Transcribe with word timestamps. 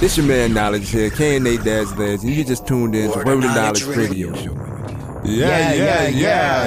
This 0.00 0.16
your 0.16 0.26
man 0.26 0.54
Knowledge 0.54 0.90
here, 0.90 1.10
K&A 1.10 1.40
Dad's 1.58 1.96
Lads, 1.98 2.22
and 2.22 2.32
you 2.32 2.44
just 2.44 2.66
tuned 2.68 2.94
in 2.94 3.10
to 3.10 3.18
Word 3.18 3.38
of 3.38 3.40
Knowledge 3.50 3.82
Radio 3.84 4.32
Show. 4.32 4.52
Yeah, 5.24 5.24
Yeah, 5.24 5.48
yeah, 5.48 5.72
yeah, 5.74 6.08
yeah, 6.08 6.08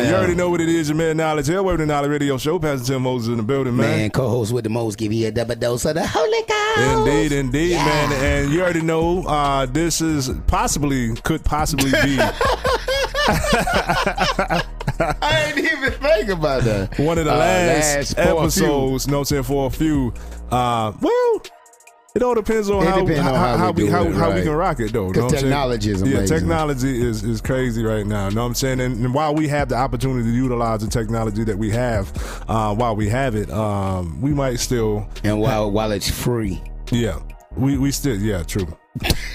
yeah. 0.01 0.09
You 0.09 0.15
already 0.15 0.35
know 0.35 0.49
what 0.49 0.59
it 0.59 0.67
is, 0.67 0.89
your 0.89 0.97
man 0.97 1.15
Knowledge 1.15 1.47
here, 1.47 1.63
Word 1.63 1.79
of 1.79 1.87
Knowledge 1.87 2.11
Radio 2.11 2.37
Show. 2.37 2.59
Pastor 2.59 2.85
Tim 2.93 3.03
Moses 3.03 3.29
in 3.29 3.37
the 3.37 3.43
building, 3.43 3.77
man. 3.77 3.97
Man, 3.99 4.09
co-host 4.11 4.51
with 4.51 4.65
the 4.65 4.69
most 4.69 4.97
give 4.97 5.13
you 5.13 5.29
a 5.29 5.31
double 5.31 5.55
dose 5.55 5.85
of 5.85 5.93
the 5.95 6.05
Holy 6.05 6.41
Ghost. 6.45 6.97
Indeed, 7.07 7.31
indeed, 7.31 7.71
Yeah. 7.71 7.85
man. 7.85 8.11
And 8.11 8.51
you 8.53 8.61
already 8.63 8.81
know 8.81 9.23
uh, 9.25 9.65
this 9.65 10.01
is 10.01 10.29
possibly, 10.47 11.15
could 11.23 11.45
possibly 11.45 11.91
be 11.91 12.17
I 14.99 15.45
ain't 15.47 15.57
even 15.57 15.91
think 15.93 16.29
about 16.29 16.63
that. 16.63 16.99
one 16.99 17.17
of 17.17 17.23
the 17.25 17.31
Uh, 17.33 17.37
last, 17.37 17.95
last 17.95 18.13
for 18.15 18.21
a 18.21 18.25
few. 18.25 18.39
episodes, 18.41 19.07
no, 19.07 19.17
know 19.19 19.23
saying, 19.23 19.43
for 19.43 19.67
a 19.67 19.69
few. 19.69 20.13
Uh, 20.51 20.91
well, 21.01 21.41
it 22.13 22.21
all 22.23 22.35
depends 22.35 22.69
on 22.69 22.85
how, 22.85 22.99
depends 23.01 23.19
on 23.21 23.35
how, 23.35 23.57
how 23.57 23.71
we 23.71 23.83
we, 23.85 23.89
how, 23.89 24.03
it, 24.03 24.13
how 24.15 24.33
we 24.33 24.41
can 24.41 24.51
rock 24.51 24.79
it, 24.79 24.91
though. 24.91 25.07
you 25.07 25.13
know 25.13 25.13
'Cause 25.13 25.23
what 25.23 25.23
I'm 25.23 25.29
saying? 25.39 25.43
technology 25.45 25.91
is 25.91 26.01
Yeah, 26.03 26.25
technology 26.25 27.01
is, 27.07 27.23
is 27.23 27.39
crazy 27.41 27.83
right 27.83 28.05
now. 28.05 28.27
You 28.29 28.35
know 28.35 28.41
what 28.41 28.47
I'm 28.47 28.53
saying? 28.55 28.79
And, 28.81 29.05
and 29.05 29.13
while 29.13 29.33
we 29.33 29.47
have 29.47 29.69
the 29.69 29.75
opportunity 29.75 30.29
to 30.29 30.35
utilize 30.35 30.81
the 30.81 30.87
technology 30.89 31.43
that 31.45 31.57
we 31.57 31.69
have, 31.71 32.11
uh, 32.49 32.75
while 32.75 32.95
we 32.95 33.07
have 33.09 33.35
it, 33.35 33.49
um, 33.51 34.19
we 34.21 34.31
might 34.31 34.59
still 34.59 35.07
And 35.23 35.39
while 35.39 35.71
while 35.71 35.91
it's 35.91 36.09
free, 36.09 36.61
Yeah, 36.91 37.19
we 37.55 37.77
we 37.77 37.91
still 37.91 38.17
yeah 38.17 38.43
true. 38.43 38.67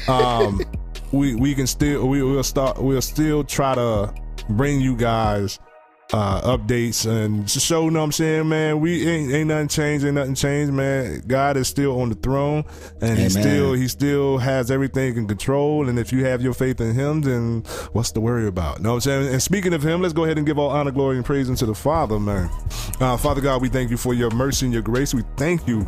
Um, 0.09 0.61
we 1.13 1.35
we 1.35 1.55
can 1.55 1.67
still 1.67 2.07
we 2.09 2.23
will 2.23 2.43
start 2.43 2.83
we'll 2.83 3.01
still 3.01 3.43
try 3.45 3.75
to 3.75 4.13
bring 4.51 4.81
you 4.81 4.95
guys 4.97 5.59
uh 6.17 6.57
updates 6.57 7.05
and 7.05 7.49
show 7.51 7.85
you 7.85 7.91
know 7.91 8.01
what 8.01 8.07
I'm 8.07 8.13
saying 8.13 8.49
man? 8.49 8.81
We 8.81 9.07
ain't 9.07 9.33
ain't 9.33 9.49
nothing 9.49 9.69
changed 9.69 10.05
ain't 10.07 10.15
nothing 10.15 10.35
changed 10.35 10.73
man. 10.73 11.23
God 11.27 11.59
is 11.59 11.69
still 11.69 12.01
on 12.01 12.09
the 12.09 12.15
throne 12.15 12.65
and 13.03 13.19
he 13.19 13.29
still 13.29 13.75
he 13.75 13.87
still 13.87 14.39
has 14.39 14.71
everything 14.71 15.17
in 15.17 15.29
control. 15.29 15.89
And 15.89 15.99
if 15.99 16.13
you 16.13 16.25
have 16.25 16.41
your 16.41 16.55
faith 16.55 16.81
in 16.81 16.95
him 16.95 17.21
then 17.21 17.65
what's 17.93 18.13
to 18.13 18.21
worry 18.21 18.47
about? 18.47 18.79
You 18.79 18.85
know 18.85 18.91
what 18.91 18.95
I'm 18.95 19.01
saying? 19.03 19.33
And 19.35 19.43
speaking 19.43 19.75
of 19.75 19.83
him 19.83 20.01
let's 20.01 20.15
go 20.15 20.25
ahead 20.25 20.39
and 20.39 20.47
give 20.47 20.59
all 20.59 20.71
honor 20.71 20.91
glory 20.91 21.17
and 21.17 21.25
praise 21.25 21.51
unto 21.51 21.67
the 21.67 21.75
Father 21.75 22.19
man. 22.19 22.51
Uh, 22.99 23.19
Father 23.19 23.43
God 23.43 23.61
we 23.61 23.69
thank 23.69 23.91
you 23.91 23.99
for 23.99 24.15
your 24.15 24.31
mercy 24.31 24.65
and 24.67 24.73
your 24.73 24.83
grace. 24.83 25.13
We 25.13 25.23
thank 25.37 25.69
you 25.69 25.87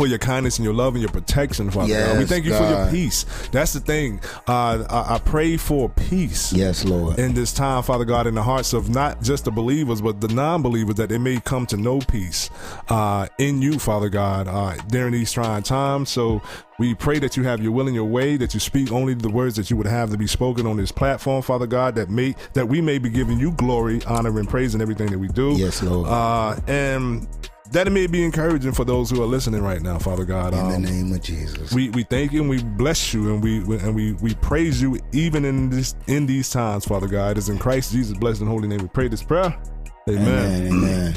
for 0.00 0.06
your 0.06 0.18
kindness 0.18 0.56
and 0.56 0.64
your 0.64 0.72
love 0.72 0.94
and 0.94 1.02
your 1.02 1.12
protection, 1.12 1.70
Father 1.70 1.92
God. 1.92 2.18
We 2.18 2.24
thank 2.24 2.46
you 2.46 2.54
for 2.54 2.66
your 2.66 2.90
peace. 2.90 3.26
That's 3.52 3.74
the 3.74 3.80
thing. 3.80 4.18
Uh, 4.48 4.82
I, 4.88 5.16
I 5.16 5.18
pray 5.18 5.58
for 5.58 5.90
peace 5.90 6.54
yes, 6.54 6.86
Lord. 6.86 7.18
in 7.18 7.34
this 7.34 7.52
time, 7.52 7.82
Father 7.82 8.06
God, 8.06 8.26
in 8.26 8.34
the 8.34 8.42
hearts 8.42 8.72
of 8.72 8.88
not 8.88 9.20
just 9.20 9.44
the 9.44 9.50
believers, 9.50 10.00
but 10.00 10.22
the 10.22 10.28
non 10.28 10.62
believers, 10.62 10.94
that 10.94 11.10
they 11.10 11.18
may 11.18 11.38
come 11.40 11.66
to 11.66 11.76
know 11.76 11.98
peace 11.98 12.48
uh, 12.88 13.28
in 13.36 13.60
you, 13.60 13.78
Father 13.78 14.08
God, 14.08 14.48
uh, 14.48 14.74
during 14.88 15.12
these 15.12 15.32
trying 15.32 15.64
times. 15.64 16.08
So 16.08 16.40
we 16.78 16.94
pray 16.94 17.18
that 17.18 17.36
you 17.36 17.42
have 17.42 17.62
your 17.62 17.72
will 17.72 17.86
and 17.86 17.94
your 17.94 18.06
way, 18.06 18.38
that 18.38 18.54
you 18.54 18.60
speak 18.60 18.90
only 18.90 19.12
the 19.12 19.28
words 19.28 19.54
that 19.56 19.68
you 19.68 19.76
would 19.76 19.86
have 19.86 20.10
to 20.12 20.16
be 20.16 20.26
spoken 20.26 20.66
on 20.66 20.78
this 20.78 20.90
platform, 20.90 21.42
Father 21.42 21.66
God, 21.66 21.94
that 21.96 22.08
may 22.08 22.34
that 22.54 22.66
we 22.66 22.80
may 22.80 22.96
be 22.96 23.10
giving 23.10 23.38
you 23.38 23.52
glory, 23.52 24.02
honor, 24.06 24.38
and 24.38 24.48
praise 24.48 24.74
in 24.74 24.80
everything 24.80 25.10
that 25.10 25.18
we 25.18 25.28
do. 25.28 25.52
Yes, 25.58 25.82
Lord. 25.82 26.08
Uh, 26.08 26.58
and 26.66 27.28
that 27.72 27.86
it 27.86 27.90
may 27.90 28.06
be 28.06 28.24
encouraging 28.24 28.72
for 28.72 28.84
those 28.84 29.10
who 29.10 29.22
are 29.22 29.26
listening 29.26 29.62
right 29.62 29.80
now, 29.80 29.98
Father 29.98 30.24
God. 30.24 30.52
in 30.54 30.58
Um, 30.60 30.70
the 30.72 30.78
name 30.90 31.12
of 31.12 31.22
Jesus. 31.22 31.72
we, 31.72 31.88
we 31.90 32.02
thank 32.02 32.32
you 32.32 32.40
and 32.40 32.50
we 32.50 32.62
bless 32.62 33.14
you 33.14 33.32
and 33.32 33.42
we 33.42 33.58
and 33.78 33.94
we, 33.94 34.12
we 34.14 34.34
praise 34.34 34.80
you 34.82 34.98
even 35.12 35.44
in 35.44 35.70
this 35.70 35.94
in 36.08 36.26
these 36.26 36.50
times, 36.50 36.84
Father 36.84 37.06
God. 37.06 37.32
It 37.32 37.38
is 37.38 37.48
in 37.48 37.58
Christ 37.58 37.92
Jesus' 37.92 38.16
blessed 38.16 38.40
and 38.40 38.48
holy 38.48 38.68
name 38.68 38.78
we 38.80 38.88
pray 38.88 39.08
this 39.08 39.22
prayer. 39.22 39.56
Amen. 40.08 40.66
Amen. 40.66 40.72
Amen. 40.72 41.14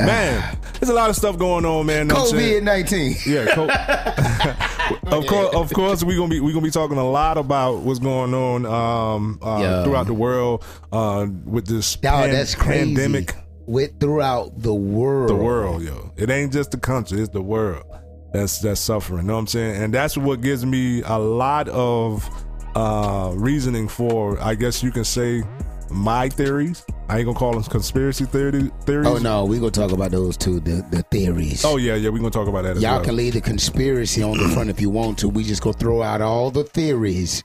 Man, 0.00 0.58
there's 0.74 0.90
a 0.90 0.94
lot 0.94 1.10
of 1.10 1.16
stuff 1.16 1.36
going 1.38 1.64
on, 1.64 1.84
man. 1.86 2.06
know 2.06 2.14
what 2.14 2.32
I'm 2.32 2.38
saying? 2.38 2.62
COVID 2.62 2.62
nineteen. 2.62 3.16
Yeah, 3.26 3.46
co- 3.52 3.66
of 5.16 5.26
course, 5.26 5.54
of 5.56 5.72
course, 5.72 6.04
we're 6.04 6.16
gonna 6.16 6.28
be 6.30 6.38
we're 6.38 6.52
gonna 6.52 6.62
be 6.64 6.70
talking 6.70 6.98
a 6.98 7.10
lot 7.10 7.36
about 7.36 7.78
what's 7.78 7.98
going 7.98 8.32
on 8.32 8.64
um, 8.64 9.40
uh, 9.42 9.82
throughout 9.82 10.06
the 10.06 10.14
world 10.14 10.64
uh, 10.92 11.26
with 11.44 11.66
this 11.66 11.96
Dog, 11.96 12.30
pan- 12.30 12.46
pandemic. 12.56 13.34
With 13.68 14.00
throughout 14.00 14.58
the 14.60 14.74
world. 14.74 15.30
the 15.30 15.34
world, 15.34 15.82
yo. 15.82 16.12
It 16.16 16.30
ain't 16.30 16.52
just 16.52 16.70
the 16.70 16.78
country, 16.78 17.20
it's 17.20 17.28
the 17.28 17.42
world 17.42 17.84
that's 18.32 18.58
that's 18.60 18.80
suffering. 18.80 19.22
You 19.22 19.26
know 19.28 19.34
what 19.34 19.40
I'm 19.40 19.46
saying? 19.46 19.82
And 19.82 19.94
that's 19.94 20.16
what 20.16 20.40
gives 20.40 20.64
me 20.64 21.02
a 21.02 21.18
lot 21.18 21.68
of 21.68 22.28
uh 22.74 23.32
reasoning 23.34 23.88
for 23.88 24.40
I 24.40 24.54
guess 24.54 24.82
you 24.82 24.90
can 24.90 25.04
say 25.04 25.42
my 25.90 26.28
theories. 26.28 26.84
I 27.08 27.18
ain't 27.18 27.26
gonna 27.26 27.38
call 27.38 27.52
them 27.52 27.62
conspiracy 27.62 28.26
theory, 28.26 28.70
theories. 28.84 29.06
Oh 29.08 29.16
no, 29.18 29.44
we 29.46 29.58
gonna 29.58 29.70
talk 29.70 29.92
about 29.92 30.10
those 30.10 30.36
two, 30.36 30.60
the 30.60 30.86
the 30.90 31.02
theories. 31.04 31.64
Oh 31.64 31.76
yeah, 31.78 31.94
yeah, 31.94 32.10
we're 32.10 32.18
gonna 32.18 32.30
talk 32.30 32.48
about 32.48 32.64
that 32.64 32.76
Y'all 32.76 32.96
well. 32.96 33.04
can 33.04 33.16
leave 33.16 33.32
the 33.34 33.40
conspiracy 33.40 34.22
on 34.22 34.36
the 34.36 34.48
front 34.50 34.68
if 34.68 34.80
you 34.80 34.90
want 34.90 35.18
to. 35.18 35.28
We 35.28 35.44
just 35.44 35.62
go 35.62 35.72
throw 35.72 36.02
out 36.02 36.20
all 36.20 36.50
the 36.50 36.64
theories, 36.64 37.42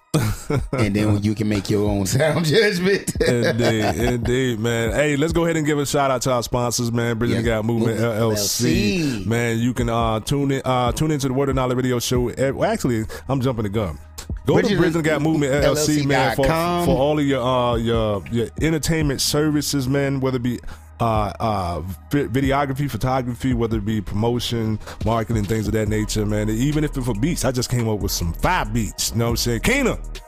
and 0.72 0.96
then 0.96 1.24
you 1.24 1.34
can 1.34 1.50
make 1.50 1.70
your 1.70 1.90
own 1.90 2.06
sound 2.06 2.46
judgment. 2.46 3.16
indeed, 3.22 3.84
indeed, 3.96 4.60
man. 4.60 4.92
Hey, 4.92 5.16
let's 5.16 5.34
go 5.34 5.44
ahead 5.46 5.58
and 5.58 5.66
give 5.66 5.80
a 5.80 5.86
shout 5.86 6.12
out 6.12 6.22
to 6.24 6.32
our 6.32 6.44
sponsors, 6.44 6.92
man. 6.92 7.18
Bridging 7.18 7.38
Yes. 7.38 7.46
Gap 7.46 7.66
Movement 7.66 8.00
LLC. 8.00 9.00
LLC. 9.00 9.26
Man, 9.26 9.58
you 9.58 9.74
can 9.74 9.90
uh, 9.90 10.20
tune 10.20 10.52
in 10.52 10.62
uh, 10.64 10.92
tune 10.92 11.12
into 11.12 11.28
the 11.28 11.34
Word 11.34 11.50
of 11.50 11.56
Knowledge 11.56 11.78
Radio 11.78 12.00
Show. 12.00 12.30
Eh, 12.30 12.52
Well, 12.52 12.70
actually, 12.72 13.06
I'm 13.28 13.42
jumping 13.42 13.64
the 13.64 13.70
gun. 13.70 13.98
Go 14.46 14.56
Bridging 14.56 14.72
to 14.72 14.78
Bridging 14.78 15.02
Gap 15.02 15.22
Movement 15.22 15.52
LLC, 15.54 16.06
man, 16.06 16.36
for, 16.36 16.44
for 16.46 16.52
all 16.98 17.18
of 17.18 17.26
your 17.26 17.42
uh, 17.42 17.76
your 17.76 18.24
your 18.32 18.48
entertainment 18.62 19.22
services, 19.22 19.88
man. 19.88 20.20
Whether 20.20 20.38
it 20.38 20.44
be 20.44 20.60
uh, 21.00 21.34
uh, 21.40 21.82
vi- 22.12 22.28
videography, 22.28 22.90
photography, 22.90 23.54
whether 23.54 23.78
it 23.78 23.86
be 23.86 24.02
promotion, 24.02 24.80
marketing, 25.06 25.44
things 25.46 25.68
of 25.68 25.74
that 25.74 25.88
nature, 25.88 26.26
man. 26.26 26.50
Even 26.50 26.84
if 26.84 26.96
it's 26.96 27.06
for 27.06 27.16
beats, 27.16 27.46
I 27.46 27.52
just 27.52 27.70
came 27.70 27.88
up 27.90 28.00
with 28.00 28.12
some 28.12 28.34
five 28.34 28.74
beats. 28.74 29.12
You 29.12 29.18
know 29.18 29.26
what 29.26 29.32
I'm 29.32 29.38
saying? 29.38 29.60
Kena, 29.62 30.22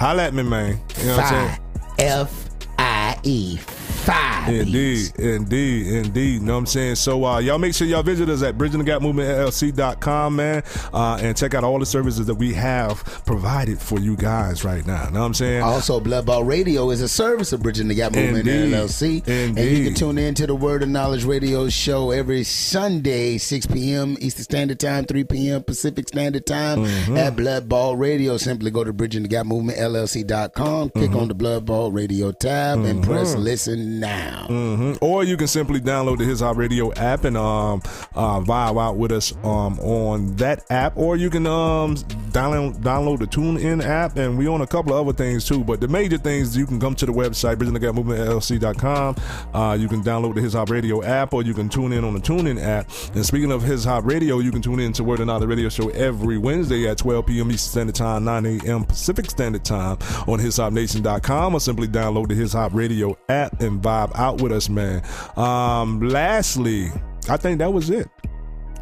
holla 0.00 0.24
at 0.24 0.34
me, 0.34 0.42
man. 0.42 0.80
You 0.98 1.06
know 1.06 1.16
what 1.16 1.24
I'm 1.24 1.48
saying? 1.48 1.60
F 1.98 2.50
I 2.78 3.18
E. 3.22 3.58
Five. 4.06 4.48
Indeed, 4.54 5.12
indeed, 5.18 5.86
indeed. 5.88 6.34
You 6.34 6.40
know 6.40 6.52
what 6.52 6.58
I'm 6.60 6.66
saying? 6.66 6.94
So 6.94 7.24
uh, 7.24 7.38
y'all 7.40 7.58
make 7.58 7.74
sure 7.74 7.86
y'all 7.86 8.04
visit 8.04 8.28
us 8.28 8.42
at 8.42 8.56
bridgingthegapmovementllc.com, 8.56 10.36
man, 10.36 10.62
uh, 10.92 11.18
and 11.20 11.36
check 11.36 11.54
out 11.54 11.64
all 11.64 11.78
the 11.80 11.86
services 11.86 12.26
that 12.26 12.36
we 12.36 12.54
have 12.54 13.02
provided 13.26 13.80
for 13.80 13.98
you 13.98 14.16
guys 14.16 14.64
right 14.64 14.86
now. 14.86 15.08
Know 15.10 15.20
what 15.20 15.26
I'm 15.26 15.34
saying? 15.34 15.62
Also, 15.62 15.98
Bloodball 16.00 16.46
Radio 16.46 16.90
is 16.90 17.00
a 17.00 17.08
service 17.08 17.52
of 17.52 17.62
Bridging 17.62 17.88
the 17.88 17.94
Gap 17.94 18.14
Movement 18.14 18.46
Indeed. 18.46 18.74
LLC. 18.74 19.26
And 19.28 19.58
you 19.58 19.84
can 19.84 19.94
tune 19.94 20.18
in 20.18 20.34
to 20.36 20.46
the 20.46 20.54
Word 20.54 20.82
of 20.84 20.88
Knowledge 20.88 21.24
Radio 21.24 21.68
show 21.68 22.10
every 22.12 22.44
Sunday, 22.44 23.38
6 23.38 23.66
p.m. 23.66 24.16
Eastern 24.20 24.44
Standard 24.44 24.78
Time, 24.80 25.04
3 25.04 25.24
p.m. 25.24 25.62
Pacific 25.64 26.06
Standard 26.08 26.46
Time 26.46 26.76
Mm-hmm. 26.76 27.16
at 27.16 27.34
Bloodball 27.36 27.98
Radio. 27.98 28.36
Simply 28.36 28.70
go 28.70 28.84
to 28.84 28.92
Bridging 28.92 29.22
the 29.22 29.28
Gap 29.28 29.46
Movement 29.46 29.78
LLC.com, 29.78 30.90
click 30.90 31.10
Mm-hmm. 31.10 31.18
on 31.18 31.28
the 31.28 31.34
Bloodball 31.34 31.92
Radio 31.92 32.30
tab, 32.32 32.80
and 32.80 33.02
press 33.02 33.34
listen 33.34 33.95
now. 34.00 34.46
hmm 34.48 34.94
Or 35.00 35.24
you 35.24 35.36
can 35.36 35.46
simply 35.46 35.80
download 35.80 36.18
the 36.18 36.24
His 36.24 36.40
Hop 36.40 36.56
Radio 36.56 36.92
app 36.94 37.24
and 37.24 37.36
um 37.36 37.80
uh, 38.14 38.40
vibe 38.40 38.80
out 38.80 38.96
with 38.96 39.12
us 39.12 39.32
um 39.44 39.78
on 39.80 40.36
that 40.36 40.64
app, 40.70 40.96
or 40.96 41.16
you 41.16 41.30
can 41.30 41.46
um 41.46 41.96
download 42.30 42.76
download 42.82 43.18
the 43.18 43.26
TuneIn 43.26 43.82
app, 43.84 44.16
and 44.16 44.36
we 44.38 44.48
own 44.48 44.60
a 44.60 44.66
couple 44.66 44.92
of 44.94 45.06
other 45.06 45.16
things 45.16 45.44
too. 45.44 45.64
But 45.64 45.80
the 45.80 45.88
major 45.88 46.18
things 46.18 46.56
you 46.56 46.66
can 46.66 46.78
come 46.80 46.94
to 46.96 47.06
the 47.06 47.12
website 47.12 47.56
bridgingthegapmovementllc.com. 47.56 49.16
Uh, 49.54 49.74
you 49.74 49.88
can 49.88 50.02
download 50.02 50.34
the 50.34 50.40
His 50.40 50.54
Hop 50.54 50.70
Radio 50.70 51.02
app, 51.02 51.32
or 51.32 51.42
you 51.42 51.54
can 51.54 51.68
tune 51.68 51.92
in 51.92 52.04
on 52.04 52.14
the 52.14 52.20
TuneIn 52.20 52.62
app. 52.62 52.88
And 53.14 53.24
speaking 53.24 53.52
of 53.52 53.62
His 53.62 53.84
Hop 53.84 54.04
Radio, 54.04 54.38
you 54.38 54.50
can 54.50 54.62
tune 54.62 54.80
in 54.80 54.92
to 54.94 55.04
Word 55.04 55.20
and 55.20 55.30
Out 55.30 55.40
the 55.40 55.48
Radio 55.48 55.68
Show 55.68 55.88
every 55.90 56.38
Wednesday 56.38 56.88
at 56.88 56.98
12 56.98 57.26
p.m. 57.26 57.50
Eastern 57.50 57.70
Standard 57.90 57.94
Time, 57.94 58.24
9 58.24 58.46
a.m. 58.46 58.84
Pacific 58.84 59.30
Standard 59.30 59.64
Time 59.64 59.96
on 60.26 60.38
HipHopNation.com, 60.38 61.54
or 61.54 61.60
simply 61.60 61.88
download 61.88 62.28
the 62.28 62.34
His 62.34 62.52
Hop 62.52 62.74
Radio 62.74 63.16
app 63.28 63.60
and 63.60 63.80
vibe 63.86 64.14
out 64.16 64.40
with 64.40 64.52
us, 64.52 64.68
man. 64.68 65.02
Um, 65.36 66.00
lastly, 66.00 66.90
I 67.28 67.36
think 67.36 67.58
that 67.58 67.72
was 67.72 67.90
it. 67.90 68.08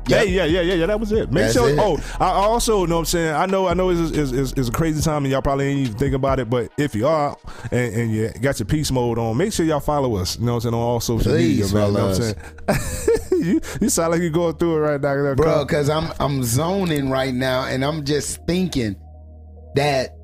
Yeah, 0.07 0.23
yeah, 0.23 0.45
yeah, 0.45 0.61
yeah, 0.61 0.75
yeah. 0.75 0.87
That 0.87 1.01
was 1.01 1.13
it. 1.13 1.33
Make 1.33 1.45
That's 1.45 1.55
sure. 1.55 1.71
it. 1.71 1.79
Oh, 1.79 1.99
I 2.21 2.27
also 2.27 2.85
know 2.85 2.97
what 2.97 3.01
I'm 3.01 3.05
saying. 3.07 3.35
I 3.35 3.47
know, 3.47 3.67
I 3.67 3.75
know, 3.75 3.89
it's, 3.89 4.11
it's, 4.11 4.33
it's, 4.33 4.53
it's 4.53 4.69
a 4.69 4.73
crazy 4.73 5.01
time, 5.01 5.25
and 5.25 5.33
y'all 5.33 5.41
probably 5.41 5.67
ain't 5.67 5.81
even 5.81 5.95
thinking 5.95 6.15
about 6.15 6.41
it. 6.41 6.51
But 6.51 6.71
if 6.77 6.95
you 6.95 7.07
are, 7.07 7.37
and, 7.73 7.95
and 7.95 8.13
you 8.13 8.31
got 8.41 8.59
your 8.59 8.67
peace 8.67 8.91
mode 8.91 9.19
on, 9.19 9.37
make 9.37 9.53
sure 9.53 9.65
y'all 9.65 9.81
follow 9.81 10.17
us. 10.17 10.39
You 10.39 10.45
know 10.45 10.53
what 10.53 10.57
I'm 10.57 10.61
saying 10.61 10.75
on 10.75 10.81
all 10.81 11.01
social 11.01 11.33
Please 11.33 11.73
media, 11.73 11.75
man. 11.75 11.93
You 11.93 11.99
know 11.99 12.07
what 12.09 12.21
I'm 12.69 12.77
saying. 12.77 13.43
you, 13.45 13.61
you 13.81 13.89
sound 13.89 14.13
like 14.13 14.21
you're 14.21 14.31
going 14.31 14.57
through 14.57 14.77
it 14.77 14.81
right 14.81 15.01
now, 15.01 15.35
Bro, 15.35 15.65
because 15.65 15.89
I'm 15.89 16.13
I'm 16.21 16.43
zoning 16.43 17.09
right 17.09 17.33
now, 17.33 17.65
and 17.65 17.85
I'm 17.85 18.05
just 18.05 18.45
thinking 18.47 18.97
that. 19.75 20.17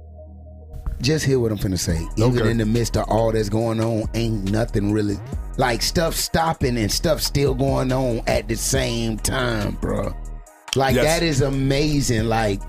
Just 1.00 1.24
hear 1.24 1.38
what 1.40 1.50
I'm 1.50 1.58
finna 1.58 1.78
say. 1.78 2.06
Even 2.16 2.38
Okay. 2.40 2.50
in 2.50 2.58
the 2.58 2.66
midst 2.66 2.96
of 2.96 3.08
all 3.08 3.32
that's 3.32 3.48
going 3.48 3.80
on, 3.80 4.04
ain't 4.14 4.50
nothing 4.50 4.92
really 4.92 5.18
like 5.56 5.80
stuff 5.82 6.14
stopping 6.14 6.76
and 6.76 6.90
stuff 6.92 7.20
still 7.22 7.54
going 7.54 7.90
on 7.92 8.20
at 8.26 8.48
the 8.48 8.56
same 8.56 9.16
time, 9.18 9.78
bro. 9.80 10.14
Like 10.76 10.94
Yes. 10.94 11.04
that 11.04 11.22
is 11.22 11.40
amazing. 11.40 12.26
Like 12.26 12.60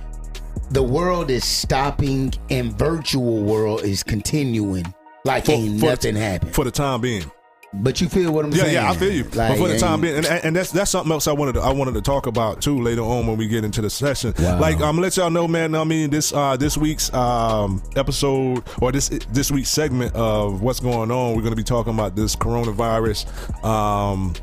the 0.71 0.81
world 0.83 1.29
is 1.29 1.43
stopping 1.43 2.33
and 2.49 2.77
virtual 2.77 3.41
world 3.43 3.83
is 3.83 4.01
continuing. 4.03 4.85
Like 5.25 5.45
For- 5.45 5.51
ain't 5.51 5.79
for- 5.79 5.85
nothing 5.87 6.15
happened. 6.15 6.53
for 6.55 6.63
the 6.63 6.71
time 6.71 7.01
being. 7.01 7.25
But 7.73 8.01
you 8.01 8.09
feel 8.09 8.33
what 8.33 8.43
I'm 8.43 8.51
Yeah, 8.51 8.63
saying? 8.63 8.73
yeah, 8.73 8.81
yeah, 8.83 8.91
I 8.91 8.95
feel 8.95 9.13
you. 9.13 9.23
Like, 9.23 9.49
but 9.51 9.57
for 9.57 9.67
the 9.69 9.77
time 9.79 10.01
being, 10.01 10.17
and, 10.17 10.25
and 10.25 10.55
that's 10.55 10.71
that's 10.71 10.91
something 10.91 11.11
else 11.11 11.25
I 11.27 11.31
wanted 11.31 11.53
to, 11.53 11.61
I 11.61 11.71
wanted 11.71 11.93
to 11.93 12.01
talk 12.01 12.27
about 12.27 12.61
too 12.61 12.81
later 12.81 13.01
on 13.01 13.27
when 13.27 13.37
we 13.37 13.47
get 13.47 13.63
into 13.63 13.81
the 13.81 13.89
session. 13.89 14.33
Wow. 14.39 14.59
Like 14.59 14.75
I'm 14.75 14.81
gonna 14.81 15.01
let 15.01 15.15
y'all 15.15 15.29
know, 15.29 15.47
man. 15.47 15.73
I 15.73 15.85
mean 15.85 16.09
this 16.09 16.33
uh 16.33 16.57
this 16.57 16.77
week's 16.77 17.13
um 17.13 17.81
episode 17.95 18.63
or 18.81 18.91
this 18.91 19.07
this 19.31 19.51
week's 19.51 19.69
segment 19.69 20.13
of 20.15 20.61
what's 20.61 20.81
going 20.81 21.11
on. 21.11 21.35
We're 21.35 21.43
gonna 21.43 21.55
be 21.55 21.63
talking 21.63 21.93
about 21.93 22.13
this 22.15 22.35
coronavirus, 22.35 23.63
um, 23.63 24.33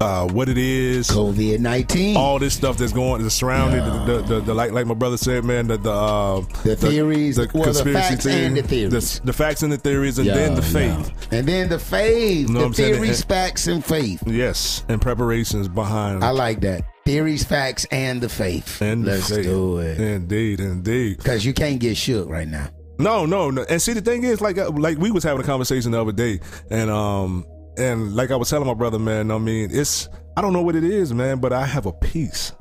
uh, 0.00 0.26
what 0.28 0.48
it 0.48 0.58
is. 0.58 1.08
COVID 1.08 1.58
nineteen. 1.60 2.16
All 2.16 2.38
this 2.38 2.54
stuff 2.54 2.76
that's 2.78 2.92
going 2.92 3.22
that's 3.22 3.34
surrounding 3.34 3.84
the, 3.84 4.04
the, 4.04 4.22
the, 4.22 4.40
the 4.40 4.54
like 4.54 4.72
like 4.72 4.86
my 4.86 4.94
brother 4.94 5.16
said, 5.16 5.44
man, 5.44 5.66
the 5.66 5.76
the 5.78 5.90
uh, 5.92 6.40
The 6.64 6.76
theories, 6.76 7.38
well, 7.38 7.72
the 7.72 7.90
facts 7.92 8.26
and 8.26 8.56
the 8.56 8.62
theories. 8.62 9.18
the, 9.20 9.26
the 9.26 9.32
facts 9.32 9.62
and 9.62 9.72
the 9.72 9.78
theories, 9.78 10.18
and 10.18 10.28
then 10.28 10.54
the 10.54 10.62
faith. 10.62 11.12
And 11.32 11.46
then 11.46 11.68
the 11.68 11.78
faith, 11.78 12.48
know 12.48 12.64
what 12.68 12.76
the 12.76 12.82
theories, 12.84 13.20
And- 13.20 13.28
facts, 13.28 13.66
and 13.66 13.84
faith. 13.84 14.22
Yes, 14.26 14.84
and 14.88 15.00
preparations 15.00 15.68
behind 15.68 16.22
I 16.24 16.30
like 16.30 16.60
that. 16.60 16.84
Theories, 17.04 17.42
facts, 17.44 17.86
and 17.90 18.20
the 18.20 18.28
faith. 18.28 18.82
and 18.82 19.04
the 19.04 19.12
Let's 19.12 19.30
faith. 19.30 19.44
do 19.44 19.78
it. 19.78 19.98
Indeed, 19.98 20.60
indeed. 20.60 21.16
Because 21.16 21.44
you 21.44 21.54
can't 21.54 21.80
get 21.80 21.96
shook 21.96 22.28
right 22.28 22.46
now. 22.46 22.68
No, 22.98 23.24
no, 23.24 23.48
no. 23.50 23.64
And 23.70 23.80
see, 23.80 23.92
the 23.94 24.00
thing 24.02 24.24
is, 24.24 24.40
like, 24.40 24.58
uh, 24.58 24.70
like 24.70 24.98
we 24.98 25.10
was 25.10 25.22
having 25.24 25.40
a 25.40 25.46
conversation 25.46 25.92
the 25.92 26.00
other 26.02 26.12
day, 26.12 26.40
and 26.70 26.90
um, 26.90 27.46
and 27.78 28.14
like 28.14 28.30
I 28.30 28.36
was 28.36 28.50
telling 28.50 28.66
my 28.66 28.74
brother, 28.74 28.98
man. 28.98 29.30
I 29.30 29.38
mean, 29.38 29.70
it's 29.72 30.08
I 30.36 30.40
don't 30.42 30.52
know 30.52 30.62
what 30.62 30.76
it 30.76 30.84
is, 30.84 31.12
man, 31.14 31.38
but 31.38 31.52
I 31.52 31.66
have 31.66 31.86
a 31.86 31.92
peace. 31.92 32.52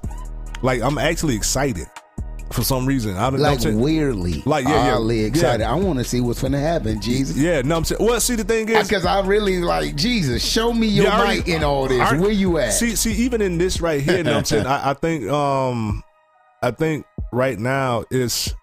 Like 0.62 0.82
I'm 0.82 0.98
actually 0.98 1.36
excited 1.36 1.86
for 2.52 2.64
some 2.64 2.86
reason. 2.86 3.16
I 3.18 3.30
don't 3.30 3.40
Like 3.42 3.60
weirdly, 3.64 4.42
Like, 4.46 4.64
yeah, 4.66 4.86
yeah. 4.88 4.96
oddly 4.96 5.20
Yeah. 5.22 5.28
excited. 5.28 5.66
I 5.68 5.76
want 5.76 6.00
to 6.00 6.06
see 6.06 6.22
what's 6.22 6.40
going 6.40 6.54
to 6.54 6.60
happen, 6.60 7.02
Jesus. 7.02 7.36
Yeah, 7.38 7.62
no, 7.62 7.76
I'm 7.76 7.84
saying. 7.84 8.04
Well, 8.04 8.20
see, 8.22 8.36
the 8.36 8.46
thing 8.46 8.70
is, 8.70 8.88
Because 8.88 9.06
I 9.06 9.20
really 9.26 9.60
like 9.60 9.96
Jesus. 9.98 10.46
Show 10.50 10.72
me 10.72 10.88
your 10.88 11.06
Yeah, 11.08 11.20
already- 11.20 11.40
might 11.40 11.48
in 11.50 11.64
all 11.66 11.90
this. 11.90 12.00
Already- 12.00 12.20
Where 12.22 12.32
you 12.32 12.58
at? 12.60 12.72
See, 12.72 12.96
see, 12.96 13.12
even 13.16 13.42
in 13.42 13.58
this 13.58 13.82
right 13.82 14.02
here, 14.02 14.24
what 14.24 14.28
I'm 14.34 14.46
saying? 14.46 14.66
I, 14.76 14.92
I 14.92 14.94
think, 14.94 15.30
um, 15.30 16.02
I 16.64 16.72
think 16.72 17.06
right 17.34 17.60
now 17.60 18.06
is, 18.12 18.54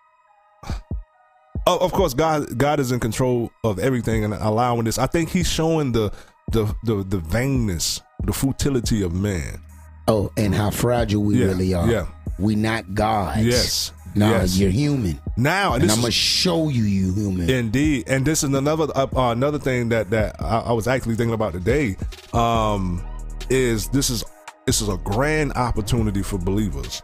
oh, 1.66 1.78
of 1.78 1.92
course, 1.92 2.14
God, 2.14 2.56
God 2.56 2.80
is 2.80 2.90
in 2.90 3.00
control 3.00 3.50
of 3.64 3.78
everything 3.78 4.24
and 4.24 4.32
allowing 4.34 4.84
this. 4.84 4.98
I 4.98 5.06
think 5.06 5.28
He's 5.28 5.48
showing 5.48 5.92
the, 5.92 6.10
the, 6.52 6.74
the, 6.84 7.02
the 7.04 7.18
vainness, 7.18 8.00
the 8.24 8.32
futility 8.32 9.02
of 9.02 9.12
man. 9.12 9.60
oh, 10.08 10.30
and 10.36 10.54
how 10.54 10.70
fragile 10.70 11.22
we 11.22 11.38
Yeah, 11.40 11.46
really 11.46 11.74
are. 11.74 11.90
yeah. 11.90 12.06
We 12.38 12.56
not 12.56 12.94
gods. 12.94 13.44
Yes, 13.44 13.92
Nah, 14.16 14.30
yes. 14.30 14.58
you're 14.58 14.70
human. 14.70 15.20
Now, 15.36 15.74
And 15.74 15.82
this 15.84 15.96
I'm 15.96 16.02
to 16.04 16.10
show 16.10 16.68
you 16.68 16.84
you 16.84 17.12
human. 17.12 17.48
Indeed, 17.50 18.04
and 18.08 18.24
this 18.24 18.42
is 18.44 18.52
another 18.52 18.86
uh, 18.94 19.06
uh, 19.14 19.30
another 19.32 19.58
thing 19.58 19.88
that 19.90 20.10
that 20.10 20.36
I, 20.40 20.58
I 20.60 20.72
was 20.72 20.86
actually 20.88 21.14
thinking 21.16 21.34
about 21.34 21.52
today. 21.52 21.96
Um, 22.32 23.04
is 23.50 23.88
this 23.88 24.10
is 24.10 24.24
this 24.66 24.80
is 24.80 24.88
a 24.88 24.96
grand 24.98 25.52
opportunity 25.54 26.22
for 26.22 26.38
believers 26.38 27.02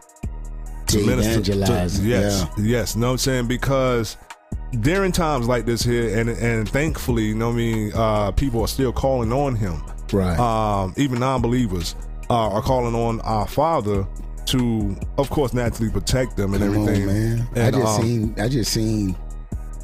To 0.87 0.97
to 0.99 1.05
minister? 1.05 1.31
evangelize, 1.39 2.05
yes, 2.05 2.45
yes. 2.57 2.95
Know 2.95 3.07
what 3.07 3.11
I'm 3.13 3.17
saying 3.19 3.47
because 3.47 4.15
during 4.79 5.11
times 5.11 5.47
like 5.47 5.65
this 5.65 5.83
here, 5.83 6.17
and 6.17 6.29
and 6.29 6.67
thankfully, 6.69 7.23
you 7.25 7.35
know 7.35 7.47
what 7.47 7.53
I 7.55 7.57
mean, 7.57 7.91
uh, 7.93 8.31
people 8.31 8.61
are 8.61 8.67
still 8.67 8.93
calling 8.93 9.31
on 9.33 9.55
Him. 9.55 9.81
Right. 10.13 10.37
Um, 10.39 10.93
even 10.97 11.19
non-believers 11.19 11.95
uh, 12.29 12.49
are 12.49 12.61
calling 12.61 12.95
on 12.95 13.21
our 13.21 13.47
Father 13.47 14.07
to, 14.47 14.97
of 15.17 15.29
course, 15.29 15.53
naturally 15.53 15.91
protect 15.91 16.35
them 16.35 16.53
and 16.53 16.63
Come 16.63 16.77
on, 16.83 16.89
everything. 16.89 17.07
man. 17.07 17.47
I 17.55 17.71
just 17.71 17.85
um, 17.99 18.01
seen 18.01 18.35
I 18.39 18.47
just 18.49 18.71
seen 18.73 19.15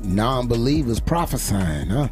non-believers 0.03 0.99
prophesying, 0.99 1.87
huh? 1.87 2.07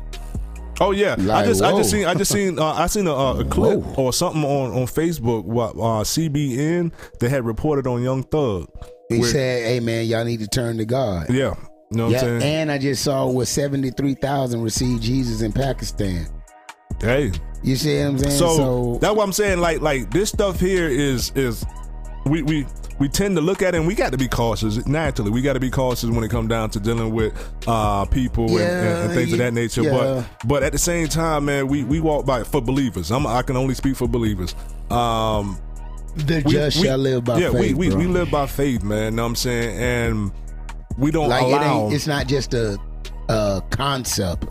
Oh 0.81 0.91
yeah, 0.91 1.13
I 1.17 1.21
Like, 1.21 1.45
just 1.45 1.61
I 1.63 1.71
just 1.71 1.89
seen 1.91 2.05
I 2.05 2.13
just 2.13 2.31
seen 2.31 2.59
uh, 2.59 2.73
I 2.73 2.87
seen 2.87 3.07
a, 3.07 3.11
a, 3.11 3.39
a 3.39 3.45
clip 3.45 3.79
Whoa. 3.79 4.03
or 4.05 4.13
something 4.13 4.43
on 4.43 4.71
on 4.71 4.85
Facebook 4.87 5.45
what 5.45 5.71
uh, 5.71 6.03
CBN 6.03 6.91
they 7.19 7.29
had 7.29 7.45
reported 7.45 7.87
on 7.87 8.03
Young 8.03 8.23
Thug. 8.23 8.67
He 9.07 9.19
where- 9.19 9.29
said, 9.29 9.65
"Hey 9.65 9.79
man, 9.79 10.05
y'all 10.05 10.25
need 10.25 10.41
to 10.41 10.47
turn 10.47 10.77
to 10.77 10.85
God." 10.85 11.27
yeah, 11.29 11.53
you 11.91 11.97
know 11.97 12.05
what 12.05 12.11
Yeah, 12.13 12.17
I'm 12.21 12.39
saying. 12.41 12.41
and 12.43 12.71
I 12.71 12.77
just 12.77 13.03
saw 13.03 13.31
three 13.97 14.15
thousand 14.15 14.61
received 14.61 15.03
Jesus 15.03 15.41
in 15.41 15.51
Pakistan. 15.51 16.27
hey, 16.99 17.31
You 17.63 17.75
see 17.75 17.97
what 17.99 18.07
I'm 18.07 18.17
saying? 18.19 18.31
so, 18.39 18.55
So, 18.55 18.97
that's 19.01 19.15
what 19.15 19.23
I'm 19.23 19.33
saying. 19.33 19.59
Like 19.59 19.81
like 19.81 20.11
this 20.11 20.29
stuff 20.29 20.59
here 20.59 20.87
is 20.87 21.31
is 21.35 21.65
we 22.25 22.41
we. 22.43 22.65
We 22.97 23.09
tend 23.09 23.35
to 23.35 23.41
look 23.41 23.61
at 23.61 23.75
it 23.75 23.79
and 23.79 23.85
we 23.87 23.93
got 23.93 24.13
to 24.13 24.17
be 24.17 24.29
cautious. 24.29 24.85
Naturally, 24.87 25.29
we 25.29 25.41
got 25.41 25.51
to 25.51 25.59
be 25.59 25.69
cautious 25.69 26.09
when 26.09 26.23
it 26.23 26.29
comes 26.31 26.47
down 26.47 26.69
to 26.69 26.79
dealing 26.79 27.13
with 27.13 27.33
uh, 27.67 28.05
people 28.05 28.45
and, 28.51 28.61
and, 28.61 28.87
and 28.99 29.09
Yeah, 29.09 29.13
things 29.15 29.33
of 29.33 29.39
that 29.39 29.53
nature. 29.53 29.81
yeah. 29.81 29.91
But 29.91 30.47
but 30.47 30.63
at 30.63 30.71
the 30.71 30.77
same 30.77 31.09
time, 31.09 31.43
man, 31.43 31.67
we, 31.67 31.83
we 31.83 31.99
walk 31.99 32.25
by 32.25 32.45
for 32.45 32.61
believers. 32.61 33.11
I'm, 33.11 33.27
I 33.27 33.41
can 33.41 33.57
only 33.57 33.73
speak 33.73 33.97
for 33.97 34.07
believers. 34.07 34.55
Um, 34.89 35.59
the 36.15 36.41
just 36.43 36.79
we- 36.79 36.85
shall 36.87 36.97
live 36.97 37.25
by 37.25 37.39
yeah, 37.39 37.51
faith. 37.51 37.59
we, 37.59 37.73
we, 37.73 37.89
bro. 37.89 37.99
we 37.99 38.05
live 38.07 38.31
by 38.31 38.45
faith, 38.45 38.81
man. 38.81 39.17
Know 39.17 39.23
what 39.23 39.27
I'm 39.31 39.35
saying? 39.35 39.77
And 39.77 40.31
we 40.97 41.11
don't 41.11 41.29
like 41.29 41.43
it 41.43 41.47
allow. 41.47 41.85
ain't. 41.85 41.93
It's 41.93 42.07
not 42.07 42.27
just 42.27 42.53
a, 42.53 42.77
a 43.29 43.61
concept. 43.69 44.47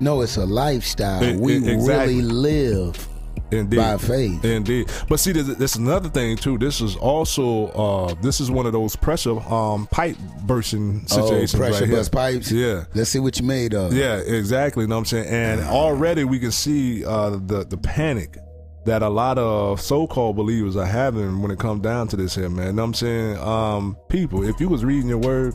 No, 0.00 0.22
it's 0.22 0.36
a 0.36 0.46
lifestyle. 0.46 1.22
E- 1.22 1.36
we 1.36 1.56
exactly. 1.56 2.16
really 2.16 2.22
live 2.22 3.08
indeed, 3.50 3.76
by 3.76 3.96
faith. 3.98 4.44
Indeed. 4.44 4.90
But 5.08 5.20
see, 5.20 5.32
there's, 5.32 5.54
there's 5.56 5.76
another 5.76 6.08
thing 6.08 6.36
too. 6.36 6.58
This 6.58 6.80
is 6.80 6.96
also 6.96 7.66
uh, 7.68 8.14
this 8.22 8.40
is 8.40 8.50
one 8.50 8.66
of 8.66 8.72
those 8.72 8.96
pressure 8.96 9.38
um, 9.52 9.86
pipe 9.88 10.16
bursting 10.42 11.06
situations. 11.06 11.12
Oh, 11.12 11.26
situations 11.26 11.54
pressure 11.54 11.80
right 11.80 11.88
here. 11.88 11.96
bust 11.98 12.12
pipes. 12.12 12.50
Yeah. 12.50 12.84
Let's 12.94 13.10
see 13.10 13.18
what 13.18 13.38
you 13.38 13.46
made 13.46 13.74
of. 13.74 13.92
Yeah, 13.92 14.16
exactly. 14.18 14.84
You 14.84 14.88
Know 14.88 14.96
what 14.96 15.00
I'm 15.00 15.04
saying? 15.06 15.26
And 15.28 15.60
already 15.60 16.24
we 16.24 16.38
can 16.38 16.52
see 16.52 17.04
uh, 17.04 17.30
the 17.30 17.64
the 17.68 17.76
panic 17.76 18.38
that 18.84 19.02
a 19.02 19.08
lot 19.08 19.38
of 19.38 19.80
so-called 19.80 20.36
believers 20.36 20.76
are 20.76 20.86
having 20.86 21.42
when 21.42 21.50
it 21.50 21.58
comes 21.58 21.82
down 21.82 22.08
to 22.08 22.16
this 22.16 22.34
here, 22.34 22.48
man. 22.48 22.76
Know 22.76 22.82
what 22.82 22.88
I'm 22.88 22.94
saying? 22.94 23.38
Um, 23.38 23.96
people, 24.08 24.42
if 24.42 24.58
you 24.60 24.68
was 24.68 24.84
reading 24.84 25.08
your 25.08 25.18
word, 25.18 25.54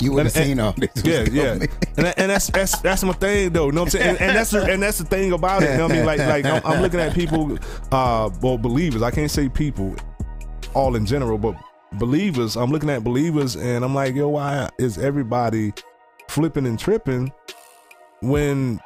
You 0.00 0.12
would 0.12 0.26
have 0.26 0.32
seen 0.32 0.60
all 0.60 0.72
this. 0.72 0.90
yeah, 1.04 1.24
yeah, 1.30 1.52
and, 1.96 2.14
and 2.18 2.30
that's 2.30 2.48
that's 2.48 2.78
that's 2.80 3.02
my 3.04 3.12
thing 3.14 3.52
though. 3.52 3.66
You 3.66 3.72
know 3.72 3.82
what 3.82 3.94
I'm 3.94 4.00
saying? 4.00 4.08
And, 4.10 4.20
and 4.20 4.36
that's 4.36 4.50
the, 4.50 4.62
and 4.64 4.82
that's 4.82 4.98
the 4.98 5.04
thing 5.04 5.32
about 5.32 5.62
it. 5.62 5.70
You 5.72 5.76
know 5.78 5.82
what 5.84 5.92
I 5.92 5.96
mean? 5.96 6.06
Like 6.06 6.18
like 6.20 6.44
I'm, 6.44 6.62
I'm 6.64 6.82
looking 6.82 7.00
at 7.00 7.14
people, 7.14 7.58
uh, 7.92 8.30
well, 8.42 8.58
believers. 8.58 9.02
I 9.02 9.10
can't 9.10 9.30
say 9.30 9.48
people, 9.48 9.94
all 10.74 10.96
in 10.96 11.04
general, 11.06 11.38
but 11.38 11.54
believers. 11.94 12.56
I'm 12.56 12.70
looking 12.70 12.90
at 12.90 13.02
believers, 13.04 13.56
and 13.56 13.84
I'm 13.84 13.94
like, 13.94 14.14
yo, 14.14 14.28
why 14.28 14.68
is 14.78 14.96
everybody 14.98 15.72
flipping 16.28 16.66
and 16.66 16.78
tripping 16.78 17.32
when 18.22 18.80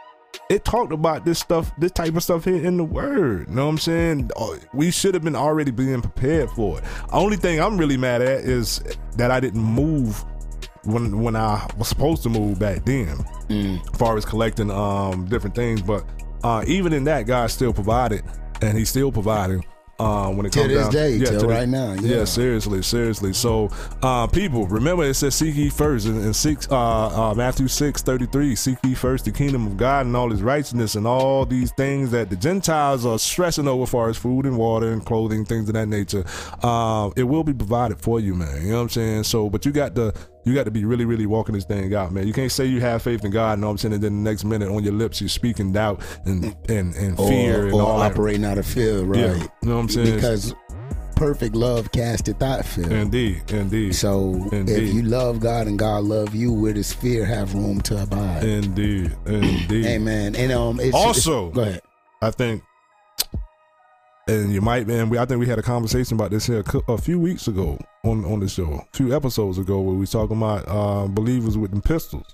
it 0.51 0.65
talked 0.65 0.93
about 0.93 1.25
this 1.25 1.39
stuff, 1.39 1.73
this 1.79 1.93
type 1.93 2.15
of 2.17 2.23
stuff 2.23 2.45
here 2.45 2.63
in 2.63 2.77
the 2.77 2.85
word. 2.85 3.49
You 3.49 3.55
know 3.55 3.65
what 3.65 3.73
I'm 3.73 3.79
saying? 3.79 4.31
Oh, 4.37 4.59
We 4.73 4.91
should 4.91 5.15
have 5.15 5.25
been 5.25 5.37
already 5.37 5.71
being 5.71 6.01
prepared 6.03 6.51
for 6.51 6.79
it. 6.79 6.85
Only 7.13 7.37
thing 7.37 7.61
I'm 7.61 7.79
really 7.79 7.97
mad 7.97 8.23
at 8.23 8.41
is 8.41 8.83
that 9.17 9.31
I 9.31 9.41
didn't 9.41 9.63
move 9.63 10.25
when 10.85 11.23
when 11.23 11.35
I 11.35 11.67
was 11.79 11.89
supposed 11.89 12.23
to 12.25 12.29
move 12.29 12.59
back 12.59 12.85
then, 12.85 13.17
as 13.49 13.99
far 13.99 14.17
as 14.17 14.25
collecting 14.25 14.71
um 14.71 15.25
different 15.27 15.55
things. 15.57 15.81
But 15.81 16.05
uh, 16.43 16.63
even 16.67 16.93
in 16.93 17.05
that, 17.05 17.23
God 17.27 17.51
still 17.51 17.73
provided, 17.73 18.23
and 18.61 18.77
He's 18.77 18.91
still 18.91 19.11
providing. 19.11 19.65
Uh, 19.99 20.29
when 20.33 20.45
it 20.45 20.53
comes 20.53 20.69
this 20.69 20.83
down, 20.83 20.93
day, 20.93 21.11
yeah, 21.13 21.25
till 21.27 21.41
to 21.41 21.47
the- 21.47 21.53
right 21.53 21.69
now, 21.69 21.93
yeah. 21.95 22.25
seriously, 22.25 22.83
seriously. 22.83 23.33
So, 23.33 23.71
uh, 24.03 24.27
people, 24.27 24.67
remember 24.67 25.05
it 25.05 25.15
says 25.15 25.37
seek 25.37 25.55
ye 25.55 25.71
first 25.71 26.07
in, 26.07 26.21
in 26.21 26.35
six, 26.35 26.67
uh, 26.69 27.31
uh, 27.31 27.35
Matthew 27.35 27.69
six 27.69 28.03
thirty 28.03 28.27
three. 28.27 28.57
Seek 28.57 28.79
ye 28.83 28.95
first 28.95 29.25
the 29.25 29.31
kingdom 29.31 29.67
of 29.69 29.77
God 29.77 30.07
and 30.07 30.17
all 30.17 30.31
His 30.31 30.43
righteousness 30.43 30.97
and 30.97 31.07
all 31.07 31.47
these 31.47 31.71
things 31.73 32.11
that 32.11 32.29
the 32.29 32.37
Gentiles 32.37 33.07
are 33.07 33.19
stressing 33.21 33.69
over, 33.69 33.87
far 33.87 34.09
as 34.09 34.17
food 34.17 34.47
and 34.47 34.59
water 34.59 34.93
and 34.93 35.05
clothing, 35.07 35.45
things 35.45 35.69
of 35.69 35.75
that 35.75 35.87
nature. 35.87 36.25
Uh, 36.63 37.11
it 37.17 37.23
will 37.25 37.45
be 37.45 37.55
provided 37.55 38.01
for 38.01 38.19
you, 38.19 38.35
man. 38.35 38.63
You 38.63 38.71
know 38.71 38.77
what 38.77 38.83
I'm 38.83 38.89
saying? 38.89 39.25
So, 39.25 39.49
but 39.49 39.65
you 39.65 39.71
got 39.71 39.95
to 39.95 40.13
you 40.45 40.55
got 40.55 40.65
to 40.65 40.71
be 40.71 40.85
really, 40.85 41.05
really 41.05 41.27
walking 41.27 41.55
this 41.55 41.65
thing 41.65 41.95
out, 41.95 42.13
man. 42.13 42.27
You 42.27 42.33
can't 42.33 42.53
say 42.53 42.65
you 42.67 42.81
have 42.81 43.03
faith 43.03 43.25
in 43.25 43.31
God, 43.31 43.61
what 43.61 43.69
I'm 43.69 43.79
saying, 43.79 43.95
and 43.95 44.03
then 44.03 44.23
the 44.23 44.31
next 44.31 44.45
minute 44.45 44.69
on 44.71 44.83
your 44.85 44.93
lips 44.93 45.21
you're 45.21 45.29
speaking 45.29 45.73
doubt 45.73 46.03
and 46.27 46.45
and, 46.69 46.95
and 46.95 47.19
or, 47.19 47.29
fear 47.29 47.65
and 47.67 47.75
or 47.75 47.83
all 47.83 47.99
that. 48.01 48.13
operating 48.13 48.45
out 48.45 48.59
of 48.59 48.67
fear, 48.67 49.03
right? 49.03 49.19
Yeah, 49.21 49.35
you 49.35 49.49
know 49.69 49.75
what 49.77 49.81
I'm 49.83 49.89
saying? 49.89 50.15
Because 50.15 50.55
perfect 51.17 51.55
love 51.55 51.93
casteth 51.93 52.43
out 52.43 52.65
fear. 52.65 52.91
Indeed, 52.91 53.43
indeed. 53.53 53.95
So 53.95 54.49
Indeed. 54.53 54.83
if 54.89 54.93
you 54.95 55.03
love 55.03 55.39
God 55.41 55.67
and 55.69 55.79
God 55.79 56.05
love 56.05 56.35
you, 56.35 56.53
where 56.53 56.73
does 56.73 56.93
fear 56.93 57.25
have 57.25 57.55
room 57.55 57.81
to 57.83 58.03
abide? 58.03 58.43
Indeed, 58.43 59.17
indeed. 59.25 59.87
Amen. 59.87 60.35
And 60.35 60.51
um, 60.53 60.81
it's, 60.81 60.95
Also- 60.95 61.49
it's- 61.51 61.55
go 61.57 61.63
ahead. 61.63 61.83
I 62.23 62.31
think, 62.31 62.63
and 64.29 64.53
you 64.53 64.61
might, 64.61 64.87
man. 64.87 65.09
We 65.11 65.19
I 65.19 65.25
think 65.25 65.41
we 65.41 65.47
had 65.47 65.59
a 65.59 65.63
conversation 65.63 66.17
about 66.17 66.31
this 66.31 66.47
here 66.47 66.63
a, 66.89 66.93
a 66.93 66.99
few 66.99 67.19
weeks 67.21 67.49
ago 67.49 67.79
on 68.05 68.25
on 68.25 68.41
the 68.41 68.49
show, 68.49 68.73
a 68.93 68.97
few 68.97 69.15
episodes 69.15 69.59
ago, 69.59 69.81
where 69.81 69.95
we 69.95 70.01
was 70.01 70.11
talking 70.11 70.37
about 70.37 70.65
uh, 70.69 71.07
believers 71.09 71.57
with 71.59 71.83
pistols, 71.85 72.27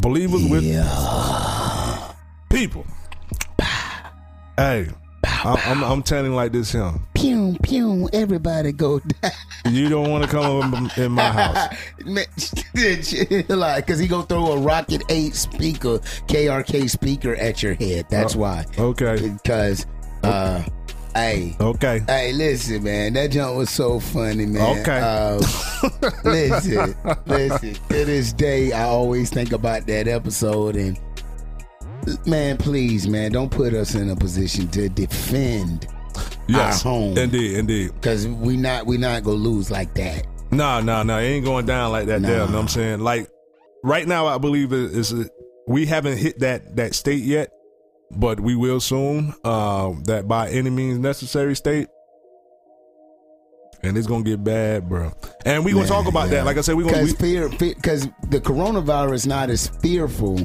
believers 0.00 0.44
with 0.48 0.62
Yeah. 0.64 2.12
people. 2.50 2.84
Hey, 4.56 4.88
I, 5.24 5.62
I'm, 5.66 5.82
I'm 5.84 6.02
telling 6.02 6.34
like 6.34 6.52
this, 6.52 6.72
him. 6.72 7.06
Pew 7.14 7.56
pew. 7.62 8.08
Everybody 8.12 8.72
go 8.72 8.98
down. 8.98 9.32
You 9.66 9.88
don't 9.88 10.10
want 10.10 10.24
to 10.24 10.28
come 10.30 10.74
in- 10.96 11.02
in 11.04 11.12
my 11.12 11.22
house. 11.30 11.76
Like, 13.48 13.86
cause 13.86 13.98
he 13.98 14.06
gonna 14.08 14.26
throw 14.26 14.52
a 14.52 14.56
Rokit 14.56 15.02
Eight 15.10 15.34
speaker, 15.34 15.98
KRK 16.28 16.88
speaker 16.90 17.34
at 17.36 17.62
your 17.62 17.74
head. 17.74 18.06
That's 18.10 18.34
why. 18.34 18.64
Okay. 18.78 19.30
Because, 19.42 19.86
uh, 20.22 20.62
hey, 21.14 21.56
Okay. 21.60 22.00
hey, 22.06 22.32
listen, 22.32 22.82
man, 22.82 23.12
that 23.14 23.30
jump 23.30 23.56
was 23.56 23.70
so 23.70 24.00
funny, 24.00 24.46
man. 24.46 24.78
Okay. 24.80 25.00
Uh, 25.00 25.36
listen, 26.24 26.94
listen. 27.26 27.74
To 27.74 28.04
this 28.04 28.32
day, 28.32 28.72
I 28.72 28.84
always 28.84 29.30
think 29.30 29.52
about 29.52 29.86
that 29.86 30.08
episode 30.08 30.76
and. 30.76 30.98
Man, 32.26 32.56
please, 32.56 33.06
man, 33.06 33.30
don't 33.30 33.50
put 33.50 33.74
us 33.74 33.94
in 33.94 34.08
a 34.08 34.16
position 34.16 34.68
to 34.68 34.88
defend 34.88 35.86
Yes. 36.48 36.84
our 36.84 36.92
home. 36.92 37.18
Indeed. 37.18 37.58
Indeed. 37.58 37.92
because 37.94 38.26
we 38.26 38.56
not 38.56 38.86
we 38.86 38.96
not 38.96 39.22
gonna 39.22 39.36
lose 39.36 39.70
like 39.70 39.92
that. 39.94 40.26
No, 40.50 40.80
no, 40.80 41.02
no. 41.02 41.18
It 41.18 41.24
ain't 41.24 41.44
going 41.44 41.66
down 41.66 41.92
like 41.92 42.06
that. 42.06 42.22
There. 42.22 42.30
You 42.32 42.36
know 42.38 42.44
what 42.46 42.54
I'm 42.54 42.68
saying? 42.68 43.00
Like 43.00 43.28
right 43.84 44.08
now, 44.08 44.26
I 44.26 44.38
believe 44.38 44.72
it 44.72 44.92
is. 44.92 45.14
We 45.68 45.84
haven't 45.86 46.16
hit 46.16 46.38
that 46.40 46.74
that 46.76 46.94
state 46.94 47.22
yet, 47.22 47.52
but 48.10 48.40
we 48.40 48.54
will 48.56 48.80
soon. 48.80 49.34
Um, 49.44 50.02
that 50.04 50.26
by 50.26 50.50
any 50.50 50.70
means 50.70 50.98
necessary 50.98 51.54
state. 51.56 51.88
And 53.82 53.96
it's 53.96 54.06
gonna 54.06 54.24
get 54.24 54.44
bad, 54.44 54.88
bro. 54.88 55.12
And 55.46 55.64
we 55.64 55.72
gonna 55.72 55.86
talk 55.86 56.06
about 56.06 56.28
that. 56.30 56.44
Like 56.44 56.58
I 56.58 56.60
said, 56.60 56.74
we 56.74 56.84
gonna. 56.84 56.96
because 56.98 57.14
fear 57.14 57.48
because 57.48 58.08
the 58.28 58.40
coronavirus 58.40 59.26
not 59.26 59.48
as 59.48 59.68
fearful 59.68 60.38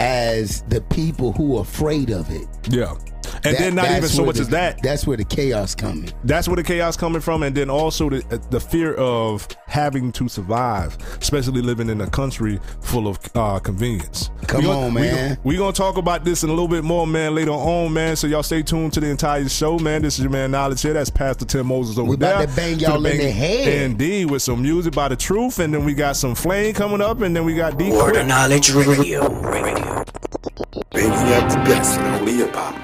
as 0.00 0.62
the 0.62 0.80
people 0.82 1.32
who 1.32 1.58
are 1.58 1.62
afraid 1.62 2.10
of 2.10 2.30
it. 2.30 2.46
yeah. 2.70 2.94
And 3.42 3.54
That- 3.56 3.58
then 3.58 3.74
not 3.74 3.90
even 3.90 4.08
so 4.08 4.24
much 4.24 4.36
the- 4.36 4.42
as 4.42 4.48
that. 4.50 4.82
That's 4.82 5.06
where 5.06 5.16
the 5.16 5.24
chaos 5.24 5.74
coming. 5.74 6.10
That's 6.24 6.46
where 6.48 6.56
the 6.56 6.62
chaos 6.62 6.96
coming 6.96 7.20
from, 7.20 7.42
and 7.42 7.54
then 7.54 7.68
also 7.70 8.08
the 8.10 8.22
the 8.50 8.60
fear 8.60 8.94
of 8.94 9.46
having 9.66 10.12
to 10.12 10.28
survive, 10.28 10.96
especially 11.20 11.60
living 11.62 11.88
in 11.88 12.00
a 12.00 12.06
country 12.06 12.60
full 12.80 13.08
of 13.08 13.18
uh, 13.34 13.58
convenience. 13.58 14.30
Come 14.46 14.60
We 14.60 14.66
gonna- 14.66 14.86
on, 14.86 14.94
we 14.94 15.00
man. 15.02 15.14
gonna- 15.28 15.38
We 15.44 15.56
gonna 15.56 15.72
talk 15.72 15.96
about 15.96 16.24
this 16.24 16.42
in 16.44 16.48
a 16.50 16.52
little 16.52 16.68
bit 16.68 16.84
more, 16.84 17.06
man, 17.06 17.34
later 17.34 17.50
on, 17.50 17.92
man. 17.92 18.16
So 18.16 18.26
y'all 18.26 18.42
stay 18.42 18.62
tuned 18.62 18.92
to 18.94 19.00
the 19.00 19.08
entire 19.08 19.48
show, 19.48 19.78
man. 19.78 20.02
This 20.02 20.14
is 20.18 20.20
your 20.20 20.30
man 20.30 20.50
Knowledge 20.52 20.82
here. 20.82 20.92
That's 20.92 21.10
Pastor 21.10 21.44
Tim 21.44 21.66
Moses 21.66 21.98
over 21.98 22.16
there. 22.16 22.36
We 22.38 22.42
about 22.44 22.48
to 22.50 22.56
bang 22.56 22.78
y'all 22.78 23.04
in 23.06 23.16
the 23.18 23.30
head. 23.30 23.68
Indeed, 23.90 24.30
with 24.30 24.42
some 24.42 24.62
music 24.62 24.94
by 24.94 25.08
the 25.08 25.16
truth, 25.16 25.58
and 25.58 25.74
then 25.74 25.84
we 25.84 25.94
got 25.94 26.16
some 26.16 26.34
flame 26.34 26.74
coming 26.74 27.00
up, 27.00 27.20
and 27.22 27.34
then 27.34 27.44
we 27.44 27.54
got 27.54 27.76
deep. 27.78 27.92
Word 27.92 28.16
of 28.16 28.26
Knowledge 28.26 28.70
Radio. 28.72 29.28
Radio. 29.40 30.04
Bringing 30.92 31.12
out 31.12 31.50
the 31.50 31.56
best 31.64 31.98
in 31.98 32.04
holy 32.18 32.32
hip 32.34 32.54
hop. 32.54 32.74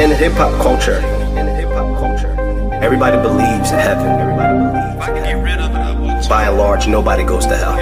In, 0.00 0.10
hip 0.12 0.32
hop 0.32 0.50
culture, 0.62 0.96
in 1.36 1.46
hip 1.56 1.68
hop 1.68 1.98
culture, 1.98 2.32
everybody 2.82 3.18
believes 3.18 3.70
in 3.70 3.78
heaven. 3.78 4.06
Everybody 4.06 5.94
believes. 5.94 6.26
By 6.26 6.44
and 6.44 6.56
large, 6.56 6.88
nobody 6.88 7.22
goes 7.22 7.44
to 7.46 7.56
hell. 7.56 7.76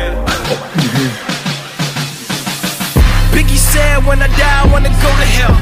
Biggie 3.31 3.57
said, 3.57 4.05
when 4.05 4.21
I 4.21 4.27
die, 4.27 4.63
I 4.65 4.67
wanna 4.73 4.89
go 4.89 5.11
to 5.15 5.29
hell. 5.39 5.55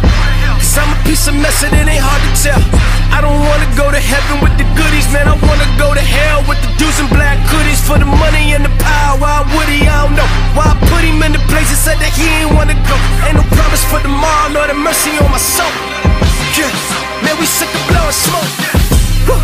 Cause 0.57 0.79
I'm 0.79 0.99
a 0.99 1.03
piece 1.05 1.29
of 1.29 1.35
mess 1.35 1.63
and 1.63 1.75
it 1.75 1.87
ain't 1.87 2.03
hard 2.03 2.23
to 2.25 2.43
tell. 2.43 2.96
I 3.17 3.25
don't 3.25 3.41
wanna 3.49 3.65
go 3.81 3.89
to 3.89 3.97
heaven 3.97 4.45
with 4.45 4.53
the 4.61 4.69
goodies, 4.77 5.09
man. 5.09 5.25
I 5.25 5.33
wanna 5.41 5.65
go 5.81 5.97
to 5.97 6.05
hell 6.05 6.45
with 6.45 6.61
the 6.61 6.69
dudes 6.77 7.01
in 7.01 7.09
black 7.09 7.41
hoodies 7.49 7.81
for 7.81 7.97
the 7.97 8.05
money 8.05 8.53
and 8.53 8.61
the 8.61 8.69
power. 8.77 9.17
Why 9.17 9.41
would 9.57 9.73
he? 9.73 9.89
I 9.89 10.05
don't 10.05 10.13
know. 10.21 10.29
Why 10.53 10.69
I 10.69 10.77
put 10.93 11.01
him 11.01 11.25
in 11.25 11.33
the 11.33 11.41
place 11.49 11.73
and 11.73 11.81
said 11.81 11.97
that 11.97 12.13
he 12.13 12.29
ain't 12.29 12.53
wanna 12.53 12.77
go. 12.85 12.97
Ain't 13.25 13.41
no 13.41 13.45
promise 13.57 13.81
for 13.89 14.05
tomorrow, 14.05 14.53
nor 14.53 14.69
the 14.69 14.77
mercy 14.77 15.17
on 15.17 15.33
my 15.33 15.41
soul. 15.41 15.73
Yeah, 16.61 16.69
man, 17.25 17.41
we 17.41 17.49
sick 17.49 17.73
of 17.73 17.81
blowing 17.89 18.13
smoke. 18.13 18.53
Whew. 19.25 19.41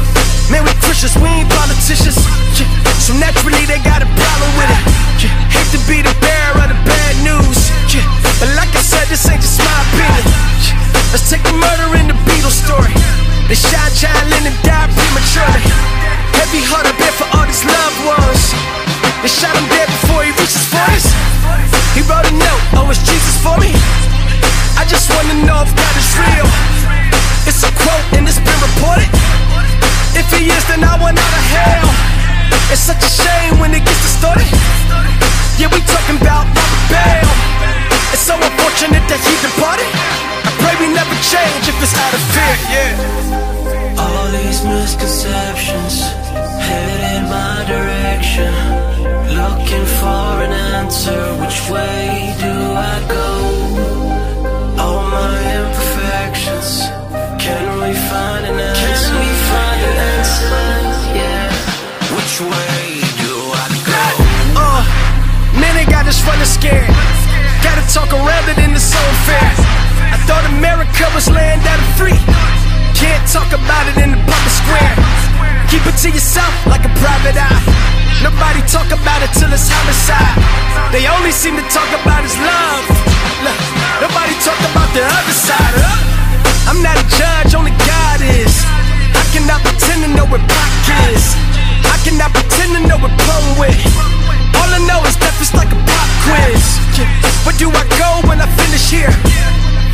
Man, 0.52 0.68
we 0.68 0.72
Christians, 0.84 1.16
we 1.16 1.32
ain't 1.32 1.48
politicians. 1.48 2.20
Yeah. 2.60 2.68
So 3.00 3.16
naturally, 3.16 3.64
they 3.64 3.80
got 3.88 4.04
a 4.04 4.08
problem 4.20 4.52
with 4.60 4.68
it. 4.68 4.82
Yeah. 5.24 5.32
Hate 5.48 5.72
to 5.72 5.80
be 5.88 6.04
the 6.04 6.12
bearer 6.20 6.60
of 6.60 6.68
the 6.68 6.76
bad 6.84 7.14
news. 7.24 7.72
Yeah. 7.88 8.04
But 8.36 8.52
like 8.52 8.68
I 8.76 8.84
said, 8.84 9.08
this 9.08 9.24
ain't 9.32 9.40
just 9.40 9.64
my 9.64 9.72
opinion. 9.88 10.28
Yeah. 10.60 10.76
Let's 11.16 11.24
take 11.32 11.40
the 11.40 11.56
murder 11.56 11.88
in 11.96 12.12
the 12.12 12.18
Beatles 12.28 12.60
story. 12.60 12.92
They 13.52 13.60
shot 13.68 13.92
John 13.92 14.16
Lennon, 14.32 14.56
died 14.64 14.88
prematurely. 14.96 15.60
Heavy 16.40 16.64
heart 16.72 16.88
up 16.88 16.96
here 16.96 17.12
for 17.12 17.28
all 17.36 17.44
these 17.44 17.60
loved 17.68 18.00
ones. 18.00 18.48
They 19.20 19.28
shot 19.28 19.52
him 19.52 19.68
dead 19.68 19.92
before 19.92 20.24
he 20.24 20.32
reached 20.40 20.56
his 20.56 20.72
40s. 20.72 21.12
He 21.92 22.00
wrote 22.08 22.24
a 22.24 22.32
note, 22.32 22.64
oh, 22.80 22.88
it's 22.88 23.04
Jesus 23.04 23.36
for 23.44 23.52
me. 23.60 23.76
I 24.80 24.88
just 24.88 25.12
wanna 25.12 25.44
know 25.44 25.60
if 25.60 25.68
God 25.68 25.94
is 26.00 26.10
real. 26.16 26.48
It's 27.44 27.60
a 27.60 27.68
quote 27.76 28.00
and 28.16 28.24
it's 28.24 28.40
been 28.40 28.56
reported. 28.72 29.12
If 30.16 30.32
he 30.32 30.48
is, 30.48 30.64
then 30.72 30.80
I 30.80 30.96
want 30.96 31.20
out 31.20 31.34
of 31.36 31.44
hell. 31.52 31.88
It's 32.72 32.80
such 32.80 33.04
a 33.04 33.12
shame 33.20 33.60
when 33.60 33.76
it 33.76 33.84
gets 33.84 34.00
distorted. 34.00 34.48
Yeah, 35.60 35.68
we 35.68 35.84
talking 35.92 36.16
about 36.24 36.48
Robert 36.48 36.84
Bell. 36.88 37.28
It's 38.16 38.24
so 38.24 38.32
unfortunate 38.32 39.04
that 39.12 39.20
he 39.20 39.36
departed. 39.44 39.92
I 40.40 40.50
pray 40.56 40.72
we 40.80 40.88
never 40.88 41.12
change 41.20 41.68
if 41.68 41.76
it's 41.84 41.92
out 42.00 42.16
of 42.16 42.22
fear. 42.32 42.56
Yeah. 42.72 43.31
These 44.52 44.64
misconceptions 44.64 46.02
head 46.60 47.00
in 47.16 47.22
my 47.24 47.64
direction. 47.64 48.52
Looking 49.32 49.86
for 49.96 50.28
an 50.44 50.52
answer. 50.76 51.20
Which 51.40 51.58
way 51.72 52.36
do 52.36 52.52
I 52.92 52.96
go? 53.08 53.30
All 54.76 55.08
my 55.08 55.36
imperfections. 55.56 56.84
Can 57.40 57.64
we 57.80 57.96
find 58.12 58.44
an 58.44 58.60
answer? 58.60 58.92
Can 58.92 59.24
we 59.24 59.30
find 59.48 59.80
an 59.88 59.96
answer? 60.20 60.68
Yeah. 61.16 61.48
Which 62.12 62.36
way 62.44 63.00
do 63.24 63.32
I 63.56 63.66
go? 63.88 64.04
Uh, 64.52 64.84
man, 65.56 65.72
they 65.80 65.88
got 65.88 66.04
us 66.04 66.20
running 66.28 66.44
scared. 66.44 66.92
Gotta 67.64 67.84
talk 67.88 68.12
around 68.12 68.46
it 68.52 68.58
in 68.60 68.74
the 68.76 68.84
so 68.84 69.00
fair. 69.24 69.48
I 70.12 70.20
thought 70.28 70.44
America 70.60 71.08
was 71.16 71.30
land 71.30 71.64
down 71.64 71.80
and 71.80 71.94
free. 71.96 72.61
Can't 73.02 73.26
talk 73.26 73.50
about 73.50 73.84
it 73.90 73.98
in 73.98 74.14
the 74.14 74.20
public 74.22 74.54
square. 74.54 74.94
Keep 75.66 75.90
it 75.90 75.96
to 76.06 76.08
yourself 76.14 76.54
like 76.70 76.86
a 76.86 76.92
private 77.02 77.34
eye. 77.34 77.62
Nobody 78.22 78.62
talk 78.70 78.86
about 78.94 79.18
it 79.26 79.34
till 79.34 79.50
it's 79.50 79.66
homicide. 79.66 80.38
They 80.94 81.10
only 81.10 81.34
seem 81.34 81.58
to 81.58 81.66
talk 81.66 81.90
about 81.98 82.22
is 82.22 82.38
love. 82.38 82.86
Look, 83.42 83.58
nobody 83.98 84.38
talk 84.46 84.54
about 84.70 84.86
the 84.94 85.02
other 85.02 85.34
side. 85.34 85.74
I'm 86.70 86.78
not 86.78 86.94
a 86.94 87.02
judge, 87.18 87.58
only 87.58 87.74
God 87.82 88.22
is. 88.22 88.54
I 89.18 89.26
cannot 89.34 89.66
pretend 89.66 90.06
to 90.06 90.10
know 90.14 90.26
what 90.30 90.38
Pac 90.46 91.10
is. 91.10 91.34
I 91.90 91.98
cannot 92.06 92.30
pretend 92.30 92.78
to 92.78 92.86
know 92.86 93.02
what 93.02 93.10
plum 93.26 93.58
with. 93.58 93.82
All 94.62 94.70
I 94.70 94.78
know 94.86 95.02
is 95.10 95.18
death 95.18 95.42
is 95.42 95.50
like 95.58 95.74
a 95.74 95.80
pop 95.90 96.08
quiz. 96.22 96.62
Where 97.42 97.58
do 97.58 97.66
I 97.66 97.82
go 97.98 98.30
when 98.30 98.38
I 98.38 98.46
finish 98.62 98.94
here? 98.94 99.10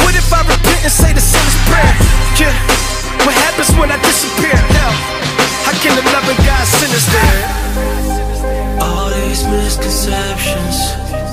What 0.05 0.13
if 0.13 0.29
I 0.29 0.45
repent 0.45 0.85
and 0.85 0.93
say 0.93 1.17
the 1.17 1.25
sinner's 1.25 1.57
prayer? 1.73 1.97
Yeah. 2.37 2.98
What 3.25 3.35
happens 3.47 3.71
when 3.79 3.91
I 3.91 3.99
disappear? 4.03 4.57
Hell, 4.57 4.95
how 5.67 5.75
can 5.83 5.93
the 5.99 6.05
loving 6.15 6.41
God 6.47 6.65
send 6.67 6.93
us 6.99 7.07
there? 7.17 7.45
All 8.83 9.11
these 9.11 9.43
misconceptions 9.47 10.77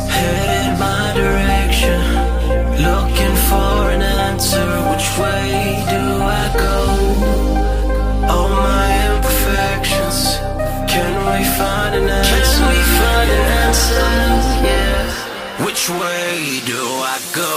head 0.09 0.47
in 0.65 0.79
my 0.79 1.13
direction. 1.21 1.99
Looking 2.87 3.35
for 3.49 3.77
an 3.95 4.01
answer. 4.01 4.65
Which 4.91 5.07
way 5.21 5.83
do 5.93 6.03
I 6.41 6.45
go? 6.65 6.77
All 8.31 8.49
my 8.49 8.87
imperfections. 9.09 10.17
Can 10.93 11.13
we 11.29 11.41
find 11.59 11.95
an 11.99 12.07
answer? 12.09 12.35
Can 12.35 12.67
we 12.71 12.79
find 12.99 13.29
an 13.37 13.45
answer? 13.65 14.07
Yeah. 14.69 15.65
Which 15.65 15.89
way 15.89 16.61
do 16.65 16.81
I 17.13 17.17
go? 17.33 17.53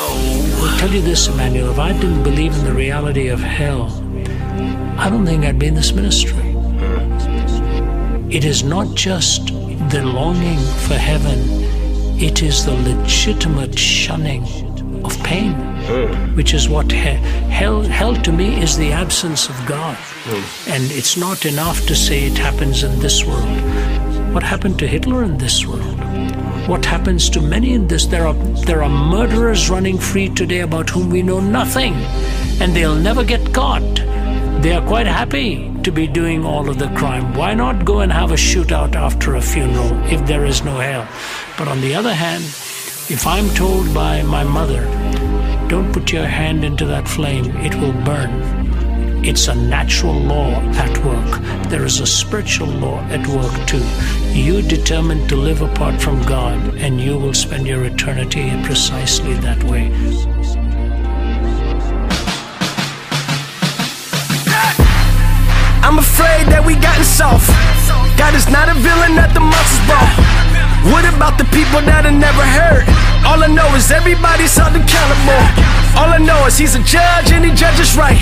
I 0.67 0.77
tell 0.81 0.91
you 0.91 1.03
this, 1.03 1.29
Emmanuel, 1.29 1.71
if 1.71 1.79
I 1.79 1.93
didn't 1.93 2.23
believe 2.23 2.55
in 2.59 2.65
the 2.65 2.75
reality 2.75 3.29
of 3.29 3.41
hell, 3.41 3.89
I 4.99 5.09
don't 5.09 5.25
think 5.25 5.45
I'd 5.45 5.59
be 5.59 5.67
in 5.67 5.75
this 5.75 5.93
ministry. 5.93 6.43
It 8.31 8.45
is 8.45 8.63
not 8.63 8.95
just 8.95 9.47
the 9.91 10.03
longing 10.05 10.59
for 10.87 10.95
heaven, 10.95 11.39
it 12.21 12.43
is 12.43 12.65
the 12.65 12.75
legitimate 12.75 13.79
shunning 13.79 14.43
of 15.05 15.17
pain, 15.23 15.55
which 16.35 16.53
is 16.53 16.69
what 16.69 16.91
he- 16.91 16.99
hell, 17.59 17.83
hell 17.83 18.15
to 18.17 18.33
me 18.33 18.61
is 18.61 18.77
the 18.77 18.93
absence 18.93 19.49
of 19.49 19.57
God. 19.67 19.97
And 20.69 20.91
it's 20.91 21.17
not 21.17 21.47
enough 21.47 21.87
to 21.87 21.95
say 21.95 22.25
it 22.25 22.37
happens 22.37 22.83
in 22.83 22.99
this 22.99 23.25
world. 23.25 23.49
What 24.35 24.43
happened 24.43 24.79
to 24.81 24.87
Hitler 24.87 25.23
in 25.25 25.39
this 25.39 25.65
world? 25.67 25.95
what 26.69 26.85
happens 26.85 27.31
to 27.31 27.41
many 27.41 27.73
in 27.73 27.87
this 27.89 28.05
there 28.05 28.27
are 28.27 28.35
there 28.67 28.83
are 28.83 28.91
murderers 28.91 29.71
running 29.71 29.97
free 29.97 30.29
today 30.29 30.59
about 30.61 30.91
whom 30.91 31.09
we 31.09 31.23
know 31.23 31.41
nothing 31.41 31.95
and 32.61 32.77
they'll 32.77 32.95
never 32.95 33.25
get 33.25 33.55
caught 33.55 34.01
they 34.63 34.73
are 34.73 34.87
quite 34.87 35.07
happy 35.07 35.73
to 35.83 35.93
be 35.93 36.07
doing 36.07 36.45
all 36.45 36.69
of 36.69 36.79
the 36.79 36.89
crime? 36.97 37.35
Why 37.35 37.55
not 37.55 37.85
go 37.85 38.01
and 38.01 38.13
have 38.13 38.33
a 38.33 38.35
shootout 38.35 38.95
after 38.97 39.37
a 39.37 39.43
funeral 39.43 39.93
if 40.07 40.27
there 40.27 40.45
is 40.45 40.65
no 40.65 40.77
hell? 40.79 41.09
But 41.57 41.69
on 41.69 41.81
the 41.81 41.95
other 41.95 42.15
hand, 42.15 42.43
if 43.11 43.27
I'm 43.27 43.49
told 43.55 43.95
by 43.95 44.23
my 44.23 44.45
mother, 44.45 44.83
don't 45.69 45.93
put 45.93 46.13
your 46.13 46.27
hand 46.27 46.65
into 46.65 46.87
that 46.87 47.07
flame, 47.07 47.57
it 47.59 47.75
will 47.77 47.93
burn. 48.05 48.59
It's 49.25 49.49
a 49.49 49.55
natural 49.55 50.15
law 50.15 50.61
at 50.75 51.05
work. 51.05 51.41
There 51.69 51.85
is 51.85 52.01
a 52.01 52.07
spiritual 52.07 52.69
law 52.69 53.01
at 53.11 53.27
work 53.27 53.67
too. 53.67 53.85
You 54.33 54.63
determined 54.63 55.29
to 55.29 55.37
live 55.37 55.61
apart 55.63 56.01
from 56.01 56.23
God, 56.23 56.77
and 56.77 57.01
you 57.01 57.19
will 57.19 57.35
spend 57.35 57.67
your 57.67 57.85
eternity 57.85 58.51
precisely 58.65 59.35
that 59.35 59.63
way. 59.65 59.89
I'm 65.89 65.97
afraid 65.97 66.53
that 66.53 66.61
we 66.61 66.77
gotten 66.77 67.01
soft. 67.01 67.49
God 68.21 68.37
is 68.37 68.45
not 68.53 68.69
a 68.69 68.77
villain 68.77 69.17
that 69.17 69.33
the 69.33 69.41
monsters 69.41 69.81
brought. 69.89 70.13
What 70.93 71.09
about 71.09 71.41
the 71.41 71.49
people 71.49 71.81
that 71.89 72.05
I 72.05 72.13
never 72.13 72.45
heard? 72.45 72.85
All 73.25 73.41
I 73.41 73.49
know 73.49 73.65
is 73.73 73.89
everybody's 73.89 74.53
held 74.53 74.77
accountable. 74.77 75.41
All 75.97 76.13
I 76.13 76.21
know 76.21 76.45
is 76.45 76.61
he's 76.61 76.77
a 76.77 76.85
judge 76.85 77.33
and 77.33 77.41
he 77.41 77.57
judges 77.57 77.97
right. 77.97 78.21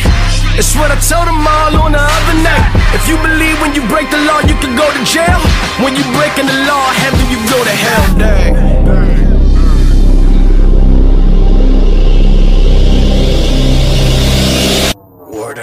It's 0.55 0.79
what 0.79 0.95
I 0.95 0.99
told 1.03 1.27
them 1.27 1.43
all 1.43 1.91
on 1.91 1.99
the 1.99 2.07
other 2.07 2.39
night. 2.39 2.71
If 2.95 3.11
you 3.11 3.19
believe 3.19 3.59
when 3.59 3.75
you 3.75 3.83
break 3.91 4.15
the 4.15 4.23
law, 4.31 4.47
you 4.47 4.55
can 4.63 4.79
go 4.79 4.87
to 4.87 5.03
jail. 5.03 5.43
When 5.83 5.99
you 5.99 6.07
breaking 6.15 6.47
the 6.47 6.71
law, 6.71 6.87
heaven, 7.03 7.27
you 7.35 7.43
go 7.51 7.59
to 7.67 7.75
hell. 7.75 8.05
Dang. 8.15 8.55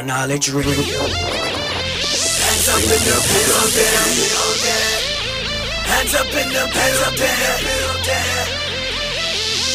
Knowledge 0.04 0.52
radio. 0.52 1.53
Hands 2.74 2.90
up 2.90 2.90
in 2.90 3.06
the 3.06 3.18
building. 3.38 4.66
Hands 5.86 6.14
up 6.18 6.34
in 6.34 6.50
the 6.50 6.66
building. 6.74 7.54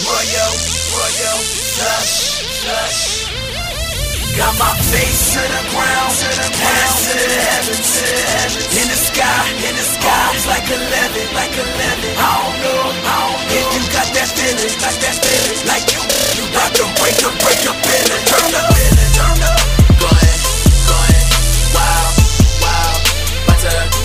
Royal, 0.02 0.52
royal, 0.98 1.38
flush, 1.78 2.42
flush. 2.58 3.30
Got 4.34 4.50
my 4.58 4.74
face 4.90 5.30
to 5.30 5.38
the 5.46 5.62
ground, 5.70 6.10
hands 6.58 6.98
to 7.06 7.14
the 7.22 7.38
heavens, 7.38 8.02
in 8.82 8.86
the 8.90 8.98
sky, 8.98 9.46
in 9.62 9.74
the 9.78 9.86
sky, 9.94 10.34
it's 10.34 10.46
like 10.50 10.66
eleven, 10.66 11.26
like 11.38 11.54
eleven. 11.54 12.10
I 12.18 12.34
don't 12.34 12.58
know, 12.66 12.82
I 12.82 13.14
don't 13.14 13.46
know 13.46 13.62
if 13.62 13.66
you 13.78 13.82
got 13.94 14.10
that 14.10 14.26
feeling, 14.34 14.74
got 14.82 14.98
that 15.06 15.16
feeling, 15.22 15.70
like 15.70 15.86
you, 15.94 16.02
you 16.34 16.50
got 16.50 16.74
to 16.74 16.82
break 16.98 17.14
the, 17.14 17.30
break 17.46 17.62
the 17.62 17.72
feeling, 17.78 18.22
turn 18.26 18.58
up, 18.58 18.74
turn 19.14 19.42
up. 19.46 19.57
Butter, 23.68 23.97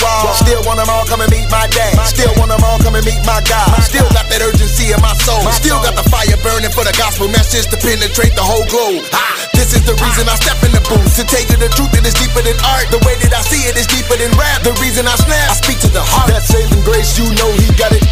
but 0.00 0.06
the 0.06 0.06
clock 0.06 0.22
on 0.22 0.26
the 0.26 0.28
wall. 0.28 0.34
Still 0.34 0.62
want 0.64 0.78
them 0.78 0.90
all 0.90 1.04
come 1.06 1.20
and 1.20 1.30
meet 1.30 1.48
my 1.50 1.66
dad. 1.68 1.94
Still 2.06 2.32
want 2.38 2.50
them 2.50 2.62
all 2.64 2.78
come 2.78 2.94
and 2.94 3.04
meet 3.04 3.22
my 3.26 3.40
God. 3.42 3.68
Still 3.82 4.08
got 4.14 4.28
that 4.30 4.40
urgency 4.42 4.92
in 4.94 5.00
my 5.02 5.14
soul. 5.24 5.42
Still 5.52 5.80
got 5.82 5.94
the 5.98 6.06
fire 6.08 6.38
burning 6.42 6.70
for 6.70 6.84
the 6.84 6.94
gospel 6.96 7.28
message 7.28 7.66
to 7.70 7.76
penetrate 7.76 8.34
the 8.34 8.44
whole 8.44 8.64
globe. 8.70 9.04
Ah, 9.12 9.34
this 9.54 9.74
is 9.74 9.82
the 9.84 9.94
reason 9.98 10.28
I 10.28 10.36
step 10.38 10.62
in 10.62 10.72
the 10.72 10.82
booth. 10.86 11.16
To 11.18 11.24
tell 11.26 11.42
you 11.42 11.56
the 11.58 11.70
truth, 11.74 11.92
it 11.98 12.06
is 12.06 12.14
deeper 12.14 12.42
than 12.42 12.56
art. 12.64 12.90
The 12.94 13.02
way 13.04 13.18
that 13.26 13.32
I 13.34 13.42
see 13.42 13.66
it 13.66 13.76
is 13.76 13.86
deeper 13.86 14.16
than 14.16 14.30
rap. 14.38 14.62
The 14.62 14.74
reason 14.78 15.06
I 15.06 15.16
snap, 15.18 15.50
I 15.50 15.56
speak 15.58 15.78
to 15.84 15.90
the 15.90 16.02
heart. 16.02 16.30
That 16.30 16.46
saving 16.46 16.82
grace, 16.86 17.18
you 17.18 17.26
know 17.38 17.50
he 17.54 17.66
got 17.74 17.92
it. 17.92 18.04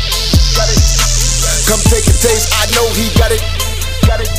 Got 0.54 0.68
it. 0.70 0.80
Come 1.66 1.82
take 1.90 2.06
a 2.06 2.14
taste, 2.14 2.50
I 2.54 2.66
know 2.74 2.86
he 2.94 3.10
got 3.18 3.30
it. 3.30 3.42
Got 4.06 4.22
it. 4.22 4.30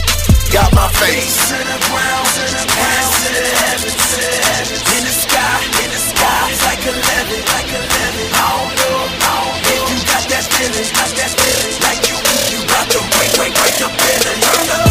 Got 0.52 0.72
my 0.74 0.88
face. 0.96 1.52
To 1.52 1.60
the 1.60 1.78
ground, 1.92 2.28
to 2.40 2.44
the 2.48 3.44
heavens, 3.68 3.84
in 3.84 3.92
the 3.92 4.32
sky, 4.32 4.96
in 4.96 5.04
the 5.04 5.12
sky, 5.12 5.37
like 6.66 6.84
like 6.84 7.70
know, 7.72 8.56
I 8.68 8.76
don't 8.76 9.12
know 9.24 9.44
if 9.72 9.82
you 9.92 9.98
got 10.08 10.24
that 10.32 10.46
feeling, 10.52 10.88
got 10.94 11.12
that 11.16 11.32
feeling, 11.40 11.78
like 11.88 12.02
you, 12.10 12.18
you 12.52 12.60
got 12.68 12.86
to 12.92 13.00
break, 13.16 13.32
break, 13.38 13.54
break 13.56 13.76
the 13.80 13.90
feeling. 13.90 14.87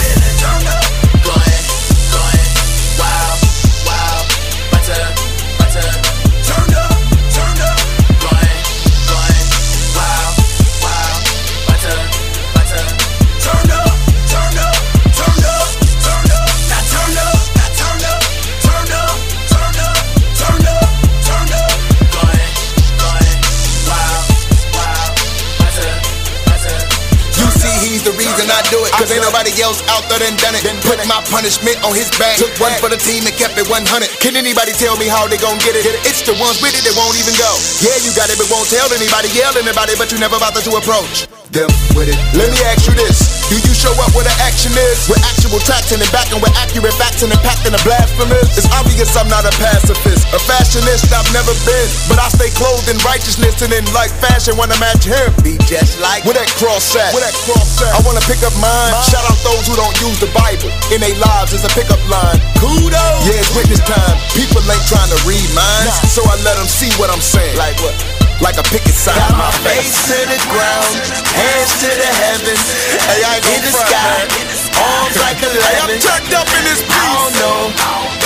Cause 29.07 29.15
ain't 29.15 29.23
nobody 29.23 29.55
else 29.63 29.87
out 29.87 30.03
there 30.11 30.19
done 30.19 30.35
done 30.43 30.59
it. 30.59 30.67
Put 30.83 30.99
my 31.07 31.23
punishment 31.31 31.79
on 31.87 31.95
his 31.95 32.11
back. 32.19 32.43
Took 32.43 32.51
one 32.59 32.75
for 32.83 32.91
the 32.91 32.99
team 32.99 33.23
and 33.23 33.31
kept 33.39 33.55
it 33.55 33.63
100. 33.71 33.87
Can 34.19 34.35
anybody 34.35 34.75
tell 34.75 34.99
me 34.99 35.07
how 35.07 35.31
they 35.31 35.39
gon' 35.39 35.63
get 35.63 35.79
it? 35.79 35.87
It's 36.03 36.27
the 36.27 36.35
ones 36.43 36.59
with 36.59 36.75
it 36.75 36.83
that 36.83 36.95
won't 36.99 37.15
even 37.15 37.39
go. 37.39 37.55
Yeah, 37.87 38.03
you 38.03 38.11
got 38.19 38.35
it, 38.35 38.35
but 38.35 38.51
won't 38.51 38.67
tell 38.67 38.91
anybody. 38.91 39.31
Yell 39.31 39.55
anybody, 39.63 39.95
but 39.95 40.11
you 40.11 40.19
never 40.19 40.43
bother 40.43 40.59
to 40.59 40.75
approach 40.75 41.36
them 41.57 41.73
with 41.97 42.13
it. 42.13 42.19
Let 42.37 42.53
me 42.53 42.61
ask 42.69 42.85
you 42.85 42.93
this. 42.93 43.49
Do 43.49 43.57
you 43.57 43.73
show 43.73 43.95
up 44.05 44.13
where 44.13 44.29
the 44.29 44.37
action 44.45 44.77
is? 44.77 45.09
With 45.09 45.23
actual 45.25 45.57
traction 45.65 45.97
and 45.97 46.11
backing 46.13 46.45
with 46.45 46.53
accurate 46.61 46.93
facts 47.01 47.25
and 47.25 47.33
impacting 47.33 47.73
the 47.73 47.81
blasphemous? 47.81 48.61
It's 48.61 48.69
obvious 48.77 49.17
I'm 49.17 49.31
not 49.33 49.49
a 49.49 49.55
pacifist. 49.57 50.29
A 50.37 50.41
fashionist 50.45 51.09
I've 51.09 51.27
never 51.33 51.57
been. 51.65 51.89
But 52.13 52.21
I 52.21 52.29
stay 52.29 52.53
clothed 52.53 52.93
in 52.93 53.01
righteousness 53.01 53.65
and 53.65 53.73
in 53.73 53.89
like 53.97 54.13
fashion 54.21 54.61
wanna 54.61 54.77
match 54.77 55.09
him. 55.09 55.33
Be 55.41 55.57
just 55.65 55.97
like 56.05 56.29
where 56.29 56.37
that 56.37 56.51
cross 56.61 56.93
at. 56.93 57.17
Where 57.17 57.25
that 57.25 57.37
cross 57.49 57.81
at. 57.81 57.95
I 57.97 58.05
wanna 58.05 58.23
pick 58.29 58.45
up 58.45 58.53
mine. 58.61 58.93
Shout 59.09 59.25
out 59.25 59.41
those 59.41 59.65
who 59.65 59.75
don't 59.81 59.97
use 60.05 60.21
the 60.21 60.29
Bible. 60.37 60.69
In 60.93 61.01
their 61.01 61.17
lives 61.17 61.57
is 61.57 61.65
a 61.65 61.73
pickup 61.73 62.03
line. 62.13 62.37
Kudos. 62.61 63.25
Yeah, 63.25 63.41
it's 63.41 63.55
witness 63.57 63.81
time. 63.89 64.17
People 64.37 64.61
ain't 64.69 64.85
trying 64.91 65.09
to 65.09 65.19
read 65.25 65.49
minds. 65.57 65.95
So 66.13 66.21
I 66.27 66.37
let 66.45 66.61
them 66.61 66.69
see 66.69 66.93
what 67.01 67.09
I'm 67.09 67.25
saying. 67.25 67.57
Like 67.57 67.81
what? 67.81 68.16
Like 68.41 68.59
a 68.61 68.67
picket 68.69 68.95
sign. 68.95 69.17
Got 69.17 69.33
my 69.37 69.51
face 69.65 69.97
to 70.13 70.19
the 70.29 70.39
ground, 70.53 70.93
hands 71.35 71.73
to 71.83 71.89
the 71.89 72.11
heavens, 72.21 72.63
Hey, 73.09 73.25
I 73.25 73.41
ain't 73.41 73.49
in 73.49 73.63
the 73.65 73.73
front, 73.73 73.89
sky, 73.91 74.23
man. 74.29 74.47
arms 74.77 75.17
like 75.25 75.41
a 75.41 75.49
Hey, 75.67 75.77
I'm 75.81 75.97
turned 75.99 76.31
up 76.37 76.47
in 76.55 76.63
this 76.69 76.85
I 76.85 76.87
piece. 76.87 77.17
don't 77.17 77.35
know 77.41 77.59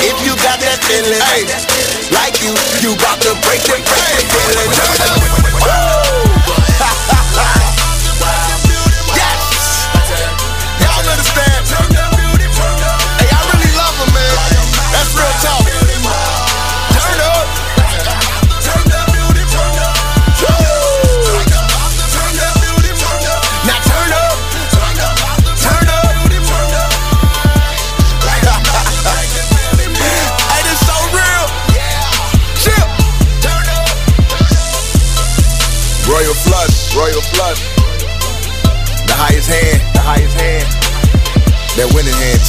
if 0.02 0.16
you 0.26 0.34
got 0.42 0.58
that 0.60 0.82
feeling, 0.84 1.14
Hey. 1.30 1.46
like 2.12 2.36
you, 2.42 2.52
you 2.82 2.98
about 2.98 3.22
to 3.22 3.32
break 3.46 3.62
the 3.64 3.78
break 3.80 4.26
the 4.28 4.99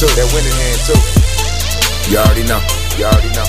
too. 0.02 0.10
That 0.18 0.26
winning 0.34 0.58
hand 0.58 0.80
too. 0.82 0.98
You 2.10 2.18
already 2.18 2.42
know. 2.42 2.58
You 2.98 3.06
already 3.06 3.30
know. 3.38 3.46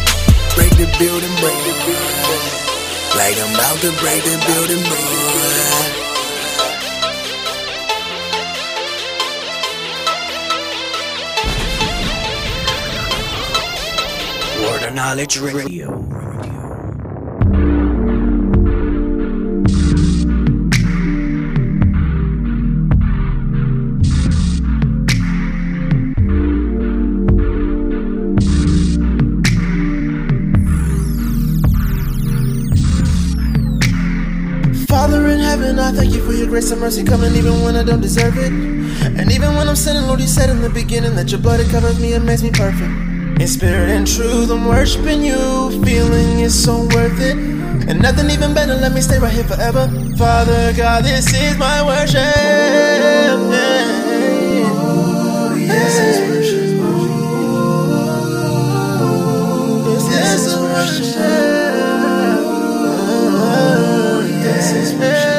Break 0.54 0.70
the 0.78 0.86
building, 1.02 1.34
break 1.42 1.58
the 1.66 1.74
building. 1.82 2.44
Like 3.18 3.38
I'm 3.42 3.54
about 3.58 3.78
to 3.82 3.90
break 3.98 4.22
the 4.22 4.38
building, 4.46 4.84
boy. 4.86 5.02
Word 14.62 14.84
of 14.84 14.94
knowledge 14.94 15.40
radio. 15.40 15.90
Grace 36.74 36.98
mercy 36.98 37.04
coming 37.04 37.36
even 37.36 37.62
when 37.62 37.76
I 37.76 37.84
don't 37.84 38.02
deserve 38.02 38.38
it. 38.38 38.52
And 38.52 39.32
even 39.32 39.56
when 39.56 39.68
I'm 39.68 39.76
sinning, 39.76 40.08
Lord, 40.08 40.20
you 40.20 40.28
said 40.28 40.50
in 40.50 40.62
the 40.62 40.70
beginning 40.70 41.16
that 41.16 41.32
your 41.32 41.40
blood 41.40 41.60
it 41.60 41.70
covers 41.70 42.00
me 42.00 42.14
and 42.14 42.26
makes 42.26 42.42
me 42.42 42.52
perfect. 42.52 42.90
In 43.40 43.48
spirit 43.48 43.90
and 43.90 44.08
truth, 44.08 44.50
I'm 44.50 44.66
worshiping 44.66 45.24
you, 45.24 45.84
feeling 45.84 46.40
it's 46.40 46.56
so 46.56 46.82
worth 46.94 47.20
it. 47.20 47.38
And 47.90 48.02
nothing 48.02 48.30
even 48.30 48.54
better, 48.54 48.76
let 48.76 48.94
me 48.94 49.02
stay 49.02 49.20
right 49.20 49.34
here 49.34 49.44
forever. 49.44 49.88
Father 50.18 50.74
God, 50.74 51.04
this 51.04 51.34
is 51.34 51.58
my 51.58 51.84
worship. 51.86 52.16
This 55.68 56.00
is 56.00 56.20
worship. 56.30 56.64
This 59.86 60.06
is 60.46 60.56
worship. 60.60 61.14
This 64.44 64.72
is 64.72 64.94
worship. 65.00 65.33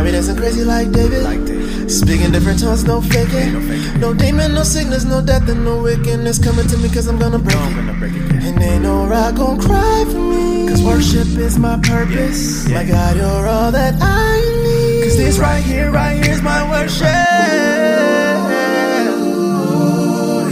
Got 0.00 0.06
me 0.06 0.12
dancing 0.12 0.36
crazy 0.36 0.64
like 0.64 0.90
David. 0.92 1.24
Like 1.24 1.44
David. 1.44 1.90
Speaking 1.90 2.32
different 2.32 2.58
tongues, 2.58 2.84
no 2.84 3.02
faking. 3.02 3.52
No, 3.52 3.60
faking. 3.60 4.00
no 4.00 4.14
demon, 4.14 4.54
no 4.54 4.62
sickness, 4.62 5.04
no 5.04 5.20
death, 5.20 5.46
and 5.46 5.62
no 5.62 5.82
wickedness 5.82 6.38
coming 6.38 6.66
to 6.68 6.78
me 6.78 6.88
cause 6.88 7.06
I'm 7.06 7.18
gonna 7.18 7.38
break 7.38 7.54
it. 7.54 7.74
Gonna 7.74 7.92
break 7.92 8.14
it 8.14 8.32
and 8.32 8.62
ain't 8.62 8.82
no 8.82 9.04
rock 9.04 9.34
gonna 9.34 9.60
cry 9.62 10.06
for 10.08 10.18
me. 10.18 10.66
Cause 10.70 10.82
worship 10.82 11.28
is 11.36 11.58
my 11.58 11.78
purpose. 11.80 12.66
My 12.70 12.82
God, 12.86 13.18
you're 13.18 13.46
all 13.46 13.70
that 13.72 13.94
I 14.00 14.40
need. 14.64 15.04
Cause 15.04 15.18
this 15.18 15.38
right 15.38 15.62
here, 15.62 15.90
right 15.90 16.14
here 16.14 16.32
is 16.32 16.40
my 16.40 16.64
worship. 16.70 17.04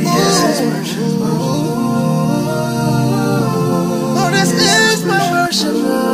This 0.04 0.44
is 0.44 0.60
worship. 0.60 1.20
Oh, 4.12 4.28
this 4.30 4.52
is 4.52 5.04
my 5.06 5.32
worship. 5.32 6.07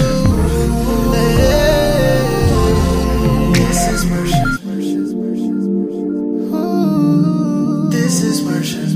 This 3.54 3.80
is 3.94 4.02
worship. 4.12 4.50
This 7.92 8.22
is 8.24 8.42
worship. 8.44 8.90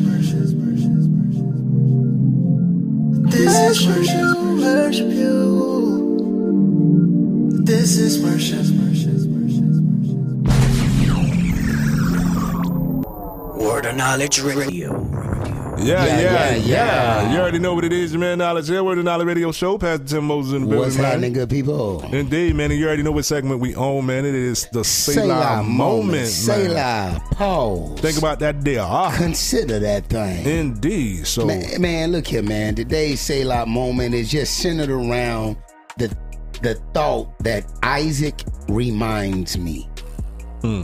This 3.31 3.55
is 3.55 3.88
worship. 3.88 4.38
Worship 4.59 5.11
you. 5.11 5.39
This 7.63 7.97
is 7.97 8.23
worship. 8.23 8.65
Word 13.57 13.85
of 13.85 13.95
Knowledge 13.95 14.41
Radio. 14.41 14.94
Yeah, 15.85 16.05
Yeah, 16.19 16.55
yeah. 16.55 17.31
You 17.33 17.39
already 17.39 17.59
know 17.59 17.75
what 17.75 17.85
it 17.85 17.93
is, 17.93 18.15
man. 18.17 18.39
Knowledge. 18.39 18.69
We're 18.69 18.95
the 18.95 19.03
Knowledge 19.03 19.27
Radio 19.27 19.51
Show. 19.51 19.77
Pastor 19.77 20.03
Tim 20.05 20.25
Moses 20.25 20.53
in 20.53 20.61
the 20.61 20.67
building, 20.67 20.79
What's 20.79 20.95
happening, 20.95 21.33
good 21.33 21.49
people? 21.49 22.01
Indeed, 22.11 22.55
man. 22.55 22.71
And 22.71 22.79
you 22.79 22.87
already 22.87 23.03
know 23.03 23.11
what 23.11 23.25
segment 23.25 23.59
we 23.59 23.75
own, 23.75 24.05
man. 24.07 24.25
It 24.25 24.33
is 24.33 24.67
the 24.71 24.83
Selah, 24.83 25.61
moment. 25.63 26.27
Selah. 26.27 27.21
Pause. 27.31 27.99
Think 27.99 28.17
about 28.17 28.39
that 28.39 28.63
there. 28.63 28.81
Ah, 28.81 29.13
Consider 29.17 29.77
that 29.79 30.07
thing. 30.07 30.45
indeed. 30.45 31.27
So, 31.27 31.45
Man, 31.45 31.79
man, 31.81 32.11
look 32.11 32.27
here, 32.27 32.41
man. 32.41 32.73
Today's 32.75 33.21
Selah 33.21 33.65
moment 33.67 34.15
is 34.15 34.31
just 34.31 34.57
centered 34.57 34.89
around 34.89 35.57
the 35.97 36.15
the 36.61 36.75
thought 36.93 37.37
that 37.39 37.65
Isaac 37.83 38.41
reminds 38.69 39.57
me. 39.57 39.87
Hmm. 40.61 40.83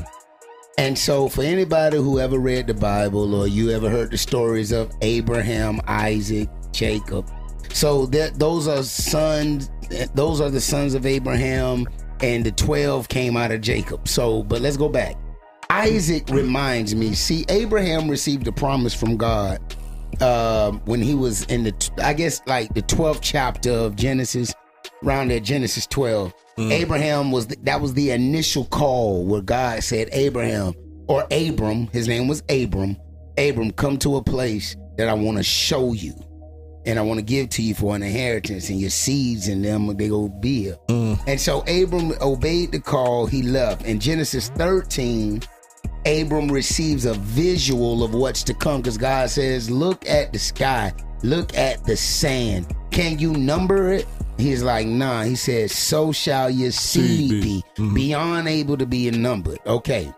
And 0.78 0.98
so, 0.98 1.28
for 1.28 1.44
anybody 1.44 1.98
who 1.98 2.20
ever 2.20 2.40
read 2.40 2.68
the 2.68 2.74
Bible 2.74 3.36
or 3.36 3.48
you 3.48 3.72
ever 3.72 3.90
heard 3.90 4.12
the 4.12 4.18
stories 4.18 4.72
of 4.72 4.92
Abraham, 5.02 5.82
Isaac, 5.88 6.50
Jacob, 6.72 7.30
so 7.74 8.06
that 8.08 8.40
those 8.40 8.68
are 8.68 8.84
sons. 8.84 9.70
Those 10.16 10.40
are 10.40 10.50
the 10.50 10.62
sons 10.62 10.94
of 10.94 11.06
Abraham, 11.06 11.86
and 12.22 12.46
the 12.46 12.52
twelve 12.52 13.10
came 13.10 13.36
out 13.36 13.52
of 13.52 13.62
Jacob. 13.62 14.08
So, 14.08 14.44
but 14.44 14.62
let's 14.62 14.78
go 14.78 14.90
back. 14.90 15.18
Isaac 15.70 16.30
reminds 16.30 16.96
me. 16.96 17.14
See, 17.14 17.46
Abraham 17.50 18.10
received 18.10 18.48
a 18.48 18.52
promise 18.52 18.94
from 18.94 19.18
God 19.18 19.60
uh, 20.20 20.72
when 20.86 21.02
he 21.02 21.16
was 21.16 21.44
in 21.44 21.64
the, 21.64 21.92
I 22.04 22.14
guess, 22.14 22.42
like 22.46 22.74
the 22.74 22.82
twelfth 22.82 23.22
chapter 23.22 23.72
of 23.72 23.96
Genesis, 23.96 24.54
around 25.04 25.30
there, 25.30 25.40
Genesis 25.40 25.86
twelve. 25.88 26.34
Mm. 26.58 26.72
Abraham 26.72 27.32
was 27.32 27.48
the, 27.48 27.56
that 27.64 27.80
was 27.80 27.94
the 27.94 28.12
initial 28.12 28.66
call 28.66 29.26
where 29.26 29.42
God 29.42 29.84
said, 29.84 30.10
Abraham 30.12 30.74
or 31.08 31.26
Abram, 31.32 31.88
his 31.88 32.08
name 32.08 32.28
was 32.28 32.44
Abram. 32.50 32.98
Abram, 33.38 33.72
come 33.72 33.98
to 34.00 34.18
a 34.18 34.24
place 34.24 34.76
that 34.98 35.08
I 35.08 35.14
want 35.14 35.38
to 35.38 35.44
show 35.44 35.94
you, 35.94 36.14
and 36.86 37.00
I 37.00 37.02
want 37.02 37.20
to 37.20 37.26
give 37.26 37.50
to 37.52 37.62
you 37.62 37.74
for 37.74 37.96
an 37.96 38.04
inheritance, 38.04 38.70
and 38.70 38.80
your 38.80 38.90
seeds 38.90 39.48
and 39.48 39.64
them 39.64 39.96
they 39.96 40.10
go 40.10 40.28
be 40.28 40.64
here. 40.64 40.78
Mm. 40.90 41.20
And 41.28 41.40
so 41.40 41.62
Abram 41.62 42.14
obeyed 42.22 42.72
the 42.72 42.80
call. 42.80 43.26
He 43.26 43.42
left. 43.44 43.86
In 43.86 44.00
Genesis 44.00 44.50
thirteen, 44.50 45.42
Abram 46.06 46.52
receives 46.52 47.06
a 47.06 47.14
visual 47.14 48.04
of 48.04 48.14
what's 48.14 48.44
to 48.44 48.54
come 48.54 48.82
because 48.82 48.98
God 48.98 49.30
says, 49.30 49.70
Look 49.70 50.08
at 50.08 50.34
the 50.34 50.40
sky, 50.40 50.94
look 51.24 51.56
at 51.56 51.84
the 51.86 51.96
sand. 51.96 52.76
Can 52.92 53.20
you 53.20 53.34
number 53.34 53.94
it? 53.94 54.06
He's 54.38 54.64
like, 54.64 54.88
Nah. 54.88 55.24
He 55.24 55.36
says, 55.36 55.72
So 55.72 56.12
shall 56.12 56.50
your 56.50 56.72
seed 56.72 57.42
be, 57.44 57.64
beyond 57.94 58.48
able 58.48 58.78
to 58.78 58.86
be 58.86 59.10
numbered. 59.12 59.60
Okay. 59.66 60.12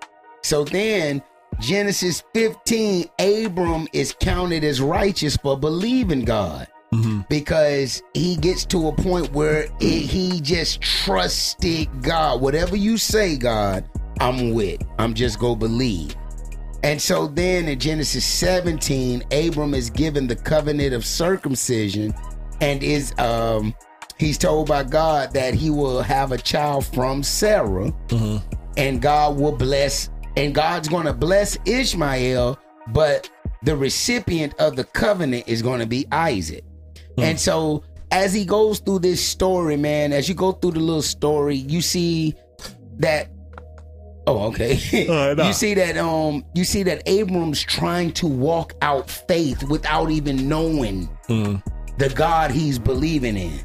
So 0.43 0.63
then, 0.63 1.21
Genesis 1.59 2.23
15, 2.33 3.05
Abram 3.19 3.87
is 3.93 4.15
counted 4.19 4.63
as 4.63 4.81
righteous 4.81 5.37
for 5.37 5.57
believing 5.57 6.25
God 6.25 6.67
because 7.29 8.03
he 8.13 8.35
gets 8.35 8.65
to 8.65 8.87
a 8.87 8.91
point 8.93 9.31
where 9.33 9.63
it, 9.79 10.01
he 10.01 10.39
just 10.41 10.81
trusted 10.81 11.87
God. 12.01 12.41
Whatever 12.41 12.75
you 12.75 12.97
say, 12.97 13.35
God, 13.37 13.89
I'm 14.19 14.53
with. 14.53 14.81
I'm 14.99 15.13
just 15.13 15.39
go 15.39 15.55
believe. 15.55 16.15
And 16.83 17.01
so 17.01 17.27
then 17.27 17.67
in 17.67 17.79
Genesis 17.79 18.25
17, 18.25 19.23
Abram 19.31 19.73
is 19.73 19.89
given 19.89 20.27
the 20.27 20.35
covenant 20.35 20.93
of 20.93 21.05
circumcision 21.05 22.13
and 22.61 22.83
is 22.83 23.13
um 23.17 23.73
he's 24.23 24.37
told 24.37 24.67
by 24.67 24.83
God 24.83 25.33
that 25.33 25.53
he 25.53 25.69
will 25.69 26.01
have 26.01 26.31
a 26.31 26.37
child 26.37 26.85
from 26.85 27.23
Sarah 27.23 27.91
mm-hmm. 28.07 28.37
and 28.77 29.01
God 29.01 29.37
will 29.37 29.51
bless 29.51 30.09
and 30.35 30.55
God's 30.55 30.87
going 30.87 31.05
to 31.05 31.13
bless 31.13 31.57
Ishmael, 31.65 32.57
but 32.87 33.29
the 33.61 33.75
recipient 33.75 34.55
of 34.59 34.75
the 34.75 34.83
covenant 34.83 35.47
is 35.47 35.61
going 35.61 35.79
to 35.79 35.85
be 35.85 36.07
Isaac. 36.11 36.63
Hmm. 37.17 37.23
And 37.23 37.39
so 37.39 37.83
as 38.11 38.33
he 38.33 38.45
goes 38.45 38.79
through 38.79 38.99
this 38.99 39.23
story, 39.23 39.77
man, 39.77 40.11
as 40.13 40.27
you 40.27 40.35
go 40.35 40.53
through 40.53 40.71
the 40.71 40.79
little 40.79 41.01
story, 41.01 41.55
you 41.55 41.81
see 41.81 42.35
that 42.97 43.29
Oh, 44.25 44.47
okay. 44.47 44.79
Right, 45.09 45.35
nah. 45.35 45.47
you 45.47 45.53
see 45.53 45.73
that 45.73 45.97
um 45.97 46.45
you 46.55 46.63
see 46.63 46.83
that 46.83 47.03
Abram's 47.07 47.61
trying 47.61 48.13
to 48.13 48.27
walk 48.27 48.73
out 48.81 49.09
faith 49.09 49.63
without 49.63 50.11
even 50.11 50.47
knowing 50.47 51.09
hmm. 51.27 51.55
the 51.97 52.07
God 52.09 52.51
he's 52.51 52.79
believing 52.79 53.35
in. 53.35 53.59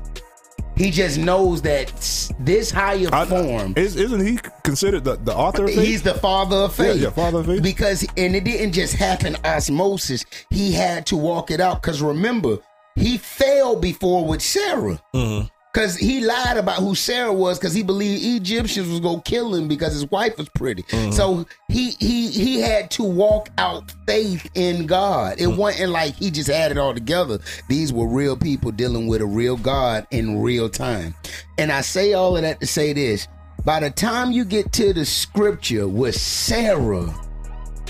He 0.79 0.91
just 0.91 1.19
knows 1.19 1.61
that 1.63 1.93
this 2.39 2.71
higher 2.71 3.09
I- 3.13 3.27
form 3.27 3.75
is, 3.77 3.97
isn't 3.97 4.25
he 4.25 4.39
considered 4.63 5.05
the, 5.05 5.17
the 5.17 5.35
author 5.35 5.65
of 5.65 5.71
faith? 5.75 5.85
He's 5.87 6.03
the 6.03 6.15
father 6.15 6.57
of 6.57 6.79
Yeah, 6.79 6.85
faith. 6.93 7.03
yeah, 7.03 7.11
father 7.11 7.41
of 7.41 7.47
faith. 7.47 7.63
Because 7.63 8.07
and 8.17 8.37
it 8.37 8.45
didn't 8.45 8.73
just 8.73 8.95
happen 8.95 9.37
osmosis. 9.45 10.25
He 10.51 10.73
had 10.73 11.05
to 11.07 11.17
walk 11.17 11.51
it 11.51 11.61
out. 11.61 11.83
Cause 11.83 12.01
remember, 12.01 12.59
he 12.95 13.19
failed 13.19 13.83
before 13.83 14.25
with 14.25 14.41
Sarah. 14.41 15.03
Mm-hmm. 15.15 15.47
Cause 15.75 15.97
he 15.97 16.21
lied 16.21 16.57
about 16.57 16.77
who 16.79 16.95
Sarah 16.95 17.33
was 17.33 17.59
because 17.59 17.75
he 17.75 17.83
believed 17.83 18.25
Egyptians 18.43 18.89
was 18.89 19.01
gonna 19.01 19.21
kill 19.23 19.55
him 19.55 19.69
because 19.69 19.93
his 19.93 20.11
wife 20.11 20.37
was 20.39 20.49
pretty. 20.49 20.83
Mm-hmm. 20.85 21.13
So 21.13 21.47
he 21.69 21.91
he 22.01 22.31
he 22.31 22.61
had 22.61 22.91
to 22.93 23.05
walk 23.05 23.51
out 23.59 23.93
faith 24.07 24.51
in 24.55 24.87
God. 24.87 25.35
It 25.39 25.43
Mm-hmm. 25.49 25.57
wasn't 25.59 25.93
like 25.93 26.15
he 26.15 26.31
just 26.31 26.49
had 26.51 26.71
it 26.73 26.79
all 26.79 26.95
together. 26.95 27.39
These 27.69 27.93
were 27.93 28.09
real 28.09 28.37
people 28.37 28.73
dealing 28.73 29.07
with 29.09 29.21
a 29.21 29.27
real 29.27 29.57
God 29.59 30.07
in 30.11 30.41
real 30.41 30.69
time. 30.71 31.15
And 31.59 31.71
I 31.71 31.83
say 31.83 32.15
all 32.15 32.35
of 32.37 32.43
that 32.43 32.61
to 32.61 32.67
say 32.67 32.93
this. 32.95 33.29
By 33.65 33.81
the 33.81 33.91
time 33.91 34.33
you 34.33 34.45
get 34.47 34.73
to 34.73 34.93
the 34.95 35.05
scripture 35.05 35.87
where 35.87 36.13
Sarah 36.13 37.15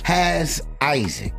has 0.02 0.60
Isaac. 0.80 1.32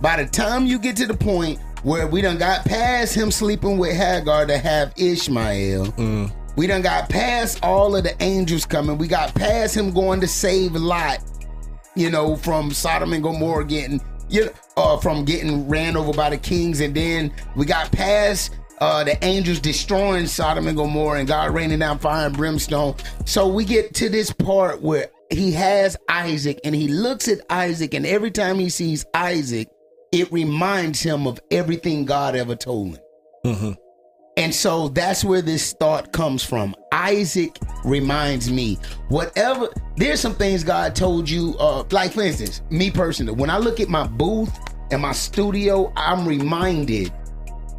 By 0.00 0.22
the 0.22 0.28
time 0.30 0.66
you 0.66 0.78
get 0.78 0.96
to 0.96 1.06
the 1.06 1.16
point 1.16 1.58
where 1.82 2.06
we 2.06 2.20
done 2.20 2.38
got 2.38 2.64
past 2.64 3.14
him 3.14 3.30
sleeping 3.30 3.78
with 3.78 3.96
Hagar 3.96 4.46
to 4.46 4.58
have 4.58 4.92
Ishmael, 4.96 6.30
we 6.56 6.66
done 6.66 6.82
got 6.82 7.08
past 7.08 7.60
all 7.62 7.94
of 7.94 8.04
the 8.04 8.20
angels 8.22 8.66
coming. 8.66 8.98
We 8.98 9.06
got 9.06 9.34
past 9.34 9.76
him 9.76 9.92
going 9.92 10.20
to 10.20 10.26
save 10.28 10.72
Lot, 10.74 11.20
you 11.94 12.10
know, 12.10 12.36
from 12.36 12.72
Sodom 12.72 13.12
and 13.12 13.22
Gomorrah 13.22 13.64
getting, 13.64 14.00
you 14.28 14.46
know, 14.46 14.50
uh, 14.76 14.96
from 14.98 15.24
getting 15.24 15.68
ran 15.68 15.96
over 15.96 16.12
by 16.12 16.30
the 16.30 16.38
kings, 16.38 16.80
and 16.80 16.94
then 16.94 17.32
we 17.56 17.64
got 17.64 17.92
past 17.92 18.54
uh, 18.80 19.04
the 19.04 19.22
angels 19.24 19.60
destroying 19.60 20.26
Sodom 20.26 20.66
and 20.68 20.76
Gomorrah 20.76 21.20
and 21.20 21.28
God 21.28 21.52
raining 21.52 21.80
down 21.80 21.98
fire 21.98 22.26
and 22.26 22.36
brimstone. 22.36 22.94
So 23.24 23.48
we 23.48 23.64
get 23.64 23.94
to 23.94 24.08
this 24.08 24.32
part 24.32 24.80
where 24.82 25.08
he 25.30 25.52
has 25.52 25.96
Isaac 26.08 26.60
and 26.64 26.74
he 26.74 26.88
looks 26.88 27.28
at 27.28 27.40
Isaac, 27.50 27.94
and 27.94 28.06
every 28.06 28.30
time 28.30 28.58
he 28.58 28.68
sees 28.68 29.04
Isaac, 29.14 29.68
it 30.12 30.30
reminds 30.32 31.00
him 31.00 31.26
of 31.26 31.40
everything 31.50 32.04
God 32.04 32.36
ever 32.36 32.56
told 32.56 32.96
him. 32.96 33.02
Mm-hmm. 33.44 33.72
And 34.38 34.54
so 34.54 34.88
that's 34.88 35.24
where 35.24 35.42
this 35.42 35.72
thought 35.72 36.12
comes 36.12 36.44
from. 36.44 36.76
Isaac 36.92 37.58
reminds 37.84 38.52
me, 38.52 38.78
whatever, 39.08 39.68
there's 39.96 40.20
some 40.20 40.34
things 40.34 40.62
God 40.62 40.94
told 40.94 41.28
you, 41.28 41.56
uh, 41.58 41.82
like 41.90 42.12
for 42.12 42.22
instance, 42.22 42.62
me 42.70 42.88
personally, 42.88 43.32
when 43.32 43.50
I 43.50 43.58
look 43.58 43.80
at 43.80 43.88
my 43.88 44.06
booth 44.06 44.56
and 44.92 45.02
my 45.02 45.10
studio, 45.10 45.92
I'm 45.96 46.26
reminded 46.26 47.12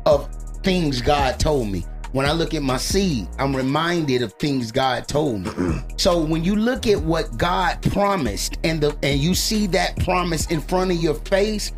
of 0.05 0.29
things 0.61 1.01
God 1.01 1.39
told 1.39 1.69
me. 1.69 1.85
When 2.11 2.25
I 2.25 2.31
look 2.33 2.53
at 2.53 2.63
my 2.63 2.77
seed, 2.77 3.27
I'm 3.37 3.55
reminded 3.55 4.21
of 4.21 4.33
things 4.33 4.71
God 4.71 5.07
told 5.07 5.45
me. 5.45 5.81
so 5.97 6.19
when 6.21 6.43
you 6.43 6.55
look 6.55 6.87
at 6.87 6.99
what 6.99 7.37
God 7.37 7.81
promised 7.83 8.57
and 8.63 8.81
the 8.81 8.97
and 9.03 9.19
you 9.19 9.33
see 9.33 9.67
that 9.67 9.97
promise 10.03 10.47
in 10.47 10.59
front 10.59 10.91
of 10.91 10.97
your 10.97 11.13
face, 11.13 11.71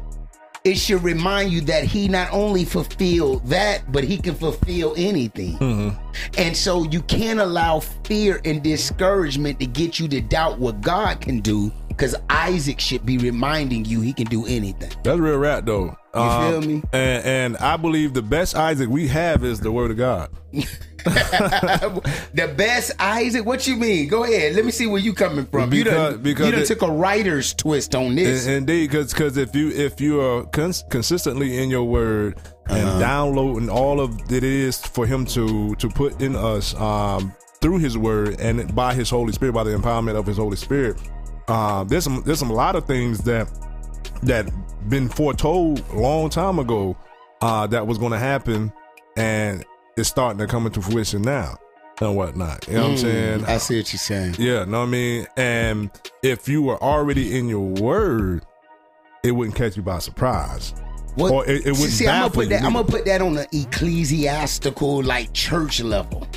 it 0.64 0.76
should 0.76 1.04
remind 1.04 1.52
you 1.52 1.62
that 1.62 1.84
he 1.84 2.08
not 2.08 2.32
only 2.32 2.66
fulfilled 2.66 3.46
that, 3.48 3.92
but 3.92 4.04
he 4.04 4.18
can 4.18 4.36
fulfill 4.36 4.94
anything. 4.96 5.58
Mm-hmm. 5.58 5.98
And 6.38 6.56
so 6.56 6.84
you 6.84 7.02
can't 7.04 7.40
allow 7.40 7.80
fear 7.80 8.40
and 8.46 8.62
discouragement 8.62 9.60
to 9.60 9.66
get 9.66 10.00
you 10.00 10.08
to 10.10 10.22
doubt 10.22 10.60
what 10.60 10.82
God 10.82 11.20
can 11.20 11.40
do, 11.40 11.72
because 11.88 12.16
Isaac 12.30 12.80
should 12.80 13.06
be 13.06 13.18
reminding 13.18 13.86
you 13.86 14.02
he 14.02 14.14
can 14.14 14.28
do 14.28 14.46
anything. 14.46 14.92
That's 15.04 15.20
real 15.20 15.38
rap 15.38 15.66
though. 15.66 15.96
You 16.14 16.22
feel 16.22 16.58
um, 16.58 16.68
me? 16.68 16.84
And 16.94 17.26
and 17.26 17.58
I 17.58 17.78
believe 17.78 18.14
the 18.14 18.22
best 18.22 18.56
Isaac 18.56 18.90
we 18.90 19.08
have 19.08 19.44
is 19.44 19.62
the 19.62 19.72
word 19.72 19.92
of 19.92 19.98
God. 19.98 20.30
the 22.34 22.54
best 22.56 22.92
Isaac? 23.00 23.46
What 23.46 23.68
you 23.68 23.76
mean? 23.76 24.08
Go 24.08 24.24
ahead. 24.24 24.56
Let 24.56 24.66
me 24.66 24.72
see 24.72 24.88
where 24.88 25.02
you 25.02 25.14
coming 25.14 25.46
from. 25.46 25.74
you 25.74 25.84
Because- 25.84 26.14
done, 26.14 26.22
because 26.24 26.46
you 26.46 26.52
done 26.52 26.62
it- 26.62 26.68
took 26.68 26.82
a 26.82 26.92
writer's 26.92 27.54
twist 27.54 27.96
on 27.96 28.16
this. 28.16 28.48
Indeed, 28.48 28.90
because 28.90 29.14
because 29.14 29.38
if 29.38 29.56
you 29.56 29.70
if 29.70 30.00
you 30.02 30.22
are 30.22 30.44
cons- 30.46 30.84
consistently 30.90 31.58
in 31.62 31.70
your 31.70 31.84
word 31.86 32.38
and 32.70 32.88
Uh-huh. 32.88 33.00
downloading 33.00 33.70
all 33.70 34.00
of 34.00 34.32
it 34.32 34.44
is 34.44 34.78
for 34.80 35.06
Him 35.06 35.26
to 35.28 35.76
to 35.76 35.90
put 35.90 36.22
in 36.22 36.36
us 36.36 36.74
um, 36.76 37.34
through 37.62 37.78
His 37.80 37.98
word 37.98 38.40
and 38.40 38.74
by 38.76 38.94
His 38.94 39.10
Holy 39.10 39.34
Spirit, 39.34 39.54
by 39.54 39.64
the 39.64 39.72
empowerment 39.72 40.16
of 40.16 40.26
His 40.26 40.38
Holy 40.38 40.58
Spirit, 40.58 40.98
um, 41.48 41.88
there's 41.88 42.04
some 42.04 42.22
there's 42.26 42.40
some 42.40 42.50
a 42.52 42.54
lot 42.56 42.76
of 42.76 42.86
things 42.86 43.20
that 43.20 43.48
that 44.24 44.50
been 44.90 45.10
foretold 45.10 45.84
a 45.94 46.00
long 46.00 46.30
time 46.30 46.60
ago 46.60 46.96
uh, 47.42 47.66
that 47.68 47.86
was 47.88 47.98
going 47.98 48.12
to 48.12 48.18
happen, 48.20 48.72
and 49.18 49.64
it's 49.98 50.10
starting 50.10 50.40
to 50.40 50.48
come 50.48 50.66
into 50.66 50.82
fruition 50.82 51.22
now 51.22 51.58
and 52.00 52.16
whatnot. 52.16 52.68
You 52.68 52.76
know 52.76 52.82
what 52.82 52.90
I'm 52.90 52.96
Mm, 52.96 53.00
saying? 53.00 53.46
I 53.46 53.58
see 53.58 53.78
what 53.78 53.94
you're 53.94 54.00
saying. 54.00 54.36
Yeah, 54.40 54.66
know 54.66 54.80
what 54.80 54.88
I 54.88 54.90
mean? 54.90 55.28
And 55.38 55.92
if 56.24 56.48
you 56.48 56.62
were 56.64 56.82
already 56.82 57.38
in 57.38 57.48
your 57.48 57.68
word, 57.82 58.44
it 59.24 59.32
wouldn't 59.32 59.56
catch 59.56 59.76
you 59.78 59.84
by 59.84 60.00
surprise. 60.00 60.74
What, 61.16 61.32
Or 61.32 61.46
it, 61.46 61.66
it 61.66 61.72
wouldn't 61.72 61.92
see, 61.92 62.08
I'm 62.08 62.22
gonna 62.22 62.34
put 62.34 62.50
that. 62.50 62.64
I'm 62.64 62.74
gonna 62.74 62.86
put 62.88 63.06
that 63.06 63.22
on 63.22 63.38
an 63.38 63.46
ecclesiastical, 63.52 65.04
like 65.04 65.34
church 65.34 65.82
level. 65.82 66.28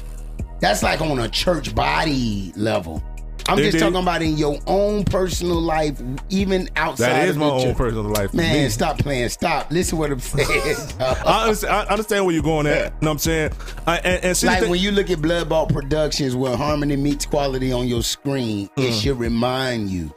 That's 0.60 0.82
like 0.82 1.00
on 1.00 1.18
a 1.20 1.28
church 1.28 1.74
body 1.74 2.52
level. 2.56 3.02
I'm 3.46 3.58
just 3.58 3.78
talking 3.78 3.96
about 3.96 4.22
in 4.22 4.36
your 4.38 4.58
own 4.66 5.04
personal 5.04 5.60
life, 5.60 6.00
even 6.30 6.68
outside. 6.76 7.10
that 7.10 7.24
is 7.28 7.36
of 7.36 7.40
my 7.40 7.46
own 7.50 7.62
church. 7.62 7.76
personal 7.76 8.04
life. 8.04 8.32
Man, 8.32 8.64
me. 8.64 8.68
stop 8.70 8.98
playing. 8.98 9.28
Stop. 9.28 9.70
Listen 9.70 9.98
what 9.98 10.10
I'm 10.10 10.20
saying. 10.20 10.76
I 11.00 11.42
understand, 11.44 11.72
I 11.72 11.84
understand 11.92 12.24
where 12.24 12.34
you're 12.34 12.42
going 12.42 12.66
at. 12.66 12.76
You 12.76 12.82
know 12.84 12.90
what 13.00 13.10
I'm 13.10 13.18
saying? 13.18 13.50
I, 13.86 13.96
and, 13.98 14.24
and 14.24 14.36
see, 14.36 14.46
like 14.46 14.62
when 14.68 14.80
you 14.80 14.92
look 14.92 15.10
at 15.10 15.18
Bloodball 15.18 15.70
Productions, 15.72 16.34
where 16.34 16.56
harmony 16.56 16.96
meets 16.96 17.26
quality 17.26 17.70
on 17.72 17.86
your 17.86 18.02
screen, 18.02 18.70
it 18.76 18.92
Mm. 18.92 19.02
should 19.02 19.18
remind 19.18 19.90
you 19.90 20.14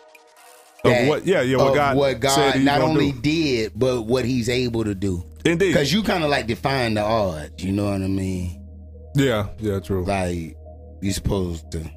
Of 0.86 1.08
what- 1.08 1.26
yeah, 1.26 1.42
yeah, 1.42 1.58
what 1.58 1.76
God 1.76 1.98
what 1.98 2.20
God 2.22 2.62
not 2.62 2.82
only 2.82 3.12
do. 3.12 3.22
did, 3.22 3.72
but 3.76 4.04
what 4.04 4.24
He's 4.26 4.48
able 4.48 4.84
to 4.86 4.96
do. 4.96 5.26
Indeed, 5.44 5.68
Because 5.68 5.92
you 5.92 6.02
kind 6.04 6.24
of 6.24 6.30
like 6.30 6.48
define 6.48 6.94
the 6.94 7.02
odds. 7.02 7.64
You 7.64 7.72
know 7.74 7.86
what 7.86 7.96
I 8.02 8.08
mean? 8.08 8.64
yeah, 9.16 9.48
yeah, 9.60 9.80
true. 9.80 10.06
Like 10.06 10.56
you're 11.02 11.14
supposed 11.14 11.70
to, 11.72 11.90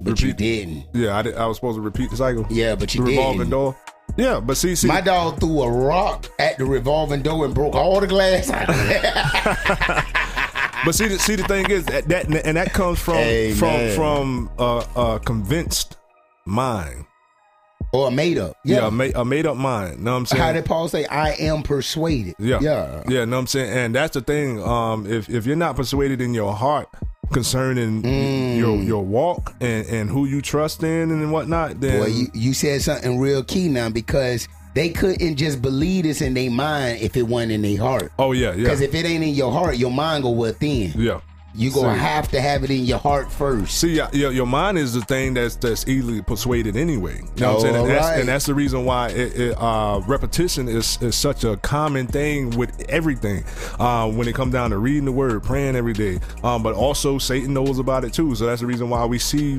but 0.00 0.20
you 0.20 0.32
didn't. 0.32 0.86
Yeah, 0.92 1.16
I, 1.16 1.22
did, 1.22 1.36
I 1.36 1.46
was 1.46 1.56
supposed 1.56 1.76
to 1.76 1.82
repeat 1.82 2.10
the 2.10 2.16
cycle. 2.16 2.46
Yeah, 2.50 2.74
but 2.74 2.94
you 2.94 3.04
the 3.04 3.10
revolving 3.10 3.38
didn't. 3.38 3.50
door. 3.50 3.76
Yeah, 4.16 4.40
but 4.40 4.56
see, 4.56 4.74
see, 4.74 4.88
My 4.88 5.00
dog 5.00 5.38
threw 5.38 5.62
a 5.62 5.70
rock 5.70 6.26
at 6.38 6.58
the 6.58 6.64
revolving 6.64 7.22
door 7.22 7.44
and 7.44 7.54
broke 7.54 7.74
all 7.74 8.00
the 8.00 8.06
glass 8.06 8.50
out 8.50 8.68
of 8.68 8.76
but 10.84 10.92
see, 10.92 11.08
the, 11.08 11.18
see, 11.18 11.36
the 11.36 11.44
thing 11.44 11.70
is 11.70 11.84
that, 11.86 12.08
that 12.08 12.26
and 12.46 12.56
that 12.56 12.72
comes 12.72 12.98
from 12.98 13.16
Amen. 13.16 13.94
from 13.94 13.94
from 13.94 14.50
uh, 14.58 14.84
a 14.96 15.20
convinced 15.20 15.96
mind. 16.46 17.04
or 17.92 18.08
a 18.08 18.10
made 18.10 18.38
up. 18.38 18.56
Yeah, 18.64 18.78
Yeah. 18.78 18.86
a, 18.88 18.90
made, 18.90 19.14
a 19.14 19.24
made 19.24 19.46
up 19.46 19.56
mind. 19.56 20.02
Know 20.02 20.12
what 20.12 20.18
I'm 20.18 20.26
saying? 20.26 20.42
How 20.42 20.52
did 20.52 20.64
Paul 20.64 20.88
say, 20.88 21.04
I 21.06 21.30
am 21.32 21.62
persuaded? 21.62 22.34
Yeah. 22.38 22.58
Yeah. 22.60 23.02
Yeah, 23.08 23.24
know 23.24 23.36
what 23.36 23.40
I'm 23.42 23.46
saying? 23.46 23.70
And 23.70 23.94
that's 23.94 24.14
the 24.14 24.20
thing. 24.22 24.62
Um, 24.62 25.06
if 25.06 25.28
if 25.28 25.46
you're 25.46 25.56
not 25.56 25.76
persuaded 25.76 26.20
in 26.20 26.34
your 26.34 26.54
heart 26.54 26.88
concerning 27.32 28.02
Mm. 28.02 28.56
your 28.56 28.76
your 28.82 29.04
walk 29.04 29.54
and, 29.60 29.86
and 29.86 30.10
who 30.10 30.26
you 30.26 30.40
trust 30.42 30.82
in 30.82 31.10
and 31.10 31.32
whatnot, 31.32 31.80
then 31.80 32.00
Boy, 32.02 32.06
you, 32.08 32.26
you 32.34 32.54
said 32.54 32.82
something 32.82 33.18
real 33.18 33.42
key 33.44 33.68
now 33.68 33.88
because 33.90 34.48
they 34.74 34.90
couldn't 34.90 35.36
just 35.36 35.60
believe 35.62 36.04
this 36.04 36.20
in 36.20 36.34
their 36.34 36.50
mind 36.50 37.00
if 37.00 37.16
it 37.16 37.22
wasn't 37.22 37.52
in 37.52 37.62
their 37.62 37.78
heart. 37.78 38.12
oh 38.18 38.32
yeah, 38.32 38.50
yeah. 38.50 38.56
Because 38.64 38.80
if 38.80 38.94
it 38.94 39.04
ain't 39.06 39.24
in 39.24 39.34
your 39.34 39.50
heart, 39.52 39.76
your 39.76 39.90
mind 39.90 40.22
go 40.24 40.30
within. 40.30 40.92
yeah. 40.96 41.20
You 41.58 41.72
gonna 41.72 41.94
See. 41.94 42.00
have 42.00 42.28
to 42.28 42.40
have 42.40 42.62
it 42.62 42.70
in 42.70 42.84
your 42.84 43.00
heart 43.00 43.32
first. 43.32 43.78
See, 43.78 43.96
your, 43.96 44.30
your, 44.30 44.46
mind 44.46 44.78
is 44.78 44.94
the 44.94 45.00
thing 45.00 45.34
that's 45.34 45.56
that's 45.56 45.88
easily 45.88 46.22
persuaded 46.22 46.76
anyway. 46.76 47.16
You 47.16 47.40
know 47.40 47.54
what 47.54 47.56
I'm 47.56 47.60
saying? 47.60 47.76
Oh, 47.76 47.80
And 47.80 47.90
that's, 47.90 48.20
and 48.20 48.28
that's 48.28 48.46
the 48.46 48.54
reason 48.54 48.84
why 48.84 49.08
it, 49.08 49.40
it, 49.40 49.54
uh, 49.58 50.00
repetition 50.06 50.68
is, 50.68 51.02
is 51.02 51.16
such 51.16 51.42
a 51.42 51.56
common 51.56 52.06
thing 52.06 52.50
with 52.50 52.88
everything. 52.88 53.42
Uh, 53.80 54.08
when 54.08 54.28
it 54.28 54.36
comes 54.36 54.52
down 54.52 54.70
to 54.70 54.78
reading 54.78 55.04
the 55.04 55.10
word, 55.10 55.42
praying 55.42 55.74
every 55.74 55.94
day, 55.94 56.20
um, 56.44 56.62
but 56.62 56.76
also 56.76 57.18
Satan 57.18 57.52
knows 57.52 57.80
about 57.80 58.04
it 58.04 58.12
too. 58.12 58.36
So 58.36 58.46
that's 58.46 58.60
the 58.60 58.66
reason 58.66 58.88
why 58.88 59.04
we 59.04 59.18
see. 59.18 59.58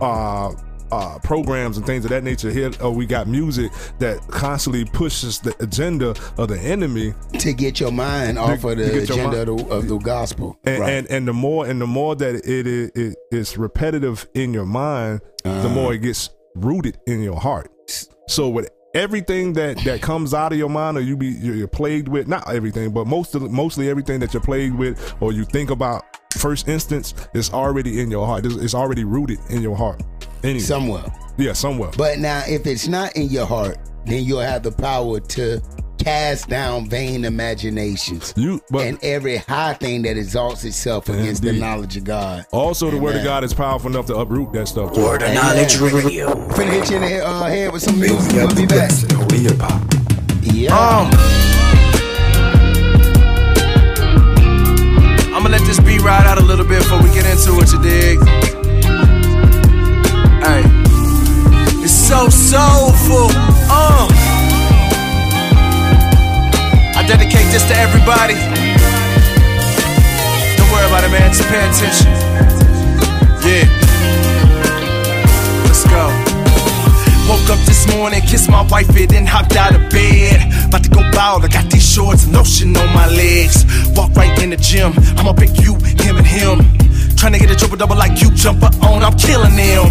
Uh, 0.00 0.52
uh, 0.92 1.18
programs 1.22 1.76
and 1.76 1.86
things 1.86 2.04
of 2.04 2.10
that 2.10 2.24
nature 2.24 2.50
here 2.50 2.70
oh 2.80 2.90
we 2.90 3.06
got 3.06 3.26
music 3.28 3.70
that 3.98 4.18
constantly 4.28 4.84
pushes 4.84 5.38
the 5.40 5.54
agenda 5.62 6.10
of 6.38 6.48
the 6.48 6.58
enemy 6.60 7.14
To 7.38 7.52
get 7.52 7.80
your 7.80 7.92
mind 7.92 8.38
off 8.38 8.64
of 8.64 8.76
the 8.78 9.02
agenda 9.02 9.40
of 9.42 9.46
the, 9.46 9.66
of 9.68 9.88
the 9.88 9.98
gospel. 9.98 10.58
and, 10.64 10.80
right. 10.80 10.90
and 10.92 11.06
and 11.10 11.28
the 11.28 11.32
more 11.32 11.66
and 11.66 11.80
the 11.80 11.86
more 11.86 12.14
that 12.16 12.34
it 12.34 12.66
is 12.66 12.90
it, 12.94 13.16
it's 13.30 13.56
repetitive 13.56 14.28
in 14.34 14.52
your 14.52 14.66
mind, 14.66 15.20
the 15.44 15.50
Uh-huh. 15.50 15.68
more 15.68 15.94
it 15.94 15.98
gets 15.98 16.30
rooted 16.54 16.98
in 17.06 17.22
your 17.22 17.38
heart. 17.40 17.70
So 18.28 18.48
with 18.48 18.70
everything 18.94 19.52
that 19.54 19.78
that 19.84 20.02
comes 20.02 20.34
out 20.34 20.52
of 20.52 20.58
your 20.58 20.68
mind, 20.68 20.96
or 20.96 21.00
you 21.00 21.16
be 21.16 21.28
you're 21.28 21.54
you're 21.54 21.68
plagued 21.68 22.08
with 22.08 22.26
not 22.28 22.52
everything, 22.52 22.90
but 22.90 23.06
most 23.06 23.34
of 23.34 23.42
mostly 23.50 23.88
everything 23.88 24.20
that 24.20 24.34
you're 24.34 24.42
plagued 24.42 24.74
with, 24.76 25.14
or 25.20 25.32
you 25.32 25.44
think 25.44 25.70
about 25.70 26.02
first 26.38 26.68
instance, 26.68 27.14
is 27.34 27.50
already 27.52 28.00
in 28.00 28.10
your 28.10 28.26
heart. 28.26 28.46
It's, 28.46 28.54
it's 28.56 28.74
already 28.74 29.04
rooted 29.04 29.38
in 29.50 29.62
your 29.62 29.76
heart. 29.76 30.02
Anyway, 30.42 30.60
Somewhere. 30.60 31.04
yeah, 31.36 31.52
somewhere. 31.52 31.90
But 31.96 32.18
now, 32.18 32.42
if 32.48 32.66
it's 32.66 32.88
not 32.88 33.14
in 33.16 33.28
your 33.28 33.46
heart, 33.46 33.76
then 34.06 34.24
you'll 34.24 34.40
have 34.40 34.62
the 34.62 34.72
power 34.72 35.20
to 35.20 35.60
cast 35.98 36.48
down 36.48 36.88
vain 36.88 37.26
imaginations 37.26 38.32
you 38.34 38.58
but 38.70 38.86
and 38.86 38.98
every 39.04 39.36
high 39.36 39.74
thing 39.74 40.00
that 40.00 40.16
exalts 40.16 40.64
itself 40.64 41.10
against 41.10 41.42
the 41.42 41.52
knowledge 41.52 41.94
of 41.98 42.04
God. 42.04 42.46
also 42.52 42.90
the 42.90 42.96
word 42.96 43.16
of 43.16 43.22
God 43.22 43.44
is 43.44 43.52
powerful 43.52 43.90
enough 43.90 44.06
to 44.06 44.16
uproot 44.16 44.50
that 44.54 44.66
stuff. 44.66 44.94
Too. 44.94 45.02
Word 45.02 45.22
of 45.22 45.34
knowledge 45.34 45.76
radio. 45.78 46.28
Finna 46.54 46.70
hit 46.72 46.88
you 46.88 46.96
in 46.96 47.02
the 47.02 47.08
head, 47.08 47.22
uh, 47.22 47.42
head 47.44 47.70
with 47.70 47.82
some 47.82 48.00
music. 48.00 48.32
Big 48.32 48.46
We'll 48.46 48.48
be 48.56 48.62
the 48.62 48.66
back. 48.68 48.88
best 48.88 49.12
in 49.12 49.16
holy 49.18 49.38
hip 49.40 49.58
hop. 49.58 49.82
Yeah. 50.42 50.74
Um. 50.74 51.59
Let 55.50 55.62
this 55.62 55.80
beat 55.80 56.00
ride 56.02 56.28
out 56.28 56.38
a 56.38 56.44
little 56.44 56.64
bit 56.64 56.78
before 56.78 57.02
we 57.02 57.10
get 57.10 57.26
into 57.26 57.58
it, 57.60 57.72
you 57.72 57.82
dig? 57.82 58.20
Hey. 60.46 60.62
It's 61.82 61.92
so 61.92 62.28
soulful. 62.28 63.26
Uh. 63.68 64.06
I 66.94 67.04
dedicate 67.04 67.50
this 67.50 67.66
to 67.66 67.74
everybody. 67.74 68.34
Don't 70.56 70.70
worry 70.70 70.86
about 70.86 71.02
it, 71.02 71.10
man. 71.10 71.32
Just 71.32 71.48
pay 71.48 71.68
attention. 71.68 72.59
This 77.80 77.96
morning, 77.96 78.20
kissed 78.22 78.50
my 78.50 78.62
wife, 78.68 78.88
it 78.96 79.10
then 79.10 79.26
hopped 79.26 79.56
out 79.56 79.74
of 79.74 79.90
bed. 79.90 80.36
About 80.66 80.84
to 80.84 80.90
go 80.90 81.00
ball, 81.12 81.42
I 81.42 81.48
got 81.48 81.70
these 81.70 81.86
shorts 81.86 82.24
and 82.24 82.34
lotion 82.34 82.76
on 82.76 82.88
my 82.94 83.06
legs. 83.08 83.64
Walk 83.96 84.14
right 84.16 84.30
in 84.42 84.50
the 84.50 84.56
gym, 84.56 84.92
I'ma 85.16 85.32
pick 85.32 85.56
you, 85.60 85.74
him, 86.04 86.16
and 86.16 86.26
him. 86.26 86.58
Trying 87.16 87.32
to 87.34 87.38
get 87.38 87.50
a 87.50 87.56
triple 87.56 87.76
double 87.76 87.96
like 87.96 88.20
you, 88.20 88.30
jumper 88.32 88.70
on, 88.84 89.02
I'm 89.02 89.16
killing 89.16 89.56
them. 89.56 89.86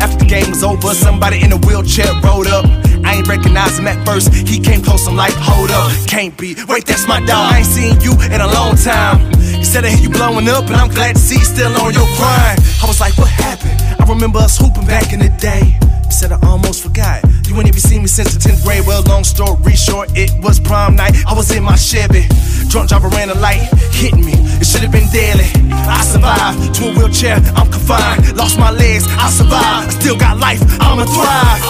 After 0.00 0.18
the 0.18 0.26
game 0.26 0.48
was 0.50 0.62
over, 0.62 0.94
somebody 0.94 1.42
in 1.42 1.52
a 1.52 1.58
wheelchair 1.58 2.08
rolled 2.24 2.46
up. 2.46 2.64
I 3.04 3.20
ain't 3.20 3.28
recognize 3.28 3.78
him 3.78 3.86
at 3.86 4.00
first, 4.06 4.32
he 4.32 4.58
came 4.60 4.82
close, 4.82 5.06
I'm 5.06 5.16
like, 5.16 5.34
hold 5.36 5.70
up, 5.70 5.92
can't 6.08 6.36
be. 6.36 6.56
Wait, 6.68 6.86
that's 6.86 7.06
my 7.06 7.20
dog, 7.20 7.52
I 7.52 7.58
ain't 7.58 7.66
seen 7.66 8.00
you 8.00 8.12
in 8.32 8.40
a 8.40 8.48
long 8.48 8.76
time. 8.76 9.20
He 9.36 9.64
said 9.64 9.84
I 9.84 9.90
hear 9.90 10.08
you 10.08 10.10
blowing 10.10 10.48
up, 10.48 10.66
and 10.66 10.76
I'm 10.76 10.88
glad 10.88 11.16
to 11.16 11.20
see 11.20 11.38
you 11.38 11.44
still 11.44 11.72
on 11.80 11.92
your 11.92 12.08
grind. 12.16 12.60
I 12.80 12.86
was 12.86 13.00
like, 13.00 13.16
what 13.18 13.28
happened? 13.28 13.76
I 14.00 14.04
remember 14.08 14.38
us 14.38 14.56
hooping 14.56 14.86
back 14.86 15.12
in 15.12 15.20
the 15.20 15.28
day. 15.36 15.76
Said 16.10 16.32
I 16.32 16.38
almost 16.46 16.82
forgot. 16.82 17.22
You 17.46 17.56
ain't 17.56 17.68
even 17.68 17.80
seen 17.80 18.02
me 18.02 18.08
since 18.08 18.34
the 18.34 18.40
10th 18.40 18.64
grade. 18.64 18.86
Well, 18.86 19.02
long 19.02 19.24
story 19.24 19.76
short, 19.76 20.10
it 20.16 20.30
was 20.42 20.58
prom 20.58 20.96
night. 20.96 21.14
I 21.26 21.34
was 21.34 21.50
in 21.54 21.62
my 21.62 21.76
Chevy. 21.76 22.24
Drunk 22.68 22.88
driver 22.88 23.08
ran 23.08 23.30
a 23.30 23.34
light, 23.34 23.62
hit 23.92 24.14
me. 24.14 24.34
It 24.60 24.66
should 24.66 24.82
have 24.82 24.92
been 24.92 25.08
deadly. 25.12 25.48
I 25.72 26.02
survived 26.02 26.74
to 26.76 26.90
a 26.90 26.92
wheelchair, 26.94 27.36
I'm 27.54 27.70
confined. 27.70 28.36
Lost 28.36 28.58
my 28.58 28.70
legs, 28.70 29.06
I 29.08 29.30
survived. 29.30 29.92
Still 29.92 30.16
got 30.16 30.38
life, 30.38 30.60
I'ma 30.80 31.04
thrive. 31.04 31.62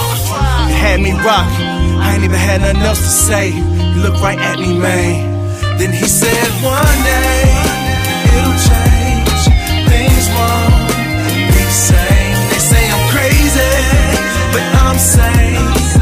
It 0.69 0.75
had 0.75 0.99
me 1.01 1.11
rock. 1.11 1.47
I 2.01 2.13
ain't 2.15 2.23
even 2.23 2.37
had 2.37 2.61
nothing 2.61 2.81
else 2.81 2.99
to 2.99 3.13
say. 3.29 3.51
He 3.51 3.99
looked 4.01 4.21
right 4.21 4.39
at 4.39 4.59
me, 4.59 4.77
man. 4.77 5.37
Then 5.77 5.91
he 5.91 6.05
said, 6.05 6.47
One 6.63 6.99
day 7.05 7.43
it'll 8.33 8.59
change. 8.67 9.41
Things 9.89 10.25
won't 10.33 11.53
be 11.53 11.63
the 11.63 12.06
but 14.97 15.96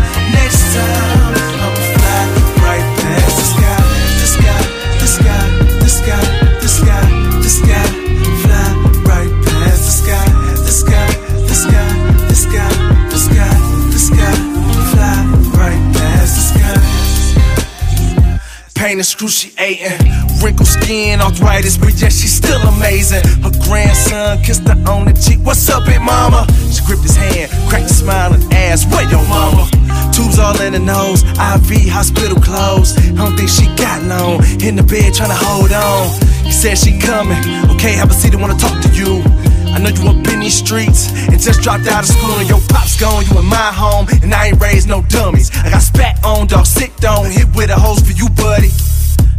Pain 18.96 19.02
excruciating, 19.02 20.08
wrinkled 20.42 20.70
skin, 20.70 21.20
arthritis, 21.20 21.76
but 21.76 22.00
yet 22.00 22.14
she's 22.14 22.34
still 22.34 22.62
amazing. 22.62 23.20
Her 23.44 23.52
grandson 23.68 24.42
kissed 24.42 24.66
her 24.70 24.80
on 24.88 25.04
the 25.04 25.12
cheek. 25.12 25.40
What's 25.44 25.68
up, 25.70 25.86
big 25.86 26.00
mama? 26.00 26.48
She 26.72 26.80
gripped 26.86 27.04
his 27.04 27.18
hand, 27.18 27.52
cracked 27.68 27.92
a 27.92 27.94
smile 27.94 28.34
and 28.34 28.42
asked, 28.54 28.90
Where 28.90 29.04
your 29.12 29.28
mama? 29.28 29.68
Tubes 30.14 30.40
all 30.40 30.56
in 30.62 30.72
the 30.72 30.80
nose, 30.80 31.24
IV 31.24 31.92
hospital 31.92 32.40
closed. 32.40 32.98
I 32.98 33.26
don't 33.26 33.36
think 33.36 33.50
she 33.50 33.68
got 33.76 34.02
long. 34.04 34.40
In 34.64 34.78
the 34.78 34.84
bed 34.84 35.14
trying 35.14 35.28
to 35.28 35.40
hold 35.44 35.74
on. 35.74 36.08
He 36.46 36.54
said 36.54 36.78
she 36.78 36.98
coming. 36.98 37.44
Okay, 37.76 38.00
have 38.00 38.10
a 38.10 38.14
seat. 38.14 38.34
I 38.34 38.40
wanna 38.40 38.56
talk 38.56 38.82
to 38.82 38.90
you. 38.96 39.45
I 39.76 39.80
know 39.80 39.90
you 39.90 40.08
up 40.08 40.28
in 40.32 40.40
these 40.40 40.56
streets 40.56 41.12
and 41.28 41.38
just 41.38 41.62
dropped 41.62 41.86
out 41.88 42.04
of 42.04 42.10
school 42.10 42.40
and 42.40 42.48
your 42.48 42.62
pop's 42.70 42.98
gone. 42.98 43.26
You 43.28 43.40
in 43.40 43.46
my 43.46 43.72
home 43.76 44.08
and 44.24 44.34
I 44.34 44.48
ain't 44.48 44.62
raised 44.62 44.88
no 44.88 45.02
dummies. 45.10 45.52
I 45.52 45.70
got 45.70 45.82
spat 45.82 46.24
on, 46.24 46.48
dog, 46.48 46.66
sick 46.66 46.96
don't 46.98 47.30
hit 47.30 47.54
with 47.54 47.70
a 47.70 47.76
hose 47.76 48.00
for 48.00 48.14
you, 48.14 48.30
buddy. 48.30 48.70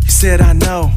He 0.05 0.11
said, 0.11 0.43
I 0.43 0.53
know. 0.53 0.93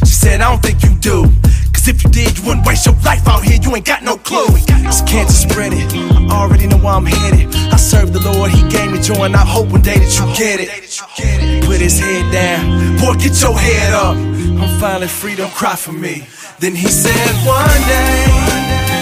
She 0.00 0.12
said, 0.12 0.42
I 0.42 0.50
don't 0.50 0.60
think 0.60 0.82
you 0.82 0.94
do. 1.00 1.24
Cause 1.72 1.88
if 1.88 2.04
you 2.04 2.10
did, 2.10 2.36
you 2.36 2.44
wouldn't 2.44 2.66
waste 2.66 2.84
your 2.84 2.94
life 2.96 3.26
out 3.26 3.44
here. 3.44 3.58
You 3.58 3.74
ain't 3.74 3.86
got 3.86 4.02
no 4.02 4.18
clue. 4.18 4.46
This 4.84 5.00
cancer 5.08 5.48
spread 5.48 5.72
it. 5.72 5.94
I 6.30 6.36
already 6.36 6.66
know 6.66 6.76
where 6.76 6.92
I'm 7.00 7.06
headed. 7.06 7.54
I 7.72 7.76
serve 7.76 8.12
the 8.12 8.20
Lord, 8.20 8.50
He 8.50 8.60
gave 8.68 8.92
me 8.92 9.00
joy, 9.00 9.24
and 9.24 9.36
I 9.36 9.46
hope 9.46 9.68
one 9.68 9.80
day 9.80 9.96
that 9.96 10.12
you 10.20 10.26
get 10.36 10.60
it. 10.60 11.64
Put 11.64 11.80
his 11.80 11.98
head 11.98 12.30
down. 12.30 12.98
Boy, 12.98 13.14
get 13.14 13.40
your 13.40 13.56
head 13.56 13.94
up. 13.94 14.16
I'm 14.16 14.80
finally 14.80 15.08
free, 15.08 15.34
don't 15.34 15.52
cry 15.52 15.76
for 15.76 15.92
me. 15.92 16.26
Then 16.58 16.74
he 16.74 16.88
said, 16.88 17.46
One 17.46 17.80
day 17.86 18.24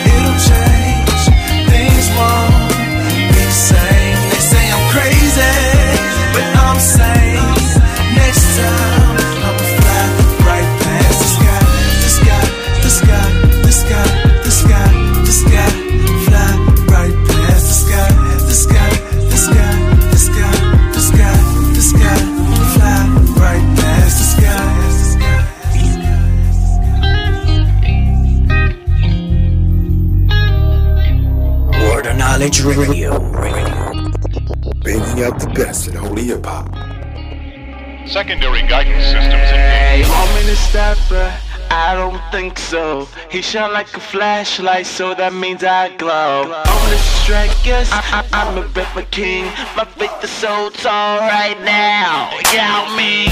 it'll 0.07 0.39
change. 0.41 0.74
Word 32.45 32.51
of 32.51 32.63
Knowledge 32.63 32.63
Radio. 32.93 33.19
Banging 34.85 35.25
out 35.25 35.41
the 35.41 35.51
best 35.55 35.89
in 35.89 35.95
holy 35.95 36.25
hip 36.25 36.45
hop. 36.45 36.69
Secondary 38.07 38.61
guidance 38.69 39.03
systems 39.03 39.49
Hey, 39.49 40.03
engaged. 40.03 40.11
home 40.11 40.37
in 40.41 40.47
the 40.49 40.57
stepper. 40.57 41.33
I 41.71 41.95
don't 41.95 42.21
think 42.31 42.59
so. 42.59 43.09
He 43.31 43.41
shine 43.41 43.73
like 43.73 43.97
a 43.97 44.01
flashlight, 44.01 44.85
so 44.87 45.15
that 45.15 45.33
means 45.33 45.65
I 45.65 45.97
glow. 45.97 46.53
I'm 46.53 46.91
the 46.91 46.99
strikers, 47.25 47.89
I, 47.91 48.03
I, 48.13 48.29
I'm 48.35 48.59
a 48.59 48.67
rapper 48.77 49.07
king. 49.11 49.47
My 49.75 49.87
faith 49.87 50.13
is 50.23 50.29
so 50.29 50.69
tall 50.69 51.21
right 51.21 51.59
now. 51.65 52.29
Got 52.53 52.95
me. 52.95 53.29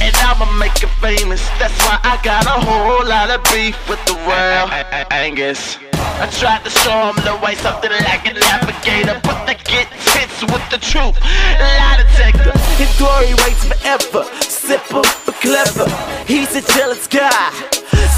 And 0.00 0.16
I'ma 0.24 0.50
make 0.56 0.82
it 0.82 0.88
famous. 1.04 1.46
That's 1.58 1.76
why 1.84 2.00
I 2.02 2.18
got 2.24 2.46
a 2.46 2.64
whole 2.64 3.06
lot 3.06 3.28
of 3.28 3.44
beef 3.52 3.76
with 3.90 4.02
the 4.06 4.14
world. 4.14 4.70
Angus. 5.12 5.76
I 6.20 6.26
tried 6.26 6.64
to 6.64 6.70
show 6.70 7.12
him 7.12 7.16
the 7.22 7.38
way, 7.44 7.54
something 7.54 7.90
like 7.90 8.26
a 8.26 8.34
navigator, 8.34 9.20
but 9.22 9.46
they 9.46 9.54
get 9.54 9.86
hits 9.86 10.42
with 10.42 10.64
the 10.68 10.78
truth. 10.78 11.14
Lie 11.22 12.02
detector, 12.02 12.50
his 12.78 12.96
glory 12.96 13.34
waits 13.42 13.64
forever. 13.66 14.22
Simple 14.40 15.02
but 15.26 15.34
clever, 15.42 15.88
he's 16.26 16.54
a 16.54 16.62
jealous 16.74 17.06
guy. 17.06 17.50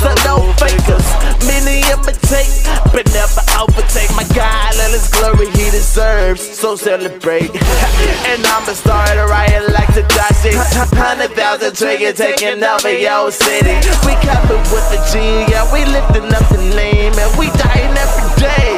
So 0.00 0.08
no 0.24 0.52
fakers, 0.56 1.08
many 1.44 1.80
imitate, 1.92 2.52
but 2.92 3.04
never 3.12 3.42
overtake 3.56 4.12
my 4.16 4.24
guy. 4.36 4.72
Let 4.76 4.92
his 4.92 5.08
glory 5.08 5.48
he 5.56 5.70
deserves, 5.70 6.40
so 6.40 6.76
celebrate. 6.76 7.50
and 8.30 8.40
I'm 8.46 8.64
a 8.68 9.26
riot 9.26 9.72
like 9.72 9.92
the 9.94 10.04
Dashi. 10.16 10.52
Hundred 10.96 11.32
thousand 11.32 11.76
trillion 11.76 12.14
taking 12.14 12.62
over 12.62 12.92
your 12.92 13.30
city. 13.30 13.76
We 14.04 14.12
coming 14.24 14.64
with 14.72 14.86
the 14.92 15.00
G, 15.12 15.52
yeah, 15.52 15.64
we 15.72 15.84
lifting 15.84 16.32
up 16.32 16.48
the 16.48 16.60
name, 16.76 17.12
and 17.16 17.30
we 17.38 17.48
dying 17.60 17.96
every 17.96 18.28
day. 18.40 18.76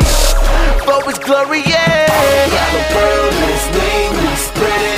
For 0.87 1.03
his 1.07 1.19
glory, 1.19 1.63
yeah. 1.67 2.07
The 2.71 2.83
world 2.95 3.35
is 3.51 3.65
name, 3.79 4.13
we 4.23 4.33
it. 4.67 4.92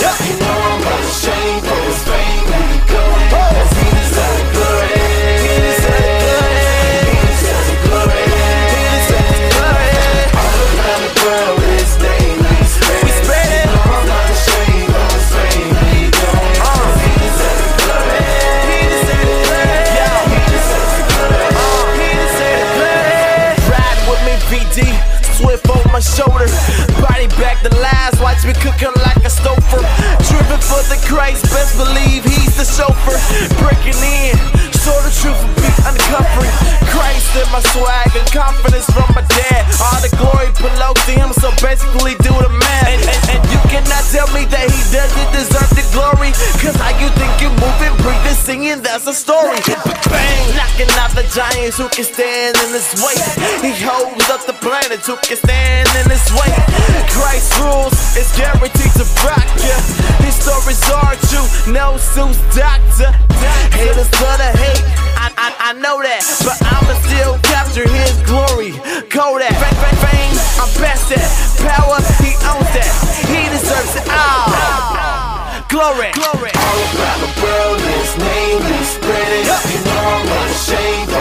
The 27.65 27.75
last. 27.81 28.21
Watch 28.21 28.45
me 28.45 28.53
cooking 28.53 28.93
like 29.03 29.25
a 29.25 29.33
stouffer. 29.33 29.81
Driven 30.29 30.61
for 30.61 30.83
the 30.93 31.01
Christ. 31.09 31.45
Best 31.51 31.77
believe 31.77 32.25
he's 32.25 32.57
the 32.57 32.65
chauffeur. 32.65 33.19
Breaking 33.59 33.99
in. 34.05 34.37
Show 34.73 35.01
the 35.01 35.13
truth 35.21 35.64
uncovering. 35.87 36.55
Christ 36.89 37.31
in 37.37 37.49
my 37.53 37.61
swag 37.73 38.11
and 38.17 38.27
confidence 38.33 38.89
from 38.91 39.09
my 39.15 39.25
dad. 39.29 39.63
All 39.81 40.01
the 40.01 40.11
glory 40.17 40.45
to 41.07 41.13
him. 41.13 41.33
So 41.37 41.53
basically, 41.61 42.17
do 42.25 42.33
the 42.33 42.49
math. 42.49 42.89
And, 42.89 43.01
and, 43.05 43.23
and 43.37 43.43
you 43.53 43.61
cannot 43.69 44.05
tell 44.09 44.29
me 44.33 44.49
that 44.49 44.67
he 44.73 44.81
doesn't 44.89 45.31
deserve 45.37 45.71
the 45.77 45.85
glory. 45.93 46.33
Cause 46.61 46.77
how 46.81 46.93
you 46.97 47.09
think 47.21 47.33
you 47.45 47.53
moving, 47.61 47.93
breathing, 48.01 48.39
singing, 48.41 48.81
that's 48.81 49.07
a 49.07 49.13
story. 49.13 49.61
Bang! 50.09 50.41
Knocking 50.57 50.91
out 50.97 51.13
the 51.13 51.27
giants 51.33 51.77
who 51.77 51.89
can 51.93 52.05
stand 52.05 52.57
in 52.65 52.71
his 52.73 52.89
way. 53.05 53.17
He 53.61 53.73
holds 53.77 54.29
up 54.33 54.45
the 54.49 54.57
planets 54.65 55.07
who 55.07 55.17
can 55.21 55.37
stand 55.37 55.89
in 56.01 56.07
his 56.09 56.25
way. 56.33 56.53
Christ 57.13 57.53
rules, 57.61 57.95
it's 58.17 58.33
guaranteed 58.37 58.93
to 58.97 59.05
rock 59.25 59.49
ya. 59.61 59.77
His 60.25 60.35
stories 60.41 60.81
are 60.89 61.17
true, 61.29 61.47
no 61.73 61.97
Zeus 62.01 62.41
doctor. 62.57 63.13
Haters 63.77 64.09
to 64.09 64.49
hate. 64.57 65.14
I, 65.45 65.53
I 65.61 65.73
know 65.77 66.01
that, 66.01 66.25
but 66.41 66.57
I'ma 66.65 66.97
still 67.05 67.37
capture 67.45 67.85
his 67.85 68.17
glory. 68.25 68.73
Kodak, 69.13 69.53
fame, 69.53 69.77
fame, 69.77 70.01
fame, 70.01 70.37
I'm 70.57 70.73
best 70.81 71.13
at. 71.13 71.21
Power, 71.61 72.01
he 72.25 72.33
owns 72.49 72.71
that. 72.73 72.89
He 73.29 73.45
deserves 73.53 73.93
it 73.93 74.09
all. 74.09 74.49
Glory, 75.69 76.17
glory. 76.17 76.49
All 76.49 76.81
around 76.97 77.21
the 77.29 77.33
world, 77.45 77.77
his 77.77 78.17
name 78.17 78.57
we 78.57 78.79
spread 78.89 79.29
it. 79.37 79.45
You 79.69 79.81
know 79.85 80.17
I'm 80.17 80.33
ashamed 80.49 81.13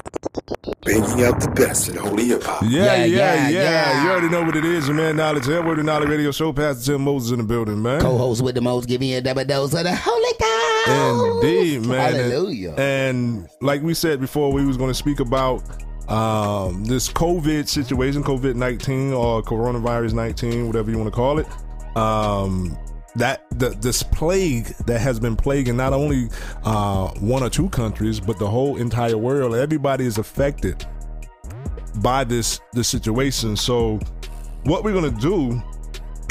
Bringing 0.81 1.23
out 1.23 1.39
the 1.41 1.51
best 1.55 1.89
in 1.89 1.95
holy 1.95 2.25
hip 2.25 2.43
hop. 2.43 2.63
Yeah, 2.63 3.03
yeah, 3.03 3.05
yeah, 3.05 3.49
yeah. 3.49 4.03
You 4.03 4.11
already 4.11 4.29
know 4.29 4.43
what 4.43 4.55
it 4.55 4.63
is, 4.65 4.87
your 4.87 4.95
man 4.95 5.15
Knowledge 5.17 5.45
here. 5.45 5.63
Word 5.63 5.79
of 5.79 5.85
Knowledge 5.85 6.09
Radio 6.09 6.31
Show, 6.31 6.53
Pastor 6.53 6.93
Tim 6.93 7.01
Moses 7.03 7.31
in 7.31 7.39
the 7.39 7.43
building, 7.43 7.81
man. 7.81 8.01
Co-host 8.01 8.43
with 8.43 8.55
the 8.55 8.61
most, 8.61 8.87
giving 8.87 9.09
you 9.09 9.17
a 9.17 9.21
double 9.21 9.43
dose 9.45 9.73
of 9.73 9.83
the 9.83 9.95
Holy 9.95 10.31
Ghost. 10.39 11.43
Indeed, 11.43 11.85
man. 11.87 12.13
And- 12.13 12.31
Hallelujah. 12.31 12.73
And, 12.77 13.49
like 13.61 13.81
we 13.81 13.93
said 13.93 14.19
before, 14.19 14.51
we 14.53 14.65
was 14.65 14.77
going 14.77 14.91
to 14.91 14.95
speak 14.95 15.19
about 15.19 15.63
um, 16.09 16.85
this 16.85 17.09
COVID 17.09 17.67
situation, 17.67 18.23
COVID 18.23 18.55
nineteen 18.55 19.11
or 19.11 19.41
coronavirus 19.41 20.13
nineteen, 20.13 20.67
whatever 20.67 20.91
you 20.91 20.97
want 20.97 21.09
to 21.11 21.15
call 21.15 21.39
it. 21.39 21.47
Um, 21.97 22.77
that 23.15 23.45
the, 23.51 23.69
this 23.69 24.03
plague 24.03 24.67
that 24.85 24.99
has 24.99 25.19
been 25.19 25.35
plaguing 25.35 25.77
not 25.77 25.93
only 25.93 26.29
uh, 26.63 27.09
one 27.19 27.43
or 27.43 27.49
two 27.49 27.69
countries, 27.69 28.19
but 28.19 28.37
the 28.39 28.47
whole 28.47 28.77
entire 28.77 29.17
world. 29.17 29.55
Everybody 29.55 30.05
is 30.05 30.17
affected 30.17 30.85
by 31.97 32.23
this 32.23 32.59
this 32.73 32.87
situation. 32.87 33.55
So, 33.55 33.99
what 34.63 34.83
we're 34.83 34.93
gonna 34.93 35.11
do 35.11 35.61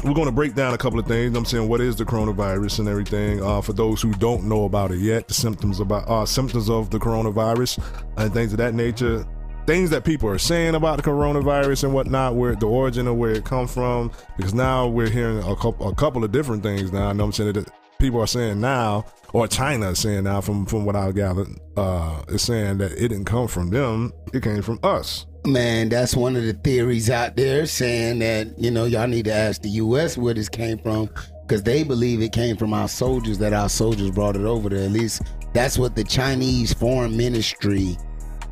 we're 0.04 0.12
going 0.12 0.26
to 0.26 0.32
break 0.32 0.54
down 0.54 0.74
a 0.74 0.78
couple 0.78 0.98
of 0.98 1.06
things. 1.06 1.34
I'm 1.34 1.46
saying 1.46 1.66
what 1.66 1.80
is 1.80 1.96
the 1.96 2.04
coronavirus 2.04 2.80
and 2.80 2.88
everything. 2.88 3.42
Uh, 3.42 3.62
for 3.62 3.72
those 3.72 4.02
who 4.02 4.12
don't 4.12 4.44
know 4.44 4.64
about 4.64 4.92
it 4.92 4.98
yet, 4.98 5.28
the 5.28 5.34
symptoms 5.34 5.80
about 5.80 6.06
uh, 6.06 6.26
symptoms 6.26 6.68
of 6.68 6.90
the 6.90 6.98
coronavirus 6.98 7.82
and 8.18 8.32
things 8.34 8.52
of 8.52 8.58
that 8.58 8.74
nature. 8.74 9.26
Things 9.66 9.90
that 9.90 10.04
people 10.04 10.28
are 10.28 10.38
saying 10.38 10.74
about 10.74 10.96
the 10.98 11.02
coronavirus 11.02 11.84
and 11.84 11.94
whatnot, 11.94 12.34
where 12.34 12.54
the 12.54 12.66
origin 12.66 13.06
of 13.06 13.16
where 13.16 13.32
it 13.32 13.44
come 13.44 13.66
from. 13.66 14.10
Because 14.36 14.52
now 14.52 14.86
we're 14.86 15.08
hearing 15.08 15.38
a 15.38 15.56
couple 15.56 15.88
a 15.88 15.94
couple 15.94 16.22
of 16.22 16.32
different 16.32 16.62
things 16.62 16.92
now. 16.92 17.08
I 17.08 17.12
know 17.12 17.24
I'm 17.24 17.32
saying 17.32 17.54
that 17.54 17.70
people 17.98 18.20
are 18.20 18.26
saying 18.26 18.60
now, 18.60 19.06
or 19.32 19.48
China 19.48 19.90
is 19.90 20.00
saying 20.00 20.24
now, 20.24 20.40
from 20.40 20.66
from 20.66 20.84
what 20.84 20.96
I 20.96 21.10
gathered, 21.12 21.48
uh, 21.76 22.22
is 22.28 22.42
saying 22.42 22.78
that 22.78 22.92
it 22.92 23.08
didn't 23.08 23.24
come 23.24 23.48
from 23.48 23.70
them. 23.70 24.12
It 24.32 24.42
came 24.42 24.60
from 24.60 24.80
us. 24.82 25.26
Man, 25.46 25.88
that's 25.90 26.16
one 26.16 26.36
of 26.36 26.44
the 26.44 26.54
theories 26.54 27.10
out 27.10 27.36
there 27.36 27.66
saying 27.66 28.20
that, 28.20 28.58
you 28.58 28.70
know, 28.70 28.86
y'all 28.86 29.06
need 29.06 29.26
to 29.26 29.32
ask 29.32 29.60
the 29.60 29.68
U.S. 29.70 30.16
where 30.16 30.32
this 30.32 30.48
came 30.48 30.78
from 30.78 31.10
because 31.42 31.62
they 31.62 31.84
believe 31.84 32.22
it 32.22 32.32
came 32.32 32.56
from 32.56 32.72
our 32.72 32.88
soldiers, 32.88 33.36
that 33.38 33.52
our 33.52 33.68
soldiers 33.68 34.10
brought 34.10 34.36
it 34.36 34.44
over 34.44 34.70
there. 34.70 34.84
At 34.84 34.90
least 34.92 35.22
that's 35.52 35.78
what 35.78 35.96
the 35.96 36.04
Chinese 36.04 36.72
Foreign 36.72 37.14
Ministry 37.14 37.98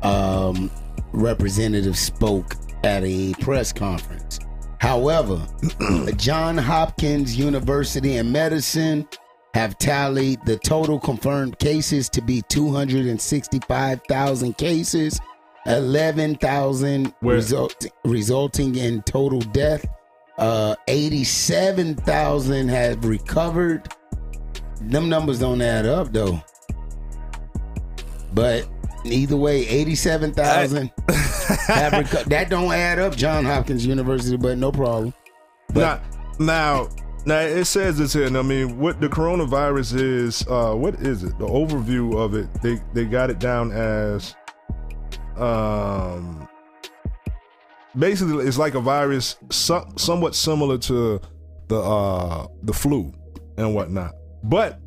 um, 0.03 0.69
representative 1.13 1.97
spoke 1.97 2.55
at 2.83 3.03
a 3.03 3.33
press 3.39 3.71
conference. 3.71 4.39
However, 4.79 5.47
John 6.17 6.57
Hopkins 6.57 7.37
University 7.37 8.17
in 8.17 8.31
medicine 8.31 9.07
have 9.53 9.77
tallied 9.77 10.43
the 10.45 10.57
total 10.57 10.99
confirmed 10.99 11.59
cases 11.59 12.09
to 12.09 12.21
be 12.21 12.41
265,000 12.49 14.57
cases, 14.57 15.21
11,000 15.65 17.13
result, 17.21 17.85
resulting 18.03 18.75
in 18.75 19.01
total 19.03 19.39
death. 19.39 19.85
Uh, 20.37 20.75
87,000 20.87 22.67
have 22.67 23.05
recovered. 23.05 23.87
Them 24.81 25.07
numbers 25.07 25.39
don't 25.39 25.61
add 25.61 25.85
up 25.85 26.11
though. 26.11 26.43
But 28.33 28.67
either 29.05 29.37
way, 29.37 29.67
87,000 29.67 30.91
have 31.67 31.93
reco- 31.93 32.25
that 32.25 32.49
don't 32.49 32.71
add 32.71 32.99
up. 32.99 33.15
John 33.15 33.45
Hopkins 33.45 33.85
University, 33.85 34.37
but 34.37 34.57
no 34.57 34.71
problem. 34.71 35.13
now, 35.73 36.01
now, 36.39 36.89
now 37.25 37.39
it 37.39 37.65
says 37.65 37.97
this 37.97 38.13
here. 38.13 38.25
And 38.25 38.37
I 38.37 38.41
mean, 38.41 38.79
what 38.79 38.99
the 38.99 39.07
coronavirus 39.07 39.99
is? 39.99 40.47
Uh, 40.47 40.73
what 40.73 40.95
is 40.95 41.23
it? 41.23 41.37
The 41.39 41.47
overview 41.47 42.17
of 42.17 42.33
it. 42.35 42.47
They 42.61 42.81
they 42.93 43.05
got 43.05 43.29
it 43.29 43.39
down 43.39 43.71
as, 43.71 44.35
um, 45.37 46.47
basically 47.97 48.45
it's 48.45 48.57
like 48.57 48.75
a 48.75 48.81
virus, 48.81 49.37
so, 49.49 49.87
somewhat 49.97 50.35
similar 50.35 50.77
to 50.79 51.19
the 51.69 51.77
uh 51.77 52.47
the 52.63 52.73
flu 52.73 53.13
and 53.57 53.73
whatnot, 53.73 54.13
but 54.43 54.79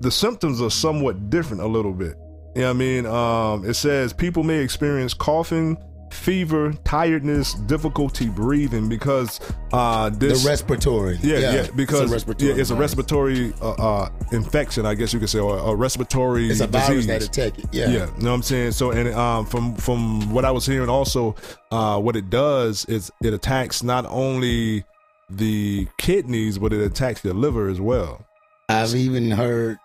the 0.00 0.10
symptoms 0.10 0.60
are 0.60 0.70
somewhat 0.70 1.30
different 1.30 1.62
a 1.62 1.66
little 1.66 1.92
bit. 1.92 2.16
You 2.56 2.62
know 2.62 2.68
what 2.68 2.70
I 2.70 2.78
mean? 2.78 3.06
Um, 3.06 3.68
it 3.68 3.74
says 3.74 4.14
people 4.14 4.42
may 4.42 4.60
experience 4.60 5.12
coughing, 5.12 5.76
fever, 6.10 6.72
tiredness, 6.84 7.52
difficulty 7.52 8.30
breathing 8.30 8.88
because 8.88 9.40
uh 9.74 10.08
this 10.08 10.42
the 10.42 10.48
respiratory. 10.48 11.18
yeah, 11.20 11.38
yeah, 11.38 11.66
because 11.76 12.00
it's 12.02 12.10
a 12.10 12.14
respiratory. 12.14 12.50
yeah, 12.50 12.60
it's 12.60 12.70
a 12.70 12.74
respiratory 12.74 13.52
uh, 13.60 13.72
uh, 13.72 14.08
infection, 14.32 14.86
I 14.86 14.94
guess 14.94 15.12
you 15.12 15.20
could 15.20 15.28
say, 15.28 15.38
or 15.38 15.58
a 15.58 15.74
respiratory. 15.74 16.48
It's 16.48 16.60
a 16.60 16.66
virus 16.66 17.04
disease. 17.04 17.06
that 17.06 17.22
attack 17.24 17.58
it. 17.58 17.66
Yeah. 17.72 17.88
yeah, 17.88 17.92
you 17.92 17.98
know 18.22 18.30
what 18.30 18.36
I'm 18.36 18.42
saying. 18.42 18.72
So, 18.72 18.90
and 18.92 19.12
um, 19.14 19.44
from 19.44 19.74
from 19.74 20.32
what 20.32 20.46
I 20.46 20.50
was 20.50 20.64
hearing, 20.64 20.88
also, 20.88 21.34
uh, 21.70 22.00
what 22.00 22.16
it 22.16 22.30
does 22.30 22.86
is 22.86 23.10
it 23.22 23.34
attacks 23.34 23.82
not 23.82 24.06
only 24.06 24.84
the 25.28 25.86
kidneys, 25.98 26.56
but 26.56 26.72
it 26.72 26.80
attacks 26.80 27.22
your 27.22 27.34
liver 27.34 27.68
as 27.68 27.82
well. 27.82 28.24
I've 28.70 28.94
even 28.94 29.30
heard 29.30 29.76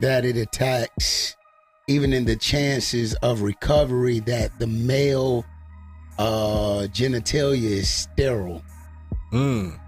that 0.00 0.24
it 0.24 0.36
attacks, 0.36 1.36
even 1.88 2.12
in 2.12 2.24
the 2.24 2.36
chances 2.36 3.14
of 3.16 3.42
recovery, 3.42 4.20
that 4.20 4.56
the 4.58 4.66
male 4.66 5.44
uh, 6.18 6.86
genitalia 6.92 7.62
is 7.62 7.88
sterile 7.88 8.62
Mm. 9.32 9.78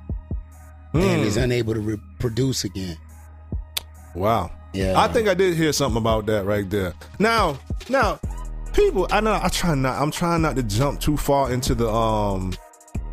and 0.95 1.03
Mm. 1.03 1.25
is 1.25 1.37
unable 1.37 1.75
to 1.75 1.81
reproduce 1.81 2.65
again. 2.65 2.97
Wow. 4.15 4.51
Yeah. 4.73 4.99
I 5.01 5.09
think 5.09 5.29
I 5.29 5.35
did 5.35 5.57
hear 5.57 5.73
something 5.73 5.97
about 5.99 6.27
that 6.27 6.45
right 6.45 6.69
there. 6.69 6.95
Now, 7.19 7.59
now, 7.89 8.21
people, 8.73 9.07
I 9.11 9.21
know 9.21 9.39
I 9.43 9.49
try 9.49 9.75
not. 9.75 10.01
I'm 10.01 10.11
trying 10.11 10.43
not 10.43 10.57
to 10.57 10.63
jump 10.63 11.01
too 11.01 11.17
far 11.17 11.53
into 11.53 11.75
the 11.75 11.89
um 11.91 12.53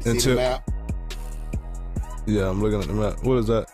See 0.01 0.09
into. 0.11 0.29
the 0.31 0.35
map? 0.35 0.69
Yeah, 2.27 2.49
I'm 2.49 2.61
looking 2.61 2.81
at 2.81 2.87
the 2.87 2.93
map. 2.93 3.23
What 3.23 3.37
is 3.37 3.47
that? 3.47 3.67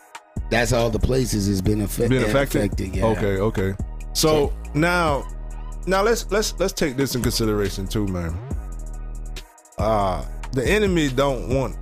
That's 0.50 0.72
all 0.74 0.90
the 0.90 1.00
places 1.00 1.50
it's 1.50 1.62
been 1.62 1.82
affected. 1.82 2.10
Being 2.12 2.24
affected. 2.24 2.96
yeah. 2.96 3.06
Okay, 3.06 3.38
okay. 3.40 3.74
So, 4.14 4.54
now, 4.74 5.28
now 5.88 6.02
let's 6.02 6.30
let's 6.32 6.58
let's 6.60 6.74
take 6.74 6.96
this 6.96 7.16
in 7.16 7.22
consideration 7.22 7.88
too, 7.88 8.08
man. 8.08 8.38
Uh 9.78 10.26
the 10.54 10.66
enemy 10.68 11.10
don't 11.10 11.50
want 11.50 11.76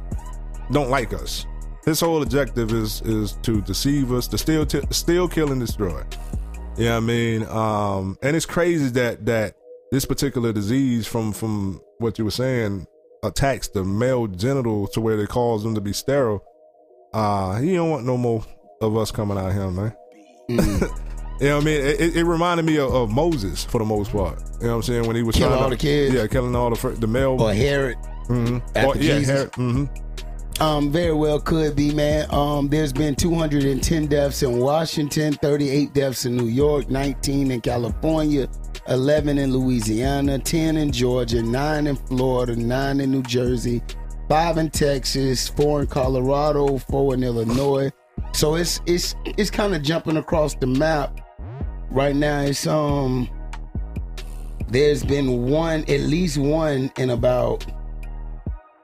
don't 0.72 0.90
like 0.90 1.14
us. 1.14 1.46
His 1.86 2.00
whole 2.00 2.22
objective 2.22 2.72
is 2.72 3.02
is 3.02 3.34
to 3.44 3.62
deceive 3.62 4.12
us, 4.12 4.28
to 4.28 4.38
steal, 4.38 4.66
t- 4.66 4.82
steal, 4.92 5.28
kill, 5.28 5.52
and 5.52 5.60
destroy. 5.60 6.04
Yeah, 6.78 6.98
I 6.98 7.00
mean, 7.00 7.44
um, 7.48 8.18
and 8.22 8.36
it's 8.36 8.46
crazy 8.46 8.90
that 8.92 9.26
that 9.26 9.56
this 9.92 10.06
particular 10.06 10.54
disease, 10.54 11.06
from 11.06 11.34
from 11.34 11.82
what 11.98 12.18
you 12.18 12.26
were 12.26 12.32
saying, 12.32 12.88
attacks 13.24 13.68
the 13.68 13.84
male 13.84 14.28
genital 14.28 14.88
to 14.88 15.02
where 15.02 15.18
they 15.18 15.26
cause 15.26 15.64
them 15.64 15.76
to 15.76 15.82
be 15.82 15.92
sterile. 15.92 16.44
Uh, 17.14 17.60
he 17.60 17.74
don't 17.74 17.90
want 17.90 18.06
no 18.06 18.18
more 18.18 18.46
of 18.80 18.96
us 18.96 19.12
coming 19.12 19.38
out 19.38 19.52
here, 19.52 19.70
man. 19.70 19.94
Mm. 20.50 21.02
You 21.42 21.48
know 21.48 21.56
what 21.56 21.64
I 21.64 21.66
mean? 21.66 21.82
It, 21.82 22.16
it- 22.18 22.24
reminded 22.26 22.66
me 22.68 22.78
of, 22.78 22.94
of 22.94 23.12
Moses 23.12 23.64
for 23.66 23.80
the 23.80 23.86
most 23.86 24.12
part. 24.12 24.40
You 24.62 24.68
know 24.68 24.74
what 24.74 24.76
I'm 24.76 24.84
saying? 24.84 25.08
When 25.08 25.16
he 25.16 25.24
was 25.24 25.36
killing 25.36 25.58
all 25.58 25.70
to, 25.70 25.76
the 25.76 25.78
kids? 25.78 26.14
Yeah, 26.14 26.28
killing 26.28 26.56
all 26.56 26.70
the 26.70 26.90
the 26.92 27.08
male 27.08 27.42
Or 27.42 27.52
Herod. 27.54 27.98
Mm-hmm. 28.28 28.58
After 28.78 29.00
yeah, 29.04 29.18
Jesus? 29.18 29.28
Herod. 29.28 29.56
hmm 29.56 29.86
Um, 30.62 30.92
very 30.92 31.14
well 31.14 31.40
could 31.40 31.76
be, 31.76 31.92
man. 31.94 32.28
Um, 32.30 32.68
there's 32.70 32.94
been 32.94 33.16
210 33.16 34.06
deaths 34.06 34.44
in 34.44 34.60
Washington, 34.60 35.34
38 35.34 35.94
deaths 35.96 36.26
in 36.26 36.38
New 36.38 36.46
York, 36.46 36.90
19 36.92 37.50
in 37.50 37.60
California, 37.62 38.48
11 38.88 39.40
in 39.40 39.52
Louisiana, 39.52 40.38
10 40.38 40.78
in 40.78 40.92
Georgia, 40.92 41.42
9 41.42 41.88
in 41.88 41.96
Florida, 41.96 42.56
9 42.56 43.00
in 43.02 43.10
New 43.12 43.24
Jersey, 43.24 43.82
5 44.30 44.58
in 44.60 44.70
Texas, 44.70 45.48
4 45.50 45.82
in 45.82 45.88
Colorado, 45.88 46.78
4 46.78 47.16
in 47.16 47.24
Illinois. 47.24 47.92
So 48.34 48.56
it's 48.56 48.80
it's 48.86 49.16
it's 49.26 49.50
kind 49.50 49.74
of 49.76 49.82
jumping 49.82 50.18
across 50.18 50.54
the 50.56 50.68
map. 50.68 51.20
Right 51.92 52.16
now 52.16 52.42
it's 52.42 52.66
um 52.66 53.30
there's 54.70 55.04
been 55.04 55.50
one 55.50 55.82
at 55.82 56.00
least 56.02 56.38
one 56.38 56.92
in 56.98 57.10
about 57.10 57.66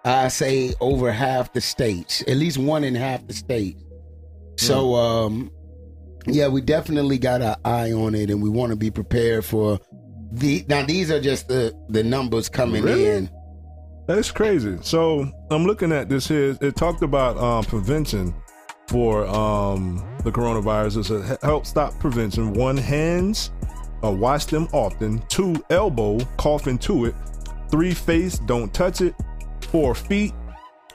I 0.03 0.29
say 0.29 0.73
over 0.79 1.11
half 1.11 1.51
the 1.53 1.61
states, 1.61 2.21
at 2.27 2.37
least 2.37 2.57
one 2.57 2.83
in 2.83 2.95
half 2.95 3.25
the 3.27 3.33
states. 3.33 3.83
So, 4.57 4.95
um, 4.95 5.51
yeah, 6.25 6.47
we 6.47 6.61
definitely 6.61 7.17
got 7.17 7.41
our 7.41 7.57
eye 7.65 7.91
on 7.91 8.15
it, 8.15 8.29
and 8.29 8.41
we 8.41 8.49
want 8.49 8.71
to 8.71 8.75
be 8.75 8.89
prepared 8.89 9.43
for 9.45 9.79
the. 10.31 10.65
Now, 10.67 10.85
these 10.85 11.11
are 11.11 11.19
just 11.19 11.47
the 11.47 11.73
the 11.89 12.03
numbers 12.03 12.47
coming 12.49 12.83
Really? 12.83 13.05
in. 13.05 13.29
That's 14.07 14.31
crazy. 14.31 14.77
So 14.81 15.29
I'm 15.51 15.65
looking 15.65 15.91
at 15.91 16.07
this 16.07 16.27
here. 16.27 16.57
It 16.61 16.75
talked 16.77 17.01
about 17.03 17.37
um, 17.37 17.65
prevention 17.65 18.33
for 18.87 19.27
um, 19.27 19.97
the 20.27 20.39
coronavirus. 20.39 20.97
It 20.97 21.03
said 21.05 21.39
help 21.41 21.65
stop 21.65 21.97
prevention. 21.99 22.53
One, 22.53 22.77
hands, 22.77 23.51
uh, 24.03 24.11
wash 24.11 24.45
them 24.45 24.67
often. 24.73 25.19
Two, 25.27 25.63
elbow, 25.69 26.19
cough 26.37 26.67
into 26.67 27.05
it. 27.05 27.15
Three, 27.69 27.93
face, 27.93 28.39
don't 28.39 28.73
touch 28.73 29.01
it. 29.01 29.15
Four, 29.61 29.95
feet, 29.95 30.33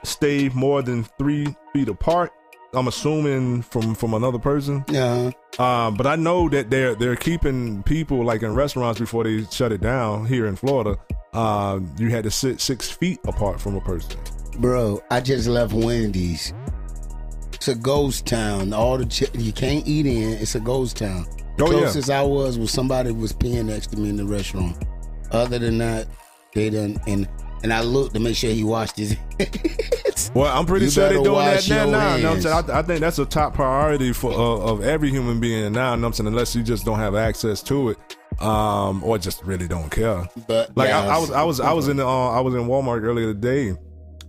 stay 0.05 0.49
more 0.51 0.83
than 0.83 1.05
three 1.18 1.55
feet 1.72 1.89
apart. 1.89 2.33
I'm 2.74 2.89
assuming 2.89 3.62
from 3.62 3.95
from 3.95 4.14
another 4.14 4.39
person. 4.39 4.85
Yeah. 4.89 5.30
Uh, 5.59 5.91
but 5.91 6.07
I 6.07 6.16
know 6.16 6.49
that 6.49 6.70
they're 6.70 6.95
they're 6.95 7.16
keeping 7.16 7.83
people 7.83 8.24
like 8.24 8.43
in 8.43 8.55
restaurants 8.55 8.99
before 8.99 9.24
they 9.24 9.45
shut 9.45 9.72
it 9.72 9.83
down 9.83 10.24
here 10.24 10.47
in 10.47 10.57
Florida. 10.57 10.99
Uh, 11.35 11.80
you 11.99 12.09
had 12.09 12.24
to 12.24 12.30
sit 12.30 12.61
six 12.61 12.91
feet 12.91 13.18
apart 13.26 13.61
from 13.61 13.76
a 13.76 13.80
person. 13.80 14.18
Bro, 14.59 15.03
I 15.11 15.20
just 15.20 15.49
left 15.49 15.72
Wendy's. 15.72 16.53
It's 17.63 17.69
a 17.69 17.77
ghost 17.77 18.27
town. 18.27 18.73
All 18.73 18.99
the 18.99 19.07
ch- 19.07 19.33
you 19.35 19.53
can't 19.53 19.87
eat 19.87 20.05
in. 20.05 20.33
It's 20.33 20.57
a 20.57 20.61
ghost 20.61 20.97
town. 20.97 21.27
The 21.59 21.63
Oh, 21.65 21.71
yeah. 21.71 21.79
closest 21.83 22.11
I 22.11 22.21
was 22.25 22.59
was 22.59 22.73
somebody 22.73 23.13
was 23.13 23.33
peeing 23.33 23.67
next 23.67 23.93
to 23.93 23.97
me 24.01 24.09
in 24.09 24.17
the 24.17 24.25
restaurant. 24.25 24.77
Other 25.31 25.61
than 25.61 25.79
that, 25.79 26.09
they 26.57 26.71
done 26.71 27.01
and 27.07 27.29
and 27.63 27.73
I 27.73 27.83
looked 27.83 28.15
to 28.15 28.21
make 28.21 28.35
sure 28.35 28.51
he 28.51 28.65
washed 28.65 28.97
his. 28.97 29.17
Well, 30.35 30.47
I'm 30.59 30.67
pretty 30.67 30.87
You 30.87 30.91
sure 30.91 31.09
they're 31.09 31.23
doing 31.23 31.45
that 31.45 31.69
now. 31.69 31.91
now 31.91 32.17
you 32.17 32.23
know 32.25 32.33
I'm 32.33 32.41
saying? 32.41 32.71
I, 32.71 32.79
I 32.81 32.83
think 32.83 32.99
that's 33.01 33.19
a 33.21 33.27
top 33.27 33.55
priority 33.55 34.13
for 34.13 34.33
uh, 34.33 34.37
of 34.73 34.83
every 34.83 35.11
human 35.11 35.39
being 35.39 35.73
now. 35.73 35.95
You 35.95 36.01
know 36.01 36.09
I'm 36.09 36.13
saying? 36.15 36.27
Unless 36.27 36.57
you 36.57 36.65
just 36.65 36.85
don't 36.85 36.99
have 36.99 37.15
access 37.15 37.63
to 37.65 37.91
it, 37.91 38.17
um, 38.43 39.05
or 39.05 39.19
just 39.19 39.45
really 39.45 39.69
don't 39.69 39.89
care. 39.91 40.27
But 40.49 40.77
Like 40.77 40.89
yeah, 40.89 41.07
I, 41.07 41.15
I 41.15 41.19
was, 41.19 41.31
I 41.31 41.43
was, 41.45 41.61
I 41.61 41.73
was 41.73 41.87
in 41.89 41.99
the, 41.99 42.07
uh, 42.07 42.31
I 42.31 42.41
was 42.41 42.55
in 42.55 42.63
Walmart 42.63 43.03
earlier 43.05 43.33
today, 43.33 43.77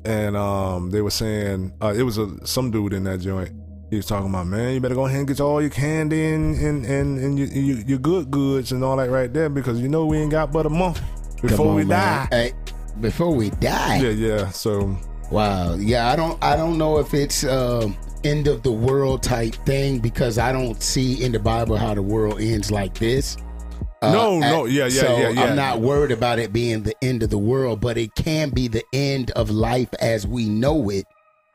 and 0.05 0.35
um, 0.35 0.89
they 0.91 1.01
were 1.01 1.11
saying 1.11 1.73
uh, 1.81 1.93
it 1.95 2.03
was 2.03 2.17
a 2.17 2.45
some 2.45 2.71
dude 2.71 2.93
in 2.93 3.03
that 3.05 3.19
joint. 3.19 3.51
He 3.89 3.97
was 3.97 4.05
talking 4.07 4.29
about, 4.29 4.47
man, 4.47 4.73
you 4.73 4.79
better 4.79 4.95
go 4.95 5.05
ahead 5.05 5.19
and 5.19 5.27
get 5.27 5.39
all 5.39 5.61
your 5.61 5.69
candy 5.69 6.33
and 6.33 6.55
and 6.57 6.85
and, 6.85 7.19
and 7.19 7.37
your, 7.37 7.47
your, 7.47 7.77
your 7.85 7.99
good 7.99 8.31
goods 8.31 8.71
and 8.71 8.83
all 8.83 8.97
that 8.97 9.09
right 9.09 9.31
there 9.31 9.49
because 9.49 9.79
you 9.79 9.87
know 9.87 10.05
we 10.05 10.17
ain't 10.17 10.31
got 10.31 10.51
but 10.51 10.65
a 10.65 10.69
month 10.69 11.01
before 11.41 11.67
Come 11.67 11.75
we 11.75 11.81
on, 11.83 11.89
die. 11.89 12.27
Hey, 12.31 12.53
before 13.01 13.33
we 13.35 13.49
die. 13.51 13.97
Yeah, 13.97 14.09
yeah. 14.09 14.49
So 14.49 14.97
Wow. 15.33 15.75
Yeah, 15.75 16.11
I 16.11 16.15
don't 16.15 16.41
I 16.43 16.55
don't 16.55 16.77
know 16.77 16.99
if 16.99 17.13
it's 17.13 17.43
um 17.43 17.97
end 18.23 18.47
of 18.47 18.63
the 18.63 18.71
world 18.71 19.23
type 19.23 19.55
thing 19.65 19.99
because 19.99 20.37
I 20.37 20.51
don't 20.51 20.81
see 20.81 21.23
in 21.23 21.31
the 21.31 21.39
Bible 21.39 21.75
how 21.75 21.93
the 21.93 22.01
world 22.01 22.39
ends 22.39 22.71
like 22.71 22.93
this. 22.93 23.35
No, 24.11 24.39
no, 24.39 24.65
yeah, 24.65 24.85
yeah, 24.85 25.01
so 25.01 25.17
yeah, 25.17 25.29
yeah. 25.29 25.43
I'm 25.43 25.55
not 25.55 25.79
worried 25.79 26.11
about 26.11 26.39
it 26.39 26.51
being 26.51 26.83
the 26.83 26.95
end 27.03 27.23
of 27.23 27.29
the 27.29 27.37
world, 27.37 27.79
but 27.79 27.97
it 27.97 28.15
can 28.15 28.49
be 28.49 28.67
the 28.67 28.83
end 28.91 29.31
of 29.31 29.49
life 29.49 29.93
as 29.99 30.27
we 30.27 30.49
know 30.49 30.89
it. 30.89 31.05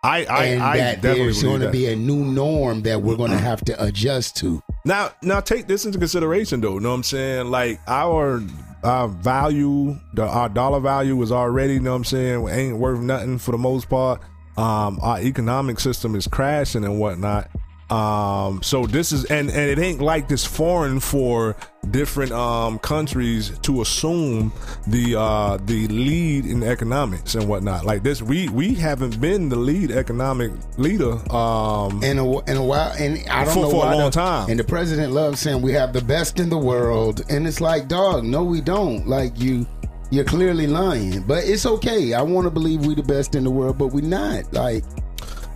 I, 0.02 0.24
I, 0.26 0.44
and 0.44 0.62
I 0.62 0.76
that 0.76 1.02
definitely 1.02 1.24
there's 1.24 1.42
going 1.42 1.60
to 1.60 1.70
be 1.70 1.86
a 1.86 1.96
new 1.96 2.24
norm 2.24 2.82
that 2.82 3.02
we're 3.02 3.16
going 3.16 3.32
to 3.32 3.38
have 3.50 3.64
to 3.64 3.84
adjust 3.84 4.36
to. 4.38 4.62
Now, 4.84 5.10
now 5.22 5.40
take 5.40 5.66
this 5.66 5.84
into 5.84 5.98
consideration, 5.98 6.60
though. 6.60 6.74
You 6.74 6.80
know 6.80 6.90
what 6.90 6.96
I'm 6.96 7.02
saying? 7.02 7.50
Like 7.50 7.80
our 7.88 8.42
our 8.84 9.08
value, 9.08 9.96
the, 10.14 10.22
our 10.22 10.48
dollar 10.48 10.80
value 10.80 11.20
is 11.22 11.32
already, 11.32 11.74
you 11.74 11.80
know 11.80 11.90
what 11.90 11.96
I'm 11.96 12.04
saying, 12.04 12.48
ain't 12.48 12.76
worth 12.78 13.00
nothing 13.00 13.38
for 13.38 13.50
the 13.52 13.58
most 13.58 13.88
part. 13.88 14.20
Um, 14.56 14.98
our 15.02 15.20
economic 15.20 15.80
system 15.80 16.14
is 16.14 16.26
crashing 16.26 16.84
and 16.84 17.00
whatnot. 17.00 17.50
Um, 17.90 18.62
so 18.62 18.84
this 18.86 19.12
is 19.12 19.24
and 19.26 19.48
and 19.48 19.70
it 19.70 19.78
ain't 19.78 20.02
like 20.02 20.28
this 20.28 20.44
foreign 20.44 21.00
for 21.00 21.56
different 21.90 22.32
um 22.32 22.78
countries 22.80 23.56
to 23.60 23.80
assume 23.80 24.52
the 24.86 25.18
uh 25.18 25.56
the 25.64 25.88
lead 25.88 26.44
in 26.44 26.62
economics 26.62 27.34
and 27.34 27.48
whatnot. 27.48 27.86
Like 27.86 28.02
this, 28.02 28.20
we 28.20 28.50
we 28.50 28.74
haven't 28.74 29.18
been 29.22 29.48
the 29.48 29.56
lead 29.56 29.90
economic 29.90 30.52
leader 30.76 31.12
um 31.34 32.02
in 32.04 32.18
a 32.18 32.38
in 32.50 32.58
a 32.58 32.64
while, 32.64 32.92
and 32.98 33.26
I 33.30 33.46
don't 33.46 33.54
For- 33.54 33.60
know 33.62 33.70
for 33.70 33.76
a 33.76 33.86
why 33.88 33.94
long 33.94 34.10
the- 34.10 34.20
time. 34.20 34.50
And 34.50 34.60
the 34.60 34.64
president 34.64 35.12
loves 35.14 35.40
saying 35.40 35.62
we 35.62 35.72
have 35.72 35.94
the 35.94 36.02
best 36.02 36.40
in 36.40 36.50
the 36.50 36.58
world, 36.58 37.22
and 37.30 37.46
it's 37.46 37.60
like, 37.62 37.88
dog, 37.88 38.22
no, 38.22 38.44
we 38.44 38.60
don't. 38.60 39.08
Like 39.08 39.40
you, 39.40 39.66
you're 40.10 40.24
clearly 40.26 40.66
lying. 40.66 41.22
But 41.22 41.44
it's 41.44 41.64
okay. 41.64 42.12
I 42.12 42.20
want 42.20 42.44
to 42.44 42.50
believe 42.50 42.84
we 42.84 42.94
the 42.94 43.02
best 43.02 43.34
in 43.34 43.44
the 43.44 43.50
world, 43.50 43.78
but 43.78 43.88
we're 43.88 44.04
not. 44.04 44.52
Like, 44.52 44.84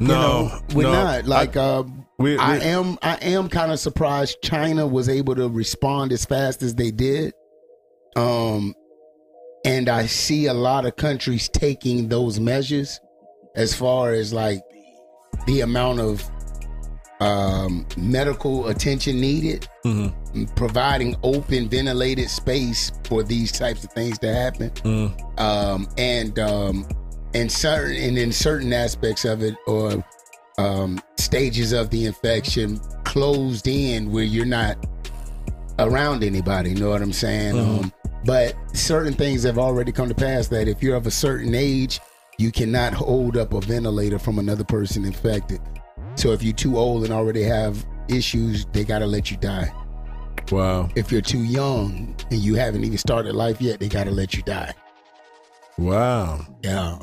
you 0.01 0.07
No, 0.09 0.15
know, 0.49 0.61
we're 0.75 0.83
no. 0.85 0.93
not. 0.93 1.27
Like, 1.27 1.59
I- 1.59 1.61
uh, 1.61 1.83
we- 2.23 2.39
I 2.39 2.57
am. 2.59 2.99
I 3.03 3.17
am 3.17 3.49
kind 3.49 3.73
of 3.73 3.79
surprised 3.81 4.39
China 4.43 4.87
was 4.87 5.09
able 5.09 5.35
to 5.35 5.49
respond 5.49 6.13
as 6.13 6.25
fast 6.25 6.63
as 6.63 6.75
they 6.75 6.91
did. 6.91 7.35
Um, 8.17 8.75
and 9.65 9.89
I 9.89 10.07
see 10.07 10.47
a 10.47 10.55
lot 10.55 10.87
of 10.87 10.97
countries 10.97 11.49
taking 11.49 12.09
those 12.09 12.39
measures 12.41 13.01
as 13.55 13.75
far 13.75 14.13
as 14.13 14.33
like 14.33 14.61
the 15.47 15.61
amount 15.61 16.01
of 16.01 16.23
um, 17.21 17.87
medical 17.97 18.67
attention 18.69 19.21
needed, 19.21 19.69
Mm-hmm. 19.85 20.45
providing 20.57 21.17
open, 21.23 21.69
ventilated 21.69 22.29
space 22.31 22.91
for 23.05 23.23
these 23.23 23.53
types 23.53 23.85
of 23.85 23.93
things 23.93 24.19
to 24.21 24.33
happen, 24.35 24.71
Mm. 24.71 25.41
um, 25.41 25.89
and 25.99 26.39
um, 26.39 26.87
and 27.35 27.51
certain 27.51 27.97
and 27.97 28.19
in 28.19 28.33
certain 28.33 28.73
aspects 28.73 29.25
of 29.25 29.43
it 29.43 29.55
or 29.67 30.05
um, 30.59 31.01
stages 31.23 31.73
of 31.73 31.91
the 31.91 32.07
infection 32.07 32.79
closed 33.05 33.69
in 33.69 34.11
where 34.11 34.25
you're 34.25 34.45
not 34.45 34.77
around 35.79 36.23
anybody. 36.23 36.71
You 36.71 36.77
know 36.77 36.91
what 36.91 37.03
I'm 37.03 37.13
saying? 37.13 37.55
Mhm. 37.55 37.85
Um, 37.85 37.93
but 38.25 38.55
certain 38.73 39.15
things 39.15 39.43
have 39.43 39.59
already 39.59 39.93
come 39.93 40.09
to 40.09 40.15
pass 40.15 40.49
that 40.49 40.69
if 40.69 40.83
you're 40.83 40.97
of 40.97 41.07
a 41.07 41.11
certain 41.11 41.55
age, 41.55 42.01
you 42.39 42.51
cannot 42.53 42.93
hold 42.93 43.37
up 43.37 43.53
a 43.53 43.61
ventilator 43.61 44.19
from 44.19 44.39
another 44.39 44.65
person 44.65 45.05
infected. 45.05 45.61
So 46.15 46.33
if 46.33 46.43
you're 46.43 46.53
too 46.53 46.77
old 46.77 47.05
and 47.05 47.13
already 47.13 47.43
have 47.43 47.85
issues, 48.09 48.67
they 48.73 48.85
gotta 48.85 49.07
let 49.07 49.31
you 49.31 49.37
die. 49.37 49.73
Wow. 50.51 50.89
If 50.95 51.11
you're 51.11 51.21
too 51.21 51.45
young 51.45 52.15
and 52.31 52.41
you 52.41 52.55
haven't 52.55 52.85
even 52.85 52.99
started 52.99 53.35
life 53.35 53.61
yet, 53.61 53.81
they 53.81 53.89
gotta 53.89 54.11
let 54.11 54.35
you 54.35 54.43
die. 54.43 54.73
Wow. 55.79 56.47
Yeah. 56.63 56.99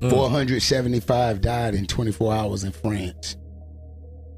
Mm. 0.00 0.10
475 0.10 1.40
died 1.40 1.74
in 1.74 1.86
24 1.86 2.32
hours 2.32 2.64
in 2.64 2.72
France. 2.72 3.36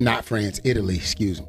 Not 0.01 0.25
France, 0.25 0.61
Italy, 0.65 0.97
excuse 0.97 1.41
me. 1.41 1.47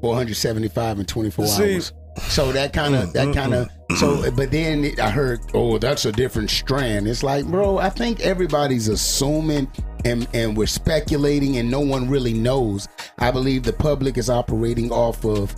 475 0.00 0.98
in 1.00 1.06
24 1.06 1.46
See- 1.46 1.74
hours. 1.74 1.92
So 2.28 2.52
that 2.52 2.72
kind 2.72 2.94
of, 2.94 3.08
mm, 3.08 3.12
that 3.14 3.26
mm, 3.28 3.34
kind 3.34 3.54
of, 3.54 3.68
mm. 3.90 3.96
so, 3.96 4.30
but 4.36 4.52
then 4.52 4.84
it- 4.84 5.00
I 5.00 5.10
heard, 5.10 5.40
oh, 5.52 5.78
that's 5.78 6.04
a 6.04 6.12
different 6.12 6.48
strand. 6.48 7.08
It's 7.08 7.24
like, 7.24 7.44
bro, 7.46 7.78
I 7.78 7.88
think 7.88 8.20
everybody's 8.20 8.86
assuming 8.86 9.66
and, 10.04 10.28
and 10.32 10.56
we're 10.56 10.66
speculating 10.68 11.56
and 11.56 11.68
no 11.68 11.80
one 11.80 12.08
really 12.08 12.32
knows. 12.34 12.86
I 13.18 13.32
believe 13.32 13.64
the 13.64 13.72
public 13.72 14.16
is 14.16 14.30
operating 14.30 14.92
off 14.92 15.24
of 15.24 15.52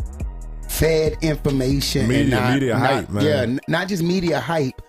fed 0.68 1.16
information 1.20 2.02
and 2.02 2.08
Media- 2.08 2.30
not, 2.40 2.52
media 2.54 2.72
not- 2.78 2.86
hype, 2.90 3.10
man. 3.10 3.24
Yeah, 3.24 3.58
not 3.68 3.88
just 3.88 4.02
media 4.02 4.40
hype. 4.40 4.80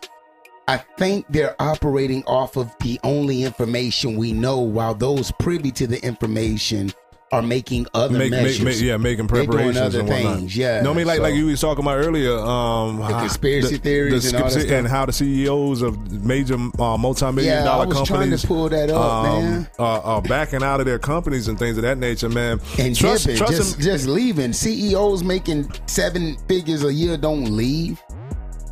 I 0.68 0.78
think 0.98 1.26
they're 1.30 1.56
operating 1.62 2.24
off 2.26 2.58
of 2.58 2.74
the 2.82 3.00
only 3.04 3.44
information 3.44 4.18
we 4.18 4.34
know, 4.34 4.60
while 4.60 4.94
those 4.94 5.32
privy 5.40 5.72
to 5.72 5.88
the 5.88 6.04
information 6.04 6.92
are 7.34 7.42
making 7.42 7.86
other 7.94 8.18
Make, 8.18 8.32
make, 8.32 8.42
measures. 8.44 8.62
make, 8.64 8.80
yeah, 8.80 8.96
making 8.96 9.28
They're 9.28 9.44
doing 9.44 9.48
preparations 9.50 9.78
other 9.78 10.00
and 10.00 10.08
whatnot. 10.10 10.38
things. 10.38 10.56
Yeah, 10.56 10.82
no, 10.82 10.92
I 10.92 10.94
mean 10.94 11.08
like 11.08 11.18
so- 11.18 11.24
like 11.24 11.36
you 11.36 11.48
was 11.48 11.60
talking 11.60 11.84
about 11.84 11.98
earlier. 11.98 12.38
Um, 12.38 13.00
The 13.00 13.08
conspiracy 13.08 13.78
theories 13.78 14.26
and 14.32 14.38
all 14.42 14.50
that 14.50 14.52
stuff. 14.62 14.72
and 14.72 14.88
how 14.88 15.06
the 15.06 15.12
CEOs 15.12 15.82
of 15.82 16.24
major 16.24 16.56
uh, 16.56 16.98
multi-million 16.98 17.54
Yeah, 17.54 17.64
dollar 17.66 17.88
was 17.88 17.96
trying 17.98 18.08
companies 18.08 18.42
to 18.44 18.48
pull 18.48 18.70
that 18.70 18.90
up, 18.90 19.24
man. 19.24 19.68
uh, 19.78 19.84
are 19.84 20.22
backing 20.22 20.64
out 20.64 20.80
of 20.80 20.86
their 20.86 21.00
companies 21.00 21.50
and 21.50 21.60
things 21.60 21.76
of 21.78 21.84
that 21.84 21.98
nature, 21.98 22.30
man. 22.30 22.62
and 22.80 22.96
trust, 22.96 23.26
dipping, 23.26 23.38
trust 23.40 23.52
just 23.58 23.80
just 23.82 24.08
leaving. 24.08 24.54
CEOs 24.54 25.22
making 25.26 25.70
seven 25.86 26.38
figures 26.48 26.82
a 26.86 26.94
year 26.94 27.18
don't 27.18 27.46
leave. 27.58 28.02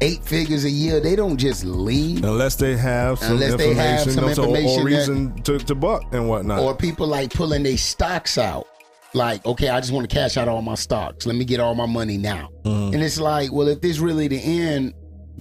Eight 0.02 0.24
figures 0.24 0.66
a 0.66 0.70
year, 0.70 1.00
they 1.00 1.16
don't 1.16 1.38
just 1.38 1.64
leave. 1.64 2.24
unless 2.24 2.56
they 2.56 2.76
have 2.76 3.18
some 3.20 3.34
Unless 3.34 3.56
they 3.56 3.70
information, 3.70 3.78
have 3.78 4.00
some 4.02 4.24
you 4.24 4.30
know, 4.30 4.34
so- 4.34 4.44
information 4.44 4.80
or, 4.82 4.90
that- 4.90 4.98
reason 4.98 5.42
to, 5.44 5.58
to 5.60 5.76
buck 5.76 6.04
and 6.14 6.28
whatnot. 6.30 6.60
or 6.60 6.76
people 6.76 7.08
like 7.08 7.34
pulling 7.34 7.64
their 7.64 7.78
stocks 7.78 8.38
out. 8.38 8.68
Like, 9.14 9.46
okay, 9.46 9.70
I 9.70 9.80
just 9.80 9.94
want 9.94 10.10
to 10.10 10.14
cash 10.14 10.36
out 10.36 10.50
all 10.50 10.62
my 10.62 10.76
stocks. 10.76 11.26
Let 11.26 11.38
me 11.38 11.46
get 11.46 11.62
all 11.62 11.74
my 11.74 11.86
money 11.86 12.18
now. 12.18 12.50
Mhm. 12.66 12.94
And 12.94 13.02
it's 13.02 13.18
like, 13.18 13.54
well, 13.54 13.70
if 13.70 13.80
this 13.80 14.00
really 14.00 14.28
the 14.28 14.38
end, 14.40 14.94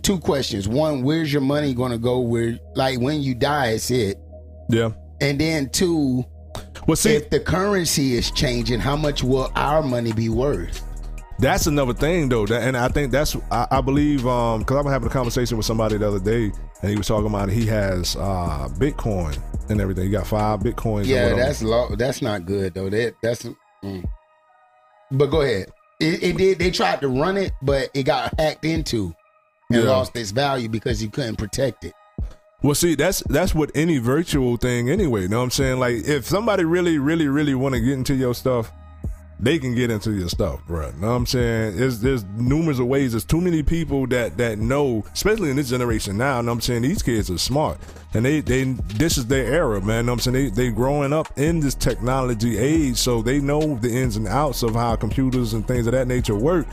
two 0.02 0.18
questions. 0.20 0.68
One, 0.68 1.02
where's 1.02 1.32
your 1.32 1.42
money 1.42 1.74
going 1.74 1.90
to 1.90 1.98
go? 1.98 2.20
Where, 2.20 2.56
like, 2.76 3.00
when 3.00 3.20
you 3.22 3.34
die, 3.34 3.70
it's 3.70 3.90
it. 3.90 4.16
yeah. 4.70 4.90
And 5.20 5.40
then 5.40 5.70
two, 5.70 6.24
well, 6.86 6.94
see, 6.96 7.14
if 7.14 7.30
the 7.30 7.40
currency 7.40 8.14
is 8.14 8.30
changing, 8.30 8.78
how 8.78 8.94
much 8.96 9.24
will 9.24 9.50
our 9.56 9.82
money 9.82 10.12
be 10.12 10.28
worth? 10.28 10.82
That's 11.38 11.66
another 11.66 11.94
thing 11.94 12.28
though, 12.28 12.46
that, 12.46 12.62
and 12.62 12.76
I 12.76 12.88
think 12.88 13.10
that's 13.10 13.36
I, 13.50 13.66
I 13.70 13.80
believe 13.80 14.26
um 14.26 14.60
because 14.60 14.76
I'm 14.84 14.90
having 14.90 15.08
a 15.08 15.10
conversation 15.12 15.56
with 15.56 15.66
somebody 15.66 15.96
the 15.96 16.06
other 16.06 16.20
day, 16.20 16.52
and 16.80 16.90
he 16.90 16.96
was 16.96 17.08
talking 17.08 17.26
about 17.26 17.48
he 17.50 17.66
has 17.66 18.14
uh 18.16 18.68
Bitcoin 18.78 19.36
and 19.68 19.80
everything. 19.80 20.04
He 20.04 20.10
got 20.10 20.26
five 20.26 20.60
Bitcoins. 20.60 21.06
Yeah, 21.06 21.34
that's 21.34 21.62
low. 21.62 21.94
That's 21.96 22.22
not 22.22 22.46
good 22.46 22.74
though. 22.74 22.88
That 22.88 23.14
that's. 23.22 23.46
Mm. 23.84 24.04
But 25.10 25.26
go 25.26 25.42
ahead. 25.42 25.70
It, 26.00 26.22
it 26.22 26.36
did. 26.36 26.58
They 26.58 26.70
tried 26.70 27.00
to 27.00 27.08
run 27.08 27.36
it, 27.36 27.52
but 27.62 27.90
it 27.94 28.04
got 28.04 28.38
hacked 28.38 28.64
into 28.64 29.14
and 29.70 29.82
Yeah. 29.84 29.90
lost 29.90 30.16
its 30.16 30.30
value 30.30 30.68
because 30.68 31.02
you 31.02 31.10
couldn't 31.10 31.36
protect 31.36 31.84
it. 31.84 31.92
Well, 32.62 32.74
see, 32.74 32.94
that's 32.94 33.22
that's 33.28 33.54
what 33.54 33.70
any 33.74 33.98
virtual 33.98 34.56
thing 34.56 34.88
anyway. 34.88 35.22
You 35.22 35.28
know 35.28 35.38
what 35.38 35.44
I'm 35.44 35.50
saying? 35.50 35.78
Like, 35.80 35.96
if 36.06 36.24
somebody 36.24 36.64
really, 36.64 36.98
really, 36.98 37.28
really 37.28 37.54
want 37.54 37.74
to 37.74 37.80
get 37.80 37.92
into 37.92 38.14
your 38.14 38.34
stuff, 38.34 38.72
they 39.40 39.58
can 39.58 39.74
get 39.74 39.90
into 39.90 40.12
your 40.12 40.28
stuff, 40.28 40.64
bro. 40.66 40.90
Know 40.92 41.08
what 41.08 41.14
I'm 41.14 41.26
saying? 41.26 41.76
There's 41.76 42.00
there's 42.00 42.24
numerous 42.24 42.78
of 42.78 42.86
ways. 42.86 43.12
There's 43.12 43.24
too 43.24 43.40
many 43.40 43.62
people 43.62 44.06
that 44.08 44.36
that 44.38 44.58
know, 44.58 45.04
especially 45.12 45.50
in 45.50 45.56
this 45.56 45.70
generation 45.70 46.16
now. 46.16 46.40
Know 46.40 46.52
what 46.52 46.54
I'm 46.54 46.60
saying? 46.60 46.82
These 46.82 47.02
kids 47.02 47.30
are 47.30 47.38
smart, 47.38 47.78
and 48.14 48.24
they 48.24 48.40
they 48.40 48.64
this 48.64 49.18
is 49.18 49.26
their 49.26 49.52
era, 49.52 49.80
man. 49.80 50.06
Know 50.06 50.12
what 50.12 50.26
I'm 50.26 50.32
saying? 50.32 50.54
They 50.54 50.68
they 50.68 50.70
growing 50.70 51.12
up 51.12 51.36
in 51.36 51.60
this 51.60 51.74
technology 51.74 52.58
age, 52.58 52.96
so 52.96 53.22
they 53.22 53.40
know 53.40 53.76
the 53.76 53.90
ins 53.90 54.16
and 54.16 54.28
outs 54.28 54.62
of 54.62 54.74
how 54.74 54.94
computers 54.96 55.52
and 55.52 55.66
things 55.66 55.86
of 55.86 55.92
that 55.92 56.06
nature 56.06 56.36
work. 56.36 56.66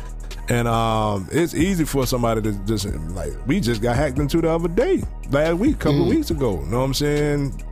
And 0.49 0.67
um, 0.67 1.27
it's 1.31 1.53
easy 1.53 1.85
for 1.85 2.05
somebody 2.05 2.41
to 2.41 2.51
just 2.65 2.85
like 2.85 3.33
we 3.47 3.59
just 3.59 3.81
got 3.81 3.95
hacked 3.95 4.19
into 4.19 4.39
the 4.41 4.49
other 4.49 4.67
day, 4.67 5.01
last 5.29 5.55
week, 5.55 5.79
couple 5.79 6.03
of 6.03 6.07
weeks 6.07 6.29
ago. 6.29 6.59
You 6.59 6.67
know 6.67 6.79
what 6.79 6.85
I'm 6.85 6.93
saying? 6.93 7.63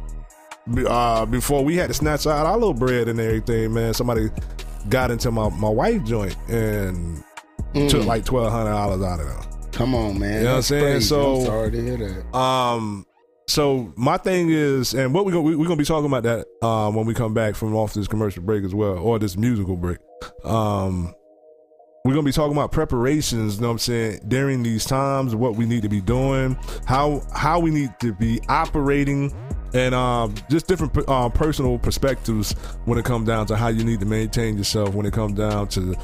Uh, 0.88 1.26
before 1.26 1.64
we 1.64 1.76
had 1.76 1.88
to 1.88 1.94
snatch 1.94 2.28
out 2.28 2.46
our 2.46 2.54
little 2.54 2.74
bread 2.74 3.08
and 3.08 3.20
everything, 3.20 3.74
man. 3.74 3.94
Somebody 3.94 4.30
got 4.90 5.12
into 5.12 5.32
my 5.32 5.50
my 5.50 5.70
wife 5.70 6.04
joint 6.04 6.36
and 6.50 7.18
took 7.74 8.02
Mm. 8.02 8.06
like 8.06 8.26
twelve 8.26 8.52
hundred 8.52 8.72
dollars 8.72 9.02
out 9.04 9.20
of 9.20 9.28
there. 9.28 9.70
Come 9.72 9.94
on, 9.96 10.20
man. 10.20 10.34
You 10.40 10.44
know 10.44 10.50
what 10.52 10.56
I'm 10.58 10.62
saying? 10.64 10.84
crazy. 10.84 11.06
So 11.08 11.36
I'm 11.38 11.46
sorry 11.46 11.72
to 11.72 11.82
hear 11.82 11.98
that. 11.98 12.38
um, 12.38 13.06
so 13.48 13.94
my 13.96 14.18
thing 14.18 14.50
is, 14.50 14.94
and 14.94 15.14
what 15.14 15.26
we 15.26 15.32
gonna 15.32 15.44
we, 15.44 15.56
we're 15.56 15.66
gonna 15.66 15.76
be 15.78 15.86
talking 15.86 16.06
about 16.08 16.24
that 16.24 16.46
um 16.66 16.96
when 16.96 17.06
we 17.06 17.14
come 17.14 17.34
back 17.34 17.56
from 17.56 17.76
off 17.76 17.94
this 17.94 18.08
commercial 18.08 18.44
break 18.44 18.64
as 18.64 18.74
well, 18.76 18.98
or 18.98 19.20
this 19.20 19.38
musical 19.38 19.76
break. 19.78 19.98
Um, 20.44 21.14
we're 22.06 22.14
gonna 22.14 22.24
be 22.26 22.32
talking 22.32 22.54
about 22.54 22.72
preparations. 22.72 23.56
You 23.56 23.62
know 23.62 23.68
what 23.68 23.74
I'm 23.74 23.80
saying 23.80 24.22
during 24.28 24.64
these 24.64 24.86
times, 24.86 25.36
what 25.36 25.56
we 25.56 25.66
need 25.66 25.82
to 25.84 25.90
be 25.90 26.02
doing, 26.02 26.58
how 26.86 27.22
how 27.34 27.60
we 27.60 27.72
need 27.72 27.92
to 28.02 28.14
be 28.14 28.40
operating. 28.50 29.34
And 29.74 29.94
um, 29.94 30.34
just 30.50 30.68
different 30.68 30.98
uh, 31.08 31.30
personal 31.30 31.78
perspectives 31.78 32.54
when 32.86 32.98
it 32.98 33.06
comes 33.06 33.28
down 33.28 33.46
to 33.48 33.56
how 33.56 33.68
you 33.68 33.84
need 33.84 34.00
to 34.00 34.06
maintain 34.06 34.58
yourself 34.58 34.96
when 34.96 35.06
it 35.06 35.14
comes 35.14 35.38
down 35.38 35.68
to 35.70 35.96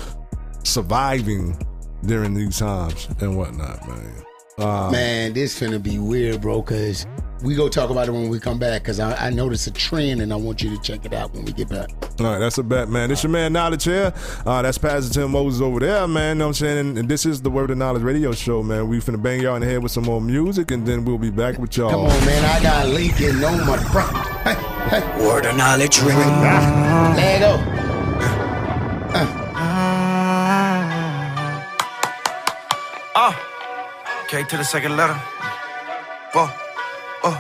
surviving 0.64 1.58
during 2.06 2.34
these 2.34 2.60
times 2.60 3.08
and 3.22 3.36
whatnot, 3.36 3.88
man. 3.88 4.26
Um, 4.58 4.92
Man, 4.92 5.34
this 5.34 5.60
finna 5.60 5.82
be 5.84 6.00
weird, 6.00 6.42
bro. 6.42 6.62
Cause 6.62 7.06
we 7.44 7.56
go 7.56 7.68
talk 7.68 7.90
about 7.90 8.08
it 8.08 8.12
when 8.12 8.30
we 8.30 8.40
come 8.40 8.58
back. 8.58 8.86
Cause 8.86 9.02
I, 9.02 9.28
I 9.28 9.30
noticed 9.30 9.68
a 9.68 9.72
trend, 9.72 10.22
and 10.22 10.32
I 10.32 10.38
want 10.38 10.64
you 10.64 10.74
to 10.76 10.82
check 10.82 11.04
it 11.06 11.14
out 11.14 11.34
when 11.34 11.44
we 11.44 11.52
get 11.52 11.68
back. 11.68 11.90
All 12.20 12.28
right, 12.28 12.40
that's 12.40 12.58
a 12.58 12.64
bet, 12.64 12.88
man. 12.88 13.10
This 13.10 13.24
your 13.24 13.32
man 13.32 13.52
Knowledge 13.52 13.84
here. 13.84 14.14
Uh, 14.46 14.62
that's 14.62 14.78
Pastor 14.78 15.14
Tim 15.14 15.32
Moses 15.32 15.62
over 15.62 15.82
there, 15.82 16.08
man. 16.08 16.38
You 16.38 16.40
Know 16.40 16.46
what 16.46 16.50
I'm 16.50 16.54
saying? 16.54 16.78
And, 16.78 16.98
and 17.00 17.10
this 17.10 17.26
is 17.26 17.42
the 17.42 17.50
Word 17.50 17.70
of 17.70 17.78
Knowledge 17.78 18.04
radio 18.04 18.32
show, 18.32 18.64
man. 18.64 18.88
We 18.88 19.00
finna 19.00 19.22
bang 19.22 19.42
y'all 19.42 19.56
in 19.56 19.62
the 19.62 19.68
head 19.68 19.84
with 19.84 19.92
some 19.92 20.06
more 20.06 20.22
music, 20.22 20.72
and 20.72 20.86
then 20.88 21.04
we'll 21.04 21.18
be 21.18 21.32
back 21.32 21.58
with 21.58 21.76
y'all. 21.76 21.90
Come 21.90 22.02
on, 22.02 22.26
man. 22.26 22.46
I 22.46 22.64
got 22.64 22.88
Lincoln 22.88 23.44
on 23.44 23.68
my 23.68 23.78
front. 23.78 24.16
Hey, 24.46 25.02
hey. 25.02 25.28
Word 25.28 25.46
of 25.46 25.58
knowledge 25.58 26.00
radio. 26.00 26.16
Let 26.16 27.40
go. 27.40 27.85
Okay, 34.26 34.44
to 34.44 34.58
the 34.58 34.64
second 34.64 34.98
letter. 34.98 35.14
Whoa, 36.34 36.50
oh, 37.24 37.38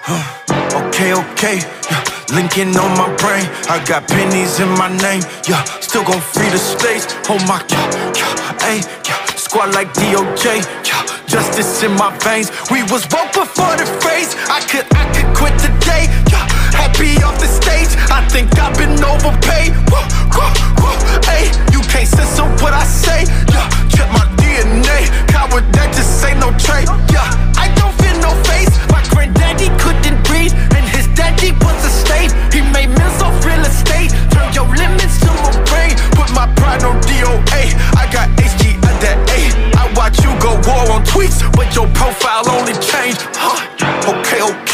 huh. 0.00 0.88
Okay, 0.88 1.12
okay, 1.12 1.56
yeah. 1.60 2.04
Lincoln 2.34 2.72
on 2.76 2.96
my 2.96 3.12
brain. 3.20 3.44
I 3.68 3.84
got 3.84 4.08
pennies 4.08 4.58
in 4.58 4.68
my 4.80 4.88
name. 5.04 5.20
Yeah, 5.46 5.62
still 5.84 6.04
gon' 6.04 6.20
free 6.20 6.48
the 6.48 6.58
states. 6.58 7.04
Oh 7.28 7.36
my, 7.44 7.60
yeah, 7.68 8.16
yeah, 8.16 8.64
ayy, 8.64 8.80
yeah. 9.04 9.26
Squad 9.36 9.74
like 9.74 9.92
DOJ. 9.92 10.64
Yeah, 10.88 11.04
justice 11.28 11.82
in 11.82 11.92
my 11.92 12.16
veins. 12.24 12.48
We 12.70 12.82
was 12.88 13.04
woke 13.12 13.36
before 13.36 13.76
the 13.76 13.84
phrase. 14.00 14.32
I 14.48 14.64
could, 14.64 14.88
I 14.96 15.04
could 15.12 15.28
quit 15.36 15.54
today. 15.60 16.08
Yeah, 16.32 16.45
happy 16.76 17.22
off 17.24 17.38
the 17.40 17.48
stage. 17.48 17.90
I 18.12 18.20
think 18.28 18.52
I've 18.58 18.76
been 18.76 18.96
overpaid. 19.02 19.72
Whoa, 19.88 20.04
whoa, 20.36 20.52
whoa, 20.80 20.96
ayy, 21.32 21.48
you 21.72 21.80
can't 21.88 22.08
censor 22.08 22.46
what 22.62 22.72
I 22.72 22.84
say. 22.84 23.24
Yeah, 23.52 23.68
check 23.88 24.08
my 24.12 24.24
DNA. 24.36 25.08
Coward, 25.32 25.64
that 25.72 25.90
just 25.96 26.24
ain't 26.24 26.40
no 26.40 26.52
trait. 26.60 26.86
Yeah, 27.12 27.26
I 27.56 27.72
don't 27.80 27.94
feel 28.00 28.16
no 28.20 28.32
face. 28.44 28.70
My 28.92 29.00
granddaddy 29.12 29.72
couldn't 29.80 30.20
breathe, 30.28 30.54
and 30.76 30.84
his 30.96 31.08
daddy 31.16 31.52
was 31.64 31.78
a 31.84 31.92
slave. 32.04 32.30
He 32.52 32.60
made 32.72 32.92
millions 32.92 33.22
off 33.24 33.36
real 33.44 33.64
estate. 33.64 34.12
Turn 34.32 34.52
your 34.52 34.68
limits 34.68 35.16
to 35.24 35.30
a 35.32 35.52
brain. 35.72 35.96
Put 36.12 36.28
my 36.36 36.46
pride 36.60 36.84
on 36.84 37.00
DOA. 37.08 37.62
I 37.96 38.04
got 38.12 38.28
HG 38.36 38.76
under 38.84 39.14
A. 39.32 39.40
I 39.80 39.84
watch 39.96 40.20
you 40.22 40.32
go 40.44 40.52
war 40.68 40.84
on 40.92 41.02
tweets, 41.04 41.40
but 41.56 41.74
your 41.74 41.88
profile 41.96 42.44
only 42.52 42.76
changed. 42.84 43.24
Huh. 43.34 43.65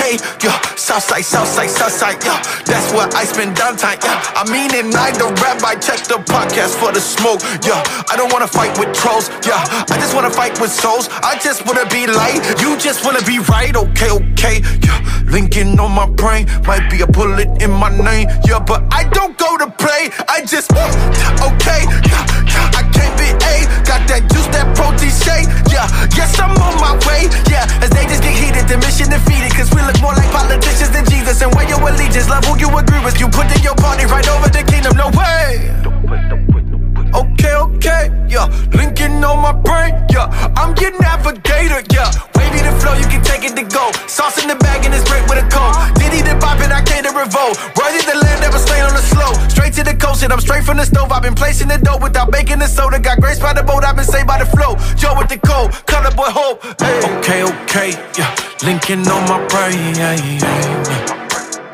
Okay, 0.02 0.18
yeah. 0.42 0.58
Southside, 0.74 1.24
Southside, 1.24 1.70
Southside, 1.70 2.18
yeah. 2.24 2.42
That's 2.66 2.90
where 2.92 3.06
I 3.14 3.22
spend 3.22 3.56
downtime, 3.56 4.02
yeah. 4.02 4.18
I 4.34 4.42
mean 4.50 4.74
it, 4.74 4.90
I 4.98 5.12
the 5.14 5.30
rap, 5.38 5.62
I 5.62 5.76
check 5.78 6.02
the 6.10 6.18
podcast 6.26 6.74
for 6.74 6.90
the 6.90 6.98
smoke, 6.98 7.38
yeah. 7.62 7.78
I 8.10 8.16
don't 8.16 8.32
wanna 8.32 8.48
fight 8.48 8.76
with 8.80 8.92
trolls, 8.92 9.30
yeah. 9.46 9.62
I 9.62 9.96
just 10.02 10.12
wanna 10.12 10.30
fight 10.30 10.58
with 10.60 10.72
souls. 10.72 11.08
I 11.22 11.38
just 11.38 11.64
wanna 11.66 11.86
be 11.86 12.08
light, 12.08 12.42
you 12.58 12.76
just 12.78 13.04
wanna 13.04 13.22
be 13.22 13.38
right, 13.46 13.76
okay, 13.76 14.10
okay, 14.10 14.58
yeah. 14.82 14.98
Lincoln 15.30 15.78
on 15.78 15.92
my 15.92 16.06
brain, 16.06 16.50
might 16.66 16.90
be 16.90 17.02
a 17.02 17.06
bullet 17.06 17.62
in 17.62 17.70
my 17.70 17.94
name, 17.94 18.26
yeah. 18.42 18.58
But 18.58 18.82
I 18.90 19.04
don't 19.04 19.38
go 19.38 19.56
to 19.56 19.70
play, 19.70 20.10
I 20.26 20.42
just, 20.44 20.72
uh, 20.74 21.46
okay, 21.46 21.86
yeah, 22.10 22.41
that 24.12 24.28
juice, 24.28 24.44
that 24.52 24.68
protein 24.76 25.08
shake, 25.08 25.48
yeah. 25.72 25.88
Yes, 26.12 26.36
I'm 26.36 26.52
on 26.60 26.76
my 26.76 26.92
way, 27.08 27.32
yeah. 27.48 27.64
As 27.80 27.88
they 27.88 28.04
just 28.04 28.20
get 28.20 28.36
heated, 28.36 28.68
the 28.68 28.76
mission 28.76 29.08
defeated, 29.08 29.56
cause 29.56 29.72
we 29.72 29.80
look 29.80 29.96
more 30.04 30.12
like 30.12 30.28
politicians 30.28 30.92
than 30.92 31.08
Jesus. 31.08 31.40
And 31.40 31.48
where 31.56 31.64
your 31.64 31.80
allegiance, 31.80 32.28
love 32.28 32.44
who 32.44 32.60
you 32.60 32.68
agree 32.76 33.00
with, 33.00 33.16
you 33.16 33.32
put 33.32 33.48
in 33.48 33.62
your 33.64 33.74
party 33.80 34.04
right 34.04 34.28
over 34.28 34.52
the 34.52 34.62
kingdom, 34.68 34.92
no 35.00 35.08
way. 35.16 36.61
Okay, 37.14 37.54
okay, 37.54 38.10
yeah. 38.28 38.48
Lincoln 38.72 39.22
on 39.24 39.42
my 39.42 39.52
brain, 39.52 39.92
yeah. 40.10 40.26
I'm 40.56 40.74
your 40.76 40.92
navigator, 41.00 41.84
yeah. 41.92 42.10
Wavy 42.34 42.60
the 42.64 42.72
flow, 42.80 42.94
you 42.94 43.06
can 43.06 43.22
take 43.22 43.44
it 43.44 43.54
to 43.56 43.64
go. 43.64 43.92
Sauce 44.08 44.42
in 44.42 44.48
the 44.48 44.56
bag 44.56 44.84
and 44.84 44.94
it's 44.94 45.08
great 45.08 45.22
with 45.28 45.44
a 45.44 45.46
cold. 45.52 45.76
Diddy 46.00 46.22
the 46.22 46.34
bop 46.40 46.58
and 46.60 46.72
I 46.72 46.82
came 46.82 47.04
to 47.04 47.12
revolt. 47.12 47.60
Worthy 47.76 48.00
the 48.04 48.16
land, 48.16 48.40
never 48.40 48.58
stay 48.58 48.80
on 48.80 48.94
the 48.94 49.04
slow. 49.04 49.32
Straight 49.48 49.74
to 49.74 49.84
the 49.84 49.94
coast 49.94 50.22
and 50.22 50.32
I'm 50.32 50.40
straight 50.40 50.64
from 50.64 50.78
the 50.78 50.86
stove. 50.86 51.12
I've 51.12 51.22
been 51.22 51.34
placing 51.34 51.68
the 51.68 51.78
dough 51.78 51.98
without 52.00 52.30
baking 52.32 52.58
the 52.58 52.66
soda. 52.66 52.98
Got 52.98 53.20
grace 53.20 53.38
by 53.38 53.52
the 53.52 53.62
boat, 53.62 53.84
I've 53.84 53.96
been 53.96 54.04
saved 54.04 54.26
by 54.26 54.38
the 54.38 54.46
flow. 54.46 54.76
Joe 54.96 55.14
with 55.18 55.28
the 55.28 55.38
cold, 55.38 55.72
color 55.86 56.10
boy 56.16 56.30
hope. 56.32 56.62
Hey. 56.80 57.00
Okay, 57.18 57.42
okay, 57.44 57.90
yeah. 58.18 58.34
Lincoln 58.64 59.06
on 59.08 59.22
my 59.28 59.38
brain, 59.48 59.94
yeah, 59.96 60.16
yeah, 60.16 60.38
yeah. 60.40 61.21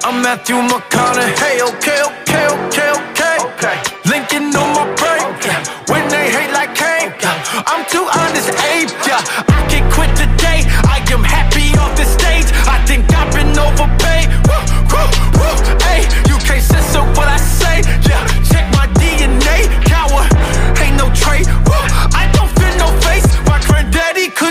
I'm 0.05 0.23
Matthew 0.23 0.55
McConaughey, 0.57 1.61
okay, 1.75 2.03
okay, 2.07 2.47
okay, 2.47 2.91
okay. 2.95 3.37
okay. 3.51 3.77
Lincoln 4.09 4.55
on 4.55 4.69
my 4.73 4.85
brain, 4.95 5.27
yeah. 5.45 5.65
When 5.91 6.09
they 6.09 6.31
hate 6.31 6.53
like 6.53 6.75
Cain, 6.75 7.13
yeah. 7.21 7.65
I'm 7.67 7.85
too 7.91 8.07
honest, 8.15 8.49
ape, 8.71 8.91
yeah. 9.07 9.21
I 9.49 9.67
can 9.69 9.91
quit 9.91 10.11
today. 10.15 10.63
I 10.87 11.05
am 11.11 11.25
happy 11.25 11.77
off 11.79 11.97
the 11.97 12.05
stage. 12.05 12.47
I 12.67 12.79
think 12.87 13.13
I've 13.13 13.33
been 13.35 13.59
overpaid. 13.59 14.18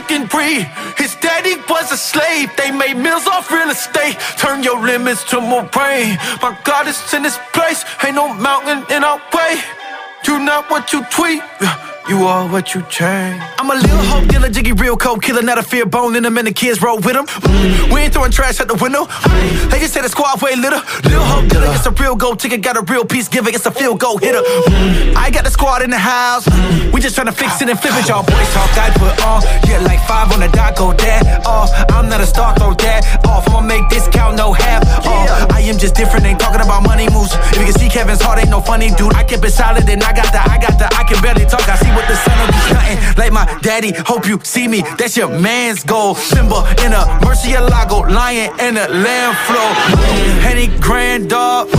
Couldn't 0.07 0.31
breathe. 0.31 0.65
His 0.97 1.15
daddy 1.15 1.55
was 1.69 1.91
a 1.91 1.97
slave. 1.97 2.49
They 2.57 2.71
made 2.71 2.95
meals 2.95 3.27
off 3.27 3.51
real 3.51 3.69
estate. 3.69 4.17
Turn 4.37 4.63
your 4.63 4.79
limits 4.79 5.23
to 5.31 5.41
more 5.41 5.63
brain. 5.63 6.17
My 6.41 6.57
God 6.63 6.87
is 6.87 6.97
in 7.13 7.23
this 7.23 7.37
place. 7.53 7.83
Ain't 8.03 8.15
no 8.15 8.33
mountain 8.33 8.85
in 8.95 9.03
our 9.03 9.21
way. 9.33 9.61
You 10.27 10.39
not 10.39 10.69
what 10.69 10.91
you 10.91 11.05
tweet. 11.05 11.41
You 12.09 12.23
are 12.23 12.47
what 12.47 12.73
you 12.73 12.81
change. 12.83 13.41
I'm 13.59 13.69
a 13.69 13.75
little 13.75 13.97
hope 14.07 14.29
dealer, 14.29 14.49
jiggy 14.49 14.71
real 14.71 14.95
cold 14.95 15.21
killer, 15.21 15.41
not 15.41 15.57
a 15.57 15.63
fear 15.63 15.85
bone 15.85 16.15
in 16.15 16.23
them, 16.23 16.37
and 16.37 16.47
the 16.47 16.53
kids 16.53 16.81
roll 16.81 16.97
with 16.97 17.15
them. 17.15 17.27
Mm. 17.27 17.93
We 17.93 17.99
ain't 18.01 18.13
throwing 18.13 18.31
trash 18.31 18.61
at 18.61 18.69
the 18.69 18.75
window. 18.75 19.05
Mm. 19.05 19.69
They 19.69 19.79
just 19.79 19.93
say 19.93 20.01
the 20.01 20.07
squad 20.07 20.41
way 20.41 20.55
little. 20.55 20.79
Little 21.03 21.25
hope 21.25 21.49
dealer, 21.49 21.67
it's 21.67 21.85
a 21.85 21.91
real 21.91 22.15
gold 22.15 22.39
ticket, 22.39 22.61
got 22.61 22.77
a 22.77 22.81
real 22.81 23.03
piece 23.03 23.27
giver, 23.27 23.49
it's 23.49 23.65
a 23.65 23.71
field 23.71 23.99
goal 23.99 24.19
hitter. 24.19 24.39
Mm. 24.39 25.15
I 25.15 25.29
got 25.31 25.43
the 25.43 25.51
squad 25.51 25.81
in 25.81 25.89
the 25.89 25.99
house. 25.99 26.47
We 26.93 27.01
just 27.01 27.17
tryna 27.17 27.33
fix 27.33 27.61
it 27.61 27.67
and 27.67 27.77
flip 27.77 27.93
it, 27.95 28.07
y'all 28.07 28.23
boys 28.23 28.53
talk. 28.55 28.71
I 28.79 28.89
put 28.95 29.19
on, 29.27 29.43
yeah, 29.67 29.79
like 29.83 29.99
five 30.07 30.31
on 30.31 30.39
the 30.39 30.47
dot, 30.47 30.77
go 30.77 30.93
that 30.93 31.45
off. 31.45 31.71
I'm 31.91 32.07
not 32.07 32.21
a 32.21 32.25
star, 32.25 32.55
throw 32.55 32.73
that 32.73 33.03
off. 33.27 33.49
I'ma 33.49 33.67
make 33.67 33.89
this 33.89 34.07
count, 34.07 34.37
no 34.37 34.53
half 34.53 34.87
off. 35.05 35.51
I 35.51 35.59
am 35.59 35.77
just 35.77 35.95
different, 35.95 36.25
ain't 36.25 36.39
talking 36.39 36.61
about 36.61 36.83
money 36.83 37.09
moves. 37.11 37.35
If 37.51 37.59
you 37.59 37.65
can 37.67 37.73
see 37.73 37.89
Kevin's 37.89 38.21
heart, 38.21 38.39
ain't 38.39 38.49
no 38.49 38.61
funny 38.61 38.91
dude. 38.95 39.13
I 39.13 39.25
keep 39.25 39.43
it 39.43 39.51
solid, 39.51 39.89
and 39.89 40.01
I 40.03 40.13
got 40.17 40.33
the, 40.33 40.41
I 40.41 40.57
got 40.57 40.75
the, 40.81 40.87
I 40.97 41.03
can 41.05 41.21
barely 41.21 41.45
talk. 41.45 41.69
I 41.69 41.77
see 41.77 41.91
what 41.93 42.07
the 42.09 42.17
sun 42.17 42.33
will 42.41 42.49
be 42.49 42.61
stunting. 42.65 42.97
Like 43.17 43.31
my 43.31 43.45
daddy, 43.61 43.93
hope 43.93 44.25
you 44.25 44.39
see 44.43 44.67
me. 44.67 44.81
That's 44.97 45.15
your 45.15 45.29
man's 45.29 45.83
goal. 45.83 46.15
Simba 46.15 46.65
in 46.81 46.91
a 46.93 47.03
Murcielago, 47.21 48.09
lion 48.09 48.49
in 48.59 48.77
a 48.77 48.87
lamb 48.89 49.35
flow. 49.45 49.69
Henny 50.41 50.67
grand 50.81 51.29
dog, 51.29 51.69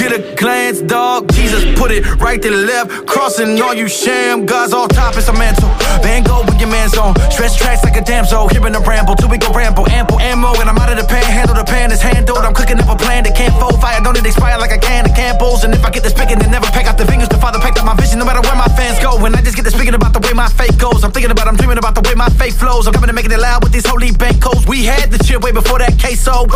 get 0.00 0.12
a 0.12 0.34
glance, 0.36 0.80
dog. 0.80 1.30
Jesus 1.32 1.62
put 1.78 1.90
it 1.90 2.04
right 2.16 2.40
to 2.40 2.50
left, 2.50 3.06
crossing 3.06 3.60
all 3.60 3.74
you 3.74 3.88
sham 3.88 4.46
gods. 4.46 4.72
All 4.72 4.88
top 4.88 5.16
is 5.16 5.28
a 5.28 5.32
mantle. 5.32 5.68
Van 6.02 6.22
Gogh 6.22 6.44
with 6.46 6.58
your 6.60 6.70
man's 6.70 6.96
on. 6.96 7.14
Stretch 7.30 7.56
tracks 7.58 7.84
like 7.84 7.96
a 7.96 8.04
damn 8.04 8.24
soul. 8.24 8.48
Hearing 8.48 8.74
a 8.74 8.80
ramble 8.80 9.14
till 9.16 9.28
we 9.28 9.38
go 9.38 9.52
ramble. 9.52 9.88
Ample 9.90 10.18
ammo, 10.20 10.54
and 10.60 10.68
I'm 10.68 10.78
out 10.78 10.90
of 10.90 10.96
the 10.96 11.04
pan. 11.04 11.24
Handle 11.24 11.56
the 11.56 11.64
pan 11.64 11.92
is 11.92 12.00
handled. 12.00 12.38
I'm 12.38 12.54
cooking 12.54 12.78
up 12.80 12.88
a 12.88 12.96
plan 12.96 13.24
that 13.24 13.36
can't 13.36 13.54
fold. 13.60 13.80
Fire 13.80 14.00
don't 14.00 14.16
it 14.16 14.24
expire 14.24 14.58
like 14.58 14.72
a 14.72 14.78
can 14.78 15.04
of 15.04 15.14
candles. 15.14 15.64
And 15.64 15.74
if 15.74 15.84
I 15.84 15.90
get 15.90 16.02
this 16.02 16.14
picking, 16.14 16.38
then 16.38 16.50
never 16.50 16.66
pack 16.66 16.86
out 16.86 16.96
the 16.96 17.06
fingers. 17.06 17.28
The 17.28 17.38
father 17.38 17.58
packed 17.58 17.71
up 17.78 17.84
my 17.84 17.94
vision, 17.94 18.18
no 18.18 18.24
matter 18.24 18.40
where 18.40 18.56
my 18.56 18.68
fans 18.76 18.98
go. 18.98 19.16
And 19.24 19.34
I 19.36 19.40
just 19.42 19.56
get 19.56 19.64
to 19.64 19.70
speaking 19.70 19.94
about 19.94 20.12
the 20.12 20.20
way 20.20 20.32
my 20.32 20.48
faith 20.48 20.78
goes. 20.78 21.04
I'm 21.04 21.12
thinking 21.12 21.30
about, 21.30 21.48
I'm 21.48 21.56
dreaming 21.56 21.78
about 21.78 21.94
the 21.94 22.02
way 22.02 22.14
my 22.14 22.28
faith 22.30 22.58
flows. 22.58 22.86
I'm 22.86 22.92
coming 22.92 23.08
to 23.08 23.14
making 23.14 23.32
it 23.32 23.40
loud 23.40 23.62
with 23.62 23.72
these 23.72 23.86
holy 23.86 24.12
bank 24.12 24.42
codes. 24.42 24.66
We 24.66 24.84
had 24.84 25.10
the 25.10 25.22
shit 25.24 25.40
way 25.40 25.52
before 25.52 25.78
that 25.78 25.98
queso. 25.98 26.46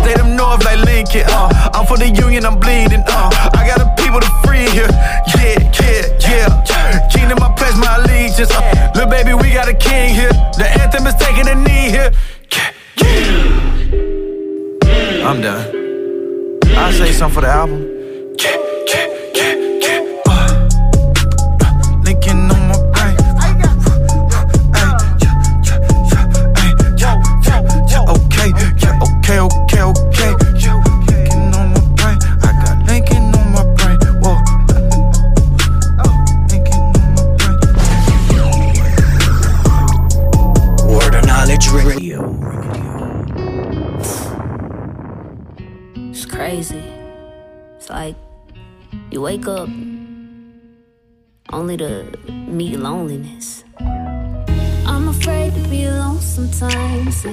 State 0.00 0.18
up 0.18 0.26
north 0.26 0.64
like 0.64 0.80
Lincoln, 0.84 1.24
uh. 1.28 1.70
I'm 1.74 1.86
for 1.86 1.96
the 1.96 2.08
union, 2.08 2.44
I'm 2.44 2.58
bleeding, 2.58 3.02
uh. 3.06 3.30
I 3.54 3.66
got 3.66 3.78
the 3.78 3.88
people 4.02 4.20
to 4.20 4.30
free 4.44 4.68
here. 4.70 4.90
Yeah, 5.34 5.58
yeah, 5.80 6.62
yeah. 6.68 7.08
Kingdom, 7.08 7.38
I 7.42 7.52
pledge 7.56 7.76
my 7.76 7.96
allegiance. 7.96 8.50
Uh. 8.50 8.92
Little 8.94 9.10
baby, 9.10 9.34
we 9.34 9.52
got 9.52 9.68
a 9.68 9.74
king 9.74 10.14
here. 10.14 10.32
The 10.58 10.66
anthem 10.80 11.06
is 11.06 11.14
taking 11.16 11.48
a 11.48 11.54
knee 11.54 11.90
here. 11.90 12.12
Yeah. 12.52 12.72
I'm 15.26 15.40
done. 15.40 16.60
I'll 16.76 16.92
say 16.92 17.12
something 17.12 17.34
for 17.34 17.40
the 17.40 17.48
album. 17.48 17.80
Yeah, 18.38 18.56
wake 49.24 49.48
up 49.48 49.70
only 51.50 51.78
to 51.78 52.04
meet 52.46 52.78
loneliness. 52.78 53.64
I'm 54.84 55.08
afraid 55.08 55.54
to 55.54 55.60
be 55.70 55.84
alone 55.84 56.20
sometimes. 56.20 57.24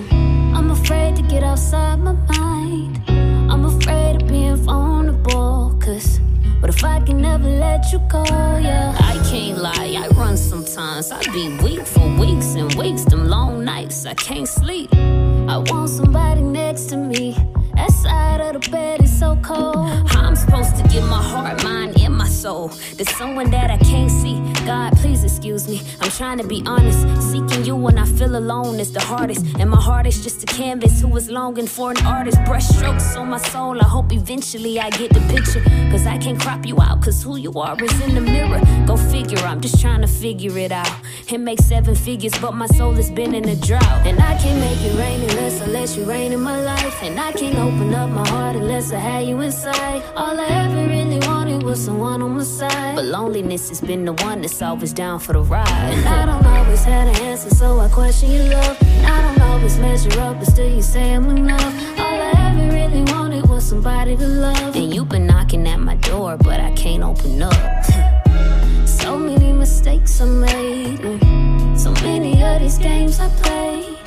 I'm 0.55 0.71
afraid 0.71 1.17
to 1.17 1.21
get 1.23 1.43
outside 1.43 1.99
my 1.99 2.13
mind. 2.13 3.03
I'm 3.51 3.65
afraid 3.65 4.21
of 4.21 4.29
being 4.29 4.55
vulnerable. 4.55 5.77
Cause 5.81 6.21
what 6.61 6.69
if 6.69 6.81
I 6.81 7.01
can 7.01 7.21
never 7.21 7.49
let 7.49 7.91
you 7.91 7.99
go? 8.09 8.23
Yeah. 8.23 8.95
I 8.97 9.13
can't 9.29 9.57
lie, 9.57 9.93
I 10.01 10.07
run 10.15 10.37
sometimes. 10.37 11.11
I 11.11 11.21
be 11.33 11.57
weak 11.61 11.85
for 11.85 12.07
weeks 12.17 12.55
and 12.55 12.73
weeks. 12.75 13.03
Them 13.03 13.27
long 13.27 13.65
nights, 13.65 14.05
I 14.05 14.13
can't 14.13 14.47
sleep. 14.47 14.93
I 14.93 15.57
want 15.57 15.89
somebody 15.89 16.41
next 16.41 16.85
to 16.91 16.95
me. 16.95 17.35
That 17.75 17.91
side 17.91 18.41
of 18.41 18.61
the 18.61 18.69
bed 18.69 19.03
is 19.03 19.17
so 19.17 19.37
cold. 19.41 19.89
How 20.09 20.21
I'm 20.23 20.35
supposed 20.35 20.75
to 20.77 20.83
give 20.89 21.03
my 21.03 21.21
heart, 21.21 21.63
mind, 21.63 22.00
soul 22.41 22.69
There's 22.95 23.15
someone 23.17 23.51
that 23.51 23.69
I 23.69 23.77
can't 23.77 24.09
see. 24.09 24.35
God, 24.65 24.97
please 24.97 25.23
excuse 25.23 25.67
me. 25.67 25.81
I'm 26.01 26.09
trying 26.09 26.39
to 26.39 26.47
be 26.47 26.63
honest. 26.65 27.01
Seeking 27.31 27.63
you 27.65 27.75
when 27.75 27.97
I 27.99 28.05
feel 28.05 28.35
alone 28.35 28.79
is 28.79 28.91
the 28.91 28.99
hardest. 28.99 29.45
And 29.59 29.69
my 29.69 29.81
heart 29.89 30.07
is 30.07 30.23
just 30.23 30.41
a 30.43 30.47
canvas 30.47 31.01
who 31.01 31.15
is 31.17 31.29
longing 31.29 31.67
for 31.67 31.91
an 31.91 32.03
artist. 32.05 32.37
Brushstrokes 32.49 33.15
on 33.19 33.29
my 33.29 33.37
soul. 33.37 33.79
I 33.79 33.87
hope 33.95 34.11
eventually 34.11 34.79
I 34.79 34.89
get 34.89 35.13
the 35.13 35.23
picture. 35.33 35.63
Cause 35.91 36.07
I 36.07 36.17
can't 36.17 36.39
crop 36.39 36.65
you 36.65 36.81
out. 36.81 37.01
Cause 37.03 37.21
who 37.21 37.37
you 37.37 37.53
are 37.53 37.75
is 37.83 38.01
in 38.01 38.15
the 38.15 38.21
mirror. 38.21 38.61
Go 38.87 38.97
figure, 38.97 39.43
I'm 39.49 39.61
just 39.61 39.79
trying 39.79 40.01
to 40.01 40.07
figure 40.07 40.57
it 40.57 40.71
out. 40.71 40.95
It 41.31 41.39
makes 41.39 41.65
seven 41.65 41.95
figures, 41.95 42.33
but 42.41 42.53
my 42.55 42.67
soul 42.77 42.93
has 42.93 43.11
been 43.11 43.35
in 43.35 43.47
a 43.49 43.55
drought. 43.55 43.99
And 44.09 44.19
I 44.19 44.33
can't 44.41 44.59
make 44.59 44.81
it 44.89 44.95
rain 44.97 45.21
unless 45.29 45.61
I 45.61 45.67
let 45.67 45.95
you 45.95 46.05
rain 46.05 46.31
in 46.33 46.41
my 46.41 46.59
life. 46.59 47.03
And 47.03 47.19
I 47.19 47.31
can't 47.33 47.57
open 47.57 47.93
up 47.93 48.09
my 48.09 48.27
heart 48.27 48.55
unless 48.55 48.91
I 48.91 48.99
had 48.99 49.27
you 49.27 49.39
inside. 49.41 50.01
All 50.15 50.39
I 50.39 50.47
ever 50.65 50.87
really 50.95 51.19
wanted 51.27 51.63
was 51.63 51.79
someone 51.85 52.30
side. 52.39 52.95
But 52.95 53.05
loneliness 53.05 53.69
has 53.69 53.81
been 53.81 54.05
the 54.05 54.13
one 54.13 54.41
that's 54.41 54.61
always 54.61 54.93
down 54.93 55.19
for 55.19 55.33
the 55.33 55.41
ride. 55.41 55.67
And 55.67 56.07
I 56.07 56.25
don't 56.25 56.45
always 56.45 56.83
have 56.83 57.07
an 57.07 57.15
answer, 57.23 57.49
so 57.49 57.79
I 57.79 57.89
question 57.89 58.31
your 58.31 58.45
love. 58.45 58.77
And 58.81 59.05
I 59.05 59.21
don't 59.21 59.41
always 59.49 59.77
measure 59.79 60.19
up, 60.21 60.39
but 60.39 60.47
still 60.47 60.69
you 60.73 60.81
say 60.81 61.13
I'm 61.13 61.29
enough. 61.29 61.99
All 61.99 62.21
I 62.21 62.31
ever 62.47 62.73
really 62.73 63.03
wanted 63.11 63.47
was 63.49 63.65
somebody 63.67 64.15
to 64.17 64.27
love. 64.27 64.75
And 64.75 64.93
you've 64.93 65.09
been 65.09 65.27
knocking 65.27 65.67
at 65.67 65.79
my 65.79 65.95
door, 65.95 66.37
but 66.37 66.59
I 66.59 66.71
can't 66.71 67.03
open 67.03 67.41
up. 67.41 67.53
so 68.85 69.17
many 69.17 69.51
mistakes 69.53 70.21
I 70.21 70.25
made. 70.25 70.99
and 71.01 71.79
So 71.79 71.91
many 72.03 72.41
of 72.43 72.61
these 72.61 72.77
games 72.77 73.19
I 73.19 73.29
played. 73.41 73.97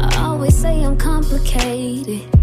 I 0.00 0.22
always 0.24 0.56
say 0.56 0.82
I'm 0.82 0.96
complicated. 0.96 2.39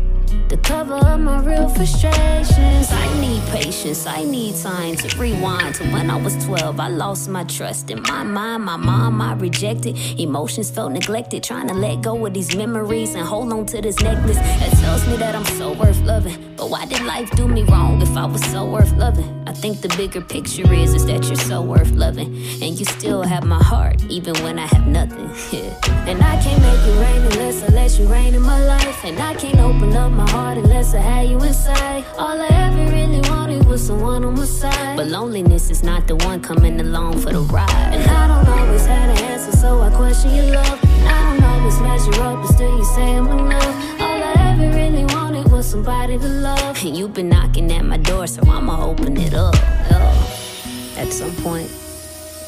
The 0.50 0.56
cover 0.60 0.93
of 0.93 1.20
my 1.20 1.41
real 1.41 1.68
frustrations. 1.68 2.88
I 2.89 3.20
need 3.20 3.43
patience, 3.48 4.06
I 4.08 4.24
need 4.24 4.56
time 4.56 4.95
to 4.95 5.18
rewind 5.18 5.76
to 5.76 5.84
when 5.91 6.10
I 6.10 6.16
was 6.16 6.41
12. 6.45 6.80
I 6.80 6.88
lost 6.88 7.28
my 7.28 7.43
trust 7.43 7.91
in 7.91 8.02
my 8.04 8.24
mind, 8.24 8.64
my 8.64 8.78
mom, 8.78 9.22
I 9.22 9.34
rejected. 9.34 9.98
Emotions 10.18 10.72
felt 10.72 10.93
neglected, 10.93 11.43
trying 11.43 11.68
to 11.68 11.74
let 11.74 12.02
go 12.02 12.26
of 12.26 12.34
these 12.34 12.56
memories 12.56 13.14
and 13.14 13.28
hold 13.28 13.52
on 13.52 13.66
to 13.66 13.82
this 13.82 14.00
necklace 14.00 14.38
that 14.38 14.72
tells 14.80 15.06
me 15.08 15.18
that 15.18 15.36
I'm 15.36 15.45
so 15.58 15.74
worth 15.74 16.00
loving. 16.04 16.56
But 16.56 16.70
why 16.70 16.86
did 16.86 17.02
life 17.02 17.30
do 17.32 17.45
me 17.45 17.64
wrong 17.64 18.02
if 18.02 18.16
I 18.16 18.26
was 18.26 18.43
so 18.45 18.64
worth 18.66 18.93
loving? 18.93 19.43
I 19.48 19.52
think 19.52 19.82
the 19.82 19.89
bigger 19.98 20.22
picture 20.22 20.72
is, 20.74 20.93
is 20.93 21.06
that 21.08 21.26
you're 21.28 21.36
so 21.36 21.62
worth 21.62 21.91
loving. 21.91 22.28
And 22.64 22.80
you 22.80 22.86
still 22.86 23.22
have 23.22 23.43
my 23.43 23.62
heart, 23.62 24.02
even 24.06 24.34
when 24.43 24.60
I 24.60 24.68
have 24.68 24.88
nothing. 24.88 25.30
and 26.08 26.22
I 26.24 26.41
can't 26.41 26.62
make 26.62 26.88
it 26.88 27.00
rain 27.02 27.22
unless 27.34 27.64
I 27.64 27.68
let 27.68 28.00
you 28.00 28.08
rain 28.08 28.34
in 28.34 28.41
my 28.41 28.64
life. 28.64 29.04
And 29.04 29.20
I 29.20 29.36
can't 29.36 29.60
open 29.60 29.93
up 29.93 30.12
my 30.12 30.30
heart 30.30 30.37
unless 30.38 30.94
I 30.94 31.00
had 31.00 31.30
you 31.30 31.42
inside. 31.42 32.06
All 32.18 32.40
I 32.40 32.48
ever 32.66 32.92
really 32.92 33.22
wanted 33.30 33.66
was 33.66 33.86
someone 33.86 34.24
on 34.24 34.36
my 34.36 34.46
side. 34.46 34.96
But 34.96 35.08
loneliness 35.08 35.70
is 35.70 35.84
not 35.84 36.08
the 36.08 36.16
one 36.16 36.42
coming 36.42 36.80
along 36.80 37.20
for 37.20 37.32
the 37.32 37.42
ride. 37.42 37.70
And 37.94 38.10
I 38.10 38.28
don't 38.28 38.48
always 38.48 38.86
have 38.86 39.16
the 39.16 39.24
answer, 39.26 39.52
so 39.52 39.82
I 39.82 39.90
question 39.90 40.36
your 40.36 40.46
love. 40.54 40.80
I 40.84 41.36
don't 41.36 41.44
always 41.44 41.80
measure 41.80 42.22
up, 42.24 42.42
but 42.42 42.48
still 42.54 42.78
you 42.78 42.86
say 42.86 43.16
I'm 43.16 43.28
enough. 43.28 44.02
All 44.02 44.24
I 44.24 44.34
ever 44.52 44.76
really 44.76 45.06
wanted 45.06 45.52
was 45.52 45.66
somebody 45.68 46.18
to 46.18 46.28
love. 46.28 46.84
And 46.86 46.96
you've 46.96 47.14
been 47.14 47.30
knocking 47.30 47.72
at 47.72 47.86
my 47.86 47.98
door, 47.98 48.28
so 48.28 48.42
I'ma 48.50 48.86
open 48.86 49.18
it 49.18 49.34
up. 49.34 49.56
Oh. 49.92 50.94
At 50.98 51.12
some 51.14 51.36
point, 51.38 51.72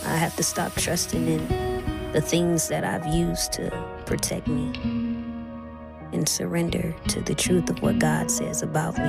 I 0.06 0.16
have 0.16 0.36
to 0.38 0.44
stop 0.44 0.74
trusting 0.76 1.28
in 1.28 2.12
the 2.14 2.22
things 2.22 2.68
that 2.70 2.84
I've 2.84 3.08
used 3.08 3.52
to 3.54 3.70
protect 4.06 4.48
me 4.48 5.09
and 6.20 6.28
surrender 6.28 6.94
to 7.08 7.22
the 7.22 7.34
truth 7.34 7.70
of 7.70 7.82
what 7.82 7.98
God 7.98 8.30
says 8.30 8.62
about 8.62 8.98
me. 8.98 9.06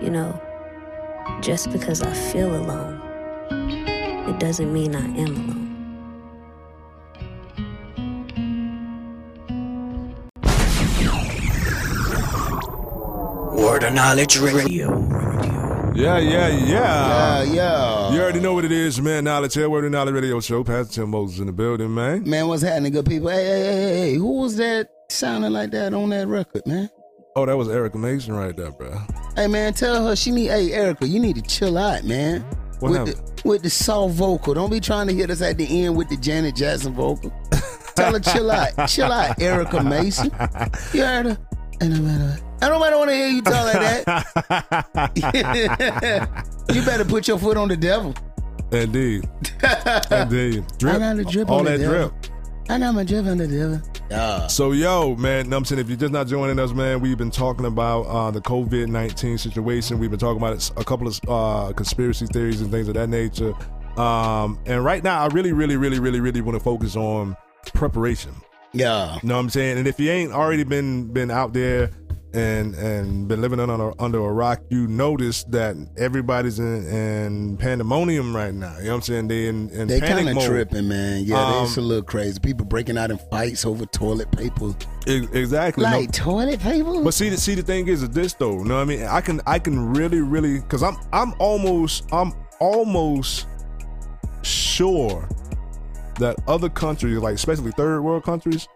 you 0.00 0.10
know, 0.10 0.40
just 1.42 1.72
because 1.72 2.02
I 2.02 2.12
feel 2.12 2.54
alone, 2.54 3.00
it 4.28 4.38
doesn't 4.38 4.72
mean 4.72 4.94
I 4.94 5.04
am 5.16 5.34
alone. 5.36 5.66
Word 13.56 13.82
of 13.82 13.92
Knowledge 13.92 14.38
Radio. 14.38 15.05
Yeah, 15.96 16.18
yeah, 16.18 16.48
yeah. 16.48 16.66
Yeah, 16.66 17.42
yeah. 17.42 18.12
You 18.12 18.20
already 18.20 18.40
know 18.40 18.52
what 18.52 18.66
it 18.66 18.72
is, 18.72 19.00
man. 19.00 19.24
Knowledge 19.24 19.54
here, 19.54 19.70
Word 19.70 19.86
of 19.86 19.92
Knowledge 19.92 20.14
Radio 20.14 20.40
Show. 20.40 20.62
Pastor 20.62 20.92
Tim 20.92 21.10
Moses 21.10 21.40
in 21.40 21.46
the 21.46 21.52
building, 21.52 21.94
man. 21.94 22.28
Man, 22.28 22.48
what's 22.48 22.62
happening, 22.62 22.92
good 22.92 23.06
people? 23.06 23.30
Hey, 23.30 23.44
hey, 23.46 23.62
hey, 23.62 23.98
hey, 24.10 24.14
who 24.14 24.42
was 24.42 24.56
that 24.58 24.90
sounding 25.08 25.52
like 25.52 25.70
that 25.70 25.94
on 25.94 26.10
that 26.10 26.28
record, 26.28 26.66
man? 26.66 26.90
Oh, 27.34 27.46
that 27.46 27.56
was 27.56 27.70
Erica 27.70 27.96
Mason 27.96 28.34
right 28.34 28.54
there, 28.54 28.72
bro. 28.72 28.94
Hey, 29.36 29.46
man, 29.46 29.72
tell 29.72 30.06
her 30.06 30.14
she 30.14 30.32
need. 30.32 30.48
Hey, 30.48 30.70
Erica, 30.72 31.08
you 31.08 31.18
need 31.18 31.36
to 31.36 31.42
chill 31.42 31.78
out, 31.78 32.04
man. 32.04 32.42
What 32.80 32.90
with 32.90 32.98
happened? 32.98 33.38
the, 33.38 33.48
with 33.48 33.62
the 33.62 33.70
soft 33.70 34.14
vocal. 34.16 34.52
Don't 34.52 34.70
be 34.70 34.80
trying 34.80 35.06
to 35.06 35.14
hit 35.14 35.30
us 35.30 35.40
at 35.40 35.56
the 35.56 35.84
end 35.84 35.96
with 35.96 36.10
the 36.10 36.18
Janet 36.18 36.56
Jackson 36.56 36.92
vocal. 36.92 37.32
tell 37.96 38.12
her 38.12 38.20
chill 38.20 38.50
out, 38.50 38.86
chill 38.86 39.10
out, 39.10 39.40
Erica 39.40 39.82
Mason. 39.82 40.30
You 40.92 41.04
heard 41.04 41.26
her? 41.26 41.38
Ain't 42.62 42.72
nobody, 42.72 42.94
ain't 42.94 42.94
nobody 42.94 42.96
want 42.96 43.10
to 43.10 43.14
hear 43.16 43.28
you 43.28 43.42
talk 43.42 43.74
like 43.74 44.04
that. 45.16 46.66
you 46.74 46.82
better 46.84 47.04
put 47.04 47.28
your 47.28 47.38
foot 47.38 47.56
on 47.56 47.68
the 47.68 47.76
devil. 47.76 48.14
Indeed. 48.72 49.28
Indeed. 50.10 50.64
Drip. 50.78 50.94
I 50.94 50.98
got 50.98 51.16
the 51.16 51.24
drip 51.24 51.50
All 51.50 51.58
on 51.58 51.64
the 51.66 51.70
that 51.72 51.78
devil. 51.78 52.08
drip. 52.08 52.32
I 52.68 52.78
got 52.78 52.94
my 52.94 53.04
drip 53.04 53.26
on 53.26 53.38
the 53.38 53.46
devil. 53.46 53.80
Yeah. 54.10 54.46
So 54.46 54.72
yo, 54.72 55.14
man, 55.16 55.48
know 55.48 55.56
I'm 55.58 55.64
saying 55.64 55.80
if 55.80 55.88
you're 55.88 55.98
just 55.98 56.12
not 56.12 56.26
joining 56.26 56.58
us, 56.58 56.72
man, 56.72 57.00
we've 57.00 57.18
been 57.18 57.30
talking 57.30 57.66
about 57.66 58.02
uh, 58.02 58.30
the 58.30 58.40
COVID 58.40 58.88
nineteen 58.88 59.36
situation. 59.38 59.98
We've 59.98 60.10
been 60.10 60.18
talking 60.18 60.38
about 60.42 60.70
a 60.76 60.84
couple 60.84 61.06
of 61.08 61.20
uh, 61.28 61.72
conspiracy 61.74 62.26
theories 62.26 62.60
and 62.60 62.70
things 62.70 62.88
of 62.88 62.94
that 62.94 63.08
nature. 63.08 63.52
Um, 63.98 64.58
and 64.66 64.84
right 64.84 65.02
now, 65.02 65.22
I 65.22 65.26
really, 65.28 65.52
really, 65.52 65.76
really, 65.76 65.98
really, 65.98 66.20
really 66.20 66.40
want 66.40 66.56
to 66.56 66.62
focus 66.62 66.96
on 66.96 67.36
preparation. 67.74 68.32
Yeah. 68.72 69.18
You 69.22 69.28
know 69.28 69.34
what 69.36 69.40
I'm 69.40 69.50
saying? 69.50 69.78
And 69.78 69.86
if 69.86 69.98
you 70.00 70.10
ain't 70.10 70.32
already 70.32 70.64
been 70.64 71.12
been 71.12 71.30
out 71.30 71.52
there 71.52 71.90
and 72.36 72.74
and 72.74 73.26
been 73.28 73.40
living 73.40 73.58
under 73.58 73.92
under 74.00 74.18
a 74.18 74.32
rock, 74.32 74.60
you 74.68 74.86
notice 74.86 75.44
that 75.44 75.74
everybody's 75.96 76.58
in, 76.58 76.86
in 76.86 77.56
pandemonium 77.56 78.34
right 78.36 78.52
now. 78.54 78.76
You 78.78 78.84
know 78.84 78.90
what 78.90 78.94
I'm 78.96 79.02
saying? 79.02 79.28
They 79.28 79.48
in, 79.48 79.70
in 79.70 79.88
They 79.88 80.00
kind 80.00 80.28
of 80.28 80.44
tripping, 80.44 80.86
man. 80.88 81.24
Yeah, 81.24 81.42
Um, 81.42 81.64
it's 81.64 81.76
a 81.76 81.80
little 81.80 82.04
crazy. 82.04 82.38
People 82.40 82.66
breaking 82.66 82.98
out 82.98 83.10
in 83.10 83.18
fights 83.30 83.64
over 83.64 83.86
toilet 83.86 84.30
paper. 84.32 84.74
Exactly. 85.06 85.84
No- 85.84 85.90
Like 85.98 86.12
toilet 86.12 86.60
paper? 86.60 87.02
But 87.02 87.14
see, 87.14 87.28
the 87.30 87.36
see 87.36 87.54
the 87.54 87.62
thing 87.62 87.88
is, 87.88 88.02
is 88.02 88.10
this 88.10 88.34
though. 88.34 88.58
You 88.58 88.64
know 88.64 88.76
what 88.76 88.82
I 88.82 88.84
mean? 88.84 89.02
I 89.04 89.20
can 89.20 89.40
I 89.46 89.58
can 89.58 89.92
really 89.94 90.20
really 90.20 90.60
because 90.60 90.82
I'm 90.82 90.96
I'm 91.12 91.32
almost 91.38 92.04
I'm 92.12 92.32
almost 92.60 93.46
sure 94.42 95.28
that 96.18 96.36
other 96.46 96.68
countries, 96.68 97.18
like 97.18 97.34
especially 97.34 97.72
third 97.72 98.00
world 98.02 98.24
countries, 98.24 98.68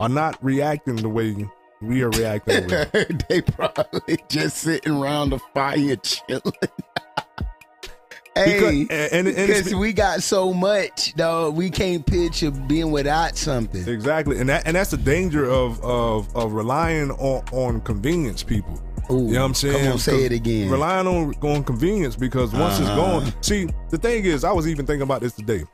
are 0.00 0.08
not 0.08 0.42
reacting 0.42 0.96
the 0.96 1.08
way 1.08 1.46
we 1.80 2.02
are 2.02 2.10
reacting. 2.10 2.66
with. 2.66 3.24
they 3.28 3.40
probably 3.42 4.18
just 4.28 4.58
sitting 4.58 4.92
around 4.92 5.30
the 5.30 5.38
fire 5.54 5.96
chilling. 5.96 6.42
hey, 8.34 8.54
Because- 8.86 9.10
and- 9.12 9.28
and- 9.28 9.50
and 9.68 9.80
we 9.80 9.92
got 9.92 10.22
so 10.22 10.52
much, 10.52 11.14
though, 11.14 11.50
we 11.50 11.70
can't 11.70 12.04
picture 12.06 12.50
being 12.50 12.90
without 12.90 13.36
something. 13.36 13.86
Exactly, 13.88 14.38
and 14.38 14.48
that 14.48 14.66
and 14.66 14.76
that's 14.76 14.90
the 14.90 14.96
danger 14.96 15.48
of 15.48 15.82
of 15.84 16.34
of 16.36 16.52
relying 16.52 17.10
on 17.12 17.42
on 17.52 17.80
convenience, 17.80 18.42
people. 18.42 18.80
you 19.08 19.16
know 19.16 19.40
what 19.40 19.46
I'm 19.46 19.54
saying? 19.54 19.78
come 19.84 19.92
on, 19.92 19.98
say 19.98 20.24
it 20.24 20.32
again. 20.32 20.70
Relying 20.70 21.06
on 21.06 21.34
on 21.42 21.64
convenience 21.64 22.14
because 22.16 22.52
once 22.52 22.78
it's 22.78 22.88
Uh-huh. 22.88 23.20
gone. 23.20 23.32
See, 23.42 23.68
the 23.90 23.98
thing 23.98 24.24
is, 24.24 24.44
I 24.44 24.52
was 24.52 24.68
even 24.68 24.86
thinking 24.86 25.02
about 25.02 25.20
this 25.22 25.32
today. 25.32 25.64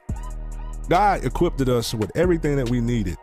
God 0.88 1.24
equipped 1.24 1.60
us 1.62 1.92
with 1.94 2.12
everything 2.16 2.56
that 2.56 2.70
we 2.70 2.80
needed 2.80 3.16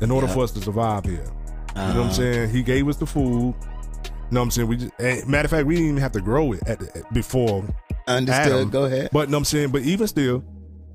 in 0.00 0.10
order 0.12 0.26
Yeah. 0.28 0.32
for 0.34 0.44
us 0.44 0.52
to 0.52 0.60
survive 0.62 1.04
here. 1.04 1.26
You 1.74 1.80
know 1.82 1.86
what 1.86 1.96
I'm 1.96 2.00
Uh-huh. 2.02 2.12
saying? 2.12 2.50
He 2.50 2.62
gave 2.62 2.88
us 2.88 2.96
the 2.96 3.06
food. 3.06 3.54
You 3.54 4.34
know 4.34 4.40
what 4.40 4.44
I'm 4.44 4.50
saying? 4.50 4.68
We 4.68 4.76
just, 4.76 4.92
and 4.98 5.26
matter 5.28 5.46
of 5.46 5.50
fact, 5.50 5.66
we 5.66 5.74
didn't 5.74 5.90
even 5.90 6.00
have 6.02 6.12
to 6.12 6.20
grow 6.20 6.52
it 6.52 6.60
at, 6.66 6.78
the- 6.78 7.04
before. 7.12 7.64
Understood. 8.06 8.52
Adam. 8.52 8.70
Go 8.70 8.84
ahead. 8.84 9.10
But 9.12 9.20
you 9.20 9.26
know 9.26 9.36
what 9.36 9.38
I'm 9.38 9.44
saying, 9.44 9.70
but 9.70 9.82
even 9.82 10.06
still, 10.06 10.44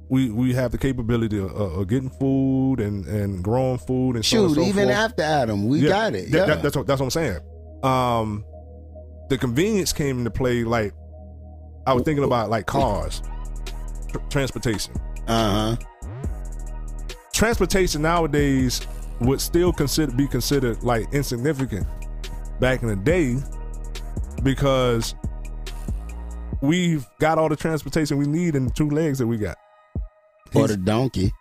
we 0.10 0.30
we 0.30 0.54
have 0.54 0.72
the 0.72 0.78
capability 0.78 1.38
of, 1.40 1.52
uh, 1.52 1.80
of 1.82 1.88
getting 1.88 2.10
food 2.12 2.80
and 2.80 3.06
and 3.08 3.44
growing 3.44 3.78
food 3.80 4.16
and 4.18 4.24
so 4.26 4.38
on 4.40 4.46
and 4.46 4.56
Shoot, 4.56 4.62
so 4.64 4.68
even 4.68 4.86
forth. 4.88 4.98
after 4.98 5.24
Adam, 5.24 5.68
we 5.68 5.80
Yeah, 5.80 5.90
got 5.90 6.16
it. 6.16 6.32
that- 6.32 6.38
Yeah. 6.38 6.46
that- 6.46 6.64
that's 6.64 6.76
what 6.78 6.88
that's 6.88 7.00
what 7.00 7.08
I'm 7.08 7.12
saying. 7.12 7.40
Um, 7.84 8.46
the 9.30 9.38
convenience 9.38 9.92
came 9.94 10.20
into 10.20 10.30
play. 10.32 10.64
Like 10.64 10.94
I 11.88 11.94
was 11.94 12.04
thinking 12.04 12.24
about 12.24 12.50
like 12.50 12.66
cars, 12.68 13.22
tr- 14.12 14.18
transportation. 14.30 14.94
Uh 15.28 15.76
huh. 15.76 16.10
Transportation 17.34 18.02
nowadays 18.02 18.82
would 19.22 19.39
still 19.41 19.72
consider 19.72 20.11
be 20.11 20.28
considered 20.28 20.84
like 20.84 21.11
insignificant 21.13 21.88
back 22.59 22.82
in 22.82 22.89
the 22.89 22.95
day 22.95 23.38
because 24.43 25.16
we've 26.61 27.05
got 27.20 27.38
all 27.38 27.49
the 27.49 27.55
transportation 27.55 28.18
we 28.18 28.26
need 28.28 28.55
in 28.55 28.66
the 28.66 28.72
two 28.72 28.89
legs 28.89 29.20
that 29.20 29.28
we 29.28 29.38
got. 29.38 29.57
Or 30.53 30.68
the 30.68 30.78
donkey. 30.78 31.32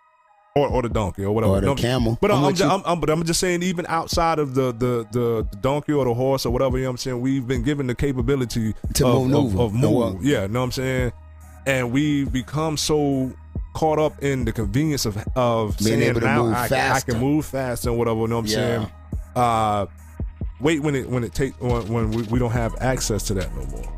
or, 0.55 0.67
or 0.67 0.81
the 0.81 0.89
donkey 0.89 1.23
or 1.23 1.31
whatever. 1.33 1.53
Or 1.53 1.59
the 1.61 1.67
No, 1.67 1.75
camel. 1.75 2.17
But 2.21 2.31
I'm, 2.31 2.37
I'm 2.37 2.43
I'm, 2.45 2.51
with. 2.53 2.61
I'm, 2.61 2.83
I'm- 2.85 2.99
but 2.99 3.09
I'm 3.09 3.23
just 3.23 3.39
saying, 3.39 3.63
even 3.63 3.85
outside 3.87 4.39
of 4.39 4.55
the, 4.55 4.71
the 4.73 5.05
the 5.11 5.47
the 5.51 5.57
donkey 5.61 5.93
or 5.93 6.05
the 6.05 6.13
horse 6.13 6.45
or 6.45 6.51
whatever, 6.51 6.77
you 6.77 6.83
know 6.83 6.89
what 6.89 6.93
I'm 6.93 6.97
saying, 6.97 7.21
we've 7.21 7.47
been 7.47 7.63
given 7.63 7.87
the 7.87 7.95
capability 7.95 8.73
To 8.95 9.07
of, 9.07 9.27
maneuver. 9.27 9.55
of, 9.59 9.59
of 9.59 9.73
move. 9.73 10.23
Yeah, 10.23 10.47
know 10.47 10.59
what 10.59 10.65
I'm 10.65 10.71
saying? 10.71 11.11
And 11.65 11.91
we've 11.91 12.31
become 12.31 12.77
so 12.77 13.31
caught 13.75 13.99
up 13.99 14.23
in 14.23 14.45
the 14.45 14.51
convenience 14.51 15.05
of 15.05 15.17
of 15.35 15.77
Being 15.77 15.99
saying 15.99 16.01
able 16.09 16.21
to 16.21 16.25
now 16.25 16.43
move 16.45 16.53
I, 16.55 16.91
I 16.95 16.99
can 17.01 17.19
move 17.19 17.45
fast 17.45 17.85
and 17.85 17.95
whatever. 17.97 18.21
You 18.21 18.27
know 18.29 18.37
what 18.37 18.45
I'm 18.45 18.47
Yeah. 18.47 18.55
saying? 18.55 18.91
Uh, 19.35 19.85
wait 20.59 20.81
when 20.81 20.95
it 20.95 21.07
when 21.09 21.23
it 21.23 21.33
take 21.33 21.53
when, 21.61 21.87
when 21.87 22.11
we, 22.11 22.23
we 22.23 22.39
don't 22.39 22.51
have 22.51 22.75
access 22.81 23.23
to 23.27 23.33
that 23.35 23.53
no 23.55 23.65
more. 23.67 23.91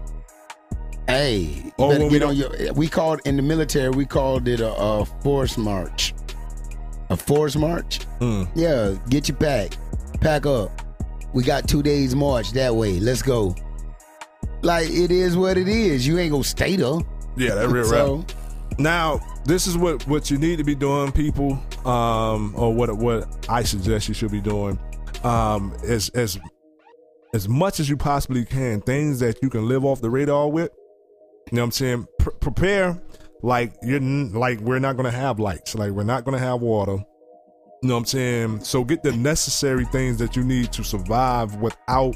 Hey, 1.08 1.72
Or 1.78 1.90
when 1.90 2.10
we 2.10 2.22
on 2.22 2.36
your. 2.36 2.74
We 2.74 2.88
called 2.90 3.22
in 3.26 3.38
the 3.38 3.42
military. 3.42 3.90
We 3.92 4.06
called 4.06 4.48
it 4.50 4.60
a, 4.60 4.74
a 4.74 5.06
force 5.06 5.58
march. 5.58 6.14
A 7.10 7.16
force 7.16 7.56
march. 7.56 8.04
Hmm. 8.20 8.44
Yeah, 8.56 8.96
get 9.08 9.30
your 9.30 9.38
pack, 9.38 9.78
pack 10.20 10.46
up. 10.46 10.70
We 11.34 11.44
got 11.44 11.68
two 11.70 11.82
days 11.82 12.14
march 12.16 12.52
that 12.54 12.76
way. 12.76 13.00
Let's 13.00 13.22
go. 13.22 13.56
Like 14.64 14.90
it 14.90 15.12
is 15.12 15.38
what 15.38 15.58
it 15.58 15.70
is. 15.70 16.06
You 16.06 16.18
ain't 16.20 16.32
gonna 16.32 16.44
stay 16.44 16.76
there. 16.76 16.98
Yeah, 17.38 17.56
that 17.56 17.70
real 17.70 17.86
So- 17.96 18.16
rap. 18.18 18.32
Now, 18.80 19.20
this 19.46 19.66
is 19.66 19.78
what 19.78 20.06
what 20.08 20.30
you 20.30 20.38
need 20.38 20.58
to 20.58 20.64
be 20.64 20.76
doing, 20.76 21.12
people, 21.12 21.54
um, 21.86 22.54
or 22.56 22.74
what 22.74 22.96
what 22.98 23.46
I 23.50 23.64
suggest 23.64 24.08
you 24.08 24.14
should 24.14 24.32
be 24.32 24.42
doing. 24.42 24.80
Um, 25.24 25.76
as 25.84 26.10
as 26.10 26.38
as 27.34 27.50
much 27.50 27.80
as 27.80 27.90
you 27.90 27.98
possibly 27.98 28.46
can, 28.46 28.82
things 28.82 29.20
that 29.20 29.42
you 29.42 29.50
can 29.50 29.68
live 29.68 29.84
off 29.84 30.02
the 30.02 30.10
radar 30.10 30.50
with. 30.50 30.72
You 31.52 31.56
know 31.56 31.62
what 31.64 31.66
I'm 31.66 31.72
saying? 31.72 32.08
Pre- 32.20 32.34
prepare 32.40 33.02
like 33.42 33.74
you're 33.82 33.98
n- 33.98 34.34
like 34.34 34.60
we're 34.60 34.80
not 34.80 34.96
gonna 34.96 35.12
have 35.12 35.40
lights, 35.40 35.74
like 35.76 35.92
we're 35.92 36.04
not 36.04 36.24
gonna 36.24 36.40
have 36.40 36.62
water. 36.62 36.98
You 37.82 37.90
know 37.90 37.96
what 37.96 38.00
I'm 38.02 38.06
saying? 38.06 38.64
So 38.64 38.84
get 38.84 39.04
the 39.04 39.12
necessary 39.12 39.86
things 39.86 40.18
that 40.18 40.36
you 40.36 40.44
need 40.44 40.72
to 40.74 40.84
survive 40.84 41.56
without 41.56 42.16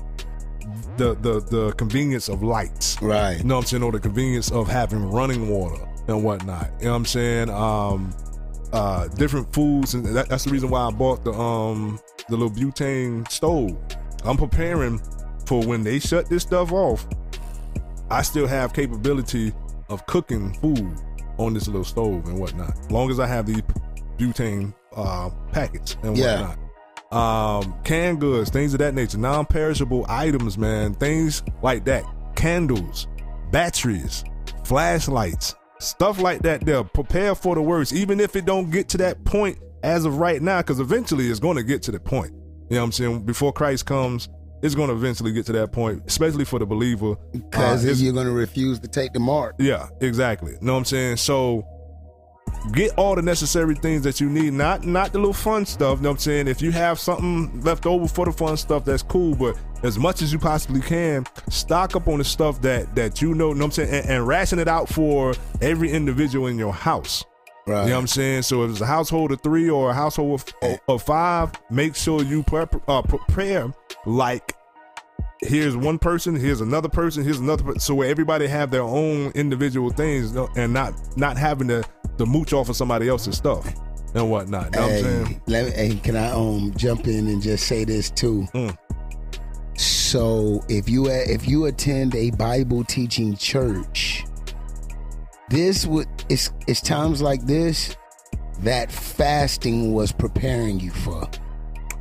the 0.97 1.15
the 1.15 1.39
the 1.39 1.73
convenience 1.73 2.29
of 2.29 2.43
lights. 2.43 3.01
Right. 3.01 3.37
You 3.37 3.45
know 3.45 3.55
what 3.55 3.61
I'm 3.61 3.67
saying? 3.67 3.83
Or 3.83 3.91
the 3.91 3.99
convenience 3.99 4.51
of 4.51 4.67
having 4.67 5.09
running 5.11 5.49
water 5.49 5.87
and 6.07 6.23
whatnot. 6.23 6.69
You 6.79 6.85
know 6.85 6.91
what 6.91 6.97
I'm 6.97 7.05
saying? 7.05 7.49
Um 7.49 8.13
uh 8.73 9.07
different 9.09 9.53
foods 9.53 9.93
and 9.93 10.05
that, 10.05 10.29
that's 10.29 10.45
the 10.45 10.51
reason 10.51 10.69
why 10.69 10.81
I 10.87 10.91
bought 10.91 11.23
the 11.23 11.33
um 11.33 11.99
the 12.29 12.37
little 12.37 12.49
butane 12.55 13.29
stove. 13.31 13.77
I'm 14.23 14.37
preparing 14.37 15.01
for 15.45 15.65
when 15.65 15.83
they 15.83 15.99
shut 15.99 16.29
this 16.29 16.43
stuff 16.43 16.71
off. 16.71 17.05
I 18.09 18.21
still 18.21 18.47
have 18.47 18.73
capability 18.73 19.53
of 19.89 20.05
cooking 20.05 20.53
food 20.55 20.95
on 21.37 21.53
this 21.53 21.67
little 21.67 21.83
stove 21.83 22.25
and 22.27 22.39
whatnot. 22.39 22.77
As 22.77 22.91
long 22.91 23.09
as 23.09 23.19
I 23.19 23.27
have 23.27 23.45
these 23.45 23.61
butane 24.17 24.73
uh, 24.95 25.29
packets 25.51 25.97
and 26.03 26.17
Yeah. 26.17 26.41
whatnot. 26.41 26.57
Um, 27.11 27.75
canned 27.83 28.21
goods, 28.21 28.49
things 28.49 28.73
of 28.73 28.79
that 28.79 28.93
nature, 28.93 29.17
non-perishable 29.17 30.05
items, 30.07 30.57
man, 30.57 30.93
things 30.93 31.43
like 31.61 31.83
that, 31.85 32.05
candles, 32.35 33.07
batteries, 33.51 34.23
flashlights, 34.63 35.55
stuff 35.81 36.19
like 36.19 36.41
that. 36.43 36.65
They'll 36.65 36.83
prepare 36.83 37.35
for 37.35 37.55
the 37.55 37.61
worst, 37.61 37.93
even 37.93 38.19
if 38.19 38.35
it 38.35 38.45
don't 38.45 38.69
get 38.69 38.89
to 38.89 38.97
that 38.99 39.23
point 39.25 39.57
as 39.83 40.05
of 40.05 40.17
right 40.17 40.41
now, 40.41 40.59
because 40.61 40.79
eventually 40.79 41.29
it's 41.29 41.39
going 41.39 41.57
to 41.57 41.63
get 41.63 41.81
to 41.83 41.91
the 41.91 41.99
point. 41.99 42.31
You 42.69 42.75
know 42.75 42.81
what 42.81 42.85
I'm 42.85 42.91
saying? 42.91 43.23
Before 43.25 43.51
Christ 43.51 43.85
comes, 43.85 44.29
it's 44.61 44.75
going 44.75 44.89
to 44.89 44.93
eventually 44.95 45.33
get 45.33 45.45
to 45.47 45.51
that 45.53 45.71
point, 45.71 46.03
especially 46.05 46.45
for 46.45 46.59
the 46.59 46.65
believer. 46.65 47.15
Because 47.33 47.83
Uh, 47.83 47.89
you're 48.03 48.13
going 48.13 48.27
to 48.27 48.31
refuse 48.31 48.79
to 48.81 48.87
take 48.87 49.11
the 49.13 49.19
mark. 49.19 49.55
yeah, 49.57 49.87
exactly. 50.01 50.51
You 50.53 50.57
Know 50.61 50.73
what 50.73 50.79
I'm 50.79 50.85
saying? 50.85 51.17
So 51.17 51.65
get 52.73 52.91
all 52.97 53.15
the 53.15 53.21
necessary 53.23 53.75
things 53.75 54.03
that 54.03 54.21
you 54.21 54.29
need, 54.29 54.53
not 54.53 54.85
not 54.85 55.11
the 55.13 55.17
little 55.17 55.33
fun 55.33 55.65
stuff. 55.65 55.97
You 55.97 56.03
know 56.03 56.09
what 56.09 56.15
I'm 56.15 56.19
saying? 56.19 56.47
If 56.47 56.61
you 56.61 56.71
have 56.71 56.99
something 56.99 57.61
left 57.61 57.85
over 57.87 58.07
for 58.07 58.25
the 58.25 58.31
fun 58.31 58.55
stuff, 58.55 58.85
that's 58.85 59.01
cool. 59.03 59.35
But 59.35 59.57
as 59.83 59.97
much 59.97 60.21
as 60.21 60.31
you 60.31 60.39
possibly 60.39 60.81
can, 60.81 61.25
stock 61.49 61.95
up 61.95 62.07
on 62.07 62.19
the 62.19 62.23
stuff 62.23 62.61
that 62.61 62.93
that 62.95 63.21
you 63.21 63.33
know, 63.33 63.53
know 63.53 63.59
what 63.59 63.65
I'm 63.65 63.71
saying, 63.71 63.89
and, 63.93 64.09
and 64.09 64.27
ration 64.27 64.59
it 64.59 64.67
out 64.67 64.89
for 64.89 65.33
every 65.61 65.91
individual 65.91 66.47
in 66.47 66.57
your 66.57 66.73
house. 66.73 67.23
Right. 67.67 67.83
You 67.83 67.89
know 67.89 67.95
what 67.95 68.01
I'm 68.01 68.07
saying? 68.07 68.41
So 68.43 68.63
if 68.63 68.71
it's 68.71 68.81
a 68.81 68.85
household 68.87 69.31
of 69.31 69.41
three 69.41 69.69
or 69.69 69.91
a 69.91 69.93
household 69.93 70.51
of, 70.63 70.79
of 70.87 71.03
five, 71.03 71.51
make 71.69 71.95
sure 71.95 72.23
you 72.23 72.41
prep, 72.43 72.75
uh, 72.89 73.03
prepare 73.03 73.71
like 74.07 74.55
here's 75.41 75.75
one 75.77 75.99
person, 75.99 76.35
here's 76.35 76.61
another 76.61 76.89
person, 76.89 77.23
here's 77.23 77.39
another 77.39 77.63
person. 77.63 77.79
So 77.79 77.93
where 77.95 78.09
everybody 78.09 78.47
have 78.47 78.71
their 78.71 78.81
own 78.81 79.31
individual 79.35 79.89
things 79.91 80.35
and 80.55 80.73
not 80.73 80.93
not 81.17 81.37
having 81.37 81.67
to, 81.69 81.83
to 82.17 82.25
mooch 82.25 82.51
off 82.53 82.69
of 82.69 82.75
somebody 82.75 83.07
else's 83.07 83.37
stuff 83.37 83.71
and 84.15 84.29
whatnot. 84.29 84.71
Know 84.73 84.81
what 84.81 84.89
I'm 84.89 84.95
Hey, 84.95 85.01
saying? 85.03 85.41
let 85.47 85.65
me, 85.65 85.71
hey, 85.71 85.95
can 85.97 86.15
I 86.15 86.31
um 86.31 86.73
jump 86.75 87.07
in 87.07 87.27
and 87.27 87.41
just 87.41 87.67
say 87.67 87.83
this 87.85 88.09
too? 88.09 88.47
Mm. 88.53 88.75
So 89.75 90.63
if 90.69 90.89
you 90.89 91.07
if 91.09 91.47
you 91.47 91.65
attend 91.65 92.15
a 92.15 92.31
Bible 92.31 92.83
teaching 92.83 93.35
church, 93.35 94.23
this 95.49 95.85
would 95.85 96.07
it's 96.29 96.51
it's 96.67 96.81
times 96.81 97.21
like 97.21 97.45
this 97.45 97.95
that 98.59 98.91
fasting 98.91 99.93
was 99.93 100.11
preparing 100.11 100.79
you 100.79 100.91
for. 100.91 101.29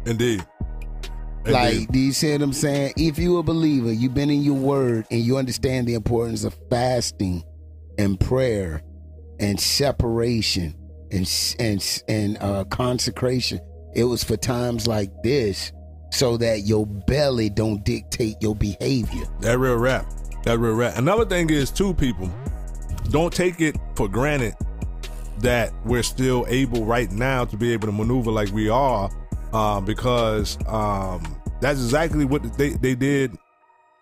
Indeed. 0.06 0.44
Like, 1.46 1.90
do 1.90 1.98
you 1.98 2.12
see 2.12 2.32
what 2.32 2.42
I'm 2.42 2.52
saying? 2.52 2.92
If 2.96 3.18
you 3.18 3.38
a 3.38 3.42
believer, 3.42 3.92
you've 3.92 4.14
been 4.14 4.30
in 4.30 4.42
your 4.42 4.56
word 4.56 5.06
and 5.10 5.20
you 5.20 5.38
understand 5.38 5.88
the 5.88 5.94
importance 5.94 6.44
of 6.44 6.54
fasting 6.68 7.44
and 7.96 8.20
prayer 8.20 8.82
and 9.38 9.58
separation 9.58 10.74
and 11.10 11.56
and 11.58 12.02
and 12.08 12.38
uh, 12.40 12.64
consecration. 12.64 13.60
It 13.94 14.04
was 14.04 14.22
for 14.22 14.36
times 14.36 14.86
like 14.86 15.10
this, 15.22 15.72
so 16.10 16.36
that 16.36 16.60
your 16.60 16.86
belly 16.86 17.48
don't 17.48 17.84
dictate 17.84 18.36
your 18.40 18.54
behavior. 18.54 19.24
That 19.40 19.58
real 19.58 19.76
rap. 19.76 20.06
That 20.44 20.58
real 20.58 20.74
rap. 20.74 20.96
Another 20.96 21.24
thing 21.24 21.50
is 21.50 21.70
too, 21.70 21.94
people, 21.94 22.30
don't 23.10 23.32
take 23.32 23.60
it 23.60 23.76
for 23.94 24.08
granted 24.08 24.54
that 25.38 25.72
we're 25.84 26.02
still 26.02 26.44
able 26.48 26.84
right 26.84 27.10
now 27.10 27.44
to 27.44 27.56
be 27.56 27.72
able 27.72 27.86
to 27.88 27.92
maneuver 27.92 28.30
like 28.30 28.50
we 28.50 28.68
are, 28.68 29.10
uh, 29.52 29.80
because 29.80 30.58
um, 30.66 31.36
that's 31.60 31.80
exactly 31.80 32.24
what 32.24 32.42
they, 32.58 32.70
they 32.70 32.94
did 32.94 33.36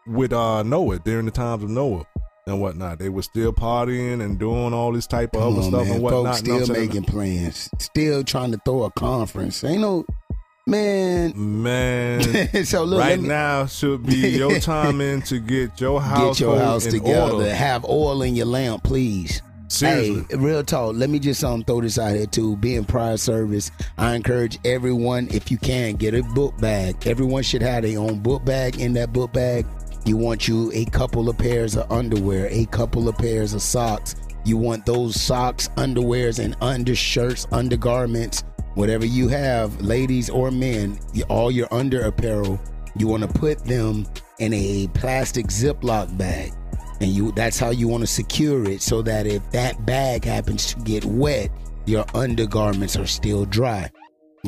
with 0.06 0.32
uh, 0.32 0.62
Noah 0.62 0.98
during 1.00 1.26
the 1.26 1.30
times 1.30 1.62
of 1.62 1.70
Noah 1.70 2.04
and 2.46 2.61
whatnot. 2.61 2.98
They 2.98 3.09
were 3.09 3.22
still 3.22 3.52
partying 3.52 4.22
and 4.22 4.38
doing 4.38 4.72
all 4.72 4.92
this 4.92 5.06
type 5.06 5.34
of 5.34 5.42
Come 5.42 5.52
other 5.52 5.62
on, 5.62 5.68
stuff 5.70 5.84
man. 5.84 5.94
and 5.94 6.02
whatnot. 6.02 6.24
Folks 6.24 6.38
still 6.38 6.54
what 6.54 6.61
I'm 6.70 6.74
saying? 6.74 6.88
making 6.88 7.04
plans, 7.04 7.70
still 7.78 8.24
trying 8.24 8.52
to 8.52 8.59
throw 8.64 8.84
a 8.84 8.90
conference. 8.92 9.62
Ain't 9.64 9.80
no 9.80 10.04
man. 10.69 11.33
Man, 11.62 12.21
So 12.64 12.85
look, 12.85 13.01
right 13.01 13.21
me- 13.21 13.29
now 13.29 13.66
should 13.66 14.05
be 14.07 14.16
your 14.31 14.59
time 14.61 15.01
in 15.01 15.23
to 15.23 15.39
get 15.41 15.81
your 15.81 16.01
house 16.01 16.39
Get 16.39 16.47
your 16.47 16.59
house 16.59 16.85
together. 16.87 17.33
order. 17.33 17.55
Have 17.55 17.85
oil 17.85 18.23
in 18.23 18.37
your 18.37 18.47
lamp, 18.47 18.85
please. 18.85 19.43
Seriously. 19.71 20.25
Hey, 20.31 20.37
real 20.37 20.62
talk. 20.64 20.95
Let 20.95 21.11
me 21.11 21.19
just 21.19 21.45
um 21.45 21.62
throw 21.62 21.81
this 21.83 21.99
out 21.99 22.14
here 22.16 22.27
too. 22.27 22.57
Being 22.57 22.85
prior 22.85 23.16
service, 23.19 23.71
I 23.99 24.14
encourage 24.14 24.59
everyone, 24.64 25.29
if 25.31 25.51
you 25.51 25.59
can, 25.59 25.97
get 25.97 26.14
a 26.14 26.23
book 26.23 26.57
bag. 26.59 27.07
Everyone 27.07 27.43
should 27.43 27.61
have 27.62 27.83
their 27.83 27.99
own 27.99 28.21
book 28.21 28.45
bag. 28.47 28.81
In 28.81 28.95
that 28.95 29.12
book 29.12 29.33
bag, 29.35 29.66
you 30.07 30.16
want 30.16 30.49
you 30.49 30.71
a 30.73 30.87
couple 30.87 31.29
of 31.29 31.37
pairs 31.37 31.77
of 31.77 31.91
underwear, 31.93 32.47
a 32.51 32.64
couple 32.66 33.09
of 33.09 33.19
pairs 33.19 33.53
of 33.53 33.61
socks. 33.61 34.14
You 34.45 34.57
want 34.57 34.87
those 34.87 35.21
socks, 35.21 35.69
underwears, 35.77 36.43
and 36.43 36.57
undershirts, 36.62 37.47
undergarments, 37.53 38.45
whatever 38.79 39.05
you 39.05 39.26
have, 39.26 39.81
ladies 39.81 40.31
or 40.31 40.53
men, 40.53 41.01
all 41.29 41.51
your 41.51 41.66
under 41.72 42.03
apparel. 42.03 42.61
You 42.97 43.09
want 43.09 43.24
to 43.24 43.29
put 43.29 43.64
them 43.64 44.07
in 44.39 44.55
a 44.55 44.87
plastic 44.95 45.47
Ziploc 45.47 46.16
bag 46.16 46.53
and 47.01 47.11
you 47.11 47.33
that's 47.33 47.59
how 47.59 47.70
you 47.70 47.89
want 47.89 48.03
to 48.03 48.07
secure 48.07 48.64
it 48.68 48.81
so 48.83 49.03
that 49.03 49.26
if 49.26 49.49
that 49.51 49.85
bag 49.85 50.24
happens 50.24 50.74
to 50.74 50.81
get 50.81 51.05
wet 51.05 51.51
your 51.87 52.05
undergarments 52.14 52.97
are 52.97 53.07
still 53.07 53.45
dry 53.45 53.89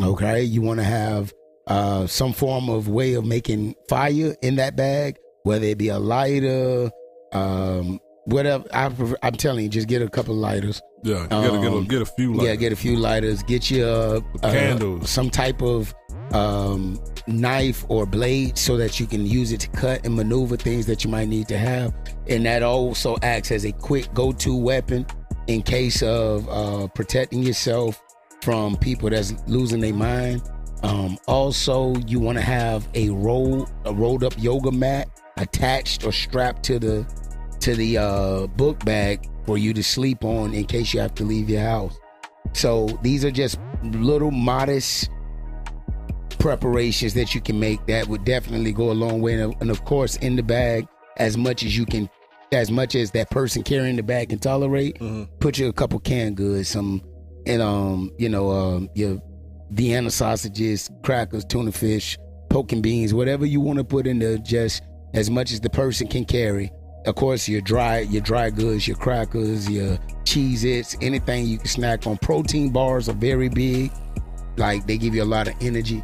okay 0.01 0.43
you 0.43 0.61
want 0.61 0.79
to 0.79 0.85
have 0.85 1.33
uh, 1.67 2.07
some 2.07 2.33
form 2.33 2.69
of 2.69 2.89
way 2.89 3.15
of 3.15 3.25
making 3.25 3.75
fire 3.89 4.35
in 4.43 4.57
that 4.57 4.77
bag 4.77 5.17
whether 5.45 5.65
it 5.65 5.79
be 5.79 5.89
a 5.89 5.99
lighter 5.99 6.91
um, 7.33 8.01
whatever 8.27 8.65
I 8.73 8.89
prefer, 8.91 9.17
i'm 9.23 9.33
telling 9.35 9.63
you 9.65 9.69
just 9.71 9.89
get 9.89 10.03
a 10.03 10.09
couple 10.09 10.35
of 10.35 10.41
lighters 10.41 10.83
Yeah, 11.03 11.23
you 11.23 11.29
gotta 11.29 11.59
get 11.61 11.73
a- 11.73 11.85
get 11.87 12.03
a 12.03 12.07
few 12.07 12.33
yeah 12.33 12.39
lighters. 12.43 12.57
get 12.59 12.73
a 12.73 12.77
few 12.77 12.97
lighters 12.97 13.43
get 13.45 13.71
you 13.71 13.85
uh, 13.85 14.21
uh, 14.43 14.53
Candles. 14.53 15.09
some 15.11 15.31
type 15.31 15.63
of 15.63 15.95
um, 16.33 17.01
knife 17.27 17.85
or 17.89 18.07
blade 18.07 18.57
so 18.57 18.77
that 18.77 19.01
you 19.01 19.07
can 19.07 19.27
use 19.27 19.51
it 19.53 19.61
to 19.61 19.69
cut 19.71 20.05
and 20.07 20.15
maneuver 20.15 20.57
things 20.57 20.87
that 20.87 21.03
you 21.05 21.11
might 21.11 21.27
need 21.29 21.49
to 21.49 21.59
have. 21.59 21.93
And 22.29 22.47
that 22.47 22.63
also 22.63 23.17
acts 23.23 23.51
as 23.51 23.65
a 23.65 23.73
quick 23.73 24.13
go 24.15 24.31
to 24.33 24.57
weapon 24.57 25.07
in 25.49 25.61
case 25.63 26.03
of 26.05 26.49
uh, 26.49 26.87
protecting 26.89 27.43
yourself 27.43 28.01
from 28.43 28.77
people 28.77 29.11
that's 29.11 29.35
losing 29.49 29.81
their 29.81 29.93
mind. 29.95 30.43
Um, 30.85 31.19
also, 31.27 31.97
you 32.07 32.21
want 32.21 32.39
to 32.39 32.45
have 32.45 32.87
a 32.95 33.11
roll, 33.11 33.69
a 33.85 33.93
rolled 33.93 34.23
up 34.23 34.35
yoga 34.39 34.71
mat 34.71 35.09
attached 35.37 36.05
or 36.05 36.13
strapped 36.13 36.63
to 36.65 36.79
the 36.79 37.07
to 37.61 37.75
the 37.75 37.99
uh, 37.99 38.47
book 38.49 38.85
bag 38.85 39.29
for 39.45 39.59
you 39.59 39.73
to 39.75 39.83
sleep 39.83 40.25
on 40.25 40.55
in 40.55 40.65
case 40.65 40.95
you 40.95 41.01
have 41.01 41.15
to 41.15 41.25
leave 41.25 41.49
your 41.49 41.63
house. 41.63 41.99
So 42.53 42.87
these 43.03 43.25
are 43.25 43.31
just 43.31 43.59
little 43.83 44.31
modest 44.31 45.11
preparations 46.39 47.15
that 47.15 47.35
you 47.35 47.41
can 47.41 47.61
make 47.61 47.85
that 47.87 48.07
would 48.09 48.25
definitely 48.25 48.73
go 48.73 48.91
a 48.91 48.93
long 48.93 49.21
way. 49.21 49.41
And, 49.41 49.71
of 49.71 49.85
course, 49.85 50.17
in 50.17 50.37
the 50.37 50.43
bag, 50.43 50.89
as 51.19 51.37
much 51.37 51.63
as 51.63 51.77
you 51.77 51.85
can, 51.85 52.09
as 52.53 52.71
much 52.71 52.95
as 52.95 53.11
that 53.13 53.31
person 53.31 53.63
carrying 53.63 53.97
the 53.97 54.03
bag 54.03 54.31
can 54.31 54.39
tolerate, 54.39 54.99
put 55.39 55.59
you 55.59 55.69
a 55.69 55.73
couple 55.73 56.01
canned 56.01 56.37
goods, 56.37 56.69
some, 56.69 57.03
and 57.47 57.63
um, 57.63 58.11
you 58.19 58.29
know, 58.29 58.51
um, 58.51 58.89
your 58.95 59.21
Vienna 59.71 60.11
sausages, 60.11 60.91
crackers, 61.05 61.45
tuna 61.45 61.73
fish, 61.73 62.17
poking 62.49 62.83
beans, 62.83 63.15
whatever 63.15 63.47
you 63.47 63.61
want 63.61 63.79
to 63.79 63.85
put 63.85 64.07
in 64.07 64.19
there, 64.19 64.39
just 64.39 64.83
as 65.15 65.31
much 65.31 65.53
as 65.53 65.61
the 65.61 65.71
person 65.71 66.09
can 66.09 66.25
carry. 66.25 66.73
Of 67.07 67.15
course, 67.15 67.49
your 67.49 67.61
dry, 67.63 68.01
your 68.01 68.21
dry 68.23 68.51
goods, 68.51 68.87
your 68.87 68.97
crackers, 68.97 69.69
your 69.69 69.97
Cheez-Its, 70.25 70.97
anything 71.01 71.47
you 71.47 71.59
can 71.59 71.67
snack 71.67 72.07
on. 72.07 72.19
Protein 72.19 72.71
bars 72.71 73.09
are 73.09 73.15
very 73.15 73.49
big. 73.49 73.91
Like 74.57 74.87
they 74.87 74.99
give 74.99 75.15
you 75.15 75.23
a 75.23 75.25
lot 75.25 75.49
of 75.49 75.55
energy. 75.61 76.03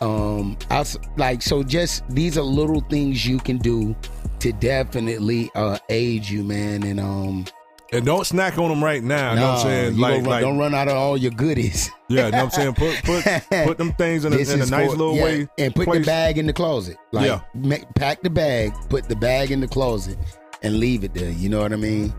Um 0.00 0.58
outs- 0.70 0.98
like 1.16 1.40
so 1.40 1.62
just 1.62 2.06
these 2.10 2.36
are 2.36 2.42
little 2.42 2.80
things 2.82 3.26
you 3.26 3.38
can 3.38 3.56
do 3.58 3.96
to 4.40 4.52
definitely 4.52 5.50
uh 5.54 5.78
aid 5.88 6.28
you 6.28 6.44
man. 6.44 6.82
And 6.82 7.00
um 7.00 7.46
and 7.94 8.04
don't 8.04 8.26
snack 8.26 8.58
on 8.58 8.68
them 8.68 8.82
right 8.82 9.02
now. 9.02 9.30
you 9.34 9.40
know 9.40 9.46
what 9.48 9.56
I'm 9.58 9.62
saying? 9.62 9.96
Like, 9.98 10.12
run- 10.14 10.24
like, 10.24 10.40
don't 10.42 10.58
run 10.58 10.74
out 10.74 10.88
of 10.88 10.96
all 10.96 11.16
your 11.16 11.30
goodies 11.32 11.90
yeah, 12.08 12.26
you 12.26 12.32
know 12.32 12.44
what 12.44 12.58
I'm 12.58 12.74
saying? 12.74 12.74
Put 12.74 13.02
put 13.04 13.24
put 13.66 13.78
them 13.78 13.92
things 13.94 14.24
in 14.24 14.32
a, 14.32 14.36
in 14.36 14.60
a 14.60 14.66
nice 14.66 14.90
for- 14.90 14.96
little 14.96 15.16
yeah, 15.16 15.24
way. 15.24 15.48
and 15.58 15.74
put 15.74 15.86
place. 15.86 16.00
the 16.00 16.06
bag 16.06 16.38
in 16.38 16.46
the 16.46 16.52
closet 16.52 16.96
like 17.12 17.26
Yeah. 17.26 17.40
ma- 17.54 17.76
pack 17.94 18.22
the 18.22 18.30
bag 18.30 18.72
put 18.88 19.08
the 19.08 19.16
bag 19.16 19.50
in 19.50 19.60
the 19.60 19.68
closet 19.68 20.18
and 20.62 20.78
leave 20.78 21.04
it 21.04 21.14
there 21.14 21.30
you 21.30 21.48
know 21.48 21.60
what 21.60 21.72
i 21.72 21.76
mean 21.76 22.12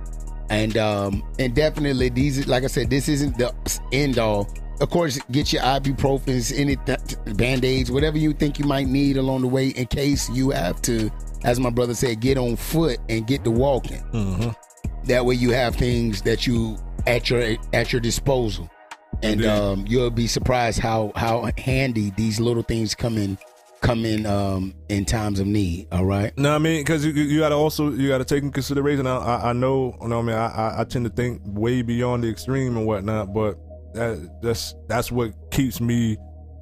and 0.50 0.78
um 0.78 1.24
and 1.40 1.56
definitely 1.56 2.10
these 2.10 2.46
like 2.48 2.64
i 2.64 2.68
said 2.68 2.90
this 2.90 3.08
isn't 3.10 3.38
the 3.38 3.52
end 3.92 4.18
all 4.20 4.48
of 4.82 4.90
course, 4.90 5.18
get 5.32 5.54
your 5.54 5.62
ibuprofens, 5.62 6.52
any 6.54 6.76
th- 6.76 7.00
band 7.38 7.64
aids, 7.64 7.90
whatever 7.90 8.18
you 8.18 8.34
think 8.34 8.60
you 8.60 8.66
might 8.66 8.88
need 8.88 9.16
along 9.16 9.42
the 9.42 9.48
way 9.48 9.70
in 9.70 9.86
case 9.86 10.30
you 10.32 10.50
have 10.50 10.82
to, 10.82 11.10
as 11.46 11.62
my 11.62 11.70
brother 11.70 11.94
said, 11.96 12.20
get 12.20 12.38
on 12.38 12.58
foot 12.58 12.98
and 13.08 13.26
get 13.26 13.46
to 13.46 13.52
walking. 13.52 14.02
Mm-hmm. 14.12 14.50
That 15.06 15.26
way 15.26 15.36
you 15.36 15.52
have 15.52 15.76
things 15.76 16.22
that 16.24 16.48
you 16.48 16.78
at 17.08 17.30
your 17.30 17.58
at 17.74 17.92
your 17.94 18.02
disposal. 18.02 18.70
And 19.24 19.46
um, 19.46 19.86
you'll 19.88 20.10
be 20.12 20.28
surprised 20.28 20.80
how 20.80 21.12
how 21.16 21.50
handy 21.58 22.12
these 22.18 22.40
little 22.40 22.64
things 22.64 22.94
come 22.94 23.18
in 23.18 23.38
come 23.82 24.04
in 24.04 24.26
um, 24.26 24.74
in 24.90 25.06
times 25.06 25.40
of 25.40 25.48
need. 25.48 25.88
All 25.92 26.06
right. 26.06 26.36
No, 26.38 26.56
I 26.56 26.58
mean, 26.58 26.82
because 26.82 27.06
you, 27.06 27.12
you 27.12 27.40
got 27.40 27.50
to 27.50 27.56
also 27.56 27.92
you 27.92 28.08
got 28.08 28.18
to 28.18 28.26
take 28.26 28.44
in 28.44 28.52
consideration. 28.52 29.08
I, 29.08 29.18
I, 29.18 29.50
I 29.50 29.54
know, 29.54 29.96
you 30.02 30.08
know, 30.08 30.20
I 30.20 30.22
mean, 30.22 30.36
I, 30.36 30.48
I, 30.48 30.82
I 30.82 30.84
tend 30.84 31.06
to 31.06 31.12
think 31.12 31.42
way 31.46 31.82
beyond 31.82 32.24
the 32.24 32.30
extreme 32.30 32.78
and 32.78 32.86
whatnot, 32.86 33.34
but 33.34 33.58
that 33.94 34.42
that's 34.42 34.76
that's 34.88 35.12
what 35.12 35.34
keeps 35.52 35.80
me 35.80 36.18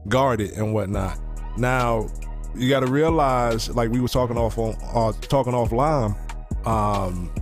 guarded 0.09 0.51
and 0.51 0.73
whatnot. 0.73 1.17
Now, 1.57 2.07
you 2.55 2.69
got 2.69 2.81
to 2.81 2.87
realize, 2.87 3.69
like 3.69 3.89
we 3.89 3.99
were 3.99 4.07
talking 4.07 4.37
off 4.37 4.57
on 4.57 4.75
uh, 4.93 5.13
talking 5.21 5.53
offline, 5.53 6.15
um, 6.67 7.33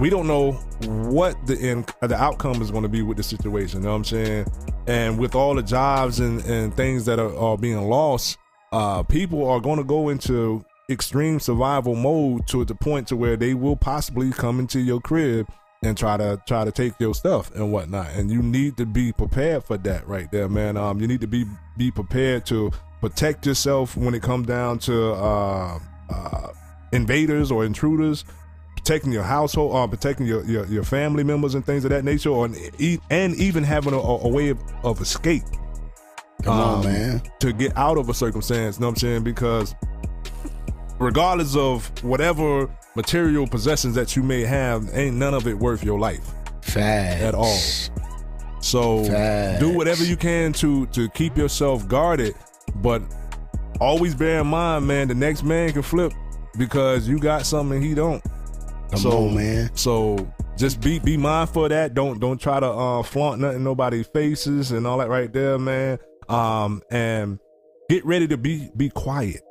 we 0.00 0.08
don't 0.08 0.26
know 0.26 0.52
what 0.82 1.36
the 1.46 1.58
end 1.58 1.92
the 2.00 2.16
outcome 2.16 2.62
is 2.62 2.70
going 2.70 2.82
to 2.82 2.88
be 2.88 3.02
with 3.02 3.18
the 3.18 3.22
situation. 3.22 3.80
You 3.80 3.84
know 3.84 3.90
what 3.90 3.96
I'm 3.96 4.04
saying? 4.04 4.46
And 4.86 5.18
with 5.18 5.34
all 5.34 5.54
the 5.54 5.62
jobs 5.62 6.20
and, 6.20 6.42
and 6.46 6.74
things 6.74 7.04
that 7.04 7.18
are, 7.18 7.36
are 7.36 7.58
being 7.58 7.82
lost, 7.82 8.38
uh, 8.72 9.02
people 9.02 9.46
are 9.46 9.60
going 9.60 9.76
to 9.76 9.84
go 9.84 10.08
into 10.08 10.64
extreme 10.88 11.38
survival 11.38 11.94
mode 11.94 12.46
to 12.48 12.64
the 12.64 12.74
point 12.74 13.08
to 13.08 13.16
where 13.16 13.36
they 13.36 13.54
will 13.54 13.76
possibly 13.76 14.30
come 14.30 14.58
into 14.58 14.80
your 14.80 15.00
crib 15.00 15.46
and 15.82 15.96
try 15.96 16.16
to 16.16 16.40
try 16.46 16.64
to 16.64 16.72
take 16.72 16.94
your 16.98 17.14
stuff 17.14 17.54
and 17.54 17.70
whatnot. 17.70 18.10
And 18.10 18.30
you 18.30 18.42
need 18.42 18.76
to 18.78 18.86
be 18.86 19.12
prepared 19.12 19.64
for 19.64 19.76
that 19.78 20.06
right 20.08 20.30
there, 20.32 20.48
man. 20.48 20.76
Um, 20.76 21.00
you 21.00 21.06
need 21.06 21.20
to 21.20 21.26
be 21.26 21.44
be 21.76 21.90
prepared 21.90 22.46
to 22.46 22.72
protect 23.00 23.46
yourself 23.46 23.96
when 23.96 24.14
it 24.14 24.22
comes 24.22 24.46
down 24.46 24.78
to 24.80 25.12
uh, 25.12 25.78
uh, 26.10 26.48
invaders 26.92 27.50
or 27.50 27.64
intruders. 27.64 28.24
Protecting 28.80 29.12
your 29.12 29.22
household, 29.22 29.76
uh, 29.76 29.86
protecting 29.86 30.26
your, 30.26 30.42
your, 30.44 30.66
your 30.66 30.82
family 30.84 31.22
members 31.22 31.54
and 31.54 31.64
things 31.64 31.84
of 31.84 31.90
that 31.90 32.02
nature, 32.02 32.30
or 32.30 32.46
and 32.46 33.34
even 33.36 33.62
having 33.62 33.92
a, 33.92 33.98
a 33.98 34.28
way 34.28 34.48
of, 34.48 34.58
of 34.82 35.00
escape. 35.00 35.42
Come 36.42 36.58
on, 36.58 36.84
man. 36.84 37.22
To 37.40 37.52
get 37.52 37.76
out 37.76 37.98
of 37.98 38.08
a 38.08 38.14
circumstance, 38.14 38.76
you 38.76 38.80
know 38.80 38.86
what 38.86 38.92
I'm 38.92 38.96
saying? 38.96 39.24
Because 39.24 39.74
regardless 40.98 41.56
of 41.56 41.88
whatever 42.02 42.74
material 42.96 43.46
possessions 43.46 43.94
that 43.96 44.16
you 44.16 44.22
may 44.22 44.40
have, 44.42 44.88
ain't 44.94 45.16
none 45.16 45.34
of 45.34 45.46
it 45.46 45.58
worth 45.58 45.84
your 45.84 45.98
life. 45.98 46.26
Facts. 46.62 47.22
At 47.22 47.34
all. 47.34 47.58
So 48.60 49.04
Facts. 49.04 49.60
do 49.60 49.76
whatever 49.76 50.04
you 50.04 50.16
can 50.16 50.54
to 50.54 50.86
to 50.86 51.10
keep 51.10 51.36
yourself 51.36 51.86
guarded, 51.86 52.34
but 52.76 53.02
always 53.78 54.14
bear 54.14 54.40
in 54.40 54.46
mind, 54.46 54.86
man, 54.86 55.08
the 55.08 55.14
next 55.14 55.42
man 55.42 55.70
can 55.72 55.82
flip 55.82 56.12
because 56.56 57.06
you 57.06 57.18
got 57.18 57.44
something 57.44 57.80
he 57.80 57.94
don't. 57.94 58.22
Come 58.90 59.00
so 59.00 59.26
on, 59.26 59.34
man. 59.34 59.70
So 59.74 60.30
just 60.56 60.80
be 60.80 60.98
be 60.98 61.16
mindful 61.16 61.64
of 61.64 61.70
that. 61.70 61.94
Don't 61.94 62.20
don't 62.20 62.40
try 62.40 62.60
to 62.60 62.66
uh, 62.66 63.02
flaunt 63.02 63.40
nothing 63.40 63.64
nobody's 63.64 64.06
faces 64.08 64.72
and 64.72 64.86
all 64.86 64.98
that 64.98 65.08
right 65.08 65.32
there, 65.32 65.58
man. 65.58 65.98
Um, 66.28 66.82
and 66.90 67.38
get 67.88 68.04
ready 68.04 68.28
to 68.28 68.36
be 68.36 68.70
be 68.76 68.88
quiet 68.90 69.42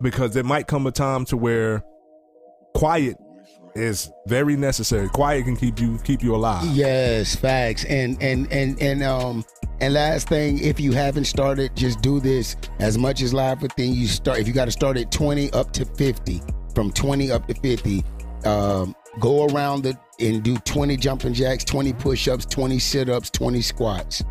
because 0.00 0.34
there 0.34 0.44
might 0.44 0.66
come 0.66 0.86
a 0.86 0.92
time 0.92 1.24
to 1.26 1.36
where 1.36 1.82
quiet 2.74 3.16
is 3.74 4.10
very 4.26 4.56
necessary. 4.56 5.08
Quiet 5.08 5.44
can 5.44 5.56
keep 5.56 5.80
you 5.80 5.98
keep 6.04 6.22
you 6.22 6.34
alive. 6.34 6.64
Yes, 6.66 7.36
facts. 7.36 7.84
And 7.84 8.20
and 8.22 8.50
and 8.52 8.80
and 8.80 9.02
um 9.02 9.44
and 9.80 9.92
last 9.92 10.28
thing, 10.28 10.58
if 10.58 10.80
you 10.80 10.92
haven't 10.92 11.26
started, 11.26 11.76
just 11.76 12.00
do 12.00 12.18
this 12.18 12.56
as 12.78 12.96
much 12.96 13.20
as 13.20 13.34
live 13.34 13.60
within 13.60 13.92
you 13.92 14.06
start. 14.06 14.38
If 14.38 14.48
you 14.48 14.54
got 14.54 14.64
to 14.66 14.70
start 14.70 14.96
at 14.96 15.10
twenty 15.10 15.52
up 15.52 15.72
to 15.72 15.84
fifty, 15.84 16.42
from 16.74 16.90
twenty 16.92 17.30
up 17.30 17.46
to 17.48 17.54
fifty, 17.54 18.02
um, 18.44 18.94
go 19.20 19.46
around 19.46 19.82
the 19.82 19.98
and 20.18 20.42
do 20.42 20.56
twenty 20.58 20.96
jumping 20.96 21.34
jacks, 21.34 21.64
twenty 21.64 21.92
push-ups, 21.92 22.46
twenty 22.46 22.78
sit-ups, 22.78 23.30
twenty 23.30 23.62
squats. 23.62 24.22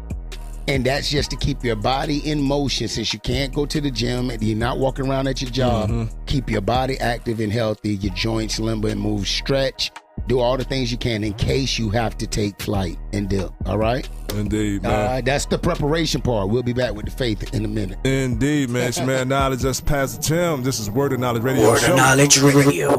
And 0.68 0.84
that's 0.84 1.12
just 1.12 1.30
to 1.30 1.38
keep 1.38 1.64
your 1.64 1.76
body 1.76 2.28
in 2.30 2.42
motion 2.42 2.88
since 2.88 3.14
you 3.14 3.20
can't 3.20 3.54
go 3.54 3.68
to 3.68 3.80
the 3.80 3.92
gym 3.92 4.32
and 4.32 4.42
you're 4.42 4.58
not 4.58 4.80
walking 4.80 5.08
around 5.08 5.28
at 5.28 5.40
your 5.40 5.52
job. 5.52 5.92
Mhm. 5.92 6.10
Keep 6.26 6.50
your 6.50 6.62
body 6.62 7.00
active 7.00 7.40
and 7.40 7.54
healthy, 7.54 7.96
your 7.98 8.14
joints 8.16 8.60
limber 8.60 8.90
and 8.90 9.00
move, 9.00 9.28
stretch, 9.28 9.92
do 10.28 10.40
all 10.40 10.58
the 10.58 10.64
things 10.64 10.92
you 10.92 10.98
can 10.98 11.24
in 11.24 11.34
case 11.34 11.78
you 11.78 11.90
have 11.90 12.18
to 12.18 12.28
take 12.28 12.62
flight 12.62 12.98
and 13.14 13.30
dip. 13.30 13.52
All 13.66 13.78
right? 13.78 14.08
Indeed, 14.34 14.86
uh, 14.86 14.90
man. 14.90 15.10
right, 15.10 15.26
that's 15.26 15.46
the 15.46 15.58
preparation 15.58 16.22
part. 16.22 16.50
We'll 16.50 16.64
be 16.64 16.74
back 16.74 16.94
with 16.94 17.06
the 17.06 17.12
faith 17.12 17.54
in 17.54 17.64
a 17.64 17.68
minute. 17.68 17.98
Indeed, 18.06 18.70
man. 18.70 18.90
It's 18.90 18.98
your 18.98 19.08
man 19.08 19.28
Knowledge. 19.36 19.62
That's 19.62 19.82
Pastor 19.82 20.22
Tim. 20.22 20.64
This 20.64 20.80
is 20.80 20.90
Word 20.90 21.14
of 21.14 21.20
Knowledge 21.20 21.44
Radio 21.44 21.70
Word 21.70 21.84
of 21.84 21.96
Knowledge 21.96 22.40
Radio. 22.40 22.98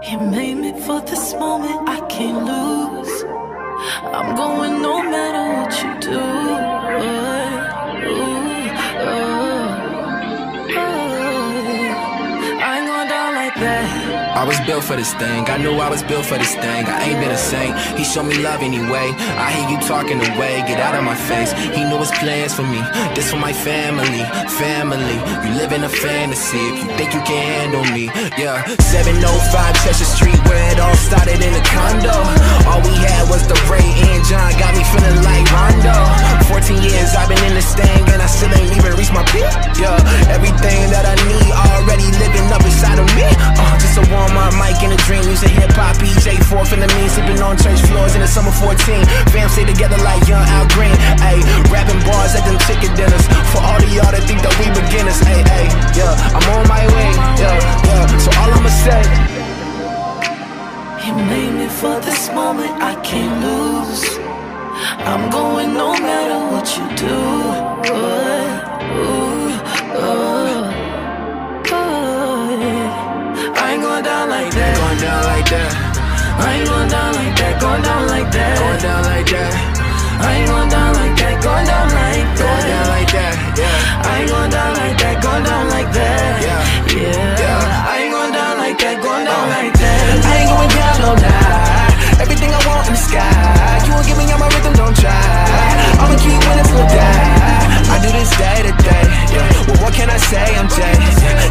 He 0.03 0.17
made 0.17 0.55
me 0.55 0.71
for 0.81 1.01
this 1.01 1.33
moment, 1.33 1.89
I 1.89 1.99
can't 2.07 2.45
lose. 2.45 3.23
I'm 4.03 4.35
going 4.35 4.81
no 4.81 5.01
matter 5.03 5.43
what 5.55 5.73
you 5.81 5.93
do. 5.99 6.19
Ooh, 6.97 7.33
ooh, 8.05 8.35
ooh. 9.07 9.25
I 12.61 12.77
ain't 12.77 12.87
going 12.87 13.07
down 13.09 13.33
like 13.35 13.55
that. 13.55 14.04
I 14.35 14.43
was 14.43 14.59
built 14.67 14.83
for 14.83 14.97
this 14.99 15.13
thing. 15.15 15.47
I 15.47 15.55
knew 15.55 15.79
I 15.79 15.87
was 15.87 16.03
built 16.03 16.25
for 16.27 16.37
this 16.37 16.53
thing. 16.59 16.83
I 16.91 17.07
ain't 17.07 17.23
been 17.23 17.31
a 17.31 17.39
saint. 17.39 17.71
He 17.95 18.03
showed 18.03 18.27
me 18.27 18.35
love 18.43 18.59
anyway. 18.59 19.15
I 19.39 19.47
hear 19.55 19.67
you 19.71 19.79
talking 19.87 20.19
away. 20.19 20.59
Get 20.67 20.75
out 20.75 20.91
of 20.91 21.07
my 21.07 21.15
face. 21.15 21.55
He 21.71 21.87
knew 21.87 21.95
his 22.03 22.11
plans 22.19 22.51
for 22.51 22.67
me. 22.67 22.83
This 23.15 23.31
for 23.31 23.39
my 23.39 23.53
family. 23.55 24.27
Family. 24.59 25.15
You 25.47 25.55
live 25.55 25.71
in 25.71 25.87
a 25.87 25.89
fantasy. 25.89 26.59
If 26.59 26.83
you 26.83 26.87
think 26.99 27.09
you 27.15 27.23
can 27.23 27.39
handle 27.47 27.87
me. 27.95 28.11
Yeah. 28.35 28.59
705 28.91 29.23
Chester 29.87 30.03
Street 30.03 30.39
where 30.51 30.67
it 30.67 30.83
all 30.83 30.99
started 30.99 31.39
in 31.39 31.53
a 31.55 31.63
condo. 31.71 32.19
All 32.67 32.83
we 32.83 32.91
had 32.91 33.31
was 33.31 33.47
the 33.47 33.55
Ray 33.71 33.87
and 33.87 34.19
John. 34.27 34.51
Got 34.59 34.75
me 34.75 34.83
feeling 34.91 35.15
like 35.23 35.47
Rondo. 35.47 35.95
14 36.51 36.83
years 36.83 37.15
I've 37.15 37.31
been 37.31 37.39
in 37.47 37.55
this 37.55 37.71
thing 37.71 38.03
and 38.11 38.19
I 38.19 38.27
still 38.27 38.51
ain't 38.51 38.75
even 38.75 38.99
reached 38.99 39.15
my 39.15 39.23
peak. 39.31 39.47
Yeah. 39.79 39.95
Everything 40.27 40.91
that 40.91 41.07
I 41.07 41.15
need 41.23 41.51
already 41.55 42.11
living 42.19 42.51
up 42.51 42.67
inside 42.67 42.99
of 42.99 43.07
me. 43.15 43.23
Uh, 43.31 43.79
just 43.79 43.95
a 43.95 44.03
warm 44.25 44.37
up 44.37 44.53
mic 44.57 44.81
in 44.81 44.91
a 44.91 44.97
dream. 45.05 45.23
Using 45.29 45.49
hip 45.49 45.71
hop, 45.73 45.97
EJ 46.01 46.41
fourth 46.49 46.73
in 46.73 46.79
the 46.79 46.89
mean. 46.97 47.09
Sleeping 47.09 47.41
on 47.41 47.57
church 47.57 47.81
floors 47.85 48.15
in 48.15 48.21
the 48.21 48.27
summer 48.27 48.51
14. 48.51 49.05
Fam 49.29 49.49
stay 49.49 49.65
together 49.65 49.97
like 50.01 50.25
young 50.27 50.41
Al 50.41 50.67
Green. 50.73 50.95
Ayy, 51.21 51.41
rapping 51.69 52.01
bars 52.05 52.33
at 52.33 52.43
them 52.45 52.57
chicken 52.65 52.93
dinners. 52.97 53.25
For 53.53 53.61
all 53.61 53.77
of 53.77 53.89
y'all 53.93 54.09
that 54.09 54.23
think 54.25 54.41
that 54.41 54.53
we 54.57 54.65
beginners. 54.73 55.19
Ayy, 55.29 55.43
ayy, 55.45 55.69
yeah. 55.97 56.13
I'm 56.33 56.45
on 56.57 56.65
my 56.67 56.83
way. 56.89 57.09
Yeah, 57.37 57.57
yeah. 57.85 58.17
So 58.17 58.29
all 58.41 58.51
I'ma 58.53 58.71
say. 58.71 59.03
He 61.05 61.11
made 61.13 61.53
me 61.53 61.67
for 61.69 61.99
this 62.01 62.29
moment, 62.33 62.71
I 62.81 62.97
can't 63.05 63.37
lose. 63.45 64.03
I'm 65.05 65.29
going 65.29 65.73
no 65.73 65.93
matter 65.93 66.39
what 66.51 66.65
you 66.75 66.85
do. 66.97 67.15
Ooh, 67.93 68.73
ooh, 68.97 69.53
ooh, 70.01 70.44
going 73.95 74.03
down 74.03 74.29
like 74.29 74.51
that. 74.51 74.75
Going 74.75 74.99
down 74.99 75.23
like 75.23 75.47
that. 75.55 75.71
I 76.35 76.47
ain't 76.59 76.67
going 76.67 76.89
down 76.91 77.11
like 77.15 77.35
that. 77.39 77.53
Going 77.63 77.83
down 77.87 78.03
like 78.11 78.29
that. 78.35 78.55
Going 78.59 78.81
down 78.83 79.01
like 79.07 79.27
that. 79.31 79.51
I 80.19 80.29
ain't 80.35 80.47
going 80.51 80.69
down 80.69 80.91
like 80.99 81.15
that. 81.15 81.35
Going 81.39 81.63
down 81.63 81.87
like 81.95 82.27
that. 82.35 82.43
Going 82.43 82.65
down 82.75 82.87
like 82.91 83.09
that. 83.15 83.33
Yeah. 83.55 84.03
I 84.03 84.11
ain't 84.19 84.27
going 84.27 84.51
down 84.51 84.71
like 84.75 84.97
that. 84.99 85.15
Going 85.23 85.43
down 85.47 85.65
like 85.71 85.89
that. 85.95 86.31
Yeah. 86.43 86.59
Yeah. 86.91 87.39
Yeah. 87.39 87.87
I 87.87 87.95
ain't 88.03 88.11
going 88.11 88.33
down 88.35 88.55
like 88.59 88.77
that. 88.83 88.95
Going 88.99 89.25
down 89.31 89.45
like 89.55 89.73
that. 89.79 90.03
I 90.27 90.33
ain't 90.43 90.51
going 90.51 90.71
down, 90.75 90.95
no 90.99 91.11
lie. 91.15 92.19
Everything 92.19 92.51
I 92.51 92.59
want 92.67 92.91
in 92.91 92.99
the 92.99 92.99
sky. 92.99 93.79
You 93.87 93.95
won't 93.95 94.03
give 94.03 94.19
me 94.19 94.27
all 94.27 94.43
my 94.43 94.51
rhythm, 94.51 94.75
don't 94.75 94.95
try. 94.99 95.23
I'ma 96.03 96.19
keep 96.19 96.35
winning 96.51 96.67
say 100.35 100.57
I'm 100.57 100.67
Jay. 100.67 100.95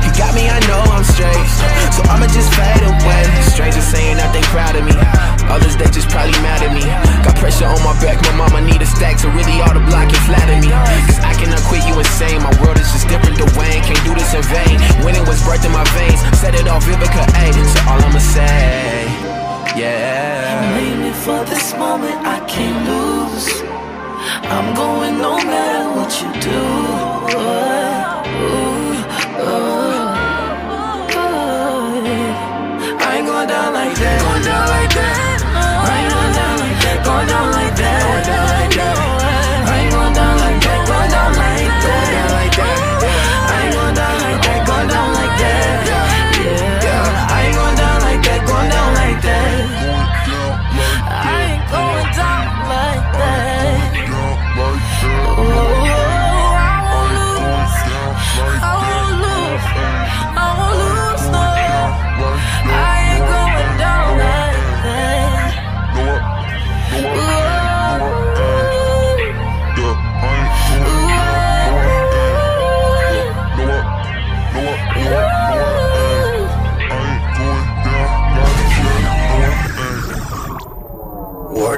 You 0.04 0.10
got 0.18 0.32
me, 0.34 0.50
I 0.50 0.58
know 0.68 0.82
I'm 0.90 1.06
straight. 1.06 1.48
So 1.94 2.02
I'ma 2.10 2.26
just 2.30 2.50
fade 2.52 2.84
away. 2.84 3.22
Strangers 3.54 3.86
saying 3.86 4.18
that 4.18 4.30
they 4.34 4.42
proud 4.50 4.74
of 4.74 4.84
me. 4.84 4.96
Others, 5.48 5.76
they 5.78 5.88
just 5.94 6.08
probably 6.10 6.34
mad 6.42 6.62
at 6.66 6.72
me. 6.74 6.84
Got 7.22 7.36
pressure 7.38 7.68
on 7.68 7.80
my 7.86 7.94
back, 8.02 8.18
my 8.26 8.34
mama 8.34 8.60
need 8.60 8.82
a 8.82 8.88
stack, 8.88 9.18
so 9.18 9.28
really 9.30 9.56
all 9.62 9.72
the 9.72 9.84
block 9.86 10.10
can 10.10 10.20
flatter 10.26 10.58
me. 10.58 10.70
Cause 11.08 11.20
I 11.22 11.32
cannot 11.38 11.62
quit 11.70 11.84
you 11.86 11.94
insane. 11.96 12.42
My 12.42 12.54
world 12.60 12.78
is 12.78 12.90
just 12.90 13.06
different 13.06 13.38
to 13.38 13.46
Wayne. 13.54 13.82
Can't 13.84 14.02
do 14.04 14.12
this 14.14 14.32
in 14.34 14.44
vain. 14.50 14.76
Winning 15.04 15.24
was 15.28 15.38
birthed 15.46 15.64
in 15.64 15.72
my 15.72 15.86
veins. 15.94 16.20
Set 16.40 16.54
it 16.58 16.66
off 16.66 16.84
Vivica 16.84 17.22
A. 17.22 17.46
So 17.54 17.78
all 17.88 18.00
I'ma 18.02 18.20
say, 18.20 19.06
yeah. 19.78 20.74
made 20.74 20.98
me 20.98 21.12
for 21.12 21.44
this 21.46 21.72
moment, 21.76 22.18
I 22.26 22.40
can't 22.48 22.78
lose. 22.88 23.83
I'm 24.54 24.74
going 24.74 25.18
no 25.18 25.36
matter 25.36 25.90
what 25.96 26.12
you 26.20 26.30
do. 26.40 27.83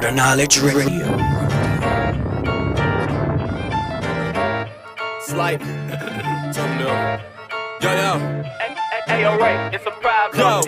Word 0.07 0.15
Knowledge 0.15 0.61
Radio. 0.61 1.05
Slight. 5.19 5.59
Something 6.53 6.77
new. 6.77 6.87
Yo, 7.81 7.91
yo. 7.91 8.43
Hey, 9.07 9.21
yo, 9.21 9.37
Ray, 9.37 9.69
it's 9.73 9.85
a 9.85 9.91
problem. 9.91 10.39
Yo, 10.39 10.61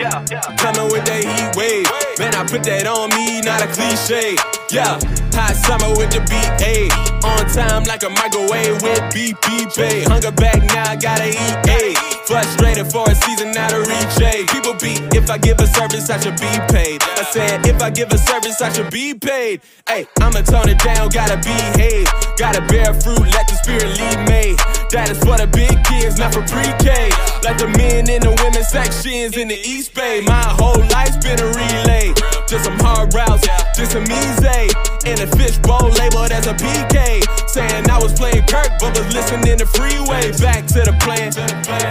coming 0.58 0.92
with 0.92 1.06
that 1.06 1.24
heat 1.24 1.56
wave. 1.56 1.88
Man, 2.18 2.34
I 2.34 2.44
put 2.46 2.64
that 2.64 2.86
on 2.86 3.08
me, 3.16 3.40
not 3.40 3.62
a 3.62 3.68
cliche. 3.68 4.36
Yeah, 4.70 5.00
hot 5.32 5.56
summer 5.56 5.88
with 5.96 6.10
the 6.12 6.20
BA. 6.28 7.19
On 7.22 7.44
time 7.52 7.84
like 7.84 8.02
a 8.02 8.10
microwave 8.10 8.80
with 8.82 9.00
pay. 9.12 10.02
Hunger 10.04 10.32
back 10.32 10.62
now, 10.72 10.90
I 10.90 10.96
gotta 10.96 11.28
eat. 11.28 11.56
A. 11.68 11.94
Frustrated 12.26 12.90
for 12.90 13.08
a 13.10 13.14
season, 13.14 13.52
not 13.52 13.72
a 13.72 13.80
reach. 13.80 14.48
People 14.48 14.74
be, 14.74 14.96
if 15.16 15.28
I 15.30 15.36
give 15.38 15.58
a 15.60 15.66
service, 15.66 16.08
I 16.08 16.18
should 16.20 16.38
be 16.40 16.52
paid. 16.72 17.02
I 17.02 17.24
said, 17.24 17.66
if 17.66 17.82
I 17.82 17.90
give 17.90 18.10
a 18.12 18.18
service, 18.18 18.60
I 18.60 18.72
should 18.72 18.90
be 18.90 19.14
paid. 19.14 19.60
Hey, 19.88 20.06
I'ma 20.20 20.42
tone 20.42 20.68
it 20.68 20.78
down, 20.78 21.08
gotta 21.10 21.36
behave. 21.36 22.08
Gotta 22.38 22.62
bear 22.66 22.94
fruit, 22.94 23.26
let 23.34 23.48
the 23.48 23.56
spirit 23.62 23.98
lead 23.98 24.18
me. 24.28 24.56
That 24.90 25.10
is 25.10 25.18
for 25.18 25.36
the 25.36 25.46
big 25.46 25.82
kids, 25.84 26.18
not 26.18 26.32
for 26.32 26.42
pre-K. 26.42 27.10
Like 27.42 27.58
the 27.58 27.68
men 27.76 28.08
in 28.08 28.22
the 28.22 28.32
women's 28.42 28.68
sections 28.68 29.36
in 29.36 29.48
the 29.48 29.58
East 29.60 29.94
Bay. 29.94 30.22
My 30.24 30.54
whole 30.56 30.80
life's 30.88 31.18
been 31.18 31.38
a 31.38 31.46
relay. 31.52 32.14
Just 32.48 32.64
some 32.64 32.78
hard 32.80 33.12
routes, 33.14 33.46
just 33.76 33.92
some 33.92 34.04
easy. 34.04 34.70
In 35.06 35.20
a 35.20 35.26
fishbowl 35.36 35.90
labeled 35.96 36.32
as 36.32 36.46
a 36.46 36.54
PK. 36.54 37.24
Saying 37.48 37.90
I 37.90 37.98
was 37.98 38.12
playing 38.12 38.46
Kirk, 38.46 38.70
but 38.78 38.96
was 38.96 39.12
listening 39.14 39.58
to 39.58 39.66
Freeway. 39.66 40.30
Back 40.38 40.66
to 40.68 40.84
the 40.84 40.94
plan. 41.00 41.32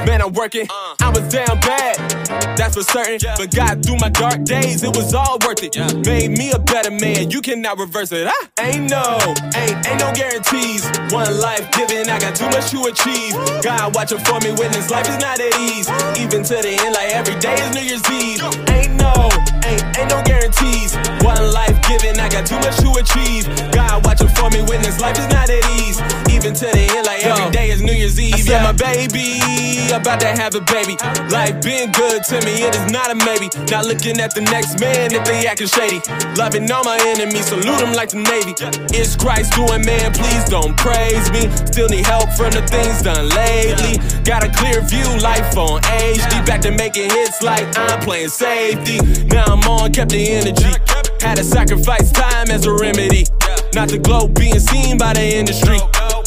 Man, 0.05 0.21
I'm 0.21 0.33
working. 0.33 0.67
Uh. 0.69 0.95
I 1.01 1.09
was 1.09 1.25
down 1.33 1.59
bad, 1.61 1.97
that's 2.55 2.75
for 2.75 2.83
certain. 2.83 3.17
But 3.35 3.49
got 3.49 3.81
through 3.83 3.97
my 3.97 4.09
dark 4.09 4.43
days, 4.43 4.83
it 4.83 4.95
was 4.95 5.13
all 5.15 5.39
worth 5.41 5.63
it. 5.63 5.73
Made 6.05 6.37
me 6.37 6.51
a 6.51 6.59
better 6.59 6.91
man, 6.91 7.31
you 7.31 7.41
cannot 7.41 7.79
reverse 7.79 8.11
it. 8.11 8.27
I 8.29 8.37
ain't 8.61 8.91
no, 8.91 9.17
ain't, 9.57 9.81
ain't 9.89 9.99
no 9.99 10.13
guarantees. 10.13 10.85
One 11.09 11.39
life 11.41 11.65
given, 11.71 12.09
I 12.09 12.19
got 12.19 12.35
too 12.35 12.45
much 12.53 12.69
to 12.71 12.85
achieve. 12.93 13.33
God 13.63 13.95
watching 13.95 14.19
for 14.19 14.39
me 14.41 14.53
when 14.53 14.69
this 14.71 14.91
life 14.91 15.09
is 15.09 15.17
not 15.17 15.39
at 15.39 15.49
ease. 15.57 15.89
Even 16.21 16.43
to 16.45 16.55
the 16.61 16.77
end, 16.77 16.93
like 16.93 17.09
every 17.09 17.39
day 17.41 17.57
is 17.57 17.73
New 17.73 17.81
Year's 17.81 18.05
Eve. 18.13 18.45
Ain't 18.69 18.93
no, 19.01 19.33
ain't, 19.65 19.81
ain't 19.97 20.09
no 20.13 20.21
guarantees. 20.21 20.93
One 21.25 21.41
life 21.51 21.73
given, 21.89 22.19
I 22.19 22.29
got 22.29 22.45
too 22.45 22.61
much 22.61 22.77
to 22.85 22.89
achieve. 22.91 22.98
God 22.99 24.03
watching 24.05 24.27
for 24.35 24.49
me 24.49 24.61
when 24.67 24.81
this 24.81 24.99
life 24.99 25.17
is 25.17 25.27
not 25.31 25.49
at 25.49 25.63
ease. 25.79 25.95
Even 26.27 26.53
to 26.53 26.67
the 26.67 26.83
end, 26.91 27.07
like 27.07 27.23
every 27.23 27.49
day 27.51 27.69
is 27.69 27.81
New 27.81 27.93
Year's 27.93 28.19
Eve. 28.19 28.33
I 28.33 28.39
said, 28.39 28.63
my 28.63 28.73
baby, 28.73 29.39
about 29.95 30.19
to 30.19 30.27
have 30.27 30.53
a 30.55 30.59
baby. 30.59 30.97
Life 31.31 31.63
been 31.63 31.91
good 31.93 32.23
to 32.25 32.43
me, 32.43 32.67
it 32.67 32.75
is 32.75 32.91
not 32.91 33.09
a 33.09 33.15
maybe. 33.15 33.47
Not 33.71 33.85
looking 33.85 34.19
at 34.19 34.35
the 34.35 34.41
next 34.41 34.81
man 34.81 35.13
if 35.13 35.23
they 35.23 35.47
acting 35.47 35.67
shady. 35.67 36.01
Loving 36.35 36.69
all 36.71 36.83
my 36.83 36.99
enemies, 37.15 37.47
salute 37.47 37.79
them 37.79 37.93
like 37.93 38.09
the 38.09 38.19
Navy. 38.19 38.51
It's 38.91 39.15
Christ 39.15 39.53
doing, 39.55 39.85
man, 39.85 40.11
please 40.11 40.43
don't 40.51 40.75
praise 40.75 41.31
me. 41.31 41.47
Still 41.71 41.87
need 41.87 42.05
help 42.05 42.27
from 42.35 42.51
the 42.51 42.67
things 42.67 43.01
done 43.01 43.29
lately. 43.29 43.95
Got 44.27 44.43
a 44.43 44.51
clear 44.51 44.81
view, 44.83 45.07
life 45.23 45.55
on 45.55 45.79
HD. 45.87 46.45
Back 46.45 46.61
to 46.67 46.71
making 46.71 47.09
hits 47.11 47.41
like 47.41 47.63
I'm 47.79 48.01
playing 48.01 48.29
safety. 48.29 48.99
Now 49.23 49.45
I'm 49.47 49.63
on, 49.71 49.93
kept 49.93 50.11
the 50.11 50.19
energy. 50.35 51.08
Had 51.21 51.37
to 51.37 51.43
sacrifice 51.43 52.11
time 52.11 52.49
as 52.49 52.65
a 52.65 52.71
remedy. 52.73 53.25
Not 53.73 53.89
the 53.89 53.99
glow 53.99 54.27
being 54.27 54.59
seen 54.59 54.97
by 54.97 55.13
the 55.13 55.35
industry. 55.35 55.77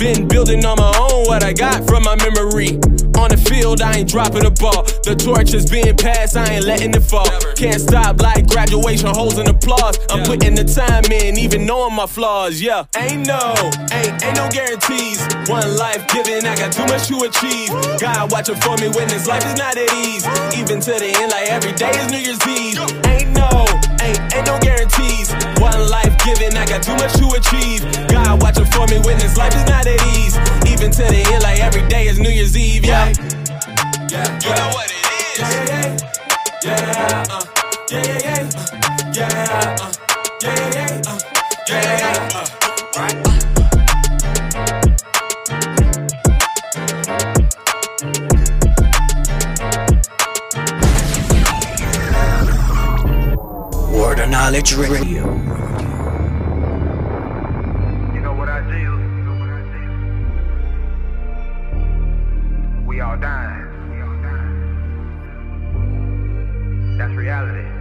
Been 0.03 0.27
building 0.27 0.65
on 0.65 0.79
my 0.79 0.93
own 0.99 1.27
what 1.27 1.45
I 1.45 1.53
got 1.53 1.87
from 1.87 2.03
my 2.03 2.16
memory. 2.16 2.74
On 3.23 3.31
the 3.31 3.39
field, 3.39 3.81
I 3.81 4.03
ain't 4.03 4.11
dropping 4.11 4.43
the 4.43 4.51
ball. 4.51 4.83
The 5.07 5.15
torch 5.15 5.55
is 5.55 5.70
being 5.70 5.97
passed, 5.97 6.37
I 6.37 6.59
ain't 6.59 6.66
letting 6.66 6.91
it 6.91 7.07
fall. 7.07 7.31
Can't 7.55 7.81
stop 7.81 8.20
like 8.20 8.49
graduation 8.49 9.15
holes 9.15 9.39
in 9.39 9.47
applause. 9.47 10.03
I'm 10.11 10.27
putting 10.27 10.57
the 10.57 10.66
time 10.66 11.07
in, 11.07 11.39
even 11.39 11.66
knowing 11.66 11.95
my 11.95 12.07
flaws. 12.07 12.61
Yeah, 12.61 12.83
ain't 12.99 13.31
no, 13.31 13.55
ain't, 13.95 14.19
ain't 14.27 14.35
no 14.35 14.51
guarantees. 14.51 15.23
One 15.47 15.70
life 15.79 16.03
given, 16.11 16.51
I 16.51 16.59
got 16.59 16.74
too 16.74 16.87
much 16.91 17.07
to 17.07 17.23
achieve. 17.23 17.70
God 18.03 18.33
watching 18.33 18.59
for 18.59 18.74
me 18.83 18.91
when 18.91 19.07
this 19.07 19.31
life 19.31 19.47
is 19.47 19.55
not 19.55 19.79
at 19.79 19.87
ease. 20.03 20.27
Even 20.59 20.83
to 20.83 20.99
the 20.99 21.15
end, 21.15 21.31
like 21.31 21.47
every 21.47 21.79
day 21.79 21.95
is 21.95 22.11
New 22.11 22.19
Year's 22.19 22.43
Eve. 22.51 22.83
Ain't 23.07 23.31
no, 23.39 23.47
ain't, 24.03 24.19
ain't 24.35 24.47
no 24.51 24.59
guarantees. 24.59 25.31
One 25.62 25.79
life 25.87 26.11
given, 26.27 26.59
I 26.59 26.66
got 26.66 26.83
too 26.83 26.99
much 26.99 27.15
to 27.23 27.39
achieve. 27.39 27.87
God 28.11 28.43
watching 28.43 28.66
for 28.66 28.91
me 28.91 28.99
when 29.07 29.15
this 29.23 29.39
life 29.39 29.55
is 29.55 29.62
not 29.70 29.87
at 29.87 29.91
ease. 30.14 30.36
Even 30.70 30.90
to 30.90 31.02
the 31.02 31.23
end, 31.32 31.43
like 31.43 31.60
every 31.60 31.86
day 31.89 32.06
is 32.09 32.19
New 32.19 32.31
Year's 32.31 32.56
Eve. 32.56 32.85
Yeah, 32.85 33.12
yeah, 34.10 34.39
you 34.43 34.51
know 34.55 34.69
what 34.74 34.90
it 34.90 34.97
is. 35.23 35.39
Yeah, 35.39 35.98
yeah, 36.64 37.27
uh, 37.31 37.44
yeah, 37.90 38.02
yeah, 38.02 38.48
yeah, 39.14 39.28
yeah, 39.35 39.77
uh, 39.81 39.93
yeah, 40.43 40.74
yeah, 40.74 41.01
uh, 41.06 41.19
yeah, 41.69 41.82
yeah, 41.98 42.35
uh, 42.35 42.47
right. 42.97 43.19
Word 53.93 54.19
of 54.20 54.28
Knowledge 54.31 54.74
Radio. 54.74 55.72
All 63.13 63.19
dying. 63.19 63.69
That's 66.99 67.15
reality. 67.15 67.72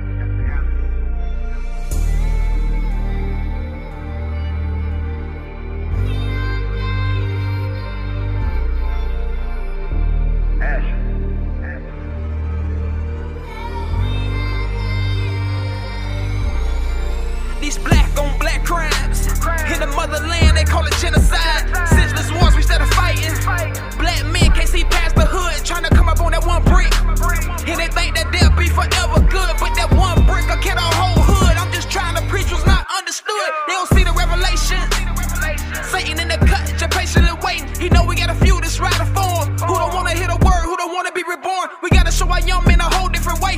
He 37.82 37.90
know 37.90 38.06
we 38.06 38.16
got 38.16 38.30
a 38.30 38.36
few 38.36 38.62
that's 38.62 38.80
riding 38.80 39.10
for 39.16 39.26
him. 39.42 39.58
Who 39.66 39.74
don't 39.74 39.94
wanna 39.96 40.12
hear 40.12 40.28
the 40.28 40.38
word, 40.38 40.64
who 40.70 40.78
don't 40.78 40.94
wanna 40.94 41.12
be 41.12 41.24
reborn. 41.28 41.68
We 41.82 41.90
gotta 41.90 42.12
show 42.12 42.30
our 42.30 42.40
young 42.42 42.64
men 42.68 42.80
a 42.80 42.84
whole 42.84 43.10
different 43.10 43.42
way. 43.42 43.51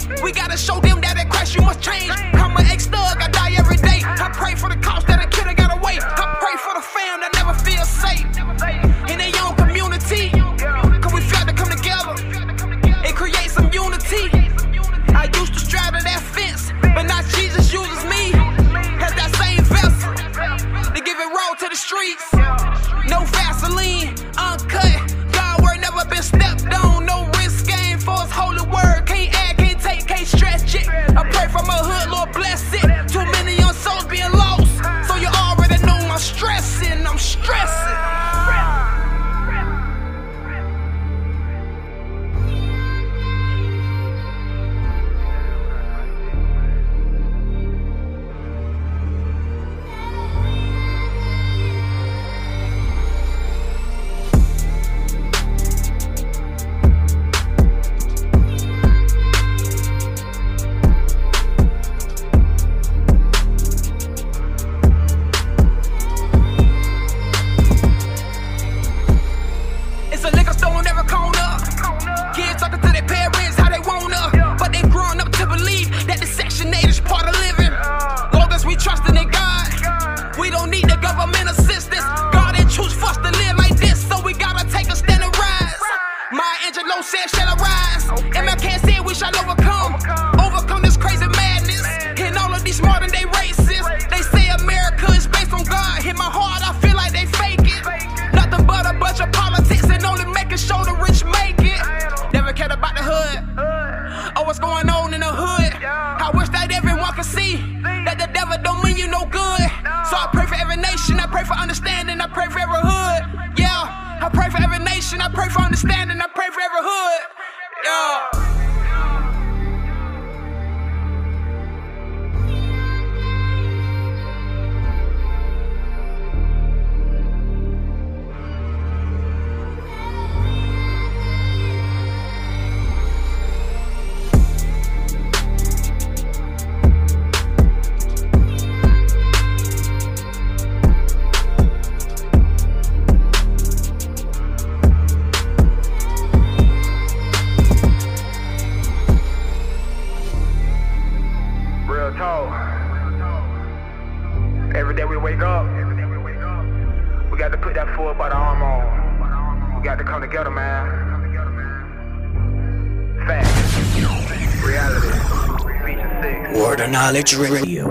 Knowledge 167.04 167.36
Radio. 167.36 167.86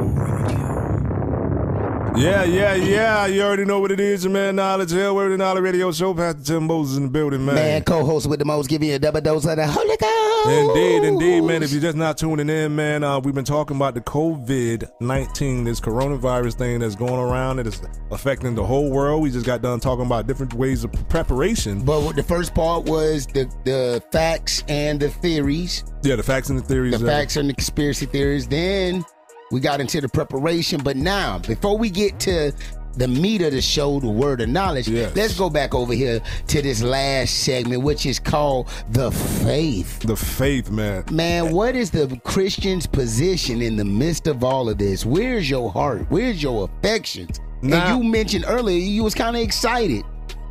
Yeah, 2.16 2.44
yeah, 2.44 2.74
yeah. 2.74 3.26
You 3.26 3.42
already 3.42 3.66
know 3.66 3.78
what 3.78 3.92
it 3.92 4.00
is, 4.00 4.24
your 4.24 4.32
man. 4.32 4.56
Knowledge 4.56 4.90
Hell, 4.90 5.14
Word 5.14 5.32
of 5.32 5.38
Knowledge 5.38 5.62
Radio 5.62 5.92
Show. 5.92 6.14
Pastor 6.14 6.42
Tim 6.42 6.66
Moses 6.66 6.96
in 6.96 7.02
the 7.02 7.08
building, 7.10 7.44
man. 7.44 7.56
Man, 7.56 7.84
co-host 7.84 8.26
with 8.26 8.38
the 8.38 8.46
most, 8.46 8.70
give 8.70 8.82
you 8.82 8.94
a 8.94 8.98
double 8.98 9.20
dose 9.20 9.44
of 9.44 9.56
the 9.56 9.66
Holy 9.66 9.98
Ghost. 9.98 10.48
Indeed, 10.48 11.04
indeed, 11.04 11.42
man. 11.42 11.62
If 11.62 11.72
you're 11.72 11.82
just 11.82 11.98
not 11.98 12.16
tuning 12.16 12.48
in, 12.48 12.74
man, 12.74 13.04
uh, 13.04 13.20
we've 13.20 13.34
been 13.34 13.44
talking 13.44 13.76
about 13.76 13.92
the 13.92 14.00
COVID 14.00 14.90
19, 15.00 15.64
this 15.64 15.78
coronavirus 15.78 16.54
thing 16.54 16.78
that's 16.78 16.96
going 16.96 17.20
around. 17.20 17.58
It 17.58 17.66
is 17.66 17.82
affecting 18.10 18.54
the 18.54 18.64
whole 18.64 18.90
world. 18.90 19.20
We 19.20 19.30
just 19.30 19.44
got 19.44 19.60
done 19.60 19.78
talking 19.78 20.06
about 20.06 20.26
different 20.26 20.54
ways 20.54 20.84
of 20.84 20.92
preparation. 21.10 21.84
But 21.84 22.02
what 22.02 22.16
the 22.16 22.22
first 22.22 22.54
part 22.54 22.86
was 22.86 23.26
the 23.26 23.44
the 23.64 24.02
facts 24.10 24.64
and 24.68 24.98
the 24.98 25.10
theories. 25.10 25.84
Yeah, 26.02 26.16
the 26.16 26.22
facts 26.22 26.50
and 26.50 26.58
the 26.58 26.62
theories. 26.62 26.98
The 26.98 27.06
facts 27.06 27.36
and 27.36 27.48
the 27.48 27.54
conspiracy 27.54 28.06
theories. 28.06 28.48
Then 28.48 29.04
we 29.50 29.60
got 29.60 29.80
into 29.80 30.00
the 30.00 30.08
preparation. 30.08 30.80
But 30.82 30.96
now, 30.96 31.38
before 31.38 31.78
we 31.78 31.90
get 31.90 32.18
to 32.20 32.52
the 32.94 33.08
meat 33.08 33.42
of 33.42 33.52
the 33.52 33.62
show, 33.62 34.00
the 34.00 34.08
word 34.08 34.40
of 34.40 34.48
knowledge, 34.48 34.88
yes. 34.88 35.14
let's 35.14 35.38
go 35.38 35.48
back 35.48 35.74
over 35.74 35.92
here 35.92 36.20
to 36.48 36.62
this 36.62 36.82
last 36.82 37.44
segment, 37.44 37.82
which 37.82 38.04
is 38.04 38.18
called 38.18 38.68
the 38.90 39.10
faith. 39.12 40.00
The 40.00 40.16
faith, 40.16 40.70
man. 40.70 41.04
Man, 41.10 41.52
what 41.52 41.76
is 41.76 41.90
the 41.90 42.20
Christian's 42.24 42.86
position 42.86 43.62
in 43.62 43.76
the 43.76 43.84
midst 43.84 44.26
of 44.26 44.42
all 44.42 44.68
of 44.68 44.78
this? 44.78 45.06
Where's 45.06 45.48
your 45.48 45.70
heart? 45.70 46.06
Where's 46.08 46.42
your 46.42 46.64
affections? 46.64 47.40
Now- 47.62 47.94
and 47.94 48.04
you 48.04 48.10
mentioned 48.10 48.44
earlier 48.48 48.78
you 48.78 49.04
was 49.04 49.14
kind 49.14 49.36
of 49.36 49.42
excited. 49.42 50.04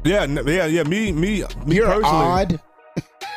Yeah, 0.03 0.25
yeah, 0.25 0.65
yeah. 0.65 0.83
Me, 0.83 1.11
me, 1.11 1.43
me 1.65 1.75
You're 1.75 1.87
personally. 1.87 2.09
odd. 2.09 2.61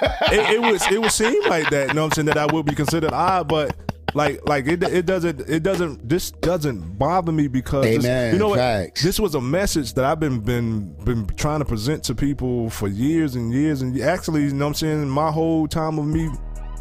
It, 0.03 0.55
it 0.55 0.61
was 0.61 0.87
it 0.91 1.01
would 1.01 1.13
seem 1.13 1.43
like 1.49 1.71
that. 1.71 1.89
You 1.89 1.95
know 1.95 2.03
what 2.03 2.13
I'm 2.13 2.13
saying? 2.13 2.27
That 2.27 2.39
I 2.39 2.47
would 2.53 2.67
be 2.67 2.75
considered 2.75 3.13
odd, 3.13 3.49
but 3.49 3.75
like 4.15 4.47
like 4.49 4.67
it 4.67 4.83
it 4.85 5.07
doesn't 5.07 5.41
it 5.49 5.63
doesn't 5.63 6.09
this 6.09 6.31
doesn't 6.31 6.99
bother 6.99 7.33
me 7.33 7.49
because 7.49 7.85
this- 7.85 8.05
Amen. 8.05 8.33
you 8.33 8.39
know 8.39 8.49
what? 8.49 8.59
Facts. 8.59 9.03
This 9.03 9.19
was 9.19 9.35
a 9.35 9.41
message 9.41 9.95
that 9.95 10.05
I've 10.05 10.21
been 10.21 10.41
been 10.41 10.93
been 11.05 11.27
trying 11.37 11.59
to 11.61 11.65
present 11.65 12.05
to 12.05 12.15
people 12.15 12.71
for 12.71 12.89
years 12.89 13.35
and 13.35 13.53
years 13.53 13.83
and 13.83 14.01
actually, 14.01 14.43
you 14.45 14.53
know 14.53 14.67
what 14.67 14.69
I'm 14.71 14.75
saying, 14.75 15.09
my 15.09 15.31
whole 15.31 15.67
time 15.67 15.99
of 15.99 16.07
me 16.07 16.29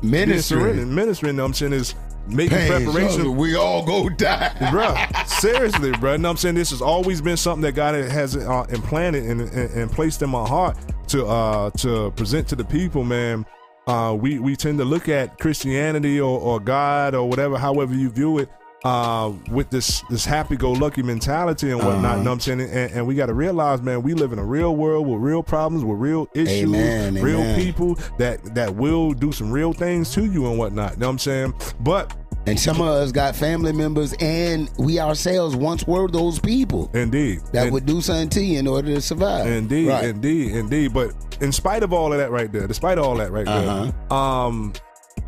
Ministering. 0.02 0.64
ministering, 0.66 0.96
ministering, 0.96 1.30
you 1.34 1.38
know 1.38 1.44
what 1.44 1.48
I'm 1.48 1.54
saying 1.54 1.74
is 1.74 1.96
making 2.28 2.58
Pain, 2.58 2.72
preparation. 2.86 3.36
we 3.36 3.56
all 3.56 3.86
go 3.86 4.10
die. 4.10 4.50
bruh. 4.60 5.28
Seriously, 5.40 5.92
bruh. 5.94 6.16
And 6.16 6.26
I'm 6.28 6.38
saying 6.38 6.56
this 6.56 6.70
has 6.72 6.82
always 6.82 7.22
been 7.22 7.38
something 7.38 7.62
that 7.62 7.74
God 7.74 7.96
has 7.96 8.36
uh, 8.36 8.66
implanted 8.70 9.26
and, 9.26 9.42
and, 9.42 9.72
and 9.72 9.92
placed 9.92 10.22
in 10.22 10.30
my 10.30 10.48
heart 10.48 10.78
to 11.10 11.26
uh, 11.26 11.70
to 11.72 12.12
present 12.12 12.48
to 12.50 12.56
the 12.56 12.64
people, 12.66 13.04
man. 13.04 13.46
Uh, 13.88 14.16
we 14.18 14.40
we 14.40 14.56
tend 14.56 14.78
to 14.80 14.86
look 14.86 15.10
at 15.10 15.38
Christianity 15.40 16.20
or, 16.22 16.40
or 16.40 16.60
God 16.60 17.14
or 17.16 17.28
whatever, 17.28 17.58
however 17.58 17.94
you 17.94 18.10
view 18.10 18.38
it, 18.38 18.50
uh, 18.84 19.32
with 19.50 19.70
this 19.70 20.04
this 20.10 20.26
happy-go-lucky 20.26 21.04
mentality 21.04 21.72
and 21.72 21.80
whatnot. 21.80 22.04
Uh-huh. 22.06 22.18
You 22.18 22.24
know 22.24 22.30
what 22.32 22.34
I'm 22.36 22.40
saying? 22.42 22.62
And, 22.62 22.92
and 22.92 23.08
we 23.08 23.16
got 23.16 23.28
to 23.28 23.34
realize, 23.34 23.82
man, 23.82 24.02
we 24.04 24.14
live 24.14 24.34
in 24.34 24.40
a 24.40 24.44
real 24.46 24.76
world 24.76 25.08
with 25.08 25.20
real 25.22 25.42
problems, 25.44 25.84
with 25.86 25.98
real 26.00 26.28
issues, 26.34 26.64
Amen, 26.64 27.16
real 27.16 27.40
amen. 27.40 27.62
people 27.62 27.96
that 28.18 28.44
that 28.56 28.76
will 28.76 29.14
do 29.14 29.32
some 29.32 29.52
real 29.52 29.74
things 29.74 30.12
to 30.16 30.26
you 30.26 30.48
and 30.48 30.58
whatnot. 30.58 30.94
You 30.94 31.00
know 31.00 31.08
what 31.08 31.12
I'm 31.14 31.20
saying? 31.20 31.54
But 31.80 32.14
And 32.46 32.60
some 32.60 32.82
of 32.82 32.88
us 32.88 33.14
got 33.14 33.38
family 33.38 33.72
members, 33.72 34.14
and 34.20 34.70
we 34.78 35.00
ourselves 35.00 35.56
once 35.56 35.88
were 35.88 36.10
those 36.10 36.40
people 36.40 36.92
indeed 36.94 37.40
that 37.54 37.64
And- 37.68 37.72
would 37.74 37.86
do 37.86 38.02
something 38.02 38.28
to 38.32 38.44
you 38.44 38.60
in 38.60 38.68
order 38.68 38.94
to 38.96 39.00
survive. 39.00 39.48
Indeed, 39.48 39.88
Right. 39.88 40.04
indeed, 40.06 40.52
indeed. 40.58 40.94
But 40.94 41.14
in 41.40 41.54
spite 41.54 41.84
of 41.84 41.94
all 41.94 42.12
of 42.12 42.20
that 42.20 42.32
right 42.32 42.52
there, 42.52 42.68
despite 42.68 42.98
all 42.98 43.16
that 43.16 43.32
right 43.32 43.48
Uh-huh. 43.48 43.92
there, 44.10 44.18
um, 44.18 44.74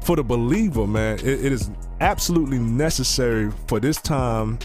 for 0.02 0.18
the 0.18 0.24
believer, 0.24 0.86
man, 0.86 1.20
it, 1.20 1.46
it 1.46 1.52
is 1.54 1.70
absolutely 2.02 2.60
necessary 2.60 3.52
for 3.68 3.80
this 3.80 4.02
time 4.02 4.60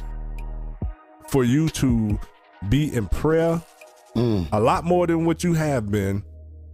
for 1.29 1.45
you 1.45 1.69
to 1.71 2.19
be 2.69 2.95
in 2.95 3.07
prayer 3.07 3.63
Mm. 4.17 4.49
a 4.51 4.59
lot 4.59 4.83
more 4.85 5.07
than 5.07 5.25
what 5.25 5.45
you 5.45 5.55
have 5.55 5.89
been 5.89 6.25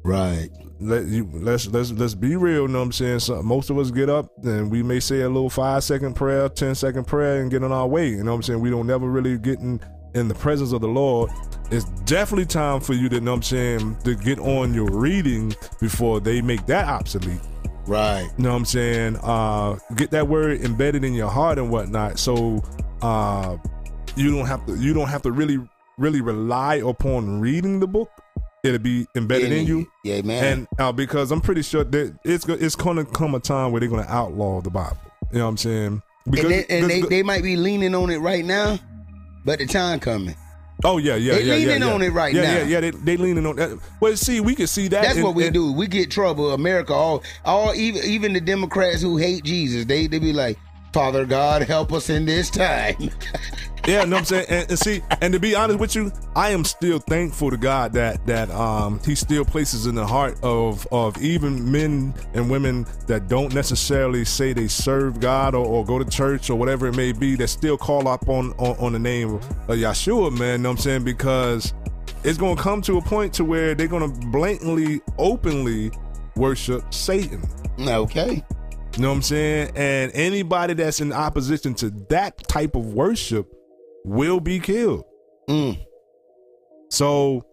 Right. 0.02 0.50
Let 0.78 1.06
you 1.06 1.28
let's 1.32 1.66
let's 1.66 1.90
let's 1.90 2.14
be 2.14 2.36
real, 2.36 2.62
you 2.62 2.68
know 2.68 2.78
what 2.78 2.84
I'm 2.84 2.92
saying? 2.92 3.18
So 3.20 3.42
most 3.42 3.70
of 3.70 3.78
us 3.78 3.90
get 3.90 4.08
up 4.08 4.30
and 4.44 4.70
we 4.70 4.82
may 4.82 5.00
say 5.00 5.22
a 5.22 5.28
little 5.28 5.50
five 5.50 5.82
second 5.82 6.14
prayer, 6.14 6.48
ten 6.48 6.76
second 6.76 7.08
prayer 7.08 7.42
and 7.42 7.50
get 7.50 7.64
on 7.64 7.72
our 7.72 7.88
way. 7.88 8.10
You 8.10 8.22
know 8.22 8.30
what 8.30 8.36
I'm 8.36 8.42
saying? 8.44 8.60
We 8.60 8.70
don't 8.70 8.86
never 8.86 9.08
really 9.10 9.36
get 9.36 9.58
in 9.58 9.80
in 10.14 10.28
the 10.28 10.34
presence 10.34 10.70
of 10.72 10.80
the 10.80 10.86
Lord. 10.88 11.30
It's 11.72 11.86
definitely 12.04 12.46
time 12.46 12.80
for 12.80 12.92
you 12.94 13.08
to 13.08 13.16
you 13.16 13.20
know 13.20 13.32
what 13.32 13.36
I'm 13.38 13.42
saying 13.42 13.96
to 14.04 14.14
get 14.14 14.38
on 14.38 14.72
your 14.72 14.88
reading 14.90 15.52
before 15.80 16.20
they 16.20 16.40
make 16.40 16.64
that 16.66 16.86
obsolete. 16.86 17.40
Right. 17.86 18.28
You 18.36 18.44
know 18.44 18.50
what 18.50 18.56
I'm 18.56 18.64
saying? 18.64 19.16
Uh 19.22 19.78
get 19.94 20.10
that 20.10 20.28
word 20.28 20.60
embedded 20.60 21.04
in 21.04 21.14
your 21.14 21.30
heart 21.30 21.58
and 21.58 21.70
whatnot. 21.70 22.18
So 22.18 22.62
uh 23.02 23.56
you 24.16 24.34
don't 24.34 24.46
have 24.46 24.64
to 24.66 24.76
you 24.76 24.92
don't 24.94 25.08
have 25.08 25.22
to 25.22 25.32
really 25.32 25.58
really 25.98 26.20
rely 26.20 26.76
upon 26.76 27.40
reading 27.40 27.80
the 27.80 27.86
book. 27.86 28.10
It'll 28.64 28.78
be 28.80 29.06
embedded 29.14 29.52
in 29.52 29.66
you. 29.66 29.86
Yeah, 30.02 30.22
man. 30.22 30.44
And 30.44 30.68
uh, 30.78 30.90
because 30.90 31.30
I'm 31.30 31.40
pretty 31.40 31.62
sure 31.62 31.84
that 31.84 32.18
it's 32.24 32.48
it's 32.48 32.74
gonna 32.74 33.04
come 33.04 33.34
a 33.34 33.40
time 33.40 33.70
where 33.70 33.80
they're 33.80 33.88
gonna 33.88 34.06
outlaw 34.08 34.60
the 34.60 34.70
Bible. 34.70 34.96
You 35.32 35.38
know 35.38 35.44
what 35.44 35.50
I'm 35.50 35.56
saying? 35.56 36.02
and 36.26 36.34
they, 36.34 36.66
and 36.68 36.90
they, 36.90 36.96
because- 36.96 37.10
they 37.10 37.22
might 37.22 37.42
be 37.44 37.56
leaning 37.56 37.94
on 37.94 38.10
it 38.10 38.18
right 38.18 38.44
now, 38.44 38.78
but 39.44 39.60
the 39.60 39.66
time 39.66 40.00
coming. 40.00 40.34
Oh 40.84 40.98
yeah, 40.98 41.16
yeah, 41.16 41.32
yeah. 41.32 41.38
They 41.38 41.44
yeah, 41.44 41.54
leaning 41.54 41.80
yeah, 41.80 41.86
yeah. 41.88 41.94
on 41.94 42.02
it 42.02 42.10
right 42.10 42.34
yeah, 42.34 42.42
now. 42.42 42.52
Yeah, 42.58 42.64
yeah, 42.64 42.80
they 42.80 42.90
they 42.90 43.16
leaning 43.16 43.46
on 43.46 43.56
that. 43.56 43.78
Well, 43.98 44.16
see, 44.16 44.40
we 44.40 44.54
can 44.54 44.66
see 44.66 44.88
that. 44.88 45.02
That's 45.02 45.16
in- 45.16 45.24
what 45.24 45.34
we 45.34 45.46
in- 45.46 45.52
do. 45.52 45.72
We 45.72 45.86
get 45.86 46.10
trouble. 46.10 46.52
America, 46.52 46.92
all, 46.92 47.22
all, 47.44 47.74
even, 47.74 48.04
even 48.04 48.32
the 48.34 48.40
Democrats 48.40 49.00
who 49.00 49.16
hate 49.16 49.42
Jesus, 49.44 49.86
they, 49.86 50.06
they 50.06 50.18
be 50.18 50.32
like, 50.32 50.58
Father 50.96 51.26
God, 51.26 51.60
help 51.60 51.92
us 51.92 52.08
in 52.08 52.24
this 52.24 52.48
time. 52.48 52.96
Yeah, 53.86 54.02
know 54.02 54.16
what 54.16 54.18
I'm 54.18 54.24
saying? 54.24 54.46
And, 54.48 54.70
and 54.70 54.78
see, 54.80 55.00
and 55.20 55.32
to 55.32 55.38
be 55.38 55.54
honest 55.54 55.78
with 55.78 55.94
you, 55.94 56.10
I 56.34 56.50
am 56.50 56.64
still 56.64 56.98
thankful 56.98 57.52
to 57.52 57.56
God 57.56 57.92
that 57.92 58.26
that 58.26 58.50
um 58.50 58.98
he 59.04 59.14
still 59.14 59.44
places 59.44 59.86
in 59.86 59.94
the 59.94 60.04
heart 60.04 60.42
of 60.42 60.88
of 60.90 61.16
even 61.22 61.70
men 61.70 62.12
and 62.34 62.50
women 62.50 62.84
that 63.06 63.28
don't 63.28 63.54
necessarily 63.54 64.24
say 64.24 64.52
they 64.52 64.66
serve 64.66 65.20
God 65.20 65.54
or, 65.54 65.64
or 65.64 65.84
go 65.84 66.00
to 66.00 66.04
church 66.04 66.50
or 66.50 66.56
whatever 66.56 66.88
it 66.88 66.96
may 66.96 67.12
be, 67.12 67.36
that 67.36 67.46
still 67.46 67.78
call 67.78 68.08
up 68.08 68.28
on 68.28 68.54
on, 68.54 68.76
on 68.78 68.92
the 68.92 68.98
name 68.98 69.34
of 69.34 69.42
Yeshua, 69.68 70.36
man, 70.36 70.62
know 70.62 70.70
what 70.70 70.78
I'm 70.78 70.82
saying? 70.82 71.04
Because 71.04 71.72
it's 72.24 72.38
gonna 72.38 72.60
come 72.60 72.82
to 72.82 72.98
a 72.98 73.02
point 73.02 73.32
to 73.34 73.44
where 73.44 73.76
they're 73.76 73.86
gonna 73.86 74.08
blatantly, 74.08 75.00
openly 75.16 75.92
worship 76.34 76.92
Satan. 76.92 77.40
Okay. 77.78 78.42
You 78.96 79.02
know 79.02 79.10
what 79.10 79.16
I'm 79.16 79.22
saying? 79.22 79.72
And 79.76 80.10
anybody 80.14 80.72
that's 80.72 81.00
in 81.00 81.12
opposition 81.12 81.74
to 81.74 81.90
that 82.08 82.48
type 82.48 82.74
of 82.74 82.94
worship 82.94 83.52
will 84.04 84.40
be 84.40 84.58
killed. 84.58 85.04
Mm. 85.48 85.84
So 86.88 87.44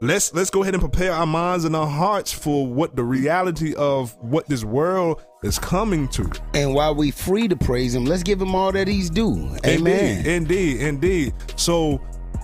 let's 0.00 0.32
let's 0.32 0.48
go 0.48 0.62
ahead 0.62 0.74
and 0.74 0.80
prepare 0.80 1.12
our 1.12 1.26
minds 1.26 1.66
and 1.66 1.76
our 1.76 1.86
hearts 1.86 2.32
for 2.32 2.66
what 2.66 2.96
the 2.96 3.04
reality 3.04 3.74
of 3.74 4.16
what 4.22 4.48
this 4.48 4.64
world 4.64 5.22
is 5.42 5.58
coming 5.58 6.08
to. 6.08 6.30
And 6.54 6.72
while 6.74 6.94
we 6.94 7.10
free 7.10 7.48
to 7.48 7.56
praise 7.56 7.94
him, 7.94 8.06
let's 8.06 8.22
give 8.22 8.40
him 8.40 8.54
all 8.54 8.72
that 8.72 8.88
he's 8.88 9.10
due. 9.10 9.56
Amen. 9.66 10.24
Indeed, 10.24 10.26
indeed, 10.26 10.80
indeed. 10.80 11.34
So 11.56 12.00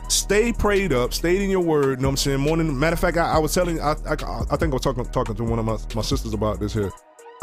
stay 0.09 0.53
prayed 0.53 0.93
up, 0.93 1.15
stay 1.15 1.43
in 1.43 1.49
your 1.49 1.63
word. 1.63 1.99
You 1.99 2.03
know 2.03 2.09
what 2.09 2.13
I'm 2.13 2.17
saying? 2.19 2.41
Morning. 2.41 2.79
Matter 2.79 2.95
of 2.95 3.01
fact, 3.01 3.17
I, 3.17 3.37
I 3.37 3.39
was 3.39 3.55
telling, 3.55 3.81
I, 3.81 3.93
I, 4.07 4.13
I 4.51 4.57
think 4.57 4.73
I 4.73 4.75
was 4.75 4.83
talking 4.83 5.05
talking 5.07 5.35
to 5.35 5.45
one 5.45 5.59
of 5.59 5.65
my, 5.65 5.79
my 5.95 6.03
sisters 6.03 6.35
about 6.35 6.61
this 6.61 6.75
here. 6.75 6.91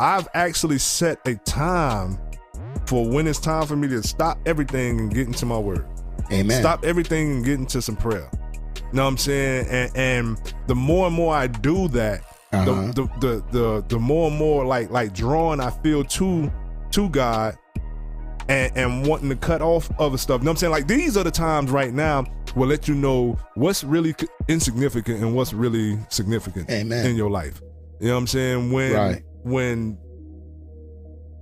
I've 0.01 0.27
actually 0.33 0.79
set 0.79 1.19
a 1.27 1.35
time 1.35 2.17
for 2.87 3.07
when 3.07 3.27
it's 3.27 3.39
time 3.39 3.67
for 3.67 3.75
me 3.75 3.87
to 3.89 4.01
stop 4.01 4.39
everything 4.47 4.99
and 4.99 5.13
get 5.13 5.27
into 5.27 5.45
my 5.45 5.57
word. 5.59 5.85
Amen. 6.31 6.59
Stop 6.61 6.83
everything 6.83 7.31
and 7.31 7.45
get 7.45 7.59
into 7.59 7.81
some 7.81 7.95
prayer. 7.95 8.29
You 8.75 8.81
know 8.93 9.03
what 9.03 9.09
I'm 9.09 9.17
saying? 9.17 9.67
And, 9.69 9.91
and 9.95 10.53
the 10.67 10.75
more 10.75 11.07
and 11.07 11.15
more 11.15 11.35
I 11.35 11.47
do 11.47 11.87
that, 11.89 12.21
Uh-huh. 12.51 12.65
the, 12.65 13.03
the, 13.03 13.07
the 13.19 13.43
the 13.51 13.85
the 13.87 13.99
more 13.99 14.27
and 14.29 14.37
more 14.37 14.65
like 14.65 14.89
like 14.91 15.13
drawn 15.13 15.61
I 15.61 15.69
feel 15.69 16.03
to 16.03 16.51
to 16.91 17.09
God 17.09 17.57
and, 18.49 18.75
and 18.75 19.07
wanting 19.07 19.29
to 19.29 19.35
cut 19.37 19.61
off 19.61 19.89
other 19.99 20.17
stuff. 20.17 20.41
You 20.41 20.45
know 20.45 20.51
what 20.51 20.55
I'm 20.55 20.57
saying? 20.57 20.71
Like 20.71 20.87
these 20.87 21.15
are 21.15 21.23
the 21.23 21.31
times 21.31 21.69
right 21.71 21.93
now 21.93 22.25
will 22.55 22.67
let 22.67 22.87
you 22.87 22.95
know 22.95 23.37
what's 23.55 23.83
really 23.85 24.13
insignificant 24.49 25.21
and 25.21 25.33
what's 25.35 25.53
really 25.53 25.97
significant 26.09 26.69
Amen. 26.69 27.05
in 27.05 27.15
your 27.15 27.29
life. 27.29 27.61
You 28.01 28.07
know 28.07 28.15
what 28.15 28.19
I'm 28.21 28.27
saying? 28.27 28.71
When 28.73 28.93
Right. 28.93 29.23
When 29.43 29.97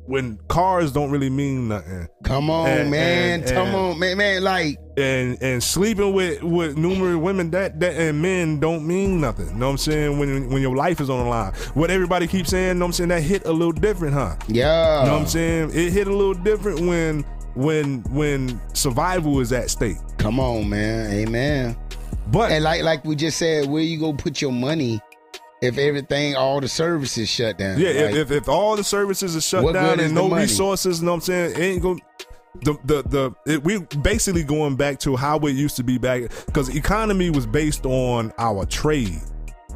when 0.05 0.39
cars 0.47 0.91
don't 0.91 1.11
really 1.11 1.29
mean 1.29 1.67
nothing. 1.67 2.07
Come 2.23 2.49
on, 2.49 2.67
And- 2.67 2.89
man. 2.89 3.41
and- 3.41 3.49
Come 3.51 3.67
and- 3.67 3.75
on, 3.75 3.99
man. 3.99 4.17
Man, 4.17 4.43
like, 4.43 4.77
and 4.97 5.37
and 5.41 5.61
sleeping 5.61 6.13
with 6.13 6.41
with 6.41 6.77
numerous 6.77 7.15
women 7.17 7.51
that 7.51 7.79
that 7.79 7.93
and 7.95 8.19
men 8.19 8.59
don't 8.59 8.87
mean 8.87 9.21
nothing. 9.21 9.49
You 9.49 9.53
know 9.55 9.67
what 9.67 9.71
I'm 9.73 9.77
saying? 9.77 10.17
When 10.19 10.49
when 10.49 10.61
your 10.63 10.75
life 10.75 10.99
is 10.99 11.11
on 11.11 11.23
the 11.23 11.29
line. 11.29 11.53
What 11.75 11.91
everybody 11.91 12.25
keeps 12.25 12.49
saying, 12.49 12.67
you 12.69 12.73
know 12.75 12.85
what 12.85 12.87
I'm 12.87 12.93
saying, 12.93 13.09
that 13.09 13.21
hit 13.21 13.45
a 13.45 13.51
little 13.51 13.71
different, 13.71 14.15
huh? 14.15 14.35
yeah. 14.47 15.01
You 15.01 15.05
know 15.07 15.13
what 15.13 15.21
I'm 15.21 15.27
saying? 15.27 15.71
It 15.75 15.93
hit 15.93 16.07
a 16.07 16.13
little 16.15 16.33
different 16.33 16.79
when 16.79 17.23
when 17.53 17.99
when 18.09 18.59
survival 18.73 19.39
is 19.41 19.51
at 19.53 19.69
stake. 19.69 19.97
Come 20.17 20.39
on, 20.39 20.67
man. 20.69 21.11
Amen. 21.13 21.75
But 22.31 22.51
and 22.51 22.63
like 22.63 22.81
like 22.81 23.05
we 23.05 23.15
just 23.15 23.37
said, 23.37 23.69
where 23.69 23.83
you 23.83 23.99
go 23.99 24.13
put 24.13 24.41
your 24.41 24.51
money 24.51 24.99
if 25.61 25.77
everything, 25.77 26.35
all 26.35 26.59
the 26.61 26.67
services 26.67 27.29
shut 27.29 27.57
down? 27.57 27.79
Yeah, 27.79 27.89
Like, 27.89 27.97
if, 27.97 28.15
if 28.15 28.31
if 28.31 28.49
all 28.49 28.75
the 28.75 28.83
services 28.83 29.35
are 29.35 29.41
shut 29.41 29.73
down 29.73 29.99
and 29.99 30.13
no 30.15 30.27
money? 30.29 30.43
resources, 30.43 30.99
you 30.99 31.05
know 31.05 31.11
what 31.13 31.15
I'm 31.17 31.21
saying? 31.21 31.51
It 31.51 31.59
ain't 31.59 31.81
going 31.81 32.01
the 32.63 32.73
the 32.83 33.03
the 33.03 33.53
it, 33.53 33.63
we 33.63 33.79
basically 34.01 34.43
going 34.43 34.75
back 34.75 34.99
to 34.99 35.15
how 35.15 35.37
it 35.39 35.51
used 35.51 35.75
to 35.77 35.83
be 35.83 35.97
back 35.97 36.23
because 36.47 36.75
economy 36.75 37.29
was 37.29 37.45
based 37.45 37.85
on 37.85 38.33
our 38.39 38.65
trade 38.65 39.19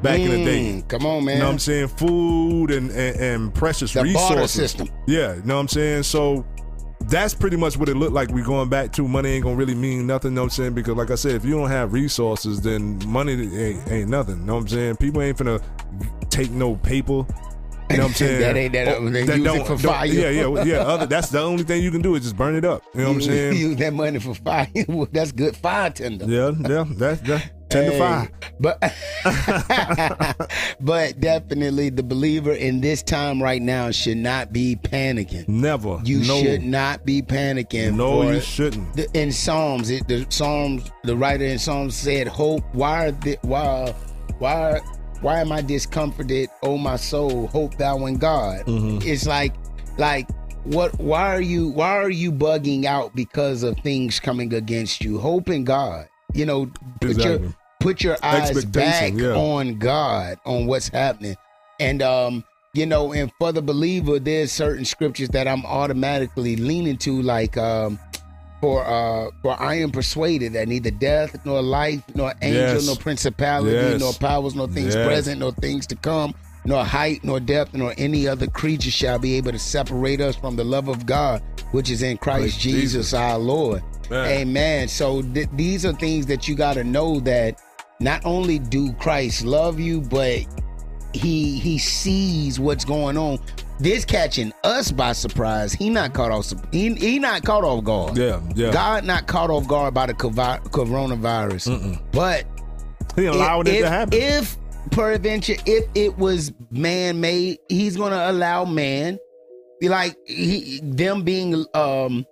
back 0.01 0.19
in 0.19 0.31
the 0.31 0.43
day. 0.43 0.61
Mm, 0.81 0.87
Come 0.89 1.05
on, 1.05 1.23
man. 1.23 1.35
You 1.35 1.39
know 1.41 1.47
what 1.47 1.53
I'm 1.53 1.59
saying? 1.59 1.87
Food 1.89 2.71
and 2.71 2.89
and, 2.91 3.15
and 3.19 3.53
precious 3.53 3.93
The 3.93 4.01
resources. 4.03 4.51
system. 4.51 4.89
Yeah, 5.07 5.35
you 5.35 5.43
know 5.43 5.55
what 5.55 5.61
I'm 5.61 5.67
saying? 5.67 6.03
So 6.03 6.45
that's 7.09 7.33
pretty 7.33 7.57
much 7.57 7.77
what 7.77 7.89
it 7.89 7.95
looked 7.95 8.13
like. 8.13 8.29
We 8.29 8.41
going 8.41 8.69
back 8.69 8.91
to 8.93 9.07
money 9.07 9.29
ain't 9.31 9.43
gonna 9.43 9.55
really 9.55 9.75
mean 9.75 10.07
nothing, 10.07 10.31
you 10.31 10.35
know 10.35 10.41
what 10.41 10.45
I'm 10.45 10.49
saying? 10.51 10.73
Because 10.73 10.95
like 10.95 11.11
I 11.11 11.15
said, 11.15 11.31
if 11.35 11.45
you 11.45 11.51
don't 11.57 11.69
have 11.69 11.93
resources, 11.93 12.61
then 12.61 12.99
money 13.07 13.33
ain't, 13.33 13.91
ain't 13.91 14.09
nothing. 14.09 14.37
You 14.39 14.45
know 14.45 14.55
what 14.55 14.61
I'm 14.61 14.67
saying? 14.69 14.95
People 14.97 15.21
ain't 15.21 15.37
finna 15.37 15.61
take 16.29 16.51
no 16.51 16.75
paper. 16.75 17.25
You 17.91 17.97
know 17.97 18.03
what 18.03 18.05
I'm 18.07 18.13
saying? 18.13 18.41
That 18.41 18.55
ain't 18.57 18.73
that- 18.73 18.87
Oh, 18.97 19.09
they 19.09 19.21
use 19.21 19.45
it 19.55 19.67
for 19.67 19.77
fire. 19.77 20.05
Yeah, 20.05 20.29
yeah, 20.29 20.63
yeah. 20.63 20.77
Other, 20.77 21.05
that's 21.05 21.29
the 21.29 21.39
only 21.41 21.63
thing 21.63 21.83
you 21.83 21.91
can 21.91 22.01
do 22.01 22.15
is 22.15 22.23
just 22.23 22.37
burn 22.37 22.55
it 22.55 22.65
up. 22.65 22.83
You 22.95 23.01
know 23.01 23.07
what 23.09 23.15
I'm 23.15 23.21
saying? 23.21 23.55
Use 23.57 23.75
that 23.77 23.93
money 23.93 24.19
for 24.19 24.33
fire. 24.33 24.67
That's 25.11 25.31
good 25.31 25.55
fire 25.57 25.89
tender. 25.89 26.25
yeah, 26.25 26.51
yeah. 26.67 26.85
That's 26.89 27.21
that. 27.21 27.51
Ten 27.73 27.91
to 27.91 27.97
five. 27.97 28.29
But 28.59 28.79
but 30.79 31.19
definitely 31.19 31.89
the 31.89 32.03
believer 32.03 32.53
in 32.53 32.81
this 32.81 33.01
time 33.03 33.41
right 33.41 33.61
now 33.61 33.91
should 33.91 34.17
not 34.17 34.53
be 34.53 34.75
panicking. 34.75 35.47
Never. 35.47 35.99
You 36.03 36.19
No. 36.19 36.41
should 36.41 36.63
not 36.63 37.05
be 37.05 37.21
panicking. 37.21 37.95
No, 37.95 38.29
you 38.31 38.39
shouldn't. 38.39 38.95
the- 38.95 39.09
in 39.13 39.31
Psalms, 39.31 39.89
it, 39.89 40.07
the 40.07 40.25
Psalms, 40.29 40.89
the 41.03 41.15
writer 41.15 41.45
in 41.45 41.59
Psalms 41.59 41.95
said, 41.95 42.27
"Hope. 42.27 42.63
Why? 42.73 43.07
Are 43.07 43.11
the, 43.11 43.37
why? 43.41 43.93
Why? 44.39 44.79
Why 45.21 45.39
am 45.39 45.51
I 45.51 45.61
discomforted? 45.61 46.49
Oh 46.61 46.77
my 46.77 46.95
soul, 46.97 47.47
hope 47.47 47.75
thou 47.77 48.05
in 48.05 48.17
God." 48.17 48.65
Mhm. 48.65 49.03
It's 49.05 49.25
like, 49.25 49.53
like, 49.97 50.29
what? 50.63 50.97
Why 50.99 51.33
are 51.35 51.41
you? 51.41 51.69
Why 51.69 51.89
are 51.97 52.09
you 52.09 52.31
bugging 52.31 52.85
out 52.85 53.15
because 53.15 53.63
of 53.63 53.77
things 53.79 54.19
coming 54.19 54.53
against 54.53 55.01
you? 55.03 55.17
Hope 55.19 55.49
in 55.49 55.63
God. 55.63 56.07
You 56.33 56.45
know, 56.45 56.65
put 56.99 57.11
Exactly. 57.11 57.47
your 57.47 57.55
put 57.83 58.03
your 58.03 58.17
eyes 58.23 58.65
back 58.65 59.13
yeah. 59.13 59.33
on 59.35 59.77
God, 59.77 60.39
on 60.45 60.65
what's 60.67 60.87
happening, 60.87 61.35
and 61.79 62.01
um. 62.01 62.43
You 62.75 62.87
know, 62.87 63.13
and 63.13 63.31
for 63.37 63.51
the 63.51 63.61
believer, 63.61 64.17
there's 64.17 64.51
certain 64.51 64.83
scriptures 64.83 65.29
that 65.29 65.47
I'm 65.47 65.63
automatically 65.63 66.55
leaning 66.55 66.97
to, 66.97 67.21
like 67.21 67.55
um, 67.55 67.99
for 68.63 68.83
uh 68.85 69.29
for 69.41 69.61
I 69.61 69.75
am 69.75 69.91
persuaded 69.91 70.53
that 70.53 70.69
neither 70.69 70.89
death 70.89 71.45
nor 71.45 71.61
life 71.61 72.01
nor 72.15 72.33
angel 72.41 72.75
Yes. 72.75 72.85
nor 72.87 72.95
principality 72.95 73.75
Yes. 73.75 73.99
nor 73.99 74.13
powers 74.13 74.55
nor 74.55 74.67
things 74.69 74.95
Yes. 74.95 75.05
present 75.05 75.39
nor 75.41 75.51
things 75.51 75.85
to 75.87 75.95
come 75.97 76.33
nor 76.63 76.85
height 76.85 77.25
nor 77.25 77.41
depth 77.41 77.73
nor 77.73 77.93
any 77.97 78.25
other 78.25 78.47
creature 78.47 78.89
shall 78.89 79.19
be 79.19 79.35
able 79.35 79.51
to 79.51 79.59
separate 79.59 80.21
us 80.21 80.35
from 80.37 80.55
the 80.55 80.63
love 80.63 80.87
of 80.87 81.05
God 81.05 81.43
which 81.73 81.91
is 81.91 82.01
in 82.01 82.17
Christ 82.17 82.57
Jesus, 82.59 82.81
Jesus. 82.93 83.13
our 83.13 83.37
Lord. 83.37 83.83
Man. 84.09 84.27
Amen. 84.29 84.87
So 84.87 85.21
th- 85.21 85.49
these 85.53 85.85
are 85.85 85.93
things 85.93 86.25
that 86.27 86.47
you 86.47 86.55
got 86.55 86.75
to 86.75 86.83
know 86.85 87.19
that 87.19 87.59
not 88.03 88.25
only 88.25 88.59
do 88.59 88.93
Christ 88.93 89.45
love 89.45 89.79
you 89.79 90.01
but 90.01 90.45
he 91.13 91.57
he 91.59 91.77
sees 91.77 92.59
what's 92.59 92.85
going 92.85 93.17
on. 93.17 93.39
This 93.79 94.05
catching 94.05 94.53
us 94.63 94.91
by 94.91 95.13
surprise. 95.13 95.73
He 95.73 95.89
not 95.89 96.13
caught 96.13 96.31
off. 96.31 96.53
He, 96.71 96.93
he 96.93 97.19
not 97.19 97.43
caught 97.43 97.63
off 97.63 97.83
guard. 97.83 98.17
Yeah, 98.17 98.39
yeah. 98.55 98.71
God 98.71 99.03
not 99.03 99.27
caught 99.27 99.49
off 99.49 99.67
guard 99.67 99.93
by 99.93 100.05
the 100.05 100.13
coronavirus, 100.13 101.99
but 102.11 102.45
He 103.15 103.25
allowed 103.25 103.67
it 103.67 103.75
if, 103.75 103.81
to 103.81 103.89
happen. 103.89 104.19
If 104.21 104.57
peradventure, 104.91 105.55
if 105.65 105.85
it 105.95 106.17
was 106.17 106.53
man 106.71 107.19
made, 107.19 107.57
he's 107.69 107.97
gonna 107.97 108.29
allow 108.29 108.65
man, 108.65 109.17
like 109.81 110.15
he, 110.25 110.79
them 110.83 111.23
being 111.23 111.65
um 111.73 112.25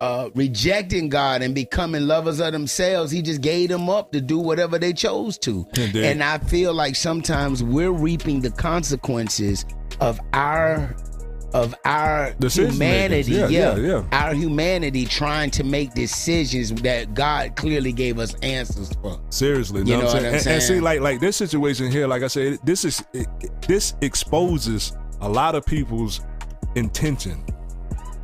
uh, 0.00 0.30
rejecting 0.34 1.08
God 1.08 1.42
and 1.42 1.54
becoming 1.54 2.06
lovers 2.06 2.40
of 2.40 2.52
themselves, 2.52 3.10
He 3.10 3.22
just 3.22 3.40
gave 3.40 3.68
them 3.68 3.88
up 3.88 4.12
to 4.12 4.20
do 4.20 4.38
whatever 4.38 4.78
they 4.78 4.92
chose 4.92 5.38
to. 5.38 5.66
Indeed. 5.76 6.04
And 6.04 6.22
I 6.22 6.38
feel 6.38 6.74
like 6.74 6.96
sometimes 6.96 7.62
we're 7.62 7.92
reaping 7.92 8.40
the 8.40 8.50
consequences 8.50 9.64
of 10.00 10.20
our 10.32 10.94
of 11.54 11.74
our 11.86 12.34
Decision 12.38 12.72
humanity. 12.72 13.32
Yeah, 13.32 13.48
yeah, 13.48 13.76
yeah. 13.76 14.04
Our 14.12 14.34
humanity 14.34 15.06
trying 15.06 15.50
to 15.52 15.64
make 15.64 15.94
decisions 15.94 16.70
that 16.82 17.14
God 17.14 17.56
clearly 17.56 17.92
gave 17.92 18.18
us 18.18 18.34
answers 18.42 18.92
for. 19.00 19.18
Seriously, 19.30 19.80
You 19.80 19.96
know 19.96 20.04
what 20.04 20.16
I'm 20.16 20.22
what 20.24 20.34
I'm 20.34 20.40
saying? 20.40 20.46
And, 20.46 20.46
and 20.48 20.62
see, 20.62 20.80
like 20.80 21.00
like 21.00 21.20
this 21.20 21.36
situation 21.36 21.90
here, 21.90 22.06
like 22.06 22.22
I 22.22 22.26
said, 22.26 22.58
this 22.64 22.84
is 22.84 23.02
it- 23.14 23.28
this 23.66 23.94
exposes 24.02 24.92
a 25.22 25.28
lot 25.28 25.54
of 25.54 25.64
people's 25.64 26.20
intention. 26.74 27.42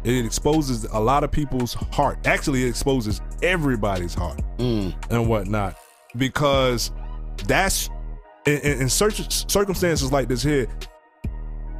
It 0.04 0.24
exposes 0.24 0.84
a 0.84 0.98
lot 0.98 1.22
of 1.24 1.30
people's 1.30 1.74
heart. 1.74 2.26
Actually, 2.26 2.64
it 2.64 2.68
exposes 2.68 3.20
everybody's 3.42 4.14
heart 4.14 4.40
Mm. 4.58 4.94
and 5.10 5.28
whatnot 5.28 5.76
because 6.16 6.90
that's 7.46 7.88
in, 8.46 8.58
in, 8.60 8.82
in 8.82 8.88
circumstances 8.88 10.10
like 10.12 10.28
this 10.28 10.42
here. 10.42 10.66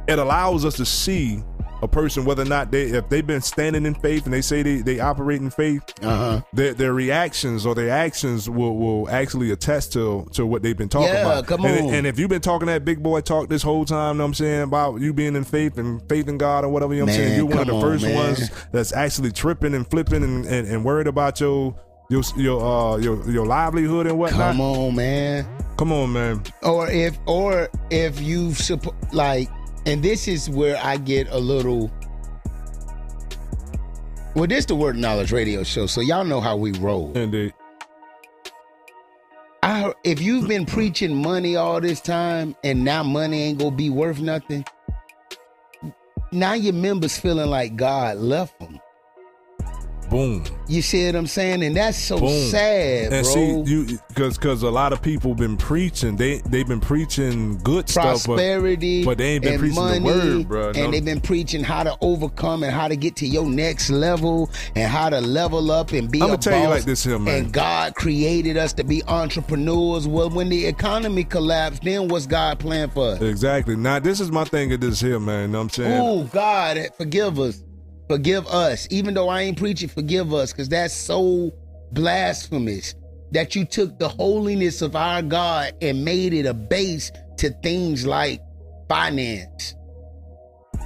It 0.07 0.19
allows 0.19 0.65
us 0.65 0.75
to 0.77 0.85
see 0.85 1.43
a 1.83 1.87
person 1.87 2.23
whether 2.25 2.41
or 2.43 2.45
not 2.45 2.71
they 2.71 2.83
if 2.83 3.09
they've 3.09 3.27
been 3.27 3.41
standing 3.41 3.85
in 3.85 3.93
faith 3.95 4.25
and 4.25 4.33
they 4.33 4.41
say 4.41 4.63
they, 4.63 4.77
they 4.77 4.99
operate 4.99 5.41
in 5.41 5.49
faith 5.49 5.83
Uh-huh. 6.01 6.41
their, 6.53 6.73
their 6.73 6.93
reactions 6.93 7.65
or 7.65 7.75
their 7.75 7.89
actions 7.89 8.49
will, 8.49 8.75
will 8.77 9.09
actually 9.09 9.51
attest 9.51 9.91
to 9.93 10.25
to 10.31 10.45
what 10.45 10.63
they've 10.63 10.77
been 10.77 10.89
talking 10.89 11.09
Yeah, 11.13 11.21
about. 11.39 11.47
come 11.47 11.65
and, 11.65 11.87
on. 11.87 11.93
and 11.93 12.07
if 12.07 12.17
you've 12.17 12.29
been 12.29 12.41
talking 12.41 12.67
that 12.67 12.85
big 12.85 13.03
boy 13.03 13.21
talk 13.21 13.49
this 13.49 13.61
whole 13.61 13.85
time, 13.85 14.15
you 14.15 14.17
know 14.19 14.23
what 14.23 14.27
I'm 14.29 14.33
saying, 14.33 14.61
about 14.63 15.01
you 15.01 15.13
being 15.13 15.35
in 15.35 15.43
faith 15.43 15.77
and 15.77 16.01
faith 16.07 16.27
in 16.27 16.37
God 16.37 16.63
or 16.63 16.69
whatever, 16.69 16.93
you 16.93 17.01
know 17.01 17.05
what 17.07 17.11
I'm 17.13 17.17
saying, 17.17 17.35
you're 17.37 17.45
one 17.45 17.59
of 17.59 17.67
the 17.67 17.75
on, 17.75 17.81
first 17.81 18.03
man. 18.05 18.15
ones 18.15 18.49
that's 18.71 18.93
actually 18.93 19.31
tripping 19.31 19.73
and 19.75 19.85
flipping 19.89 20.23
and, 20.23 20.45
and, 20.45 20.67
and 20.67 20.85
worried 20.85 21.07
about 21.07 21.39
your 21.41 21.75
your 22.09 22.21
your 22.37 22.61
uh 22.61 22.97
your 22.97 23.29
your 23.29 23.45
livelihood 23.45 24.07
and 24.07 24.17
whatnot. 24.17 24.51
Come 24.51 24.61
on, 24.61 24.95
man. 24.95 25.47
Come 25.77 25.91
on, 25.91 26.13
man. 26.13 26.43
Or 26.61 26.89
if 26.89 27.17
or 27.25 27.69
if 27.89 28.21
you 28.21 28.49
suppo- 28.49 28.93
like 29.13 29.49
and 29.85 30.03
this 30.03 30.27
is 30.27 30.49
where 30.49 30.77
I 30.83 30.97
get 30.97 31.27
a 31.29 31.37
little 31.37 31.91
Well, 34.35 34.47
this 34.47 34.65
the 34.65 34.75
Word 34.75 34.97
Knowledge 34.97 35.31
Radio 35.31 35.63
Show, 35.63 35.85
so 35.85 36.01
y'all 36.01 36.25
know 36.25 36.41
how 36.41 36.57
we 36.57 36.71
roll. 36.73 37.11
Indeed. 37.15 37.53
I 39.61 39.93
if 40.03 40.21
you've 40.21 40.47
been 40.47 40.65
preaching 40.65 41.15
money 41.15 41.55
all 41.55 41.79
this 41.79 42.01
time 42.01 42.55
and 42.63 42.83
now 42.83 43.03
money 43.03 43.43
ain't 43.43 43.59
gonna 43.59 43.75
be 43.75 43.89
worth 43.89 44.19
nothing, 44.19 44.65
now 46.31 46.53
your 46.53 46.73
members 46.73 47.17
feeling 47.17 47.49
like 47.49 47.75
God 47.75 48.17
left 48.17 48.59
them. 48.59 48.79
Boom. 50.13 50.43
You 50.67 50.83
see 50.83 51.07
what 51.07 51.15
I'm 51.15 51.25
saying? 51.25 51.63
And 51.63 51.75
that's 51.75 51.97
so 51.97 52.19
Boom. 52.19 52.29
sad, 52.29 53.11
and 53.13 53.23
bro. 53.23 53.33
see 53.33 53.61
you 53.71 53.99
because 54.09 54.37
because 54.37 54.61
a 54.61 54.69
lot 54.69 54.93
of 54.93 55.01
people 55.01 55.33
been 55.33 55.57
preaching 55.57 56.15
they 56.15 56.37
they've 56.49 56.67
been 56.67 56.79
preaching 56.79 57.57
good 57.63 57.89
stuff 57.89 58.23
prosperity 58.23 59.03
but, 59.03 59.11
but 59.11 59.17
they 59.17 59.33
ain't 59.33 59.43
been 59.43 59.59
preaching 59.59 59.75
money, 59.75 59.99
the 59.99 60.37
word 60.37 60.47
bro 60.47 60.71
and 60.75 60.93
they've 60.93 61.03
been 61.03 61.19
preaching 61.19 61.63
how 61.63 61.81
to 61.81 61.97
overcome 62.01 62.61
and 62.61 62.71
how 62.71 62.87
to 62.87 62.95
get 62.95 63.15
to 63.15 63.25
your 63.27 63.45
next 63.47 63.89
level 63.89 64.51
and 64.75 64.87
how 64.89 65.09
to 65.09 65.19
level 65.19 65.71
up 65.71 65.91
and 65.93 66.11
be 66.11 66.21
I'ma 66.21 66.35
a 66.35 66.37
tell 66.37 66.61
you 66.61 66.67
like 66.69 66.83
this 66.83 67.03
here, 67.03 67.17
man. 67.17 67.45
And 67.45 67.51
God 67.53 67.95
created 67.95 68.55
us 68.55 68.71
to 68.73 68.83
be 68.83 69.03
entrepreneurs. 69.07 70.07
Well, 70.07 70.29
when 70.29 70.49
the 70.49 70.65
economy 70.67 71.23
collapsed, 71.23 71.83
then 71.83 72.07
what's 72.07 72.27
God 72.27 72.59
plan 72.59 72.89
for 72.91 73.13
us? 73.13 73.21
exactly 73.21 73.75
now 73.75 73.97
this 73.99 74.19
is 74.19 74.31
my 74.31 74.43
thing 74.43 74.71
of 74.73 74.79
this 74.79 75.01
here 75.01 75.19
man 75.19 75.41
you 75.41 75.47
know 75.47 75.57
what 75.57 75.63
i'm 75.63 75.69
saying 75.69 76.01
Oh 76.01 76.23
God, 76.25 76.77
forgive 76.97 77.39
us, 77.39 77.63
forgive 78.09 78.47
us. 78.47 78.87
Even 78.91 79.13
though 79.13 79.29
I 79.29 79.41
ain't 79.41 79.57
preaching, 79.57 79.89
forgive 79.89 80.33
us, 80.33 80.51
because 80.51 80.69
that's 80.69 80.93
so 80.93 81.51
blasphemous 81.91 82.95
that 83.31 83.55
you 83.55 83.65
took 83.65 83.97
the 83.99 84.07
holiness 84.09 84.81
of 84.81 84.95
our 84.95 85.21
God 85.21 85.73
and 85.81 86.03
made 86.05 86.33
it 86.33 86.45
a 86.45 86.53
base 86.53 87.11
to 87.37 87.49
things 87.61 88.05
like 88.05 88.41
finance, 88.87 89.75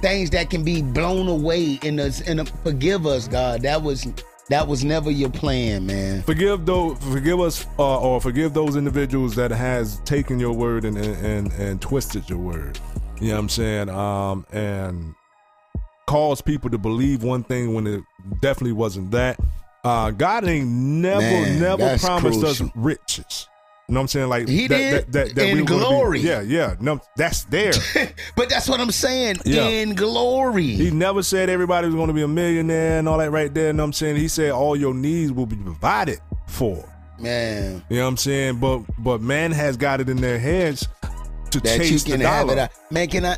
things 0.00 0.30
that 0.30 0.50
can 0.50 0.64
be 0.64 0.82
blown 0.82 1.28
away 1.28 1.78
in 1.82 2.00
us. 2.00 2.20
And 2.22 2.48
forgive 2.62 3.06
us, 3.06 3.28
God. 3.28 3.62
That 3.62 3.82
was 3.82 4.06
that 4.48 4.66
was 4.66 4.82
never 4.82 5.10
your 5.10 5.28
plan, 5.28 5.84
man. 5.84 6.22
forgive 6.22 6.64
those 6.64 6.96
forgive 7.04 7.38
us 7.38 7.66
uh, 7.78 8.00
or 8.00 8.18
forgive 8.20 8.54
those 8.54 8.76
individuals 8.76 9.34
that 9.36 9.50
has 9.50 10.00
taken 10.00 10.40
your 10.40 10.52
word 10.54 10.84
and 10.86 10.96
and 10.96 11.16
and, 11.24 11.52
and 11.52 11.82
twisted 11.82 12.28
your 12.30 12.38
word 12.38 12.78
you 13.20 13.28
know 13.28 13.34
what 13.34 13.40
i'm 13.40 13.48
saying 13.48 13.88
um 13.90 14.46
and 14.52 15.14
caused 16.08 16.44
people 16.44 16.70
to 16.70 16.78
believe 16.78 17.22
one 17.22 17.42
thing 17.44 17.74
when 17.74 17.86
it 17.86 18.02
definitely 18.40 18.72
wasn't 18.72 19.10
that 19.10 19.38
uh 19.84 20.10
god 20.10 20.44
ain't 20.46 20.66
never 20.68 21.20
Man, 21.20 21.60
never 21.60 21.98
promised 21.98 22.40
crucial. 22.40 22.66
us 22.66 22.72
riches 22.74 23.46
you 23.88 23.94
know 23.94 24.00
what 24.00 24.02
I'm 24.02 24.08
saying? 24.08 24.28
Like 24.28 24.48
He 24.48 24.68
did 24.68 25.14
in 25.16 25.34
we 25.56 25.62
were 25.62 25.66
gonna 25.66 25.80
be- 25.80 25.86
glory. 25.86 26.20
yeah, 26.20 26.42
yeah. 26.42 26.74
No, 26.78 27.00
that's 27.16 27.44
there. 27.44 27.72
But 28.36 28.50
that's 28.50 28.68
what 28.68 28.80
I'm 28.80 28.90
saying. 28.90 29.36
Yeah. 29.46 29.66
In 29.66 29.94
glory. 29.94 30.62
He 30.66 30.90
never 30.90 31.22
said 31.22 31.48
everybody 31.48 31.86
was 31.86 31.94
going 31.94 32.08
to 32.08 32.12
be 32.12 32.20
a 32.20 32.28
millionaire 32.28 32.98
and 32.98 33.08
all 33.08 33.16
that 33.16 33.30
right 33.30 33.52
there. 33.54 33.68
You 33.68 33.72
know 33.72 33.84
what 33.84 33.86
I'm 33.86 33.92
saying? 33.94 34.16
He 34.16 34.28
said 34.28 34.50
all 34.50 34.76
your 34.76 34.92
needs 34.92 35.32
will 35.32 35.46
be 35.46 35.56
provided 35.56 36.18
for. 36.48 36.86
Man. 37.18 37.82
You 37.88 37.96
know 37.96 38.02
what 38.02 38.08
I'm 38.10 38.16
saying? 38.18 38.58
But 38.58 38.80
but 38.98 39.22
man 39.22 39.52
has 39.52 39.78
got 39.78 40.02
it 40.02 40.10
in 40.10 40.18
their 40.20 40.38
heads 40.38 40.86
to 41.52 41.58
that 41.60 41.78
chase 41.78 41.90
you 42.06 42.12
can 42.12 42.20
the 42.20 42.28
have 42.28 42.46
dollar. 42.48 42.58
it. 42.58 42.62
out. 42.64 42.70
Man, 42.90 43.08
can 43.08 43.24
I? 43.24 43.36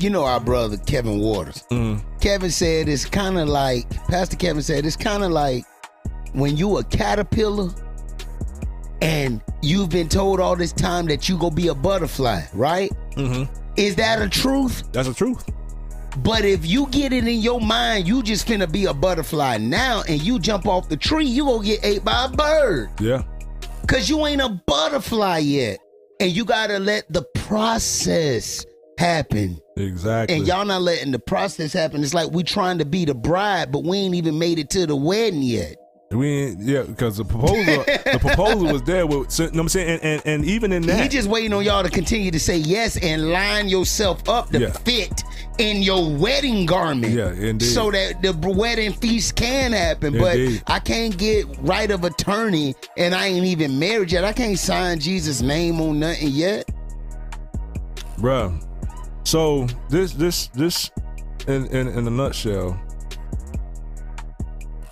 You 0.00 0.08
know 0.08 0.24
our 0.24 0.40
brother 0.40 0.78
Kevin 0.78 1.20
Waters. 1.20 1.64
Mm. 1.70 2.02
Kevin 2.22 2.50
said 2.50 2.88
it's 2.88 3.04
kind 3.04 3.38
of 3.38 3.48
like 3.48 3.88
Pastor 4.06 4.36
Kevin 4.36 4.62
said 4.62 4.86
it's 4.86 4.96
kind 4.96 5.22
of 5.22 5.30
like 5.30 5.64
when 6.32 6.56
you 6.56 6.78
a 6.78 6.84
caterpillar 6.84 7.70
and 9.02 9.42
you've 9.60 9.90
been 9.90 10.08
told 10.08 10.40
all 10.40 10.56
this 10.56 10.72
time 10.72 11.04
that 11.06 11.28
you 11.28 11.36
gonna 11.36 11.54
be 11.54 11.68
a 11.68 11.74
butterfly, 11.74 12.42
right? 12.54 12.90
Mm-hmm. 13.12 13.52
Is 13.76 13.96
that 13.96 14.22
a 14.22 14.28
truth? 14.28 14.90
That's 14.92 15.08
a 15.08 15.14
truth. 15.14 15.44
But 16.18 16.44
if 16.44 16.66
you 16.66 16.86
get 16.88 17.12
it 17.12 17.28
in 17.28 17.40
your 17.40 17.60
mind, 17.60 18.08
you 18.08 18.22
just 18.22 18.48
finna 18.48 18.70
be 18.70 18.86
a 18.86 18.94
butterfly 18.94 19.58
now, 19.58 20.02
and 20.08 20.20
you 20.22 20.38
jump 20.38 20.66
off 20.66 20.88
the 20.88 20.96
tree, 20.96 21.26
you 21.26 21.44
gonna 21.44 21.64
get 21.64 21.84
ate 21.84 22.04
by 22.04 22.24
a 22.24 22.28
bird. 22.28 22.90
Yeah. 23.00 23.22
Cause 23.86 24.08
you 24.08 24.26
ain't 24.26 24.40
a 24.40 24.48
butterfly 24.66 25.38
yet. 25.38 25.78
And 26.20 26.30
you 26.30 26.44
gotta 26.44 26.78
let 26.78 27.10
the 27.12 27.22
process 27.34 28.64
happen. 28.98 29.58
Exactly. 29.80 30.36
And 30.36 30.46
y'all 30.46 30.64
not 30.64 30.82
letting 30.82 31.10
the 31.12 31.18
process 31.18 31.72
happen. 31.72 32.02
It's 32.02 32.14
like 32.14 32.30
we 32.30 32.42
trying 32.42 32.78
to 32.78 32.84
be 32.84 33.04
the 33.04 33.14
bride, 33.14 33.72
but 33.72 33.84
we 33.84 33.98
ain't 33.98 34.14
even 34.14 34.38
made 34.38 34.58
it 34.58 34.70
to 34.70 34.86
the 34.86 34.96
wedding 34.96 35.42
yet. 35.42 35.76
We 36.12 36.28
ain't, 36.28 36.60
yeah, 36.60 36.82
because 36.82 37.18
the 37.18 37.24
proposal 37.24 37.84
the 37.84 38.18
proposal 38.20 38.72
was 38.72 38.82
there 38.82 39.06
with 39.06 39.30
so, 39.30 39.44
you 39.44 39.50
know 39.50 39.58
what 39.58 39.60
I'm 39.62 39.68
saying 39.68 39.88
and, 39.90 40.02
and 40.02 40.22
and 40.26 40.44
even 40.44 40.72
in 40.72 40.82
that 40.86 41.00
He 41.00 41.08
just 41.08 41.28
waiting 41.28 41.52
on 41.52 41.64
y'all 41.64 41.84
to 41.84 41.88
continue 41.88 42.32
to 42.32 42.40
say 42.40 42.56
yes 42.56 42.96
and 42.96 43.30
line 43.30 43.68
yourself 43.68 44.28
up 44.28 44.50
to 44.50 44.58
Yeah. 44.58 44.72
fit 44.72 45.22
in 45.58 45.82
your 45.82 46.12
wedding 46.16 46.66
garment. 46.66 47.12
Yeah, 47.12 47.30
indeed. 47.30 47.66
So 47.66 47.92
that 47.92 48.22
the 48.22 48.32
wedding 48.32 48.92
feast 48.94 49.36
can 49.36 49.72
happen. 49.72 50.16
Indeed. 50.16 50.62
But 50.66 50.72
I 50.74 50.80
can't 50.80 51.16
get 51.16 51.46
right 51.60 51.92
of 51.92 52.02
attorney 52.02 52.74
and 52.96 53.14
I 53.14 53.26
ain't 53.28 53.46
even 53.46 53.78
married 53.78 54.10
yet. 54.10 54.24
I 54.24 54.32
can't 54.32 54.58
sign 54.58 54.98
Jesus' 54.98 55.42
name 55.42 55.80
on 55.80 56.00
nothing 56.00 56.30
yet. 56.30 56.68
Bruh. 58.18 58.60
So 59.24 59.66
this 59.88 60.12
this 60.12 60.48
this 60.48 60.90
in 61.46 61.66
in, 61.66 61.88
in 61.88 62.06
a 62.06 62.10
nutshell. 62.10 62.80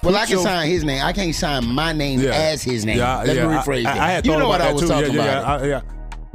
Well, 0.03 0.15
I 0.17 0.27
can 0.27 0.35
your- 0.35 0.43
sign 0.43 0.69
his 0.69 0.85
name. 0.85 1.03
I 1.05 1.13
can't 1.13 1.35
sign 1.35 1.67
my 1.67 1.93
name 1.93 2.21
Yeah. 2.21 2.31
as 2.31 2.63
his 2.63 2.87
name. 2.87 2.99
Yeah, 2.99 3.23
Let 3.25 3.35
yeah, 3.37 3.47
me 3.49 3.55
rephrase 3.55 3.81
I- 3.81 3.95
that. 3.95 3.99
I 3.99 4.11
had 4.13 4.27
you 4.27 4.37
know 4.39 4.49
what 4.49 4.61
I 4.61 4.73
was 4.73 4.83
too. 4.83 4.89
talking 4.89 5.13
Yeah, 5.15 5.25
yeah, 5.25 5.39
about. 5.41 5.65
yeah, 5.65 5.81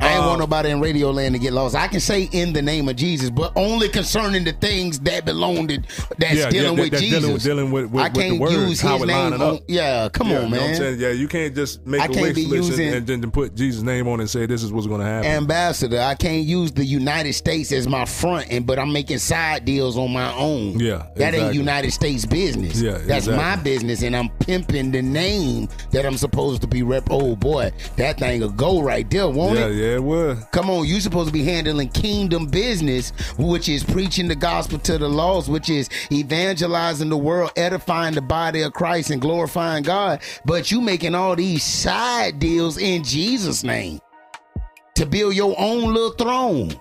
I- 0.04 0.14
ain't 0.14 0.22
want 0.22 0.34
um, 0.34 0.40
nobody 0.40 0.70
in 0.70 0.80
radio 0.80 1.12
land 1.12 1.36
to 1.36 1.40
get 1.40 1.54
lost. 1.54 1.76
I 1.76 1.88
can 1.88 2.00
say 2.00 2.30
in 2.32 2.54
the 2.54 2.62
name 2.62 2.88
of 2.90 2.96
Jesus, 2.96 3.30
but 3.30 3.52
only 3.56 3.90
concerning 3.90 4.44
the 4.44 4.54
things 4.54 5.00
that 5.02 5.26
belong 5.26 5.68
to 5.70 5.80
that's 6.18 6.36
Yeah, 6.36 6.50
dealing 6.50 6.78
yeah, 6.78 6.82
with 6.84 6.92
that's 6.92 7.04
Jesus. 7.04 7.20
dealing 7.22 7.34
with- 7.34 7.44
dealing 7.44 7.72
with- 7.72 7.86
with- 7.92 8.02
I 8.04 8.06
with 8.08 8.14
the 8.16 8.22
can't 8.22 8.40
words, 8.40 8.54
use 8.54 8.82
his 8.82 9.02
name. 9.06 9.34
On, 9.42 9.60
yeah, 9.68 10.10
come 10.10 10.30
Yeah, 10.30 10.38
on, 10.40 10.44
you 10.44 10.50
know 10.50 10.58
what 10.58 10.64
I'm 10.64 10.68
man. 10.72 10.76
saying? 10.76 11.00
Yeah, 11.00 11.10
you 11.12 11.28
can't 11.28 11.56
just 11.56 11.86
make 11.86 12.02
I 12.02 12.06
a 12.06 12.10
wish 12.10 12.38
list 12.38 12.80
and, 12.80 12.96
and 12.96 13.08
then 13.24 13.32
put 13.32 13.56
Jesus' 13.56 13.84
name 13.84 14.08
on 14.08 14.20
and 14.20 14.30
say 14.30 14.46
this 14.46 14.64
is 14.64 14.72
what's 14.72 14.88
going 14.88 15.00
to 15.02 15.06
happen. 15.08 15.30
Ambassador, 15.30 16.00
I 16.02 16.16
can't 16.16 16.46
use 16.46 16.72
the 16.72 16.86
United 16.86 17.34
States 17.34 17.72
as 17.72 17.88
my 17.88 18.06
front 18.06 18.48
end, 18.52 18.66
but 18.66 18.80
I'm 18.80 18.92
making 18.92 19.20
side 19.20 19.66
deals 19.66 19.98
on 19.98 20.12
my 20.12 20.34
own. 20.36 20.80
Yeah, 20.80 21.04
that 21.16 21.34
ain't. 21.34 21.54
United 21.54 21.92
States 21.92 22.26
business. 22.26 22.82
Yeah, 22.82 22.94
that's 22.94 23.28
exactly. 23.28 23.36
my 23.36 23.56
business, 23.58 24.02
and 24.02 24.16
I'm 24.16 24.30
pimping 24.40 24.92
the 24.92 25.02
name 25.02 25.70
that 25.92 26.06
I'm 26.06 26.18
supposed 26.18 26.62
to 26.62 26.68
be 26.68 26.82
rep. 26.84 27.08
Oh 27.12 27.36
boy, 27.36 27.72
that 27.98 28.18
thing 28.18 28.42
will 28.42 28.50
go 28.50 28.82
right 28.82 29.10
there, 29.10 29.30
won't 29.30 29.60
yeah, 29.60 29.68
it? 29.68 29.76
yeah, 29.76 29.93
it 29.94 30.04
would. 30.04 30.38
Come 30.52 30.70
on, 30.70 30.86
you 30.86 31.00
supposed 31.00 31.28
to 31.28 31.34
be 31.34 31.44
handling 31.44 31.90
kingdom 31.90 32.46
business, 32.48 33.12
which 33.38 33.70
is 33.70 33.84
preaching 33.84 34.28
the 34.28 34.36
gospel 34.36 34.80
to 34.80 34.98
the 34.98 35.08
lost, 35.08 35.50
which 35.50 35.70
is 35.70 35.90
evangelizing 36.12 37.10
the 37.10 37.18
world, 37.18 37.52
edifying 37.56 38.14
the 38.16 38.22
body 38.22 38.62
of 38.62 38.74
Christ, 38.74 39.10
and 39.10 39.22
glorifying 39.22 39.84
God. 39.84 40.22
But 40.46 40.72
you 40.72 40.82
making 40.82 41.16
all 41.16 41.36
these 41.36 41.64
side 41.64 42.40
deals 42.40 42.78
in 42.78 43.04
Jesus' 43.04 43.64
name 43.64 44.00
to 44.96 45.06
build 45.06 45.36
your 45.36 45.56
own 45.58 45.94
little 45.94 46.12
throne. 46.12 46.72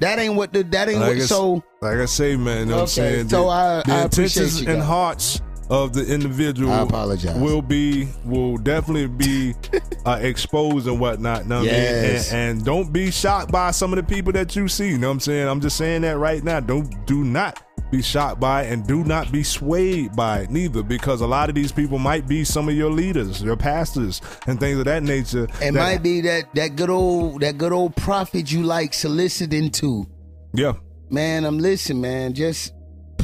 That 0.00 0.18
ain't 0.20 0.34
what 0.36 0.52
the 0.52 0.62
that 0.64 0.88
ain't 0.88 1.00
Like 1.00 1.08
what 1.08 1.16
I, 1.16 1.26
so 1.26 1.64
like 1.80 1.98
I 1.98 2.04
say, 2.04 2.36
man, 2.36 2.60
you 2.60 2.64
know 2.66 2.82
what 2.82 2.98
I'm 2.98 3.04
Okay, 3.04 3.14
saying? 3.16 3.28
so 3.30 3.42
the, 3.44 3.48
I- 3.48 3.82
the 3.84 3.92
I 3.92 4.00
appreciate 4.02 4.42
intentions 4.44 4.60
and 4.68 4.82
hearts 4.82 5.40
of 5.70 5.92
the 5.92 6.06
individual 6.12 6.72
I 6.72 6.80
apologize. 6.82 7.36
will 7.36 7.62
be 7.62 8.08
will 8.24 8.56
definitely 8.56 9.06
be 9.08 9.54
uh, 10.06 10.18
exposed 10.20 10.86
and 10.86 10.98
whatnot. 10.98 11.46
Know 11.46 11.60
what 11.60 11.68
I 11.68 11.72
mean? 11.72 11.76
And, 11.76 12.26
and 12.32 12.64
don't 12.64 12.92
be 12.92 13.10
shocked 13.10 13.52
by 13.52 13.70
some 13.72 13.92
of 13.92 13.96
the 13.96 14.02
people 14.02 14.32
that 14.32 14.56
you 14.56 14.68
see. 14.68 14.90
You 14.90 14.98
know 14.98 15.08
what 15.08 15.14
I'm 15.14 15.20
saying? 15.20 15.48
I'm 15.48 15.60
just 15.60 15.76
saying 15.76 16.02
that 16.02 16.16
right 16.18 16.42
now. 16.42 16.60
Don't 16.60 17.06
do 17.06 17.24
not 17.24 17.62
be 17.90 18.02
shocked 18.02 18.38
by 18.38 18.64
it 18.64 18.72
and 18.72 18.86
do 18.86 19.02
not 19.02 19.32
be 19.32 19.42
swayed 19.42 20.14
by 20.14 20.40
it 20.40 20.50
neither 20.50 20.82
because 20.82 21.22
a 21.22 21.26
lot 21.26 21.48
of 21.48 21.54
these 21.54 21.72
people 21.72 21.98
might 21.98 22.28
be 22.28 22.44
some 22.44 22.68
of 22.68 22.74
your 22.74 22.90
leaders, 22.90 23.42
your 23.42 23.56
pastors, 23.56 24.20
and 24.46 24.60
things 24.60 24.78
of 24.78 24.84
that 24.84 25.02
nature. 25.02 25.44
It 25.44 25.72
that- 25.72 25.74
might 25.74 26.02
be 26.02 26.20
that 26.22 26.54
that 26.54 26.76
good 26.76 26.90
old 26.90 27.40
that 27.40 27.56
good 27.58 27.72
old 27.72 27.96
prophet 27.96 28.50
you 28.52 28.62
like 28.62 28.92
soliciting 28.94 29.70
to. 29.72 30.06
Yeah. 30.52 30.74
Man, 31.10 31.44
I'm 31.44 31.58
listening, 31.58 32.02
man. 32.02 32.34
Just 32.34 32.74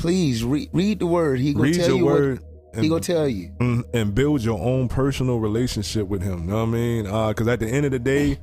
please 0.05 0.44
read 0.44 0.68
read 0.74 0.98
the 0.98 1.06
word. 1.06 1.40
He 1.40 1.55
gonna 1.55 1.64
Read 1.64 1.74
tell 1.76 1.89
your 1.89 1.97
you 1.97 2.05
word. 2.05 2.40
what 2.74 2.82
he 2.82 2.89
gonna 2.90 3.01
tell 3.01 3.26
you. 3.26 3.52
Mm, 3.60 3.85
and 3.94 4.14
build 4.14 4.43
your 4.43 4.59
own 4.60 4.86
personal 4.89 5.39
relationship 5.39 6.06
with 6.09 6.22
him. 6.22 6.44
Know 6.47 6.56
what 6.56 6.62
I 6.68 6.72
mean? 6.72 7.05
Because 7.05 7.48
at 7.48 7.59
the 7.60 7.66
end 7.68 7.86
of 7.86 7.93
the 7.93 7.98
day, 7.98 8.39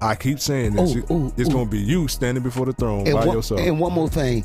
I 0.00 0.14
keep 0.14 0.38
saying 0.38 0.74
this. 0.74 0.94
Ooh, 0.94 1.04
ooh, 1.10 1.32
it's 1.36 1.48
ooh. 1.48 1.52
going 1.52 1.64
to 1.64 1.70
be 1.70 1.78
you 1.80 2.06
standing 2.06 2.42
before 2.44 2.66
the 2.66 2.72
throne 2.74 3.06
And 3.06 3.14
by 3.16 3.26
one, 3.26 3.36
yourself. 3.36 3.60
and 3.60 3.80
one 3.80 3.92
more 3.94 4.08
thing. 4.08 4.44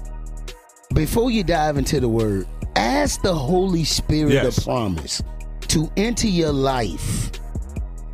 Before 0.95 1.30
you 1.30 1.43
dive 1.43 1.77
into 1.77 1.99
the 1.99 2.09
word, 2.09 2.47
ask 2.76 3.22
the 3.22 3.34
Holy 3.35 3.84
Spirit 3.84 4.31
Yes. 4.34 4.57
of 4.57 4.63
promise 4.63 5.22
to 5.68 5.91
enter 5.97 6.27
your 6.27 6.51
life. 6.53 7.31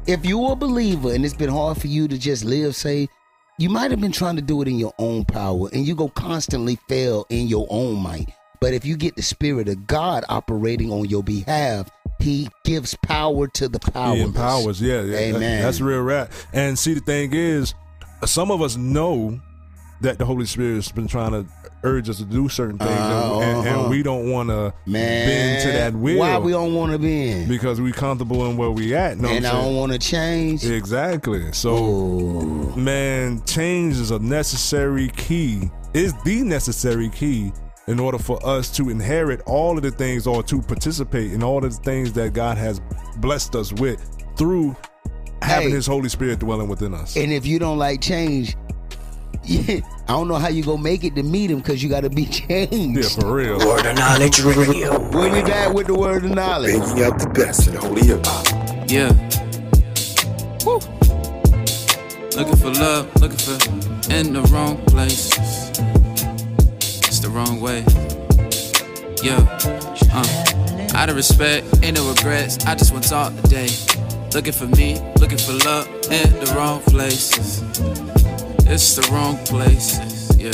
If 0.08 0.26
you're 0.26 0.52
a 0.52 0.56
believer 0.56 1.14
and 1.14 1.24
it's 1.24 1.34
been 1.36 1.50
hard 1.50 1.80
for 1.80 1.88
you 1.88 2.08
to 2.08 2.18
just 2.18 2.44
live, 2.44 2.76
say, 2.76 3.08
you 3.60 3.70
might 3.70 3.90
have 3.90 4.00
been 4.00 4.12
trying 4.12 4.36
to 4.36 4.42
do 4.42 4.62
it 4.62 4.68
in 4.68 4.78
your 4.78 4.94
own 5.00 5.26
power 5.26 5.68
and 5.74 5.88
you 5.88 5.96
go 5.96 6.10
constantly 6.10 6.78
fail 6.88 7.26
in 7.30 7.48
your 7.48 7.66
own 7.70 7.96
might. 7.96 8.28
But 8.60 8.74
if 8.74 8.86
you 8.86 8.96
get 8.96 9.16
the 9.16 9.22
Spirit 9.22 9.68
of 9.68 9.88
God 9.88 10.24
operating 10.30 10.92
on 10.92 11.06
your 11.06 11.24
behalf, 11.24 11.90
He 12.20 12.50
gives 12.64 12.96
power 13.04 13.48
to 13.48 13.68
the 13.68 13.80
powerless. 13.80 14.20
He 14.20 14.26
empowers, 14.26 14.82
yeah, 14.82 15.02
yeah. 15.02 15.18
Amen. 15.18 15.62
that's 15.62 15.82
real 15.82 16.02
rap. 16.02 16.32
And 16.54 16.78
see, 16.78 16.94
the 16.94 17.02
thing 17.02 17.34
is, 17.34 17.74
some 18.26 18.52
of 18.52 18.62
us 18.62 18.78
know 18.78 19.40
that 20.02 20.18
the 20.20 20.26
Holy 20.26 20.46
Spirit 20.46 20.76
has 20.76 20.92
been 20.92 21.08
trying 21.08 21.32
to 21.32 21.46
urge 21.84 22.10
us 22.10 22.18
to 22.18 22.26
do 22.26 22.50
certain 22.50 22.78
things, 22.78 22.90
and- 22.92 23.44
and, 23.44 23.68
and 23.68 23.78
Uh-huh. 23.78 23.90
we 23.90 24.02
don't 24.04 24.32
want 24.32 24.50
to 24.50 24.74
bend 24.88 25.62
to 25.64 25.72
that 25.72 25.94
will. 25.96 26.18
why 26.20 26.38
we 26.38 26.52
don't 26.52 26.74
want 26.74 26.92
to 26.92 27.00
bend? 27.00 27.48
Because 27.48 27.80
we're 27.80 27.94
comfortable 27.94 28.46
in 28.50 28.58
where 28.58 28.72
we 28.72 28.96
at. 28.96 29.18
Know 29.20 29.30
and 29.30 29.46
I 29.46 29.52
don't 29.62 29.76
want 29.76 29.92
to 29.94 30.00
change. 30.00 30.66
Exactly. 30.66 31.52
So, 31.54 32.74
man, 32.76 33.42
change 33.46 33.96
is 33.98 34.12
a 34.12 34.20
necessary 34.20 35.10
key. 35.10 35.70
Is 35.94 36.14
the 36.26 36.42
necessary 36.42 37.10
key 37.10 37.52
in 37.88 38.00
order 38.00 38.18
for 38.18 38.44
us 38.46 38.70
to 38.76 38.90
inherit 38.90 39.42
all 39.46 39.78
of 39.78 39.84
the 39.84 39.92
things 39.92 40.28
or 40.28 40.44
to 40.44 40.62
participate 40.62 41.32
in 41.32 41.42
all 41.44 41.64
of 41.64 41.76
the 41.76 41.82
things 41.84 42.12
that 42.14 42.34
God 42.34 42.58
has 42.58 42.82
blessed 43.18 43.56
us 43.56 43.72
with 43.74 44.00
through 44.36 44.76
having 45.42 45.70
Hey. 45.70 45.76
His 45.76 45.88
Holy 45.88 46.10
Spirit 46.10 46.40
dwelling 46.40 46.68
within 46.68 46.94
us. 46.94 47.16
And 47.16 47.32
if 47.32 47.46
you 47.46 47.60
don't 47.60 47.78
like 47.78 48.02
change, 48.02 48.56
yeah, 49.48 49.80
I 50.08 50.14
don't 50.14 50.28
know 50.28 50.36
how 50.36 50.50
you 50.50 50.64
gonna 50.64 50.82
make 50.82 51.04
it 51.04 51.16
to 51.16 51.24
meet 51.24 51.50
him 51.50 51.60
because 51.60 51.82
you 51.82 51.90
got 51.90 52.02
to 52.02 52.10
be 52.10 52.26
changed. 52.28 53.18
Yeah, 53.18 53.22
for 53.22 53.36
real. 53.36 53.58
Word 53.60 53.86
of 53.86 53.96
Knowledge 53.96 54.42
Radio. 54.42 55.10
We'll 55.10 55.34
be 55.34 55.42
back 55.42 55.74
with 55.74 55.88
the 55.88 55.96
word 55.96 56.26
of 56.26 56.32
knowledge. 56.32 56.78
Bringing 56.80 57.04
out 57.04 57.20
the 57.20 57.30
best 57.30 57.68
in 57.68 57.76
holy 57.76 58.06
hip 58.06 58.26
hop. 58.26 58.46
Yeah. 58.90 59.12
Woo. 60.66 60.80
Looking 62.38 62.56
for 62.58 62.72
love, 62.72 63.22
looking 63.22 63.38
for 63.38 64.14
in 64.14 64.34
the 64.34 64.42
wrong 64.52 64.78
places. 64.86 65.70
It's 67.08 67.20
the 67.20 67.30
wrong 67.30 67.62
way. 67.62 67.86
Yeah. 69.24 69.40
Uh. 70.14 70.98
Out 70.98 71.10
of 71.10 71.16
respect, 71.16 71.66
ain't 71.84 71.98
no 71.98 72.10
regrets. 72.10 72.66
I 72.66 72.76
just 72.76 72.92
want 72.92 73.04
to 73.06 73.10
talk 73.10 73.36
today. 73.44 73.70
Looking 74.34 74.54
for 74.54 74.68
me, 74.68 75.00
looking 75.20 75.38
for 75.38 75.54
love 75.66 75.88
in 76.12 76.30
the 76.40 76.54
wrong 76.56 76.82
places. 76.82 77.62
It's 78.70 78.96
the 78.96 79.10
wrong 79.14 79.38
places. 79.46 80.36
Yeah. 80.38 80.52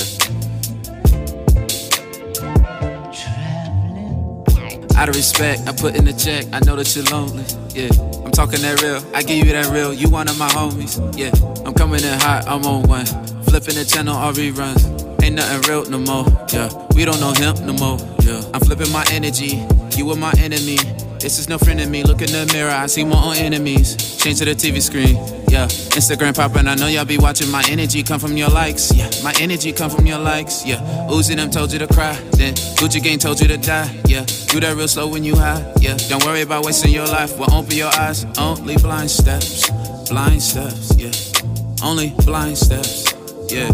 Out 4.95 5.10
of 5.10 5.15
respect, 5.15 5.68
I 5.68 5.73
put 5.73 5.95
in 5.95 6.06
the 6.06 6.14
check. 6.14 6.45
I 6.53 6.60
know 6.60 6.76
that 6.76 6.95
you're 6.95 7.06
lonely. 7.06 7.44
Yeah, 7.73 7.90
I'm 8.23 8.31
talking 8.31 8.61
that 8.61 8.81
real. 8.84 9.03
I 9.15 9.23
give 9.23 9.45
you 9.45 9.52
that 9.53 9.73
real. 9.73 9.91
You 9.91 10.10
one 10.10 10.30
of 10.30 10.38
my 10.38 10.48
homies. 10.49 11.02
Yeah, 11.18 11.31
I'm 11.65 11.73
coming 11.73 12.03
in 12.03 12.19
hot. 12.19 12.48
I'm 12.48 12.64
on 12.65 12.84
one. 12.84 13.06
Flipping 13.44 13.76
the 13.76 13.84
channel, 13.84 14.15
all 14.15 14.31
reruns. 14.31 14.84
Ain't 15.23 15.35
nothing 15.35 15.69
real 15.69 15.90
no 15.90 15.98
more. 15.98 16.26
Yeah, 16.53 16.69
we 16.95 17.06
don't 17.06 17.19
know 17.19 17.34
him 17.34 17.65
no 17.65 17.73
more. 17.73 17.98
Yeah, 18.22 18.41
I'm 18.53 18.61
flipping 18.61 18.91
my 18.91 19.03
energy. 19.11 19.65
You 19.98 20.06
were 20.06 20.15
my 20.15 20.34
enemy. 20.38 20.77
This 21.23 21.39
is 21.39 21.47
no 21.47 21.57
friend 21.57 21.79
of 21.79 21.89
me. 21.89 22.03
Look 22.03 22.21
in 22.21 22.27
the 22.27 22.51
mirror, 22.51 22.69
I 22.69 22.85
see 22.87 23.05
my 23.05 23.15
own 23.15 23.37
enemies. 23.37 23.95
Change 24.17 24.39
to 24.39 24.45
the 24.45 24.51
TV 24.51 24.81
screen. 24.81 25.15
Yeah, 25.47 25.67
Instagram 25.95 26.35
poppin'. 26.35 26.67
I 26.67 26.75
know 26.75 26.87
y'all 26.87 27.05
be 27.05 27.17
watching. 27.17 27.49
My 27.49 27.63
energy 27.69 28.03
come 28.03 28.19
from 28.19 28.35
your 28.35 28.49
likes. 28.49 28.93
Yeah, 28.93 29.09
my 29.23 29.33
energy 29.39 29.71
come 29.71 29.89
from 29.89 30.05
your 30.05 30.19
likes. 30.19 30.65
Yeah, 30.65 30.81
Uzi 31.07 31.37
them 31.37 31.49
told 31.49 31.71
you 31.71 31.79
to 31.79 31.87
cry. 31.87 32.11
Then 32.31 32.55
Gucci 32.75 33.01
Gang 33.01 33.19
told 33.19 33.39
you 33.39 33.47
to 33.47 33.55
die. 33.55 33.89
Yeah, 34.05 34.25
do 34.47 34.59
that 34.59 34.75
real 34.75 34.89
slow 34.89 35.07
when 35.07 35.23
you 35.23 35.37
high. 35.37 35.63
Yeah, 35.79 35.95
don't 36.09 36.25
worry 36.25 36.41
about 36.41 36.65
wasting 36.65 36.91
your 36.91 37.07
life. 37.07 37.39
Well, 37.39 37.53
open 37.53 37.71
your 37.71 37.93
eyes. 37.97 38.25
Only 38.37 38.75
blind 38.75 39.09
steps. 39.09 39.69
Blind 40.09 40.43
steps. 40.43 40.93
Yeah, 40.97 41.85
only 41.85 42.13
blind 42.25 42.57
steps. 42.57 43.13
Yeah, 43.47 43.71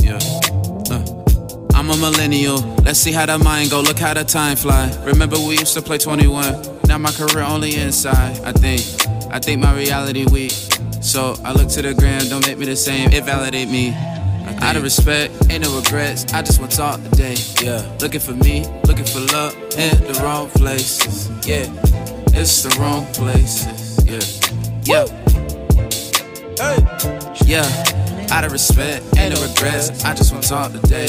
yeah. 0.00 0.47
I'm 1.90 2.04
a 2.04 2.10
millennial. 2.10 2.58
Let's 2.84 2.98
see 2.98 3.12
how 3.12 3.24
the 3.24 3.38
mind 3.38 3.70
go. 3.70 3.80
Look 3.80 3.98
how 3.98 4.12
the 4.12 4.22
time 4.22 4.56
fly. 4.56 4.94
Remember 5.04 5.38
we 5.38 5.58
used 5.58 5.72
to 5.72 5.80
play 5.80 5.96
21. 5.96 6.80
Now 6.86 6.98
my 6.98 7.10
career 7.10 7.42
only 7.42 7.76
inside. 7.76 8.38
I 8.44 8.52
think, 8.52 8.82
I 9.32 9.38
think 9.38 9.62
my 9.62 9.74
reality 9.74 10.26
weak. 10.30 10.50
So 11.00 11.34
I 11.44 11.54
look 11.54 11.70
to 11.70 11.80
the 11.80 11.94
ground. 11.94 12.28
Don't 12.28 12.46
make 12.46 12.58
me 12.58 12.66
the 12.66 12.76
same. 12.76 13.10
It 13.10 13.24
validate 13.24 13.70
me. 13.70 13.94
Out 14.60 14.76
of 14.76 14.82
respect, 14.82 15.32
ain't 15.48 15.62
no 15.62 15.74
regrets. 15.80 16.30
I 16.34 16.42
just 16.42 16.60
want 16.60 16.72
to 16.72 16.76
talk 16.76 17.02
today. 17.04 17.36
Yeah, 17.62 17.80
looking 18.02 18.20
for 18.20 18.34
me, 18.34 18.66
looking 18.84 19.06
for 19.06 19.20
love 19.32 19.54
in 19.78 19.96
the 20.12 20.20
wrong 20.22 20.50
places. 20.50 21.30
Yeah, 21.46 21.72
it's 22.38 22.64
the 22.64 22.76
wrong 22.78 23.06
places. 23.14 24.04
Yeah, 24.04 24.20
yeah. 24.84 25.06
Yeah. 27.46 28.17
Out 28.30 28.44
of 28.44 28.52
respect, 28.52 29.04
ain't 29.18 29.34
no 29.34 29.40
regrets. 29.46 30.04
I 30.04 30.14
just 30.14 30.32
want 30.32 30.44
to 30.44 30.50
talk 30.50 30.72
today. 30.72 31.08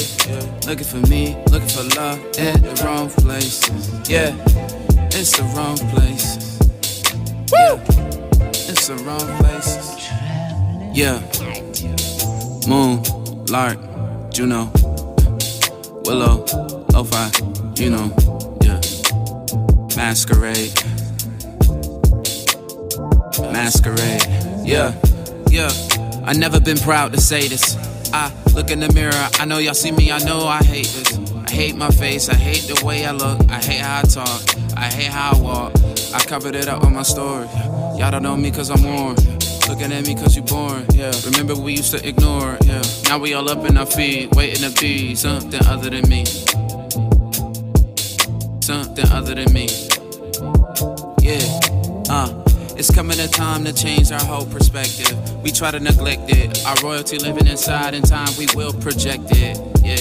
Looking 0.65 0.85
for 0.85 1.01
me, 1.07 1.35
looking 1.51 1.67
for 1.67 1.83
love 1.99 2.17
in 2.37 2.61
the 2.61 2.81
wrong 2.83 3.09
places. 3.09 4.09
Yeah, 4.09 4.33
it's 5.11 5.37
the 5.37 5.43
wrong 5.55 5.77
places. 5.93 6.57
Yeah, 7.51 7.75
it's 8.69 8.87
the 8.87 8.95
wrong 9.03 9.27
places. 9.37 10.09
Yeah. 10.95 11.19
Moon, 12.67 13.03
Lark, 13.47 13.79
Juno, 14.31 14.71
Willow, 16.05 16.45
Lo-Fi, 16.93 17.31
you 17.75 17.89
know, 17.89 18.15
yeah. 18.61 18.79
Masquerade. 19.95 20.73
Masquerade. 23.51 24.25
Yeah, 24.65 24.93
yeah. 25.49 25.71
I 26.23 26.33
never 26.33 26.59
been 26.59 26.77
proud 26.77 27.13
to 27.13 27.21
say 27.21 27.47
this. 27.47 27.77
I 28.13 28.31
look 28.53 28.71
in 28.71 28.79
the 28.79 28.91
mirror, 28.93 29.27
I 29.39 29.45
know 29.45 29.57
y'all 29.57 29.73
see 29.73 29.91
me, 29.91 30.11
I 30.11 30.19
know 30.19 30.47
I 30.47 30.63
hate 30.63 30.87
this. 30.87 31.17
I 31.47 31.51
hate 31.51 31.75
my 31.75 31.89
face, 31.89 32.29
I 32.29 32.35
hate 32.35 32.63
the 32.73 32.83
way 32.85 33.05
I 33.05 33.11
look, 33.11 33.39
I 33.49 33.59
hate 33.59 33.81
how 33.81 33.99
I 33.99 34.01
talk, 34.03 34.41
I 34.77 34.85
hate 34.85 35.11
how 35.11 35.31
I 35.33 35.41
walk. 35.41 35.73
I 36.13 36.19
covered 36.19 36.55
it 36.55 36.67
up 36.67 36.83
on 36.83 36.93
my 36.93 37.03
story. 37.03 37.47
Y'all 37.97 38.11
don't 38.11 38.23
know 38.23 38.35
me 38.35 38.51
cause 38.51 38.69
I'm 38.69 38.83
warm. 38.83 39.15
Looking 39.67 39.91
at 39.91 40.07
me 40.07 40.15
cause 40.15 40.35
you 40.35 40.41
born, 40.41 40.85
yeah. 40.93 41.11
Remember 41.25 41.55
we 41.55 41.73
used 41.73 41.91
to 41.91 42.07
ignore, 42.07 42.57
yeah. 42.63 42.81
Now 43.05 43.19
we 43.19 43.33
all 43.33 43.47
up 43.49 43.69
in 43.69 43.77
our 43.77 43.85
feet, 43.85 44.33
waiting 44.35 44.69
to 44.69 44.81
be 44.81 45.15
something 45.15 45.65
other 45.67 45.89
than 45.89 46.09
me. 46.09 46.25
Something 48.61 49.11
other 49.11 49.35
than 49.35 49.53
me. 49.53 49.67
Yeah, 51.21 51.59
uh. 52.09 52.38
It's 52.79 52.89
coming 52.89 53.19
a 53.19 53.27
time 53.27 53.65
to 53.65 53.73
change 53.73 54.09
our 54.09 54.23
whole 54.23 54.45
perspective. 54.45 55.13
We 55.43 55.51
try 55.51 55.69
to 55.69 55.81
neglect 55.81 56.29
it. 56.29 56.65
Our 56.65 56.75
royalty 56.81 57.17
living 57.17 57.45
inside 57.45 57.93
in 57.93 58.03
time, 58.03 58.29
we 58.37 58.47
will 58.55 58.71
project 58.71 59.23
it. 59.31 59.59
Yeah, 59.83 59.97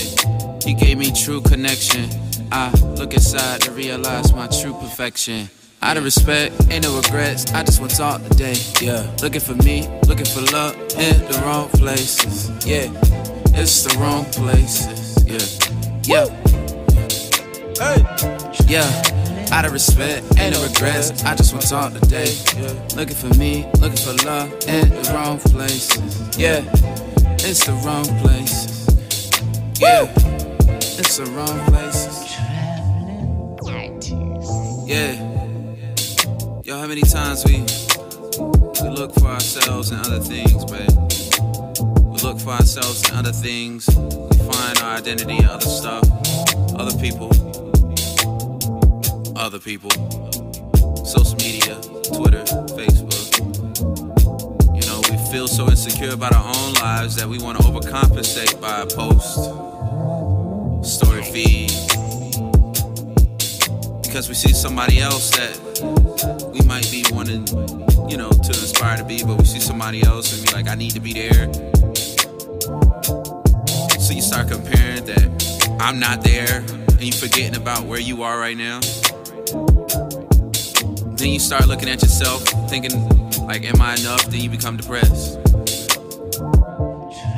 he 0.65 0.75
gave 0.75 0.97
me 0.97 1.11
true 1.11 1.41
connection. 1.41 2.09
I 2.53 2.71
look 2.95 3.15
inside 3.15 3.63
to 3.63 3.73
realize 3.73 4.33
my 4.33 4.47
true 4.47 4.75
perfection. 4.75 5.51
Out 5.83 5.97
of 5.97 6.05
respect, 6.05 6.55
ain't 6.71 6.85
no 6.85 6.97
regrets. 6.97 7.53
I 7.53 7.65
just 7.65 7.81
want 7.81 7.91
to 7.91 7.97
talk 7.97 8.23
today. 8.23 8.55
Yeah, 8.81 9.11
looking 9.23 9.41
for 9.41 9.57
me, 9.57 9.89
looking 10.07 10.27
for 10.27 10.43
love 10.53 10.77
in 10.93 11.19
the 11.33 11.43
wrong 11.45 11.69
places. 11.71 12.49
Yeah, 12.65 12.93
it's 13.59 13.83
the 13.83 13.99
wrong 13.99 14.25
places. 14.27 15.25
Yeah, 15.27 15.49
yeah, 16.05 16.27
hey, 17.83 18.05
yeah. 18.69 19.18
Out 19.51 19.65
of 19.65 19.73
respect, 19.73 20.25
ain't 20.39 20.55
no 20.55 20.63
regrets. 20.63 21.25
I 21.25 21.35
just 21.35 21.53
want 21.53 21.65
to 21.65 21.71
talk 21.71 21.93
today. 21.95 22.33
Looking 22.95 23.17
for 23.17 23.33
me, 23.39 23.67
looking 23.81 23.97
for 23.97 24.13
love 24.27 24.53
in 24.69 24.89
the 24.91 25.11
wrong 25.15 25.39
places. 25.39 26.39
Yeah, 26.39 26.63
it's 27.41 27.65
the 27.65 27.73
wrong 27.85 28.05
places. 28.21 28.87
Yeah, 29.81 30.05
it's 30.99 31.17
the 31.17 31.27
wrong 31.33 31.59
places. 31.67 32.37
Yeah, 34.87 35.15
yo, 36.65 36.79
how 36.79 36.87
many 36.87 37.03
times 37.03 37.45
we 37.45 37.65
we 38.83 38.89
look 38.91 39.15
for 39.15 39.27
ourselves 39.29 39.91
and 39.91 40.01
other 40.07 40.21
things, 40.21 40.65
babe. 40.67 40.91
We 42.05 42.19
look 42.21 42.39
for 42.39 42.51
ourselves 42.51 43.09
and 43.09 43.19
other 43.19 43.33
things. 43.33 43.89
We 43.89 44.37
find 44.39 44.79
our 44.79 44.97
identity 44.97 45.45
other 45.45 45.67
stuff, 45.67 46.05
other 46.77 46.97
people, 46.99 47.31
other 49.39 49.61
people, 49.61 49.91
social 51.05 51.37
media, 51.37 51.75
Twitter, 52.13 52.43
Facebook. 52.75 53.39
You 54.75 54.85
know, 54.89 55.01
we 55.09 55.31
feel 55.31 55.47
so 55.47 55.69
insecure 55.69 56.13
about 56.13 56.35
our 56.35 56.45
own 56.45 56.75
lives 56.75 57.15
that 57.17 57.29
we 57.29 57.39
want 57.39 57.57
to 57.59 57.65
overcompensate 57.65 58.61
by 58.61 58.81
a 58.81 58.87
post, 58.87 59.45
story 60.85 61.23
feed, 61.23 61.71
because 64.03 64.29
we 64.29 64.35
see 64.35 64.53
somebody 64.53 64.99
else 65.01 65.31
that 65.31 65.57
we 66.53 66.61
might 66.67 66.91
be 66.91 67.05
wanting, 67.13 67.47
you 68.11 68.17
know, 68.17 68.31
to 68.31 68.49
inspire 68.49 68.97
to 68.97 69.05
be, 69.05 69.23
but 69.23 69.39
we 69.39 69.45
see 69.45 69.61
somebody 69.61 70.03
else 70.03 70.37
and 70.37 70.45
be 70.45 70.53
like, 70.53 70.67
I 70.67 70.75
need 70.75 70.91
to 70.93 71.01
be 71.01 71.13
there. 71.13 71.53
So 74.01 74.13
you 74.15 74.21
start 74.23 74.49
comparing 74.51 75.05
that 75.05 75.77
I'm 75.81 76.01
not 76.01 76.23
there, 76.23 76.59
and 76.59 77.03
you 77.03 77.13
forgetting 77.13 77.55
about 77.55 77.85
where 77.85 78.01
you 78.01 78.25
are 78.25 78.37
right 78.37 78.57
now. 78.57 78.81
Then 81.19 81.31
you 81.31 81.41
start 81.41 81.67
looking 81.67 81.89
at 81.89 82.01
yourself, 82.01 82.45
thinking, 82.71 82.93
like, 83.45 83.65
am 83.65 83.83
I 83.83 83.97
enough? 83.97 84.27
Then 84.27 84.41
you 84.41 84.49
become 84.49 84.77
depressed. 84.77 85.37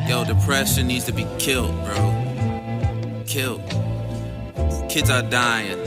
Yo, 0.06 0.22
depression 0.26 0.86
needs 0.86 1.06
to 1.06 1.12
be 1.12 1.26
killed, 1.38 1.74
bro. 1.86 3.24
Killed. 3.26 3.62
Kids 4.90 5.08
are 5.08 5.22
dying. 5.22 5.78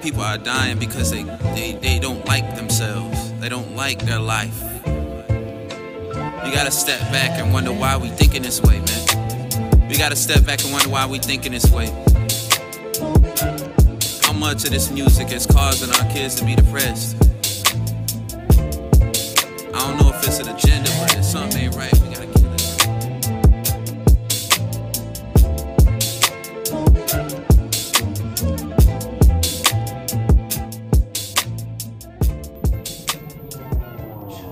People 0.00 0.22
are 0.22 0.36
dying 0.36 0.80
because 0.80 1.12
they, 1.12 1.22
they, 1.54 1.78
they 1.80 2.00
don't 2.00 2.26
like 2.26 2.56
themselves. 2.56 3.32
They 3.34 3.48
don't 3.48 3.76
like 3.76 4.04
their 4.04 4.18
life. 4.18 4.60
We 4.84 6.50
gotta 6.50 6.72
step 6.72 7.00
back 7.12 7.38
and 7.40 7.52
wonder 7.52 7.72
why 7.72 7.96
we 7.98 8.08
thinking 8.08 8.42
this 8.42 8.60
way, 8.62 8.80
man. 8.80 9.88
We 9.88 9.96
gotta 9.96 10.16
step 10.16 10.44
back 10.44 10.64
and 10.64 10.72
wonder 10.72 10.88
why 10.88 11.06
we 11.06 11.20
thinking 11.20 11.52
this 11.52 11.70
way. 11.70 11.86
How 14.42 14.48
much 14.48 14.64
of 14.64 14.70
this 14.70 14.90
music 14.90 15.30
is 15.30 15.46
causing 15.46 15.88
our 15.94 16.12
kids 16.12 16.34
to 16.34 16.44
be 16.44 16.56
depressed? 16.56 17.14
I 19.72 19.78
don't 19.78 19.96
know 19.98 20.10
if 20.12 20.26
it's 20.26 20.40
an 20.40 20.48
agenda, 20.48 20.90
but 20.98 21.16
if 21.16 21.24
something 21.24 21.62
ain't 21.62 21.76
right, 21.76 21.92
we 22.00 22.08
gotta 22.12 22.26
kill 22.26 22.52
it. 22.52 22.66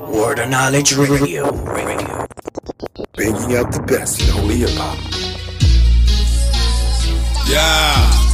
Word 0.09 0.39
of 0.39 0.49
Knowledge 0.51 0.93
Radio. 0.93 1.51
Radio. 1.65 2.29
Bringing 3.15 3.57
out 3.57 3.73
the 3.73 3.83
best 3.89 4.21
in 4.23 4.29
holy 4.29 4.59
hip 4.59 4.71
hop. 4.75 4.97
Yeah. 7.49 8.30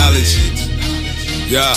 Knowledge. 0.00 0.32
Yeah. 1.52 1.76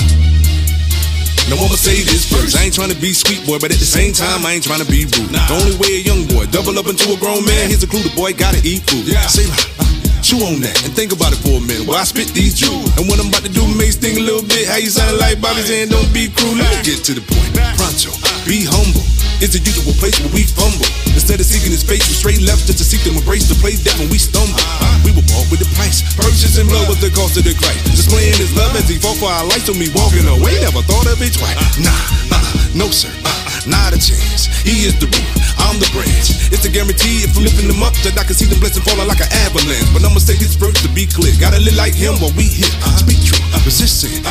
Now 1.52 1.60
I'ma 1.60 1.76
say 1.76 2.00
this 2.08 2.24
first. 2.24 2.56
I 2.56 2.64
ain't 2.64 2.74
trying 2.74 2.90
to 2.90 2.96
be 2.96 3.12
sweet 3.12 3.44
boy, 3.44 3.60
but 3.60 3.68
at 3.76 3.84
the 3.84 3.90
same 3.90 4.16
time, 4.16 4.48
I 4.48 4.56
ain't 4.56 4.64
trying 4.64 4.80
to 4.80 4.88
be 4.88 5.04
rude. 5.04 5.28
The 5.28 5.60
only 5.60 5.76
way 5.76 6.00
a 6.00 6.04
young 6.08 6.24
boy 6.32 6.48
double 6.48 6.80
up 6.80 6.88
into 6.88 7.12
a 7.12 7.18
grown 7.20 7.44
man, 7.44 7.68
here's 7.68 7.84
a 7.84 7.90
clue: 7.90 8.00
the 8.00 8.16
boy 8.16 8.32
gotta 8.32 8.64
eat 8.64 8.88
food. 8.88 9.04
Yeah. 9.04 9.28
Say, 9.28 9.44
uh, 9.52 9.84
chew 10.24 10.40
on 10.48 10.64
that 10.64 10.72
and 10.88 10.96
think 10.96 11.12
about 11.12 11.36
it 11.36 11.44
for 11.44 11.60
a 11.60 11.64
minute. 11.68 11.84
While 11.84 12.00
I 12.00 12.08
spit 12.08 12.32
these 12.32 12.56
jewels, 12.56 12.96
and 12.96 13.12
what 13.12 13.20
I'm 13.20 13.28
about 13.28 13.44
to 13.44 13.52
do 13.52 13.68
makes 13.76 14.00
think 14.00 14.16
a 14.16 14.24
little 14.24 14.48
bit. 14.48 14.72
How 14.72 14.80
you 14.80 14.88
sound 14.88 15.20
like 15.20 15.44
Bobby 15.44 15.60
saying, 15.68 15.92
"Don't 15.92 16.08
be 16.16 16.32
cruel." 16.32 16.56
Let 16.56 16.72
me 16.72 16.96
get 16.96 17.04
to 17.12 17.14
the 17.14 17.24
point. 17.28 17.52
Pronto, 17.76 18.16
be 18.48 18.64
humble. 18.64 19.04
It's 19.44 19.60
the 19.60 19.64
usual 19.68 19.92
place 20.00 20.16
where 20.24 20.32
we 20.32 20.48
fumble. 20.48 20.88
Instead 21.12 21.36
of 21.36 21.44
seeking 21.44 21.76
his 21.76 21.84
face, 21.84 22.00
we 22.08 22.16
straight 22.16 22.40
left 22.48 22.64
just 22.64 22.80
to 22.80 22.88
seek 22.88 23.04
them 23.04 23.20
embrace 23.20 23.44
the 23.52 23.60
play 23.60 23.76
death 23.76 24.00
when 24.00 24.08
we 24.08 24.16
stumble. 24.16 24.56
We 25.04 25.12
were 25.12 25.28
bought 25.28 25.52
with 25.52 25.60
the 25.60 25.68
price. 25.76 26.00
Purchase 26.16 26.56
and 26.56 26.72
blood 26.72 26.88
was 26.88 27.04
the 27.04 27.12
cost 27.12 27.36
of 27.36 27.44
the 27.44 27.52
Christ. 27.52 27.84
Displaying 27.92 28.40
his 28.40 28.56
love 28.56 28.72
as 28.80 28.88
he 28.88 28.96
fought 29.04 29.20
for 29.20 29.28
our 29.28 29.44
life, 29.52 29.68
so 29.68 29.76
me 29.76 29.92
walking 29.92 30.24
away. 30.32 30.64
Never 30.64 30.80
thought 30.88 31.12
of 31.12 31.20
it 31.20 31.36
twice. 31.36 31.60
Nah, 31.76 31.92
uh, 32.32 32.40
no 32.72 32.88
sir, 32.88 33.12
uh, 33.28 33.36
not 33.68 33.92
a 33.92 34.00
chance. 34.00 34.48
He 34.64 34.88
is 34.88 34.96
the 35.04 35.12
root, 35.12 35.28
I'm 35.60 35.76
the 35.76 35.92
branch. 35.92 36.40
It's 36.48 36.64
a 36.64 36.72
guarantee 36.72 37.28
if 37.28 37.36
I'm 37.36 37.44
lifting 37.44 37.68
them 37.68 37.84
up 37.84 37.92
that 38.08 38.16
I 38.16 38.24
can 38.24 38.40
see 38.40 38.48
them 38.48 38.64
blessing 38.64 38.88
falling 38.88 39.12
like 39.12 39.20
an 39.20 39.32
avalanche. 39.44 39.92
But 39.92 40.08
I'ma 40.08 40.24
say 40.24 40.40
this 40.40 40.56
first 40.56 40.80
to 40.88 40.90
be 40.96 41.04
clear. 41.04 41.36
Gotta 41.36 41.60
live 41.60 41.76
like 41.76 41.92
him 41.92 42.16
while 42.24 42.32
we 42.40 42.48
here. 42.48 42.72
Speak 42.96 43.20
true, 43.20 43.44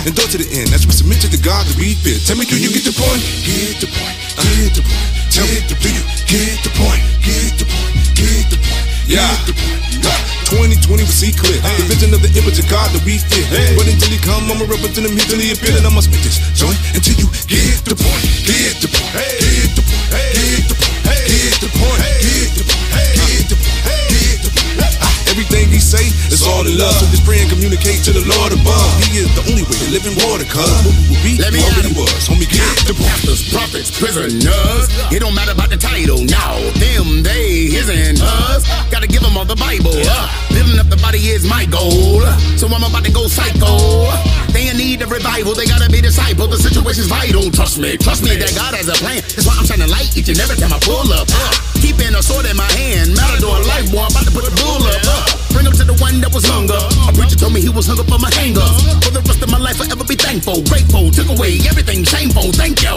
sin, 0.02 0.10
endure 0.10 0.28
to 0.28 0.38
the 0.38 0.48
end. 0.50 0.74
As 0.74 0.86
we 0.86 0.92
submit 0.92 1.20
to 1.22 1.28
the 1.28 1.38
God 1.38 1.66
that 1.66 1.76
we 1.78 1.94
fear. 1.94 2.18
Tell 2.26 2.36
me, 2.36 2.44
do 2.44 2.58
you 2.58 2.70
get 2.70 2.84
the 2.84 2.94
point? 2.94 3.22
Get 3.46 3.78
the 3.78 3.88
point, 3.88 4.16
get 4.38 4.74
the 4.74 4.82
point. 4.82 5.08
Tell 5.30 5.46
me, 5.46 5.58
do 5.66 5.74
you 5.88 6.04
get 6.26 6.58
the 6.62 6.70
point? 6.74 7.02
Get 7.22 7.54
the 7.58 7.66
point, 7.66 7.94
get 8.14 8.44
the 8.50 8.58
point. 8.58 8.84
Yeah. 9.06 9.30
Get 9.46 9.46
the 9.46 9.54
point. 9.54 9.82
Yeah. 10.02 10.32
2020 10.52 11.00
we 11.00 11.08
see 11.08 11.32
clear 11.32 11.56
The 11.80 11.88
vision 11.88 12.12
of 12.12 12.20
the 12.20 12.28
image 12.36 12.60
of 12.60 12.68
God 12.68 12.92
that 12.92 13.00
we 13.08 13.16
fear 13.16 13.40
But 13.72 13.88
until 13.88 14.12
he 14.12 14.20
come, 14.20 14.44
I'ma 14.52 14.68
represent 14.68 15.08
him 15.08 15.16
Until 15.16 15.40
he 15.40 15.48
appear 15.48 15.72
and 15.72 15.86
I'ma 15.86 16.04
spit 16.04 16.20
this 16.20 16.36
joint 16.52 16.76
Until 16.92 17.16
you 17.16 17.28
get 17.48 17.80
the 17.88 17.96
point 17.96 18.24
Get 18.44 18.84
the 18.84 18.92
point 18.92 19.16
Get 19.16 19.72
the 19.72 19.80
point 19.80 20.12
Get 20.12 20.68
the 20.68 20.76
point 20.76 21.00
Get 21.08 21.56
the 21.56 21.68
point 21.72 21.96
Get 22.04 22.20
the 22.20 22.20
point 22.20 22.31
Everything 25.52 25.76
he 25.76 25.84
say 25.84 26.08
is 26.32 26.40
all 26.48 26.64
in 26.64 26.80
love 26.80 26.96
So 26.96 27.04
just 27.12 27.28
pray 27.28 27.44
and 27.44 27.50
communicate 27.52 28.00
to 28.08 28.12
the 28.16 28.24
Lord 28.24 28.56
above 28.56 28.88
He 29.04 29.20
is 29.20 29.28
the 29.36 29.44
only 29.52 29.68
way 29.68 29.76
to 29.84 29.88
live 29.92 30.08
in 30.08 30.16
water 30.24 30.48
Cause 30.48 30.64
what 30.80 30.96
we 30.96 31.12
will 31.12 31.20
be 31.20 31.36
Let 31.36 31.52
me 31.52 31.60
already 31.60 31.92
was 31.92 32.24
Homie, 32.24 32.48
get 32.48 32.64
the 32.88 32.96
Pastors, 32.96 33.52
prophets, 33.52 33.92
prisoners. 33.92 34.88
It 35.12 35.20
don't 35.20 35.36
matter 35.36 35.52
about 35.52 35.68
the 35.68 35.76
title 35.76 36.24
now. 36.24 36.56
Them, 36.80 37.20
they, 37.20 37.68
his 37.68 37.92
and 37.92 38.16
us. 38.16 38.64
Gotta 38.88 39.06
give 39.06 39.20
them 39.20 39.36
all 39.36 39.44
the 39.44 39.58
Bible. 39.60 39.92
Building 40.54 40.78
up 40.80 40.88
the 40.88 40.96
body 41.04 41.20
is 41.28 41.44
my 41.44 41.66
goal. 41.66 42.24
So 42.56 42.64
I'm 42.70 42.80
about 42.80 43.04
to 43.04 43.12
go 43.12 43.28
psycho. 43.28 44.08
They 44.56 44.72
in 44.72 44.76
need 44.76 45.02
of 45.02 45.10
revival. 45.10 45.52
They 45.52 45.66
gotta 45.66 45.90
be 45.92 46.00
discipled. 46.00 46.48
The 46.48 46.60
situation's 46.60 47.08
vital. 47.12 47.50
Trust 47.50 47.76
me, 47.76 47.96
trust 48.00 48.24
me 48.24 48.36
that 48.40 48.54
God 48.56 48.72
has 48.72 48.88
a 48.88 48.96
plan. 48.96 49.20
That's 49.20 49.44
why 49.44 49.56
I'm 49.58 49.66
shining 49.66 49.90
light 49.92 50.16
each 50.16 50.28
and 50.32 50.38
every 50.40 50.56
time 50.56 50.72
I 50.72 50.80
pull 50.80 51.12
up. 51.12 51.28
Uh, 51.28 51.52
keeping 51.82 52.14
a 52.14 52.22
sword 52.22 52.46
in 52.46 52.56
my 52.56 52.70
hand. 52.72 53.12
Matador 53.12 53.60
life, 53.68 53.90
boy. 53.92 54.06
I'm 54.06 54.12
about 54.14 54.24
to 54.24 54.32
put 54.32 54.44
the 54.46 54.54
bull 54.56 54.80
up. 54.80 55.02
Uh, 55.04 55.41
bring 55.52 55.68
him 55.68 55.76
to 55.76 55.84
the 55.84 55.96
one 56.00 56.18
that 56.24 56.32
was 56.32 56.44
hunger. 56.48 56.80
A 57.06 57.12
preacher 57.12 57.36
told 57.36 57.52
me 57.52 57.60
he 57.60 57.68
was 57.68 57.86
hung 57.86 58.00
up 58.00 58.08
on 58.10 58.20
my 58.20 58.32
hanger. 58.34 58.64
For 59.04 59.12
the 59.12 59.22
rest 59.22 59.44
of 59.44 59.50
my 59.52 59.60
life, 59.60 59.76
forever 59.76 60.02
be 60.02 60.16
thankful, 60.16 60.64
grateful. 60.66 61.12
Took 61.12 61.28
away 61.28 61.60
everything 61.68 62.02
shameful. 62.02 62.50
Thank 62.56 62.80
you. 62.82 62.96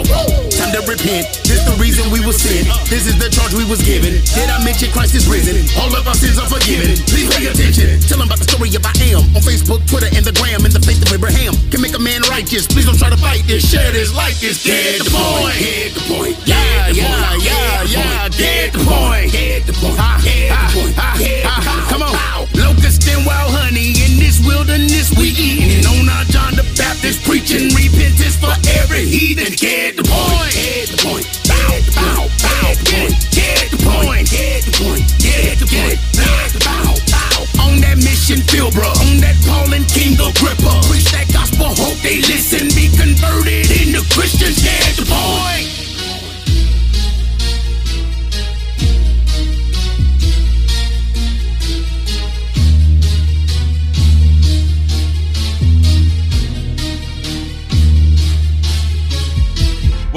Time 0.56 0.72
to 0.72 0.80
repent. 0.88 1.28
This 1.44 1.62
the 1.68 1.76
reason 1.76 2.08
we 2.08 2.24
was 2.24 2.40
sin. 2.40 2.64
This 2.88 3.04
is 3.06 3.16
the 3.20 3.28
charge 3.28 3.52
we 3.52 3.68
was 3.68 3.84
given. 3.84 4.18
Did 4.32 4.48
I 4.48 4.58
mention 4.64 4.88
Christ 4.90 5.14
is 5.14 5.28
risen? 5.28 5.60
All 5.78 5.92
of 5.92 6.02
our 6.08 6.16
sins 6.16 6.40
are 6.40 6.48
forgiven. 6.48 6.96
Please 7.06 7.28
pay 7.30 7.46
attention. 7.46 8.00
Tell 8.08 8.18
them 8.18 8.32
about 8.32 8.40
the 8.40 8.48
story 8.48 8.72
of 8.72 8.82
I 8.82 8.94
am 9.12 9.22
on 9.36 9.42
Facebook, 9.44 9.84
Twitter, 9.86 10.08
and 10.16 10.24
the 10.24 10.32
gram. 10.32 10.64
And 10.64 10.72
the 10.72 10.80
faith 10.80 11.04
of 11.04 11.12
Abraham 11.12 11.52
can 11.68 11.84
make 11.84 11.94
a 11.94 12.02
man 12.02 12.24
righteous. 12.32 12.66
Please 12.66 12.88
don't 12.88 12.98
try 12.98 13.12
to 13.12 13.20
fight 13.20 13.44
this. 13.44 13.68
Share 13.68 13.92
this, 13.92 14.14
like 14.16 14.38
this. 14.40 14.64
Get 14.64 15.04
the 15.04 15.12
point. 15.12 15.58
Get 15.60 15.92
the 15.92 16.02
point. 16.08 16.36
Yeah, 16.48 16.88
yeah, 16.88 17.36
yeah, 17.42 17.82
yeah. 17.84 18.28
Get 18.32 18.72
the 18.72 18.80
point. 18.86 19.32
Get 19.32 19.66
the 19.66 19.74
point. 19.76 19.98
Get 20.24 20.48
the 20.48 20.68
point. 20.72 20.94
Come 21.90 22.02
on. 22.02 22.05
We 25.14 25.30
eating. 25.36 25.84
On 25.86 26.08
our 26.08 26.24
John 26.32 26.56
the 26.56 26.64
Baptist 26.74 27.22
preaching 27.22 27.70
repentance 27.76 28.36
for 28.36 28.54
every 28.80 29.04
heathen. 29.04 29.52
Get 29.54 29.96
the 29.96 30.04
point. 30.04 30.52
Get 30.56 30.88
the 30.90 30.98
point. 30.98 31.26
Bow, 31.46 31.74
bow, 31.94 32.26
bow. 32.42 32.68
Point. 32.90 33.14
Get 33.30 33.70
the 33.70 33.78
point. 33.84 34.26
Get 34.30 34.64
the 34.66 34.72
point. 34.74 35.04
Get 35.22 35.58
the 35.60 35.68
point. 35.68 35.98
Bow, 36.16 36.94
bow. 37.12 37.66
On 37.66 37.80
that 37.84 37.98
mission 38.02 38.40
field, 38.48 38.74
bro. 38.74 38.88
On 38.88 39.20
that 39.22 39.36
Paul 39.46 39.72
and 39.74 39.86
King 39.88 40.14
Agrippa. 40.16 40.72
Preach 40.88 41.10
that 41.12 41.28
gospel, 41.32 41.70
hope 41.76 41.98
they 42.02 42.20
listen. 42.24 42.68
Be 42.74 42.88
converted 42.90 43.70
into 43.70 44.02
Christians. 44.14 44.62
Get 44.62 44.96
the 44.96 45.06
point. 45.06 45.65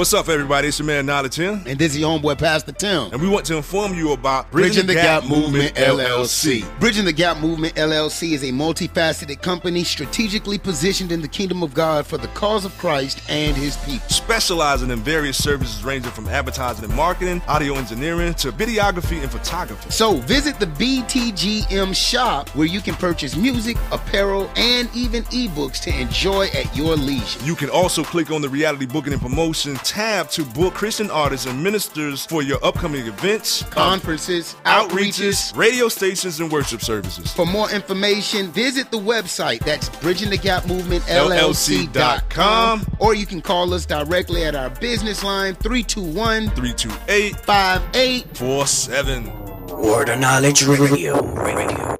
What's 0.00 0.14
up, 0.14 0.30
everybody? 0.30 0.68
It's 0.68 0.78
your 0.78 0.86
man 0.86 1.04
Knowledge 1.04 1.36
Tim. 1.36 1.62
And 1.66 1.78
this 1.78 1.92
is 1.92 1.98
your 1.98 2.18
homeboy, 2.18 2.38
Pastor 2.38 2.72
Tim. 2.72 3.12
And 3.12 3.20
we 3.20 3.28
want 3.28 3.44
to 3.44 3.58
inform 3.58 3.92
you 3.92 4.12
about 4.12 4.50
Bridging 4.50 4.86
the 4.86 4.94
Gap 4.94 5.24
Movement 5.26 5.74
LLC. 5.74 6.64
Bridging 6.80 7.04
the 7.04 7.12
Gap 7.12 7.36
Movement 7.36 7.74
LLC 7.74 8.32
is 8.32 8.42
a 8.42 8.46
multifaceted 8.46 9.42
company 9.42 9.84
strategically 9.84 10.56
positioned 10.56 11.12
in 11.12 11.20
the 11.20 11.28
kingdom 11.28 11.62
of 11.62 11.74
God 11.74 12.06
for 12.06 12.16
the 12.16 12.28
cause 12.28 12.64
of 12.64 12.72
Christ 12.78 13.20
and 13.28 13.54
his 13.54 13.76
people. 13.84 14.08
Specializing 14.08 14.90
in 14.90 15.00
various 15.00 15.36
services 15.36 15.84
ranging 15.84 16.12
from 16.12 16.28
advertising 16.28 16.86
and 16.86 16.94
marketing, 16.94 17.42
audio 17.46 17.74
engineering, 17.74 18.32
to 18.32 18.52
videography 18.52 19.20
and 19.20 19.30
photography. 19.30 19.90
So 19.90 20.14
visit 20.20 20.58
the 20.58 20.64
BTGM 20.64 21.94
shop 21.94 22.48
where 22.56 22.66
you 22.66 22.80
can 22.80 22.94
purchase 22.94 23.36
music, 23.36 23.76
apparel, 23.92 24.50
and 24.56 24.88
even 24.94 25.24
ebooks 25.24 25.78
to 25.82 25.94
enjoy 25.94 26.46
at 26.54 26.74
your 26.74 26.96
leisure. 26.96 27.44
You 27.44 27.54
can 27.54 27.68
also 27.68 28.02
click 28.02 28.30
on 28.30 28.40
the 28.40 28.48
reality 28.48 28.86
booking 28.86 29.12
and 29.12 29.20
promotion 29.20 29.76
tab 29.90 30.30
to 30.30 30.44
book 30.44 30.74
Christian 30.74 31.10
artists 31.10 31.46
and 31.46 31.60
ministers 31.62 32.24
for 32.24 32.42
your 32.42 32.64
upcoming 32.64 33.06
events, 33.06 33.62
Conferences, 33.64 34.54
outreaches, 34.64 35.54
radio 35.56 35.88
stations, 35.88 36.38
and 36.38 36.52
worship 36.52 36.80
services. 36.80 37.32
For 37.32 37.44
more 37.44 37.68
information, 37.72 38.52
visit 38.52 38.92
the 38.92 38.98
website. 38.98 39.64
That's 39.64 39.88
bridgingthegapmovementllc.com. 39.88 42.86
Or 43.00 43.14
you 43.14 43.26
can 43.26 43.40
call 43.40 43.74
us 43.74 43.84
directly 43.84 44.44
at 44.44 44.54
our 44.54 44.70
business 44.70 45.24
line 45.24 45.56
321 45.56 46.50
328 46.50 47.34
5847. 47.40 49.49
Word 49.70 50.08
of 50.08 50.18
Knowledge 50.20 50.64
Radio. 50.66 51.20
Radio. 51.32 51.96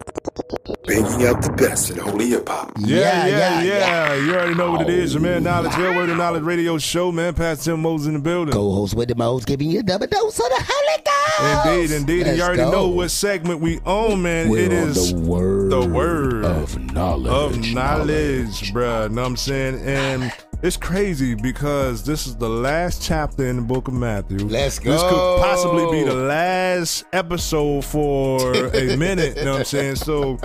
Bringing 0.84 1.26
out 1.26 1.40
the 1.42 1.54
best 1.56 1.90
in 1.90 1.98
holy 1.98 2.28
hip 2.30 2.48
hop. 2.48 2.72
Yeah, 2.78 3.26
yeah, 3.26 3.62
yeah, 3.62 4.14
You 4.14 4.34
already 4.34 4.54
know 4.54 4.72
what 4.72 4.82
it 4.82 4.90
is. 4.90 5.14
Your 5.14 5.22
man 5.22 5.44
Knowledge, 5.44 5.76
Real 5.76 5.94
Word 5.94 6.08
of 6.10 6.16
Knowledge 6.16 6.42
Radio 6.42 6.78
Show, 6.78 7.12
man. 7.12 7.34
Pastor 7.34 7.72
Tim 7.72 7.82
Moses 7.82 8.08
in 8.08 8.14
the 8.14 8.18
building. 8.18 8.52
Co-host 8.52 8.94
with 8.94 9.08
the 9.08 9.14
most, 9.14 9.46
giving 9.46 9.70
you 9.70 9.80
a 9.80 9.82
double 9.82 10.06
dose 10.06 10.38
of 10.38 10.46
the 10.48 10.66
Holy 10.68 11.02
Ghost. 11.04 11.66
Indeed, 11.66 11.96
indeed. 11.96 12.26
and 12.26 12.36
you 12.36 12.42
Let's 12.42 12.48
already 12.48 12.62
go. 12.62 12.70
know 12.72 12.88
what 12.88 13.10
segment 13.10 13.60
we 13.60 13.80
own, 13.86 14.22
man. 14.22 14.48
We're 14.48 14.64
it 14.64 14.72
on 14.72 14.88
is 14.88 15.12
the 15.12 15.20
word 15.20 15.70
the 15.70 15.86
word 15.88 16.44
of 16.44 16.92
knowledge. 16.92 17.32
Of 17.68 17.74
knowledge, 17.74 18.72
bruh. 18.72 19.10
Know 19.10 19.22
what 19.22 19.28
I'm 19.28 19.36
saying? 19.36 19.80
And 19.86 20.32
it's 20.62 20.76
crazy 20.76 21.34
because 21.34 22.04
this 22.04 22.26
is 22.26 22.36
the 22.36 22.48
last 22.48 23.02
chapter 23.02 23.46
in 23.46 23.56
the 23.56 23.62
book 23.62 23.88
of 23.88 23.94
Matthew. 23.94 24.38
Let's 24.38 24.78
go. 24.78 24.92
This 24.92 25.02
could 25.02 25.40
possibly 25.42 25.90
be 25.90 26.04
the 26.06 26.14
last 26.14 27.04
episode 27.12 27.84
for 27.84 28.52
a 28.74 28.96
minute. 28.98 29.36
You 29.38 29.44
know 29.44 29.52
what 29.52 29.58
I'm 29.60 29.64
saying? 29.64 29.96
So 29.96 30.38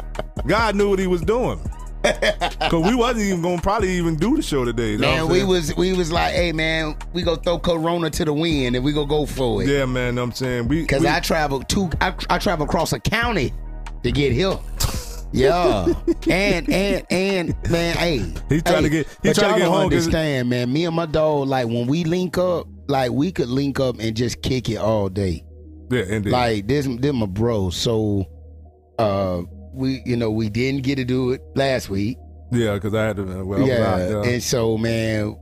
God 0.48 0.76
knew 0.76 0.90
what 0.90 1.00
he 1.00 1.08
was 1.08 1.22
doing. 1.22 1.60
Cause 2.70 2.86
we 2.86 2.94
wasn't 2.94 3.22
even 3.26 3.42
gonna 3.42 3.60
probably 3.62 3.90
even 3.92 4.16
do 4.16 4.36
the 4.36 4.42
show 4.44 4.64
today. 4.64 4.96
Man, 4.96 5.28
we 5.28 5.44
was 5.44 5.76
we 5.76 5.92
was 5.94 6.12
like, 6.12 6.36
hey 6.36 6.52
man, 6.52 6.96
we 7.14 7.24
go 7.24 7.36
throw 7.36 7.58
Corona 7.58 8.12
to 8.12 8.26
the 8.26 8.34
wind 8.34 8.76
and 8.76 8.86
we 8.86 8.94
go 8.94 9.08
go 9.08 9.26
for 9.26 9.64
it. 9.64 9.68
Yeah, 9.68 9.86
man. 9.86 10.14
know 10.14 10.22
what 10.22 10.28
I'm 10.28 10.34
saying 10.34 10.68
we 10.68 10.86
Cause 10.86 11.02
we- 11.02 11.08
I 11.08 11.20
traveled 11.20 11.68
two, 11.68 11.90
I, 12.02 12.14
I 12.30 12.38
traveled 12.38 12.70
across 12.70 12.94
a 12.94 13.00
county 13.00 13.54
to 14.04 14.12
get 14.12 14.32
here. 14.34 14.58
Yeah, 15.32 15.94
and 16.30 16.70
and 16.70 17.06
and 17.10 17.55
man, 17.70 17.96
hey, 17.98 18.18
He 18.50 18.62
trying 18.62 18.84
to 18.84 18.90
get- 18.90 19.08
he 19.24 19.34
trying 19.34 19.54
to 19.54 19.60
get 19.60 19.68
home 19.68 19.84
Understand, 19.86 20.50
man? 20.50 20.72
Me 20.72 20.86
and 20.86 20.96
my 20.96 21.06
dog, 21.06 21.48
like 21.48 21.68
when 21.68 21.88
we 21.88 22.04
link 22.04 22.38
up, 22.38 22.68
like 22.88 23.12
we 23.12 23.32
could 23.32 23.50
link 23.50 23.80
up 23.80 24.00
and 24.00 24.16
just 24.16 24.42
kick 24.42 24.70
it 24.70 24.78
all 24.78 25.10
day. 25.10 25.44
Yeah, 25.92 26.04
indeed. 26.04 26.32
Like 26.32 26.68
this, 26.68 26.88
this 27.00 27.14
my 27.14 27.26
bro. 27.26 27.70
So, 27.70 28.26
uh, 29.00 29.42
we 29.74 30.02
you 30.06 30.16
know 30.16 30.32
we 30.32 30.50
didn't 30.50 30.84
get 30.84 30.96
to 30.96 31.06
do 31.06 31.32
it 31.32 31.42
last 31.56 31.90
week. 31.90 32.18
yeah, 32.52 32.76
because 32.76 32.94
I 32.94 33.04
had 33.06 33.18
to. 33.18 33.44
Well, 33.46 33.68
yeah, 33.68 33.94
out, 33.94 34.00
yeah. 34.26 34.32
and 34.32 34.42
so 34.42 34.78
man, 34.78 35.38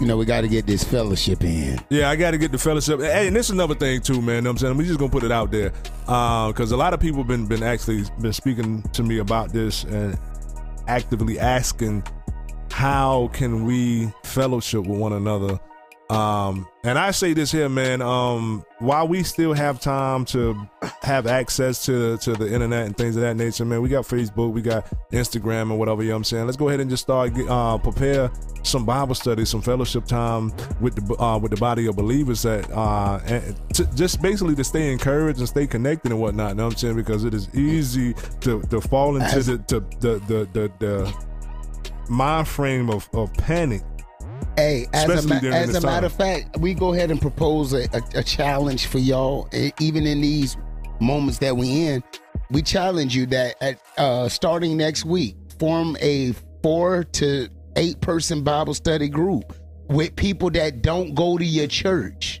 you 0.00 0.06
know 0.06 0.16
we 0.16 0.24
got 0.24 0.42
to 0.42 0.48
get 0.48 0.66
this 0.66 0.84
fellowship 0.84 1.42
in. 1.42 1.78
Yeah, 1.90 2.08
I 2.10 2.16
got 2.16 2.30
to 2.30 2.38
get 2.38 2.52
the 2.52 2.58
fellowship. 2.58 3.00
Hey, 3.00 3.26
and 3.26 3.36
this 3.36 3.46
is 3.46 3.50
another 3.50 3.74
thing 3.74 4.00
too, 4.00 4.22
man. 4.22 4.44
know 4.44 4.50
what 4.50 4.52
I'm 4.52 4.58
saying 4.58 4.76
we 4.76 4.84
just 4.86 4.98
gonna 4.98 5.10
put 5.10 5.24
it 5.24 5.32
out 5.32 5.50
there 5.50 5.72
because 6.06 6.72
a 6.72 6.76
lot 6.76 6.94
of 6.94 7.00
people 7.00 7.24
been 7.24 7.46
been 7.46 7.62
actually 7.62 8.04
been 8.20 8.32
speaking 8.32 8.82
to 8.92 9.02
me 9.02 9.18
about 9.18 9.52
this 9.52 9.84
and 9.84 10.16
actively 10.86 11.38
asking 11.38 12.04
how 12.70 13.30
can 13.32 13.64
we 13.64 14.12
fellowship 14.24 14.86
with 14.86 14.98
one 14.98 15.12
another. 15.12 15.58
Um, 16.08 16.68
and 16.84 16.98
I 16.98 17.10
say 17.10 17.32
this 17.32 17.50
here, 17.50 17.68
man. 17.68 18.00
Um, 18.00 18.64
while 18.78 19.08
we 19.08 19.24
still 19.24 19.52
have 19.54 19.80
time 19.80 20.24
to 20.26 20.68
have 21.02 21.26
access 21.26 21.84
to 21.86 22.16
to 22.18 22.34
the 22.34 22.52
internet 22.52 22.86
and 22.86 22.96
things 22.96 23.16
of 23.16 23.22
that 23.22 23.36
nature, 23.36 23.64
man, 23.64 23.82
we 23.82 23.88
got 23.88 24.04
Facebook, 24.04 24.52
we 24.52 24.62
got 24.62 24.88
Instagram, 25.10 25.62
and 25.62 25.78
whatever. 25.78 26.02
You 26.02 26.10
know 26.10 26.14
what 26.14 26.18
I'm 26.18 26.24
saying? 26.24 26.46
Let's 26.46 26.56
go 26.56 26.68
ahead 26.68 26.80
and 26.80 26.88
just 26.88 27.02
start 27.02 27.32
uh, 27.48 27.78
prepare 27.78 28.30
some 28.62 28.84
Bible 28.84 29.16
study, 29.16 29.44
some 29.44 29.62
fellowship 29.62 30.04
time 30.04 30.52
with 30.80 30.94
the 30.94 31.20
uh, 31.20 31.38
with 31.38 31.50
the 31.50 31.56
body 31.56 31.86
of 31.86 31.96
believers 31.96 32.42
that 32.42 32.70
uh, 32.70 33.18
and 33.26 33.56
to, 33.74 33.84
just 33.96 34.22
basically 34.22 34.54
to 34.54 34.64
stay 34.64 34.92
encouraged 34.92 35.40
and 35.40 35.48
stay 35.48 35.66
connected 35.66 36.12
and 36.12 36.20
whatnot. 36.20 36.50
You 36.50 36.54
know 36.56 36.64
what 36.66 36.74
I'm 36.74 36.78
saying? 36.78 36.96
Because 36.96 37.24
it 37.24 37.34
is 37.34 37.52
easy 37.52 38.14
to 38.42 38.62
to 38.62 38.80
fall 38.80 39.16
into 39.16 39.42
the 39.42 39.58
to 39.58 39.80
the 40.00 40.20
the 40.28 40.48
the, 40.52 40.72
the 40.78 41.26
mind 42.08 42.48
frame 42.48 42.90
of, 42.90 43.08
of 43.12 43.32
panic. 43.34 43.82
Hey, 44.56 44.86
as 44.92 45.08
a, 45.08 45.12
Especially 45.12 45.40
during 45.40 45.56
as 45.56 45.74
a 45.74 45.80
matter 45.80 46.06
of 46.06 46.12
fact, 46.12 46.58
we 46.58 46.74
go 46.74 46.94
ahead 46.94 47.10
and 47.10 47.20
propose 47.20 47.72
a, 47.72 47.84
a, 47.92 48.02
a 48.16 48.22
challenge 48.22 48.86
for 48.86 48.98
y'all, 48.98 49.48
even 49.80 50.06
in 50.06 50.20
these 50.20 50.56
moments 51.00 51.38
that 51.38 51.56
we 51.56 51.86
in. 51.86 52.02
We 52.50 52.62
challenge 52.62 53.14
you 53.14 53.26
that 53.26 53.56
at 53.60 53.80
uh, 53.98 54.28
starting 54.28 54.76
next 54.76 55.04
week, 55.04 55.36
form 55.58 55.96
a 56.00 56.32
four 56.62 57.04
to 57.04 57.48
eight 57.76 58.00
person 58.00 58.42
Bible 58.42 58.74
study 58.74 59.08
group 59.08 59.54
with 59.88 60.16
people 60.16 60.50
that 60.50 60.82
don't 60.82 61.14
go 61.14 61.38
to 61.38 61.44
your 61.44 61.66
church, 61.66 62.40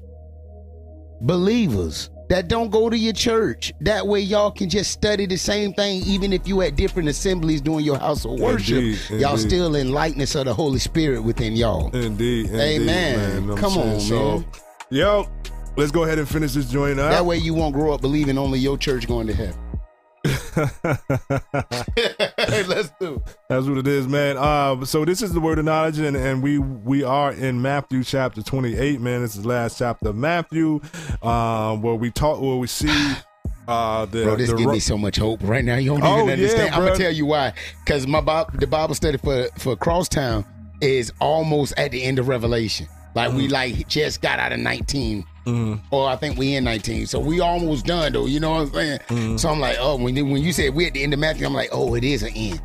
believers 1.20 2.10
that 2.28 2.48
don't 2.48 2.70
go 2.70 2.90
to 2.90 2.96
your 2.96 3.12
church. 3.12 3.72
That 3.80 4.06
way, 4.06 4.20
y'all 4.20 4.50
can 4.50 4.68
just 4.68 4.90
study 4.90 5.26
the 5.26 5.36
same 5.36 5.72
thing, 5.74 6.02
even 6.06 6.32
if 6.32 6.46
you 6.48 6.62
at 6.62 6.76
different 6.76 7.08
assemblies 7.08 7.60
doing 7.60 7.84
your 7.84 7.98
house 7.98 8.24
of 8.24 8.32
worship. 8.40 8.78
Indeed, 8.78 8.98
y'all 9.20 9.34
indeed. 9.34 9.48
still 9.48 9.74
in 9.76 9.92
lightness 9.92 10.34
of 10.34 10.46
the 10.46 10.54
Holy 10.54 10.78
Spirit 10.78 11.22
within 11.22 11.54
y'all. 11.56 11.86
Indeed. 11.94 12.46
indeed 12.46 12.60
Amen. 12.60 13.18
man, 13.18 13.46
know 13.46 13.54
what 13.54 13.64
I'm 13.64 13.70
Come 13.70 13.78
on, 13.78 14.00
saying? 14.00 14.34
man. 14.34 14.44
So, 14.52 14.60
yo, 14.90 15.28
let's 15.76 15.92
go 15.92 16.04
ahead 16.04 16.18
and 16.18 16.28
finish 16.28 16.52
this 16.52 16.70
joint 16.70 16.98
up. 16.98 17.10
That 17.10 17.24
way 17.24 17.38
you 17.38 17.54
won't 17.54 17.74
grow 17.74 17.92
up 17.92 18.00
believing 18.00 18.38
only 18.38 18.58
your 18.58 18.78
church 18.78 19.06
going 19.06 19.26
to 19.28 19.34
heaven. 19.34 19.60
Let's 22.68 22.90
do. 23.00 23.22
That's 23.48 23.66
what 23.66 23.78
it 23.78 23.86
is, 23.86 24.06
man. 24.06 24.36
Uh, 24.36 24.84
so 24.84 25.04
this 25.04 25.22
is 25.22 25.32
the 25.32 25.40
word 25.40 25.58
of 25.58 25.64
knowledge, 25.64 25.98
and, 25.98 26.16
and 26.16 26.42
we 26.42 26.58
we 26.58 27.02
are 27.02 27.32
in 27.32 27.60
Matthew 27.62 28.04
chapter 28.04 28.42
twenty 28.42 28.76
eight, 28.76 29.00
man. 29.00 29.22
This 29.22 29.36
is 29.36 29.42
the 29.42 29.48
last 29.48 29.78
chapter 29.78 30.08
of 30.10 30.16
Matthew, 30.16 30.80
um, 31.22 31.82
where 31.82 31.94
we 31.94 32.10
talk, 32.10 32.40
where 32.40 32.56
we 32.56 32.66
see 32.66 32.88
uh, 33.68 34.06
the 34.06 34.24
Bro, 34.24 34.36
this 34.36 34.50
the 34.50 34.56
give 34.56 34.66
ro- 34.66 34.72
me 34.72 34.78
so 34.80 34.96
much 34.98 35.16
hope 35.16 35.40
right 35.42 35.64
now. 35.64 35.76
You 35.76 35.90
don't 35.90 36.02
Oh, 36.04 36.16
even 36.16 36.26
yeah, 36.26 36.32
understand. 36.34 36.74
I'm 36.74 36.84
gonna 36.84 36.96
tell 36.96 37.12
you 37.12 37.26
why. 37.26 37.52
Because 37.84 38.06
my 38.06 38.20
Bob, 38.20 38.58
the 38.60 38.66
Bible 38.66 38.94
study 38.94 39.18
for 39.18 39.48
for 39.58 39.76
Crosstown 39.76 40.44
is 40.80 41.12
almost 41.20 41.72
at 41.78 41.90
the 41.90 42.02
end 42.02 42.18
of 42.18 42.28
Revelation. 42.28 42.86
Like 43.16 43.30
Mm. 43.30 43.36
we 43.36 43.48
like 43.48 43.88
just 43.88 44.20
got 44.20 44.38
out 44.38 44.52
of 44.52 44.60
19. 44.60 45.24
Mhm. 45.46 45.80
Or 45.90 46.08
I 46.08 46.16
think 46.16 46.36
we 46.38 46.54
in 46.54 46.64
19. 46.64 47.06
So 47.06 47.18
we 47.18 47.40
almost 47.40 47.86
done 47.86 48.12
though. 48.12 48.26
You 48.26 48.40
know 48.40 48.50
what 48.50 48.60
I'm 48.68 48.72
saying? 48.74 48.98
Mm-hmm. 49.08 49.36
So 49.38 49.48
I'm 49.48 49.58
like, 49.60 49.76
oh, 49.80 49.96
when 49.96 50.14
when 50.30 50.42
you 50.42 50.52
said 50.52 50.74
we 50.74 50.86
at 50.86 50.92
the 50.94 51.02
end 51.02 51.14
of 51.14 51.18
Matthew, 51.18 51.46
I'm 51.46 51.54
like, 51.54 51.70
oh, 51.72 51.94
it 51.94 52.04
is 52.04 52.22
an 52.22 52.32
end. 52.36 52.60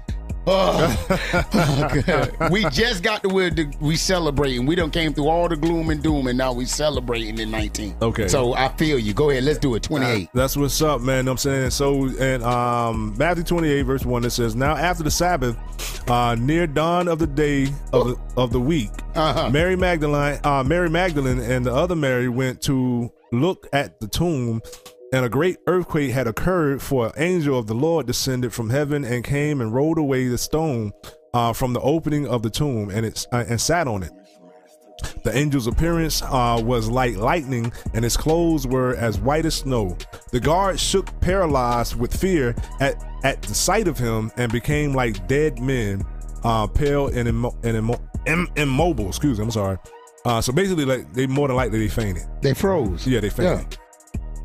Oh, 0.47 1.07
Oh, 1.07 2.47
we 2.51 2.63
just 2.69 3.03
got 3.03 3.21
to 3.23 3.29
where 3.29 3.49
the, 3.49 3.71
we 3.79 3.95
celebrating. 3.95 4.65
We 4.65 4.75
done 4.75 4.89
came 4.91 5.13
through 5.13 5.27
all 5.27 5.47
the 5.47 5.55
gloom 5.55 5.89
and 5.89 6.01
doom, 6.01 6.27
and 6.27 6.37
now 6.37 6.51
we 6.53 6.65
celebrating 6.65 7.37
in 7.39 7.51
19. 7.51 7.95
Okay. 8.01 8.27
So 8.27 8.53
I 8.55 8.69
feel 8.75 8.97
you. 8.97 9.13
Go 9.13 9.29
ahead. 9.29 9.43
Let's 9.43 9.59
do 9.59 9.75
it. 9.75 9.83
28. 9.83 10.29
That's 10.33 10.57
what's 10.57 10.81
up, 10.81 11.01
man. 11.01 11.27
I'm 11.27 11.37
saying 11.37 11.69
so, 11.71 12.05
and 12.19 12.43
um, 12.43 13.15
Matthew 13.17 13.43
28, 13.43 13.81
verse 13.83 14.05
one, 14.05 14.25
it 14.25 14.31
says, 14.31 14.55
"Now 14.55 14.75
after 14.75 15.03
the 15.03 15.11
Sabbath, 15.11 15.55
uh, 16.09 16.35
near 16.35 16.65
dawn 16.67 17.07
of 17.07 17.19
the 17.19 17.27
day 17.27 17.67
of 17.93 18.07
the, 18.07 18.17
of 18.37 18.51
the 18.51 18.59
week, 18.59 18.89
Uh-huh. 19.15 19.49
Mary 19.51 19.75
Magdalene, 19.75 20.39
uh, 20.43 20.63
Mary 20.63 20.89
Magdalene, 20.89 21.39
and 21.39 21.65
the 21.65 21.73
other 21.73 21.95
Mary 21.95 22.29
went 22.29 22.61
to 22.63 23.11
look 23.31 23.67
at 23.73 23.99
the 23.99 24.07
tomb." 24.07 24.61
And 25.13 25.25
a 25.25 25.29
great 25.29 25.57
earthquake 25.67 26.11
had 26.11 26.27
occurred, 26.27 26.81
for 26.81 27.07
an 27.07 27.13
angel 27.17 27.59
of 27.59 27.67
the 27.67 27.73
Lord 27.73 28.07
descended 28.07 28.53
from 28.53 28.69
heaven 28.69 29.03
and 29.03 29.23
came 29.23 29.59
and 29.59 29.73
rolled 29.73 29.97
away 29.97 30.27
the 30.27 30.37
stone 30.37 30.93
uh, 31.33 31.51
from 31.53 31.73
the 31.73 31.81
opening 31.81 32.27
of 32.27 32.43
the 32.43 32.49
tomb, 32.49 32.89
and 32.89 33.05
it 33.05 33.27
uh, 33.33 33.43
and 33.47 33.59
sat 33.59 33.87
on 33.87 34.03
it. 34.03 34.11
The 35.23 35.33
angel's 35.33 35.67
appearance 35.67 36.21
uh, 36.21 36.61
was 36.63 36.89
like 36.89 37.17
lightning, 37.17 37.73
and 37.93 38.03
his 38.03 38.15
clothes 38.15 38.67
were 38.67 38.95
as 38.95 39.19
white 39.19 39.45
as 39.45 39.55
snow. 39.55 39.97
The 40.31 40.39
guards 40.39 40.79
shook, 40.81 41.07
paralyzed 41.21 41.95
with 41.95 42.15
fear 42.15 42.55
at, 42.79 43.03
at 43.23 43.41
the 43.41 43.55
sight 43.55 43.87
of 43.87 43.97
him, 43.97 44.31
and 44.37 44.51
became 44.51 44.93
like 44.93 45.27
dead 45.27 45.59
men, 45.59 46.05
uh, 46.43 46.67
pale 46.67 47.07
and, 47.07 47.27
immo- 47.27 47.57
and 47.63 47.77
immo- 47.77 48.01
im- 48.27 48.51
immobile. 48.55 49.07
Excuse 49.07 49.39
me, 49.39 49.45
I'm 49.45 49.51
sorry. 49.51 49.77
Uh, 50.23 50.39
so 50.39 50.53
basically, 50.53 50.85
like 50.85 51.11
they 51.13 51.25
more 51.27 51.47
than 51.47 51.57
likely 51.57 51.79
they 51.79 51.89
fainted. 51.89 52.23
They 52.41 52.53
froze. 52.53 53.07
Yeah, 53.07 53.19
they 53.19 53.29
fainted. 53.29 53.77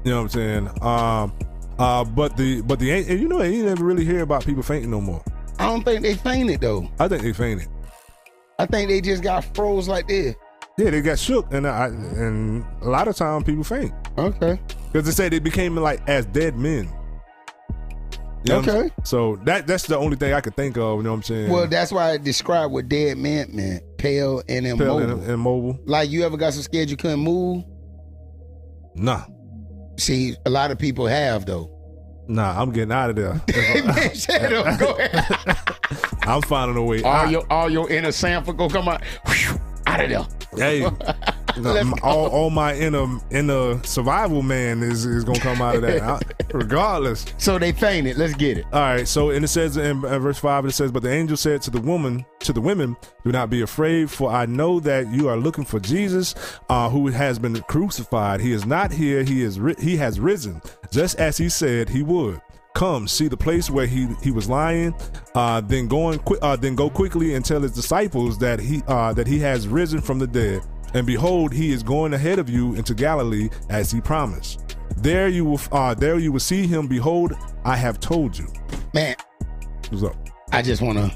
You 0.07 0.13
know 0.13 0.23
what 0.23 0.37
I'm 0.37 0.69
saying? 0.69 0.83
Um, 0.83 1.33
uh, 1.81 2.05
but 2.05 2.37
the 2.37 2.63
but 2.63 2.79
the 2.79 2.93
and 2.93 3.21
you 3.21 3.27
know 3.27 3.43
you 3.43 3.65
never 3.65 3.85
really 3.85 4.05
hear 4.05 4.21
about 4.21 4.47
people 4.47 4.63
fainting 4.63 4.93
no 4.93 5.01
more. 5.01 5.21
I 5.59 5.67
don't 5.67 5.83
think 5.83 6.03
they 6.03 6.15
fainted 6.15 6.61
though. 6.61 6.89
I 7.01 7.09
think 7.09 7.23
they 7.23 7.33
fainted. 7.33 7.67
I 8.57 8.67
think 8.67 8.89
they 8.89 9.01
just 9.01 9.25
got 9.25 9.45
froze 9.57 9.89
like 9.89 10.07
this. 10.07 10.37
Yeah, 10.79 10.91
they 10.91 11.01
got 11.01 11.19
shook, 11.19 11.53
and 11.53 11.67
I 11.67 11.87
and 11.89 12.65
a 12.83 12.89
lot 12.89 13.09
of 13.09 13.17
time 13.17 13.43
people 13.43 13.65
faint. 13.65 13.93
Okay. 14.17 14.61
Because 14.93 15.07
they 15.07 15.11
said 15.11 15.33
they 15.33 15.41
became 15.41 15.75
like 15.77 16.09
as 16.09 16.25
dead 16.27 16.57
men. 16.57 16.89
You 18.45 18.53
know 18.53 18.59
Okay. 18.61 18.91
So 19.03 19.41
that 19.45 19.67
that's 19.67 19.89
the 19.89 19.99
only 19.99 20.17
thing 20.17 20.35
I 20.35 20.41
could 20.41 20.55
think 20.55 20.77
of. 20.77 20.99
You 20.99 21.03
know 21.03 21.11
what 21.11 21.17
I'm 21.17 21.23
saying? 21.25 21.51
Well, 21.51 21.67
that's 21.67 21.91
why 21.91 22.13
I 22.13 22.17
described 22.19 22.73
what 22.73 22.89
dead 22.89 23.19
meant, 23.19 23.53
man. 23.53 23.81
Pale 23.99 24.45
and 24.49 24.65
Pale 24.67 24.81
immobile. 24.81 24.99
and 24.99 25.31
immobile. 25.31 25.81
Like 25.85 26.11
you 26.11 26.23
ever 26.25 26.37
got 26.37 26.53
so 26.53 26.61
scared 26.61 26.91
you 26.91 26.97
couldn't 26.97 27.19
move? 27.19 27.65
Nah, 28.95 29.25
See, 29.97 30.37
a 30.45 30.51
lot 30.51 30.71
of 30.71 30.79
people 30.79 31.07
have 31.07 31.47
though. 31.47 31.71
nah, 32.29 32.61
I'm 32.61 32.71
getting 32.73 32.93
out 32.93 33.11
of 33.11 33.17
there. 33.17 33.41
Man, 33.85 34.15
shut 34.15 34.53
up. 34.53 34.79
Go 34.79 34.93
ahead. 34.99 35.59
I'm 36.23 36.43
finding 36.43 36.77
a 36.77 36.83
way. 36.83 37.03
All 37.03 37.13
out. 37.13 37.31
your 37.31 37.47
all 37.53 37.71
your 37.71 37.91
inner 37.91 38.13
sample 38.13 38.53
go 38.53 38.69
come 38.69 38.89
out. 38.89 39.03
Whew, 39.27 39.61
out 39.87 40.05
of 40.05 40.11
there. 40.11 40.27
Hey, 40.57 40.91
go. 41.63 41.95
all, 42.03 42.27
all 42.29 42.51
my 42.51 42.75
inner 42.75 43.07
inner 43.31 43.83
survival 43.85 44.43
man 44.43 44.83
is 44.83 45.05
is 45.07 45.25
gonna 45.25 45.41
come 45.41 45.61
out 45.63 45.77
of 45.77 45.83
that, 45.83 46.03
I- 46.03 46.21
regardless. 46.53 47.27
So 47.39 47.59
they 47.59 47.73
fainted. 47.73 48.17
Let's 48.19 48.35
get 48.35 48.59
it. 48.59 48.65
All 48.73 48.81
right. 48.81 49.07
So 49.09 49.31
and 49.31 49.45
it 49.45 49.49
says 49.49 49.77
in 49.77 50.05
uh, 50.05 50.19
verse 50.19 50.39
five, 50.39 50.65
it 50.67 50.73
says, 50.73 50.93
"But 50.93 51.03
the 51.03 51.13
angel 51.13 51.37
said 51.37 51.63
to 51.63 51.71
the 51.71 51.81
woman, 51.81 52.25
to 52.41 52.53
the 52.53 52.61
women, 52.61 52.97
do 53.25 53.33
not 53.33 53.51
be 53.51 53.63
afraid, 53.63 54.11
for 54.11 54.31
I 54.31 54.47
know 54.47 54.81
that 54.81 55.11
you 55.13 55.29
are 55.29 55.37
looking 55.37 55.65
for 55.65 55.81
Jesus, 55.81 56.35
uh, 56.69 56.89
who 56.91 57.09
has 57.09 57.39
been 57.39 57.61
crucified. 57.63 58.41
He 58.41 58.53
is 58.53 58.67
not 58.67 58.91
here. 58.93 59.23
He 59.23 59.43
is 59.43 59.59
ri- 59.61 59.77
he 59.79 59.97
has 59.97 60.21
risen, 60.21 60.61
just 60.91 61.19
as 61.19 61.37
he 61.37 61.49
said 61.49 61.89
he 61.89 62.03
would." 62.03 62.41
Come 62.75 63.09
see 63.09 63.27
the 63.27 63.39
place 63.39 63.71
where 63.71 63.87
he 63.87 64.07
he 64.23 64.31
was 64.31 64.51
lying. 64.51 64.95
Uh, 65.35 65.63
then 65.63 65.89
going 65.89 66.19
quick. 66.19 66.41
Uh, 66.43 66.57
then 66.57 66.75
go 66.75 66.91
quickly 66.91 67.35
and 67.35 67.43
tell 67.43 67.63
his 67.63 67.73
disciples 67.73 68.37
that 68.41 68.61
he 68.61 68.83
uh, 68.87 69.15
that 69.15 69.27
he 69.27 69.39
has 69.39 69.67
risen 69.67 70.03
from 70.03 70.19
the 70.19 70.27
dead. 70.27 70.61
And 70.95 71.07
behold, 71.07 71.53
he 71.53 71.73
is 71.73 71.83
going 71.83 72.15
ahead 72.15 72.39
of 72.39 72.49
you 72.49 72.75
into 72.75 72.95
Galilee 72.95 73.51
as 73.69 73.91
he 73.91 74.01
promised. 74.01 74.77
There 74.97 75.29
you 75.29 75.45
will 75.45 75.61
uh, 75.73 75.95
there 75.95 76.19
you 76.19 76.33
will 76.33 76.41
see 76.41 76.67
him. 76.67 76.87
Behold, 76.87 77.35
I 77.65 77.77
have 77.77 78.01
told 78.01 78.37
you. 78.37 78.47
Man, 78.95 79.17
What's 79.91 80.03
up? 80.03 80.17
I 80.53 80.63
just 80.63 80.83
wanna 80.83 81.11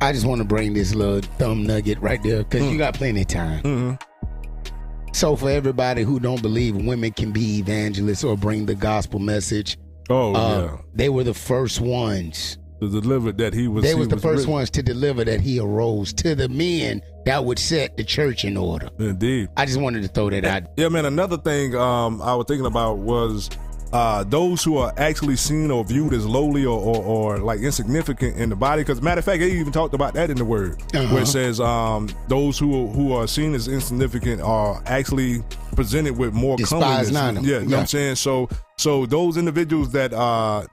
I 0.00 0.12
just 0.12 0.26
wanna 0.26 0.44
bring 0.44 0.74
this 0.74 0.94
little 0.94 1.20
thumb 1.38 1.64
nugget 1.64 2.00
right 2.00 2.22
there 2.22 2.44
because 2.44 2.70
you 2.70 2.78
got 2.78 2.94
plenty 2.94 3.22
of 3.22 3.28
time. 3.28 3.62
Mm-hmm. 3.62 5.12
So 5.12 5.36
for 5.36 5.50
everybody 5.50 6.02
who 6.02 6.20
don't 6.20 6.42
believe 6.42 6.76
women 6.76 7.12
can 7.12 7.32
be 7.32 7.58
evangelists 7.58 8.24
or 8.24 8.36
bring 8.36 8.66
the 8.66 8.74
gospel 8.74 9.20
message, 9.20 9.78
Oh 10.10 10.34
uh, 10.34 10.62
yeah, 10.62 10.78
they 10.94 11.08
were 11.08 11.24
the 11.24 11.34
first 11.34 11.80
ones. 11.80 12.58
To 12.82 13.00
deliver 13.00 13.32
that 13.32 13.54
he 13.54 13.68
was. 13.68 13.82
they 13.84 13.90
he 13.90 13.94
was 13.94 14.08
the 14.08 14.16
first 14.16 14.38
risen. 14.40 14.50
ones 14.52 14.70
to 14.70 14.82
deliver 14.82 15.24
that 15.24 15.40
he 15.40 15.58
arose 15.58 16.12
to 16.14 16.34
the 16.34 16.48
men 16.48 17.00
that 17.24 17.44
would 17.44 17.58
set 17.58 17.96
the 17.96 18.04
church 18.04 18.44
in 18.44 18.56
order. 18.56 18.88
Indeed. 18.98 19.48
I 19.56 19.64
just 19.66 19.80
wanted 19.80 20.02
to 20.02 20.08
throw 20.08 20.30
that 20.30 20.44
out. 20.44 20.64
Yeah, 20.76 20.88
man. 20.88 21.04
Another 21.06 21.36
thing 21.38 21.74
um, 21.76 22.20
I 22.22 22.34
was 22.34 22.46
thinking 22.48 22.66
about 22.66 22.98
was 22.98 23.48
uh, 23.92 24.24
those 24.24 24.64
who 24.64 24.78
are 24.78 24.92
actually 24.96 25.36
seen 25.36 25.70
or 25.70 25.84
viewed 25.84 26.14
as 26.14 26.24
lowly 26.26 26.64
or, 26.64 26.78
or, 26.80 26.96
or 27.04 27.38
like 27.38 27.60
insignificant 27.60 28.36
in 28.38 28.48
the 28.48 28.56
body. 28.56 28.82
Because 28.82 29.02
matter 29.02 29.18
of 29.18 29.24
fact, 29.26 29.40
they 29.40 29.50
even 29.52 29.70
talked 29.72 29.92
about 29.94 30.14
that 30.14 30.30
in 30.30 30.36
the 30.38 30.44
word, 30.44 30.80
Uh-huh. 30.94 31.12
where 31.12 31.22
it 31.22 31.26
says 31.26 31.60
um, 31.60 32.08
those 32.28 32.58
who 32.58 32.88
who 32.88 33.12
are 33.12 33.26
seen 33.28 33.54
as 33.54 33.68
insignificant 33.68 34.40
are 34.40 34.82
actually 34.86 35.42
presented 35.76 36.16
with 36.16 36.32
more 36.32 36.56
Despise 36.56 36.80
comeliness. 36.80 37.10
not 37.12 37.34
them. 37.34 37.44
Yeah, 37.44 37.58
know 37.60 37.64
what 37.76 37.80
I'm 37.80 37.86
saying. 37.86 38.16
So 38.16 38.48
so 38.78 39.04
those 39.06 39.36
individuals 39.36 39.92
that 39.92 40.12
uh, 40.14 40.64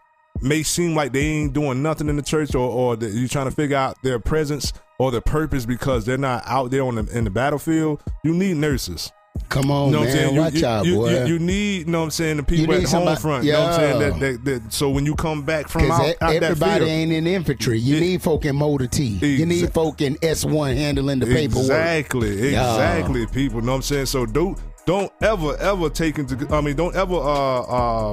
may 0.41 0.63
seem 0.63 0.95
like 0.95 1.11
they 1.13 1.21
ain't 1.25 1.53
doing 1.53 1.81
nothing 1.81 2.09
in 2.09 2.15
the 2.15 2.21
church 2.21 2.55
or, 2.55 2.69
or 2.69 2.95
that 2.95 3.11
you're 3.11 3.27
trying 3.27 3.45
to 3.49 3.51
figure 3.55 3.77
out 3.77 3.97
their 4.03 4.19
presence 4.19 4.73
or 4.99 5.11
their 5.11 5.21
purpose 5.21 5.65
because 5.65 6.05
they're 6.05 6.17
not 6.17 6.43
out 6.45 6.71
there 6.71 6.83
on 6.83 6.95
the, 6.95 7.17
in 7.17 7.23
the 7.23 7.29
battlefield, 7.29 8.01
you 8.23 8.33
need 8.33 8.57
nurses. 8.57 9.11
Come 9.47 9.71
on, 9.71 9.87
You 9.87 9.91
know 9.93 9.99
what 9.99 10.09
I'm 10.09 10.13
man. 10.13 10.17
saying? 10.17 10.35
You- 10.35 10.41
Watch 10.41 10.53
you, 10.55 10.65
out, 10.65 10.85
you, 10.85 10.95
boy. 10.95 11.09
You, 11.11 11.25
you 11.33 11.39
need, 11.39 11.77
you 11.79 11.85
know 11.85 11.99
what 11.99 12.03
I'm 12.05 12.11
saying, 12.11 12.37
the 12.37 12.43
people 12.43 12.73
at 12.73 12.79
home 12.81 12.87
somebody- 12.87 13.21
front. 13.21 13.45
You 13.45 13.53
know 13.53 13.61
what 13.63 13.69
I'm 13.73 13.79
saying? 13.79 13.99
That, 13.99 14.19
that, 14.19 14.45
that, 14.63 14.73
so 14.73 14.89
when 14.89 15.05
you 15.05 15.15
come 15.15 15.43
back 15.43 15.69
from 15.69 15.89
out, 15.89 16.15
out 16.21 16.33
everybody 16.33 16.79
field, 16.79 16.89
ain't 16.89 17.11
in 17.13 17.25
infantry. 17.25 17.79
You 17.79 17.99
need 18.01 18.21
folk 18.21 18.43
in 18.45 18.55
motor 18.57 18.87
T. 18.87 19.03
You 19.05 19.45
need 19.45 19.73
folk 19.73 20.01
in 20.01 20.15
S1 20.17 20.75
handling 20.75 21.19
the 21.19 21.25
paperwork. 21.27 21.63
Exactly, 21.63 22.47
exactly. 22.49 23.27
People, 23.27 23.61
know 23.61 23.71
what 23.71 23.75
I'm 23.77 23.81
saying? 23.83 24.07
So 24.07 24.25
don't 24.25 24.59
don't 24.89 25.13
ever 25.21 25.55
ever 25.57 25.87
take 25.87 26.17
into. 26.17 26.35
I 26.51 26.61
mean, 26.61 26.75
don't 26.75 26.95
ever 26.95 27.13
uh 27.15 27.61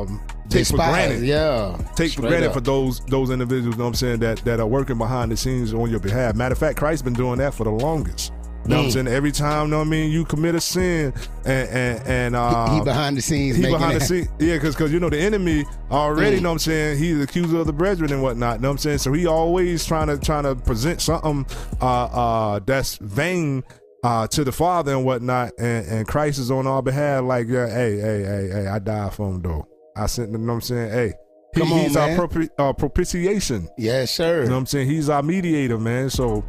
um 0.02 0.20
take 0.50 0.66
for 0.66 0.76
granted. 0.76 1.22
yeah. 1.24 1.74
take 1.96 2.12
for 2.12 2.20
granted 2.20 2.48
up. 2.48 2.52
for 2.54 2.60
those 2.60 3.00
those 3.06 3.30
individuals. 3.30 3.76
you 3.76 3.78
Know 3.78 3.84
what 3.84 3.88
I'm 3.90 3.94
saying 3.94 4.18
that 4.20 4.38
that 4.44 4.60
are 4.60 4.66
working 4.66 4.98
behind 4.98 5.32
the 5.32 5.38
scenes 5.38 5.72
on 5.72 5.88
your 5.90 6.00
behalf. 6.00 6.34
Matter 6.34 6.52
of 6.52 6.58
fact, 6.58 6.76
Christ's 6.78 7.00
been 7.02 7.14
doing 7.14 7.38
that 7.38 7.54
for 7.54 7.64
the 7.64 7.70
longest. 7.70 8.30
You 8.64 8.70
know 8.70 8.76
what 8.78 8.82
I'm 8.82 8.90
Mm. 8.90 8.92
saying? 8.94 9.08
Every 9.08 9.30
time, 9.32 9.66
you 9.66 9.70
know 9.70 9.78
what 9.78 9.86
I 9.86 9.90
mean, 9.90 10.10
you 10.10 10.24
commit 10.26 10.54
a 10.56 10.60
sin 10.60 11.14
and 11.46 11.68
and, 11.70 12.06
and 12.06 12.36
uh, 12.36 12.74
he 12.74 12.80
behind 12.84 13.16
the 13.16 13.22
scenes 13.22 13.56
He 13.56 13.62
behind 13.62 13.96
the 13.98 14.04
scenes. 14.04 14.28
Yeah, 14.38 14.54
because 14.56 14.74
because 14.74 14.92
you 14.92 15.00
know 15.00 15.08
the 15.08 15.18
enemy 15.20 15.64
already. 15.90 16.38
Mm. 16.38 16.42
Know 16.42 16.48
what 16.50 16.52
I'm 16.54 16.58
saying? 16.58 16.98
He's 16.98 17.16
the 17.16 17.22
accuser 17.22 17.58
of 17.58 17.66
the 17.66 17.72
brethren 17.72 18.12
and 18.12 18.22
whatnot. 18.22 18.56
You 18.56 18.62
Know 18.62 18.68
what 18.68 18.72
I'm 18.72 18.78
saying? 18.78 18.98
So 18.98 19.12
he 19.14 19.24
always 19.26 19.86
trying 19.86 20.08
to 20.08 20.18
trying 20.18 20.42
to 20.44 20.54
present 20.56 21.00
something 21.00 21.46
uh 21.80 21.86
uh 22.22 22.60
that's 22.66 22.96
vain. 22.96 23.62
Uh, 24.04 24.26
to 24.28 24.44
the 24.44 24.52
Father 24.52 24.92
and 24.92 25.04
whatnot, 25.04 25.52
and, 25.58 25.86
and 25.86 26.06
Christ 26.08 26.38
is 26.38 26.50
on 26.50 26.66
our 26.66 26.82
behalf. 26.82 27.24
Like, 27.24 27.48
yeah, 27.48 27.66
hey, 27.68 27.96
hey, 27.98 28.22
hey, 28.22 28.48
hey, 28.52 28.66
I 28.68 28.78
died 28.78 29.12
for 29.14 29.28
him 29.30 29.42
though. 29.42 29.66
I 29.96 30.06
sent 30.06 30.30
them. 30.32 30.42
You 30.42 30.46
know 30.46 30.52
what 30.52 30.56
I'm 30.56 30.60
saying, 30.62 30.90
hey, 30.90 31.12
he- 31.54 31.60
Come 31.60 31.72
on, 31.72 31.78
he's 31.80 31.94
man. 31.94 32.20
our 32.20 32.28
propi- 32.28 32.50
uh, 32.58 32.72
propitiation. 32.74 33.68
Yes, 33.78 34.12
sir. 34.14 34.42
You 34.42 34.48
know 34.48 34.52
what 34.52 34.58
I'm 34.58 34.66
saying? 34.66 34.88
He's 34.88 35.08
our 35.08 35.22
mediator, 35.22 35.78
man. 35.78 36.10
So 36.10 36.44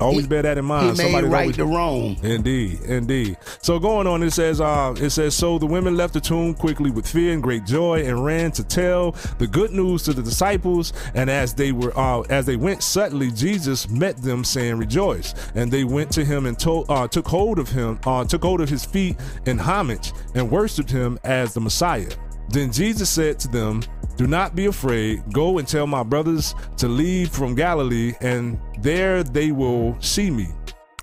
always 0.00 0.26
bear 0.26 0.42
that 0.42 0.58
in 0.58 0.64
mind. 0.64 0.84
he 0.84 0.88
made 0.90 0.96
Somebody's 1.04 1.30
right 1.30 1.40
always- 1.42 1.56
the 1.56 1.66
wrong. 1.66 2.16
Indeed, 2.22 2.80
indeed. 2.82 3.36
So 3.62 3.78
going 3.78 4.06
on, 4.06 4.22
it 4.22 4.30
says, 4.32 4.60
uh, 4.60 4.94
it 5.00 5.10
says, 5.10 5.34
so 5.34 5.58
the 5.58 5.66
women 5.66 5.96
left 5.96 6.14
the 6.14 6.20
tomb 6.20 6.54
quickly 6.54 6.90
with 6.90 7.06
fear 7.06 7.32
and 7.32 7.42
great 7.42 7.64
joy, 7.66 8.04
and 8.04 8.24
ran 8.24 8.52
to 8.52 8.64
tell 8.64 9.14
the 9.38 9.46
good 9.46 9.72
news 9.72 10.02
to 10.04 10.12
the 10.12 10.22
disciples. 10.22 10.92
And 11.14 11.28
as 11.30 11.54
they 11.54 11.72
were, 11.72 11.92
uh, 11.98 12.20
as 12.30 12.46
they 12.46 12.56
went 12.56 12.82
suddenly, 12.82 13.30
Jesus 13.30 13.88
met 13.88 14.20
them, 14.22 14.44
saying, 14.44 14.76
"Rejoice!" 14.76 15.34
And 15.54 15.70
they 15.70 15.84
went 15.84 16.10
to 16.12 16.24
him 16.24 16.46
and 16.46 16.58
told, 16.58 16.86
uh, 16.88 17.08
took 17.08 17.26
hold 17.28 17.58
of 17.58 17.68
him, 17.68 17.98
uh, 18.06 18.24
took 18.24 18.42
hold 18.42 18.60
of 18.60 18.68
his 18.68 18.84
feet 18.84 19.16
in 19.46 19.58
homage, 19.58 20.12
and 20.34 20.50
worshipped 20.50 20.90
him 20.90 21.18
as 21.24 21.54
the 21.54 21.60
Messiah. 21.60 22.08
Then 22.50 22.72
Jesus 22.72 23.10
said 23.10 23.38
to 23.40 23.48
them, 23.48 23.82
Do 24.16 24.26
not 24.26 24.56
be 24.56 24.66
afraid. 24.66 25.22
Go 25.32 25.58
and 25.58 25.68
tell 25.68 25.86
my 25.86 26.02
brothers 26.02 26.54
to 26.78 26.88
leave 26.88 27.28
from 27.30 27.54
Galilee, 27.54 28.14
and 28.20 28.58
there 28.82 29.22
they 29.22 29.52
will 29.52 29.96
see 30.00 30.30
me, 30.30 30.48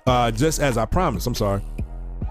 uh, 0.05 0.31
just 0.31 0.59
as 0.59 0.77
I 0.77 0.85
promised. 0.85 1.27
I'm 1.27 1.35
sorry. 1.35 1.61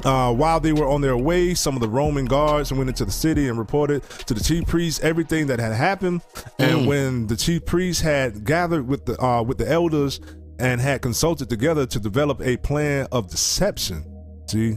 Uh, 0.05 0.33
while 0.35 0.61
they 0.61 0.73
were 0.73 0.87
on 0.89 1.01
their 1.01 1.17
way, 1.17 1.55
some 1.55 1.77
of 1.77 1.81
the 1.81 1.89
Roman 1.89 2.27
guards 2.27 2.73
went 2.73 2.91
into 2.91 3.05
the 3.05 3.11
city 3.11 3.49
and 3.49 3.59
reported 3.59 4.03
to 4.27 4.35
the 4.35 4.41
chief 4.43 4.67
priests 4.67 5.03
everything 5.03 5.47
that 5.47 5.59
had 5.61 5.73
happened. 5.73 6.21
And 6.59 6.81
Mm. 6.81 6.87
when 6.87 7.27
the 7.27 7.37
chief 7.37 7.65
priests 7.65 8.03
had 8.03 8.45
gathered 8.45 8.87
with 8.87 9.07
the 9.07 9.19
uh, 9.23 9.43
with 9.43 9.57
the 9.59 9.71
elders 9.71 10.21
and 10.59 10.81
had 10.81 11.01
consulted 11.01 11.49
together 11.49 11.87
to 11.87 11.99
develop 12.01 12.41
a 12.43 12.57
plan 12.59 13.07
of 13.13 13.31
deception, 13.31 14.05
see, 14.47 14.77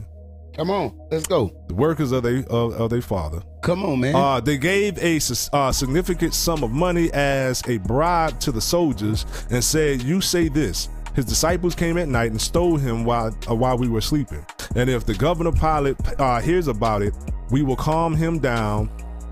Come 0.57 0.71
on, 0.71 0.99
let's 1.11 1.27
go. 1.27 1.51
the 1.67 1.75
workers 1.75 2.11
of 2.11 2.23
their 2.23 2.39
of, 2.49 2.73
of 2.73 2.89
their 2.89 3.01
father. 3.01 3.43
Come 3.61 3.85
on, 3.85 3.99
man. 3.99 4.15
Uh, 4.15 4.39
they 4.39 4.57
gave 4.57 4.97
a 4.97 5.19
uh, 5.53 5.71
significant 5.71 6.33
sum 6.33 6.63
of 6.63 6.71
money 6.71 7.11
as 7.13 7.61
a 7.67 7.77
bribe 7.77 8.39
to 8.39 8.51
the 8.51 8.61
soldiers 8.61 9.25
and 9.51 9.63
said, 9.63 10.01
"You 10.01 10.19
say 10.19 10.49
this." 10.49 10.89
His 11.13 11.25
disciples 11.25 11.73
came 11.73 11.97
at 11.97 12.07
night 12.09 12.31
and 12.31 12.41
stole 12.41 12.77
him 12.77 13.03
while 13.03 13.35
uh, 13.47 13.53
while 13.53 13.77
we 13.77 13.87
were 13.87 14.01
sleeping. 14.01 14.43
And 14.75 14.89
if 14.89 15.05
the 15.05 15.13
governor 15.13 15.51
Pilate 15.51 15.95
uh, 16.19 16.41
hears 16.41 16.67
about 16.67 17.03
it, 17.03 17.13
we 17.51 17.61
will 17.61 17.75
calm 17.75 18.15
him 18.15 18.39
down 18.39 18.89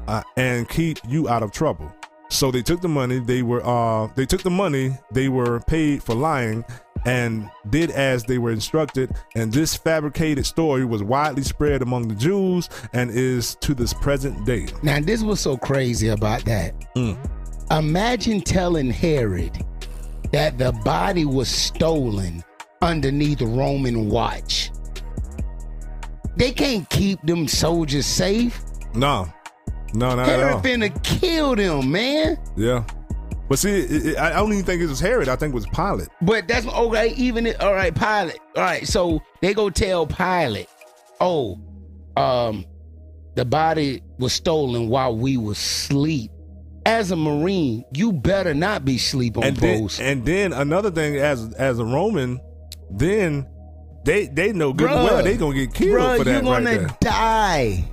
uh, 0.08 0.22
and 0.38 0.70
keep 0.70 1.00
you 1.08 1.28
out 1.28 1.42
of 1.42 1.52
trouble. 1.52 1.92
So 2.30 2.52
they 2.52 2.62
took 2.62 2.82
the 2.82 2.88
money. 2.88 3.20
They 3.20 3.42
were 3.42 3.66
uh, 3.66 4.12
they 4.16 4.26
took 4.26 4.44
the 4.44 4.52
money. 4.52 4.98
They 5.12 5.30
were 5.30 5.60
paid 5.62 6.04
for 6.04 6.14
lying 6.14 6.66
and 7.06 7.50
did 7.70 7.92
as 7.92 8.24
they 8.24 8.38
were 8.38 8.52
instructed. 8.52 9.16
And 9.36 9.52
this 9.54 9.76
fabricated 9.76 10.46
story 10.46 10.86
was 10.86 11.04
widely 11.04 11.44
spread 11.44 11.82
among 11.82 12.08
the 12.08 12.16
Jews 12.16 12.70
and 12.94 13.12
is 13.12 13.56
to 13.62 13.74
this 13.74 13.94
present 13.94 14.46
day. 14.46 14.68
Now, 14.84 15.00
this 15.00 15.22
was 15.22 15.40
so 15.40 15.58
crazy 15.58 16.10
about 16.10 16.46
that. 16.46 16.74
Mm. 16.96 17.18
Imagine 17.72 18.42
telling 18.42 18.90
Herod 18.92 19.66
that 20.32 20.58
the 20.58 20.72
body 20.84 21.26
was 21.26 21.50
stolen 21.50 22.44
underneath 22.82 23.42
Roman 23.42 24.10
watch. 24.10 24.72
They 26.38 26.52
can't 26.52 26.90
keep 26.90 27.22
them 27.22 27.48
soldiers 27.48 28.06
safe. 28.06 28.62
No, 28.94 29.32
no, 29.94 30.16
not 30.16 30.20
at 30.20 30.28
Herod 30.28 30.54
all. 30.56 30.62
finna 30.62 31.04
kill 31.04 31.56
them, 31.56 31.92
man. 31.92 32.38
Yeah, 32.58 32.84
but 33.48 33.60
see, 33.60 33.72
it, 33.80 34.06
it- 34.08 34.18
I 34.18 34.32
don't 34.32 34.52
even 34.54 34.66
think 34.66 34.82
it 34.82 34.88
was 34.88 35.00
Herod. 35.00 35.30
I 35.30 35.36
think 35.36 35.52
it 35.54 35.56
was 35.56 35.68
Pilate. 35.68 36.08
But 36.22 36.48
that's 36.48 36.66
okay. 36.66 37.14
Even 37.16 37.46
if, 37.48 37.62
all 37.62 37.74
right, 37.74 37.94
Pilate. 37.94 38.40
All 38.56 38.64
right, 38.64 38.88
so 38.88 39.22
they 39.42 39.54
go 39.54 39.70
tell 39.70 40.08
Pilate, 40.08 40.68
"Oh, 41.20 41.60
um, 42.18 42.66
the 43.36 43.46
body 43.46 44.02
was 44.20 44.34
stolen 44.34 44.90
while 44.90 45.16
we 45.16 45.38
was 45.38 45.58
asleep." 45.58 46.32
As 46.88 47.10
a 47.10 47.16
Marine, 47.16 47.84
you 47.96 48.14
better 48.14 48.54
not 48.54 48.86
be 48.86 49.00
sleep 49.00 49.38
on 49.40 49.44
and 49.44 49.58
then, 49.58 49.80
post. 49.82 50.00
and 50.00 50.24
then 50.24 50.54
another 50.54 50.92
thing, 50.92 51.16
as 51.18 51.52
as 51.56 51.80
a 51.80 51.84
Roman, 51.86 52.40
then 52.92 53.48
they 54.06 54.28
they 54.28 54.54
know 54.54 54.72
good 54.72 54.90
Bruh. 54.92 55.04
well 55.04 55.24
they 55.24 55.36
gonna 55.36 55.56
get 55.56 55.74
killed 55.74 55.96
Bruh, 56.00 56.18
for 56.18 56.24
that 56.26 56.32
you're 56.32 56.42
gonna 56.44 56.78
there. 56.78 56.98
die. 57.02 57.86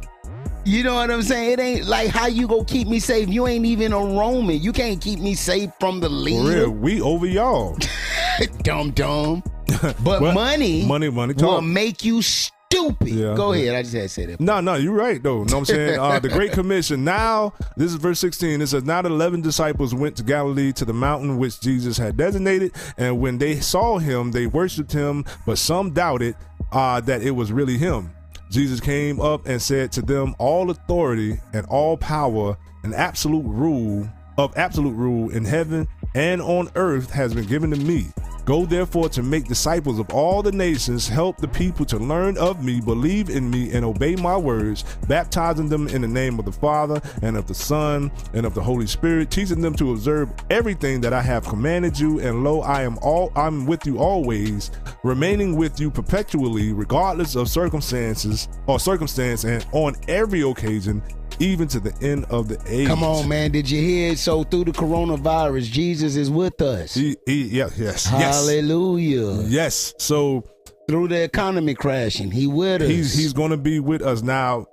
You 0.64 0.84
know 0.84 0.94
what 0.94 1.10
I'm 1.10 1.22
saying? 1.22 1.52
It 1.52 1.60
ain't 1.60 1.86
like 1.86 2.08
how 2.08 2.28
you 2.28 2.46
gonna 2.46 2.64
keep 2.64 2.86
me 2.86 3.00
safe. 3.00 3.28
You 3.28 3.46
ain't 3.48 3.66
even 3.66 3.92
a 3.92 3.98
Roman. 3.98 4.60
You 4.60 4.72
can't 4.72 5.00
keep 5.00 5.18
me 5.18 5.34
safe 5.34 5.70
from 5.80 5.98
the 6.00 6.08
For 6.08 6.14
leader. 6.14 6.42
real, 6.66 6.70
we 6.70 7.00
over 7.00 7.26
y'all. 7.26 7.76
dumb 8.62 8.92
dumb. 8.92 9.42
But 10.04 10.20
What? 10.20 10.34
money, 10.34 10.84
money, 10.86 11.10
money 11.10 11.34
will 11.34 11.60
make 11.62 12.04
you 12.04 12.22
stupid. 12.22 13.08
Yeah. 13.08 13.34
Go 13.34 13.52
ahead. 13.52 13.74
I 13.74 13.82
just 13.82 13.94
had 13.94 14.02
to 14.02 14.08
say 14.08 14.26
that. 14.26 14.40
No, 14.40 14.60
no, 14.60 14.74
you're 14.74 14.92
right 14.94 15.20
though. 15.20 15.38
Know 15.38 15.40
what 15.42 15.54
I'm 15.54 15.64
saying? 15.64 15.98
Uh, 15.98 16.20
the 16.20 16.28
Great 16.28 16.52
Commission. 16.58 17.02
Now, 17.02 17.54
this 17.76 17.90
is 17.90 17.96
verse 17.96 18.20
16. 18.20 18.60
It 18.60 18.66
says, 18.68 18.84
Now 18.84 19.02
the 19.02 19.08
eleven 19.08 19.40
disciples 19.40 19.94
went 19.94 20.16
to 20.18 20.22
Galilee 20.22 20.72
to 20.74 20.84
the 20.84 20.92
mountain 20.92 21.38
which 21.38 21.60
Jesus 21.60 21.96
had 21.98 22.16
designated, 22.16 22.72
and 22.96 23.18
when 23.20 23.38
they 23.38 23.58
saw 23.60 23.98
him, 23.98 24.30
they 24.30 24.46
worshipped 24.46 24.92
him, 24.92 25.24
but 25.44 25.58
some 25.58 25.90
doubted 25.90 26.36
uh, 26.70 27.00
that 27.00 27.22
it 27.22 27.32
was 27.32 27.50
really 27.50 27.78
him. 27.78 28.10
Jesus 28.52 28.80
came 28.80 29.18
up 29.18 29.46
and 29.46 29.62
said 29.62 29.92
to 29.92 30.02
them, 30.02 30.34
All 30.38 30.68
authority 30.70 31.40
and 31.54 31.64
all 31.66 31.96
power 31.96 32.58
and 32.82 32.94
absolute 32.94 33.46
rule 33.46 34.06
of 34.36 34.54
absolute 34.58 34.92
rule 34.92 35.30
in 35.30 35.46
heaven 35.46 35.88
and 36.14 36.40
on 36.40 36.70
earth 36.74 37.10
has 37.10 37.34
been 37.34 37.46
given 37.46 37.70
to 37.70 37.76
me. 37.76 38.08
Go 38.44 38.66
therefore 38.66 39.08
to 39.10 39.22
make 39.22 39.46
disciples 39.46 40.00
of 40.00 40.10
all 40.10 40.42
the 40.42 40.50
nations, 40.50 41.06
help 41.06 41.36
the 41.36 41.46
people 41.46 41.86
to 41.86 41.98
learn 41.98 42.36
of 42.38 42.64
me, 42.64 42.80
believe 42.80 43.30
in 43.30 43.48
me, 43.48 43.72
and 43.72 43.84
obey 43.84 44.16
my 44.16 44.36
words, 44.36 44.84
baptizing 45.06 45.68
them 45.68 45.86
in 45.86 46.02
the 46.02 46.08
name 46.08 46.40
of 46.40 46.44
the 46.44 46.52
Father 46.52 47.00
and 47.22 47.36
of 47.36 47.46
the 47.46 47.54
Son 47.54 48.10
and 48.34 48.44
of 48.44 48.54
the 48.54 48.60
Holy 48.60 48.88
Spirit, 48.88 49.30
teaching 49.30 49.60
them 49.60 49.74
to 49.74 49.92
observe 49.92 50.32
everything 50.50 51.00
that 51.02 51.12
I 51.12 51.22
have 51.22 51.44
commanded 51.44 51.98
you. 51.98 52.18
And 52.18 52.42
lo, 52.42 52.62
I 52.62 52.82
am 52.82 52.98
all 53.00 53.30
I'm 53.36 53.64
with 53.64 53.86
you 53.86 53.98
always, 53.98 54.72
remaining 55.04 55.54
with 55.54 55.78
you 55.78 55.88
perpetually, 55.88 56.72
regardless 56.72 57.36
of 57.36 57.48
circumstances 57.48 58.48
or 58.66 58.80
circumstance, 58.80 59.44
and 59.44 59.64
on 59.70 59.94
every 60.08 60.42
occasion, 60.42 61.00
even 61.40 61.68
to 61.68 61.80
the 61.80 61.94
end 62.02 62.24
of 62.30 62.48
the 62.48 62.58
age. 62.66 62.86
Come 62.88 63.02
on, 63.02 63.28
man. 63.28 63.50
Did 63.50 63.68
you 63.70 63.80
hear 63.80 64.12
it? 64.12 64.18
So 64.18 64.44
through 64.44 64.64
the 64.64 64.72
coronavirus, 64.72 65.70
Jesus 65.70 66.16
is 66.16 66.30
with 66.30 66.60
us. 66.62 66.94
He, 66.94 67.16
he, 67.26 67.44
yeah, 67.44 67.68
yes, 67.76 68.08
yes. 68.12 68.46
Hallelujah. 68.66 69.42
Yes. 69.48 69.94
So 69.98 70.44
through 70.88 71.08
the 71.08 71.22
economy 71.22 71.74
crashing, 71.74 72.30
he 72.30 72.46
with 72.46 72.82
us. 72.82 72.88
he's 72.88 73.14
he's 73.14 73.32
going 73.32 73.50
to 73.50 73.56
be 73.56 73.80
with 73.80 74.02
us 74.02 74.22
now. 74.22 74.66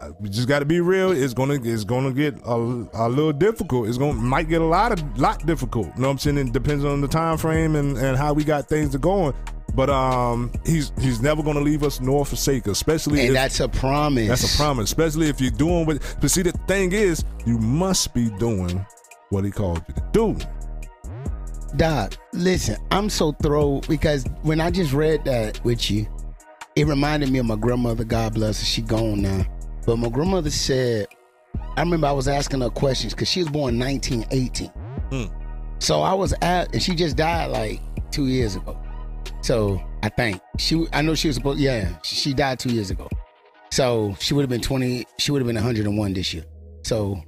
uh, 0.00 0.10
We 0.20 0.28
just 0.28 0.48
got 0.48 0.60
to 0.60 0.64
be 0.64 0.80
real. 0.80 1.10
It's 1.12 1.34
gonna 1.34 1.58
it's 1.62 1.84
gonna 1.84 2.12
get 2.12 2.34
a, 2.44 2.54
a 2.94 3.08
little 3.08 3.32
difficult. 3.32 3.88
It's 3.88 3.98
gonna 3.98 4.14
might 4.14 4.48
get 4.48 4.60
a 4.60 4.64
lot 4.66 4.92
of 4.92 5.18
lot 5.18 5.44
difficult. 5.46 5.86
You 5.96 6.02
know 6.02 6.08
what 6.08 6.12
I'm 6.12 6.18
saying? 6.18 6.38
It 6.38 6.52
depends 6.52 6.84
on 6.84 7.00
the 7.00 7.08
time 7.08 7.38
frame 7.38 7.74
and 7.76 7.96
and 7.96 8.16
how 8.16 8.32
we 8.32 8.44
got 8.44 8.68
things 8.68 8.90
to 8.92 8.98
going. 8.98 9.34
But 9.76 9.90
um, 9.90 10.50
he's 10.64 10.90
he's 10.98 11.20
never 11.20 11.42
gonna 11.42 11.60
leave 11.60 11.82
us 11.82 12.00
nor 12.00 12.24
forsake 12.24 12.66
us. 12.66 12.78
Especially 12.78 13.20
and 13.20 13.28
if, 13.28 13.34
that's 13.34 13.60
a 13.60 13.68
promise. 13.68 14.28
that's 14.28 14.54
a 14.54 14.56
promise. 14.56 14.84
Especially 14.84 15.28
if 15.28 15.38
you're 15.38 15.50
doing 15.50 15.84
what. 15.84 16.16
But 16.18 16.30
see, 16.30 16.42
the 16.42 16.52
thing 16.66 16.92
is, 16.92 17.24
you 17.44 17.58
must 17.58 18.14
be 18.14 18.30
doing 18.30 18.84
what 19.28 19.44
he 19.44 19.50
called 19.50 19.82
you 19.86 19.94
to 19.94 20.04
do. 20.12 20.38
Doc, 21.76 22.16
listen, 22.32 22.76
I'm 22.90 23.10
so 23.10 23.32
thrilled 23.32 23.86
because 23.86 24.24
when 24.42 24.62
I 24.62 24.70
just 24.70 24.94
read 24.94 25.26
that 25.26 25.62
with 25.62 25.90
you, 25.90 26.06
it 26.74 26.86
reminded 26.86 27.30
me 27.30 27.38
of 27.38 27.46
my 27.46 27.56
grandmother. 27.56 28.04
God 28.04 28.32
bless 28.32 28.60
her. 28.60 28.64
She 28.64 28.80
gone 28.80 29.20
now. 29.20 29.44
But 29.84 29.98
my 29.98 30.08
grandmother 30.08 30.50
said, 30.50 31.06
I 31.76 31.82
remember 31.82 32.06
I 32.06 32.12
was 32.12 32.28
asking 32.28 32.62
her 32.62 32.70
questions 32.70 33.12
because 33.12 33.28
she 33.28 33.40
was 33.40 33.50
born 33.50 33.78
1918. 33.78 34.68
Hmm. 35.10 35.24
So 35.80 36.00
I 36.00 36.14
was 36.14 36.32
at, 36.40 36.72
and 36.72 36.82
she 36.82 36.94
just 36.94 37.16
died 37.16 37.50
like 37.50 37.80
two 38.10 38.26
years 38.26 38.56
ago. 38.56 38.80
So 39.42 39.80
I 40.02 40.08
think 40.08 40.40
she, 40.58 40.86
I 40.92 41.02
know 41.02 41.14
she 41.14 41.28
was 41.28 41.36
supposed, 41.36 41.60
yeah, 41.60 41.96
she 42.02 42.34
died 42.34 42.58
two 42.58 42.70
years 42.70 42.90
ago. 42.90 43.08
So 43.70 44.16
she 44.20 44.34
would 44.34 44.42
have 44.42 44.50
been 44.50 44.60
20, 44.60 45.06
she 45.18 45.32
would 45.32 45.40
have 45.40 45.46
been 45.46 45.56
101 45.56 46.12
this 46.14 46.32
year. 46.32 46.44
So 46.84 47.20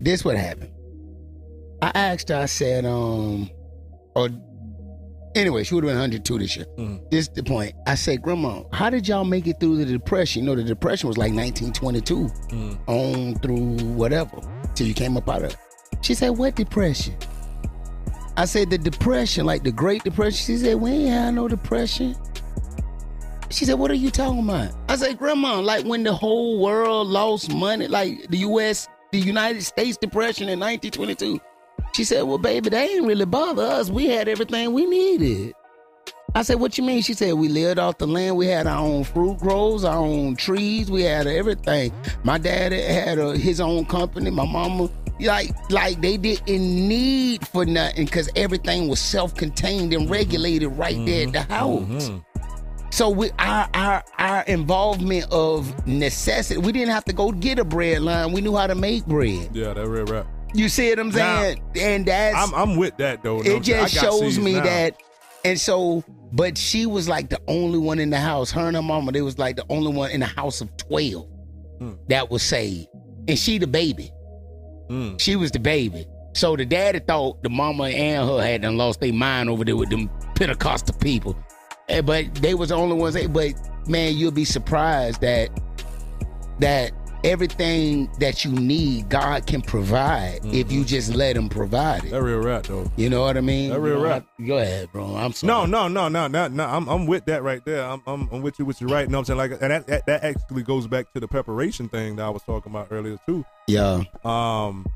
this 0.00 0.24
what 0.24 0.36
happened. 0.36 0.72
I 1.82 1.90
asked 1.94 2.28
her, 2.28 2.36
I 2.36 2.46
said, 2.46 2.84
um, 2.84 3.50
or 4.14 4.28
anyway, 5.34 5.64
she 5.64 5.74
would 5.74 5.84
have 5.84 5.90
been 5.90 5.98
102 5.98 6.38
this 6.38 6.56
year. 6.56 6.66
This 7.10 7.28
is 7.28 7.28
the 7.30 7.42
point. 7.42 7.74
I 7.86 7.94
said, 7.94 8.22
Grandma, 8.22 8.62
how 8.72 8.90
did 8.90 9.08
y'all 9.08 9.24
make 9.24 9.46
it 9.46 9.56
through 9.60 9.78
the 9.78 9.84
depression? 9.86 10.42
You 10.44 10.50
know, 10.50 10.54
the 10.56 10.64
depression 10.64 11.08
was 11.08 11.16
like 11.18 11.32
1922 11.32 12.30
on 12.86 13.34
through 13.40 13.76
whatever 13.94 14.40
till 14.74 14.86
you 14.86 14.94
came 14.94 15.16
up 15.16 15.28
out 15.28 15.42
of 15.44 15.50
it. 15.52 15.56
She 16.02 16.14
said, 16.14 16.30
What 16.30 16.54
depression? 16.56 17.14
I 18.36 18.44
said, 18.44 18.70
The 18.70 18.78
depression, 18.78 19.46
like 19.46 19.62
the 19.62 19.72
Great 19.72 20.02
Depression. 20.04 20.32
She 20.32 20.56
said, 20.56 20.76
We 20.76 20.90
ain't 20.90 21.10
had 21.10 21.34
no 21.34 21.48
depression. 21.48 22.16
She 23.50 23.64
said, 23.64 23.74
What 23.74 23.90
are 23.90 23.94
you 23.94 24.10
talking 24.10 24.44
about? 24.44 24.72
I 24.88 24.96
said, 24.96 25.18
Grandma, 25.18 25.60
like 25.60 25.84
when 25.84 26.02
the 26.02 26.14
whole 26.14 26.60
world 26.60 27.08
lost 27.08 27.52
money, 27.52 27.88
like 27.88 28.28
the 28.30 28.38
US, 28.38 28.88
the 29.12 29.18
United 29.18 29.62
States 29.62 29.96
depression 29.96 30.48
in 30.48 30.60
1922. 30.60 31.40
She 31.94 32.04
said, 32.04 32.22
Well, 32.22 32.38
baby, 32.38 32.70
they 32.70 32.94
ain't 32.94 33.06
really 33.06 33.24
bother 33.24 33.64
us. 33.64 33.90
We 33.90 34.06
had 34.06 34.28
everything 34.28 34.72
we 34.72 34.86
needed. 34.86 35.54
I 36.34 36.42
said, 36.42 36.60
What 36.60 36.78
you 36.78 36.84
mean? 36.84 37.02
She 37.02 37.14
said, 37.14 37.34
We 37.34 37.48
lived 37.48 37.78
off 37.78 37.98
the 37.98 38.06
land. 38.06 38.36
We 38.36 38.46
had 38.46 38.66
our 38.66 38.78
own 38.78 39.04
fruit 39.04 39.38
groves, 39.38 39.84
our 39.84 39.96
own 39.96 40.36
trees. 40.36 40.90
We 40.90 41.02
had 41.02 41.26
everything. 41.26 41.92
My 42.22 42.38
dad 42.38 42.72
had 42.72 43.18
a, 43.18 43.36
his 43.36 43.60
own 43.60 43.84
company. 43.86 44.30
My 44.30 44.46
mama, 44.46 44.88
like, 45.20 45.50
like 45.70 46.00
they 46.00 46.16
didn't 46.16 46.88
need 46.88 47.46
for 47.48 47.64
nothing 47.64 48.04
because 48.04 48.28
everything 48.36 48.88
was 48.88 49.00
self 49.00 49.34
contained 49.34 49.92
and 49.92 50.08
regulated 50.08 50.68
right 50.78 51.04
there 51.04 51.26
at 51.26 51.32
the 51.32 51.38
mm-hmm. 51.40 51.52
house. 51.52 52.08
Mm-hmm. 52.08 52.18
So 52.92 53.08
we 53.08 53.30
our 53.38 53.68
our 53.74 54.04
our 54.18 54.42
involvement 54.42 55.26
of 55.30 55.86
necessity, 55.86 56.58
we 56.58 56.72
didn't 56.72 56.90
have 56.90 57.04
to 57.04 57.12
go 57.12 57.30
get 57.30 57.58
a 57.58 57.64
bread 57.64 58.02
line. 58.02 58.32
We 58.32 58.40
knew 58.40 58.56
how 58.56 58.66
to 58.66 58.74
make 58.74 59.06
bread. 59.06 59.50
Yeah, 59.54 59.74
that 59.74 59.86
real 59.86 60.04
rap. 60.06 60.26
You 60.52 60.68
see 60.68 60.90
what 60.90 60.98
I'm 60.98 61.08
Now, 61.10 61.40
saying? 61.42 61.62
and 61.76 62.06
that's 62.06 62.36
I'm 62.36 62.52
I'm 62.54 62.76
with 62.76 62.96
that 62.96 63.22
though. 63.22 63.42
it 63.42 63.62
just 63.62 63.94
shows 63.94 64.38
me 64.38 64.54
now. 64.54 64.64
that 64.64 65.02
and 65.44 65.58
so 65.58 66.04
but 66.32 66.56
she 66.56 66.86
was 66.86 67.08
like 67.08 67.28
the 67.28 67.40
only 67.48 67.78
one 67.78 67.98
in 67.98 68.10
the 68.10 68.18
house. 68.20 68.50
Her 68.50 68.66
and 68.66 68.76
her 68.76 68.82
mama 68.82 69.12
they 69.12 69.22
was 69.22 69.38
like 69.38 69.56
the 69.56 69.64
only 69.68 69.92
one 69.92 70.10
in 70.10 70.20
the 70.20 70.26
house 70.26 70.60
of 70.60 70.76
12 70.76 71.26
Hmm. 71.78 71.92
that 72.08 72.30
was 72.30 72.42
saved. 72.42 72.88
And 73.26 73.38
she 73.38 73.58
the 73.58 73.66
baby. 73.66 74.12
Hmm. 74.88 75.16
she 75.16 75.34
was 75.36 75.50
the 75.50 75.58
baby. 75.58 76.06
So 76.34 76.54
the 76.56 76.64
daddy 76.64 76.98
thought 77.00 77.42
the 77.42 77.48
mama 77.48 77.84
and 77.84 78.28
her 78.28 78.40
had 78.42 78.62
done 78.62 78.76
lost 78.76 79.00
their 79.00 79.12
mind 79.12 79.48
over 79.50 79.64
there 79.64 79.76
with 79.76 79.90
them 79.90 80.08
pentecostal 80.36 80.94
people. 80.98 81.36
Eh, 81.88 82.00
but 82.02 82.32
they 82.36 82.54
was 82.54 82.68
the 82.68 82.76
only 82.76 82.96
ones. 82.96 83.16
But 83.28 83.54
man 83.88 84.14
you'll 84.16 84.30
be 84.30 84.44
surprised 84.44 85.20
that 85.22 85.48
that 86.60 86.92
everything 87.24 88.10
that 88.18 88.44
you 88.44 88.50
need 88.52 89.08
god 89.08 89.46
can 89.46 89.60
provide 89.60 90.40
if 90.44 90.70
you 90.72 90.84
just 90.84 91.14
let 91.14 91.36
him 91.36 91.48
provide 91.48 91.98
it 92.04 92.10
Mm-hmm. 92.10 92.14
That 92.14 92.22
real 92.22 92.38
rap 92.40 92.62
though. 92.64 92.90
you 92.96 93.10
know 93.10 93.20
what 93.22 93.36
I 93.36 93.40
mean? 93.40 93.70
That 93.70 93.80
real 93.80 93.96
You 93.96 94.02
know, 94.02 94.08
rap. 94.08 94.26
I- 94.38 94.42
Go 94.46 94.58
ahead, 94.58 94.88
bro. 94.92 95.16
I'm 95.16 95.32
sorry. 95.32 95.48
No, 95.48 95.66
no, 95.66 95.86
no, 95.88 96.08
no, 96.08 96.26
no, 96.28 96.48
no. 96.48 96.64
I'm, 96.66 96.88
I'm 96.88 97.06
with 97.06 97.24
that 97.26 97.42
right 97.42 97.62
there. 97.64 97.84
I'm, 97.84 98.02
I'm, 98.06 98.28
I'm 98.32 98.40
with 98.42 98.58
you. 98.58 98.64
With 98.64 98.80
you 98.80 98.86
right. 98.88 99.02
You 99.02 99.08
know 99.08 99.18
what 99.18 99.28
I'm 99.30 99.38
saying? 99.38 99.50
Like, 99.50 99.62
and 99.62 99.70
that, 99.70 99.86
that, 99.86 100.06
that 100.06 100.24
actually 100.24 100.62
goes 100.62 100.86
back 100.86 101.12
to 101.12 101.20
the 101.20 101.28
preparation 101.28 101.88
thing 101.90 102.16
that 102.16 102.24
I 102.24 102.30
was 102.30 102.42
talking 102.42 102.72
about 102.72 102.88
earlier 102.90 103.18
too. 103.26 103.44
Yeah. 103.68 104.02
Um, 104.24 104.86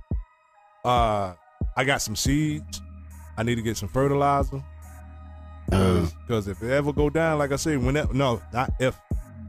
uh, 0.85 1.35
I 1.77 1.85
got 1.85 2.01
some 2.03 2.17
seeds. 2.17 2.81
I 3.37 3.43
need 3.43 3.57
to 3.57 3.63
get 3.63 3.77
some 3.77 3.89
fertilizer. 3.89 4.63
Uh-huh. 5.73 6.07
Because 6.27 6.49
if 6.49 6.63
it 6.63 6.71
ever 6.71 6.93
go 6.93 7.11
down, 7.11 7.39
like 7.39 7.53
I 7.53 7.57
said, 7.57 7.83
when 7.83 7.95
that 7.95 8.13
no, 8.15 8.41
not 8.53 8.71
if, 8.81 8.99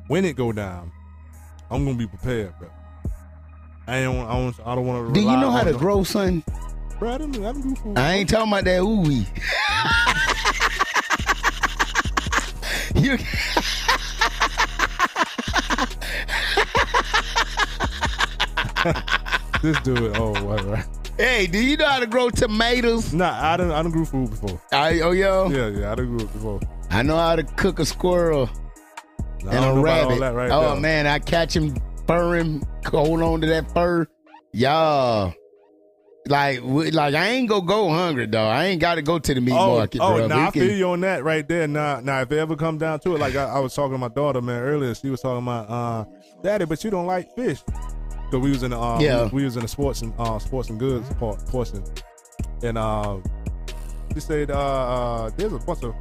when 0.07 0.25
it 0.25 0.35
go 0.35 0.51
down, 0.51 0.91
I'm 1.69 1.85
gonna 1.85 1.97
be 1.97 2.07
prepared, 2.07 2.53
bro. 2.59 2.69
I 3.87 4.01
don't, 4.03 4.25
I 4.27 4.33
don't, 4.33 4.55
I 4.65 4.75
don't 4.75 4.85
want 4.85 5.07
to. 5.07 5.13
Do 5.13 5.21
you 5.21 5.37
know 5.37 5.51
how 5.51 5.63
to 5.63 5.73
grow, 5.73 6.03
son? 6.03 6.43
Bro, 6.99 7.13
I 7.13 7.17
don't, 7.17 7.45
I 7.45 7.51
do. 7.51 7.93
I 7.95 8.13
ain't 8.13 8.29
talking 8.29 8.51
about 8.51 8.63
that 8.65 8.81
ooey. 8.81 9.25
you 13.03 13.17
This 19.61 19.79
dude, 19.81 20.15
oh, 20.17 20.31
whatever. 20.43 20.85
Hey, 21.17 21.47
do 21.47 21.59
you 21.59 21.75
know 21.75 21.87
how 21.87 21.99
to 21.99 22.07
grow 22.07 22.29
tomatoes? 22.29 23.13
Nah, 23.13 23.53
I 23.53 23.57
don't, 23.57 23.71
I 23.71 23.81
don't 23.81 23.91
grew 23.91 24.05
food 24.05 24.29
before. 24.29 24.61
I, 24.71 24.99
oh, 24.99 25.11
yo. 25.11 25.49
Yeah, 25.49 25.67
yeah, 25.69 25.91
I 25.91 25.95
done 25.95 26.05
grew 26.05 26.19
it 26.19 26.31
before. 26.33 26.59
I 26.91 27.01
know 27.01 27.17
how 27.17 27.35
to 27.35 27.43
cook 27.43 27.79
a 27.79 27.85
squirrel 27.85 28.49
and 29.49 29.77
a 29.77 29.81
rabbit. 29.81 30.19
right 30.33 30.51
oh 30.51 30.71
there. 30.73 30.79
man, 30.81 31.07
I 31.07 31.19
catch 31.19 31.55
him 31.55 31.75
furring, 32.07 32.65
hold 32.85 33.21
on 33.21 33.41
to 33.41 33.47
that 33.47 33.71
fur. 33.73 34.07
Y'all. 34.51 35.33
Like, 36.27 36.63
we- 36.63 36.89
like 36.89 37.13
I 37.13 37.27
ain't 37.29 37.47
gonna 37.47 37.65
go 37.65 37.89
hungry, 37.91 38.25
dog. 38.25 38.51
I 38.55 38.65
ain't 38.65 38.81
got 38.81 38.95
to 38.95 39.03
go 39.03 39.19
to 39.19 39.33
the 39.33 39.39
meat 39.41 39.53
Oh, 39.53 39.77
market, 39.77 40.01
oh, 40.01 40.15
bro. 40.17 40.27
nah, 40.27 40.35
We 40.37 40.41
I 40.43 40.51
can- 40.51 40.61
feel 40.67 40.75
you 40.77 40.89
on 40.89 41.01
that 41.01 41.23
right 41.23 41.47
there. 41.47 41.67
Now, 41.67 41.99
now, 41.99 42.21
if 42.21 42.31
it 42.31 42.39
ever 42.39 42.55
come 42.55 42.79
down 42.79 42.99
to 43.01 43.13
it, 43.15 43.19
like 43.19 43.35
I, 43.35 43.43
I 43.43 43.59
was 43.59 43.75
talking 43.75 43.91
to 43.91 43.97
my 43.99 44.07
daughter, 44.07 44.41
man, 44.41 44.59
earlier, 44.63 44.95
she 44.95 45.11
was 45.11 45.21
talking 45.21 45.43
about, 45.43 45.69
uh, 45.69 46.05
Daddy, 46.41 46.65
but 46.65 46.83
you 46.83 46.89
don't 46.89 47.05
like 47.05 47.35
fish. 47.35 47.61
Cause 48.31 48.41
we 48.41 48.49
was 48.49 48.63
in 48.63 48.71
the, 48.71 48.79
uh, 48.79 48.97
Yeah. 48.99 49.25
we, 49.25 49.29
we 49.41 49.43
was 49.45 49.55
in 49.55 49.61
the 49.61 49.67
sports 49.67 50.01
and 50.01 50.13
uh, 50.17 50.39
sports 50.39 50.69
and 50.69 50.79
goods 50.79 51.07
part 51.13 51.45
portion, 51.45 51.83
and 52.63 52.75
uh, 52.75 53.17
she 54.15 54.19
said, 54.19 54.49
uh, 54.49 54.55
uh, 55.25 55.29
there's 55.37 55.53
a 55.53 55.59
bunch 55.59 55.83
of 55.83 55.93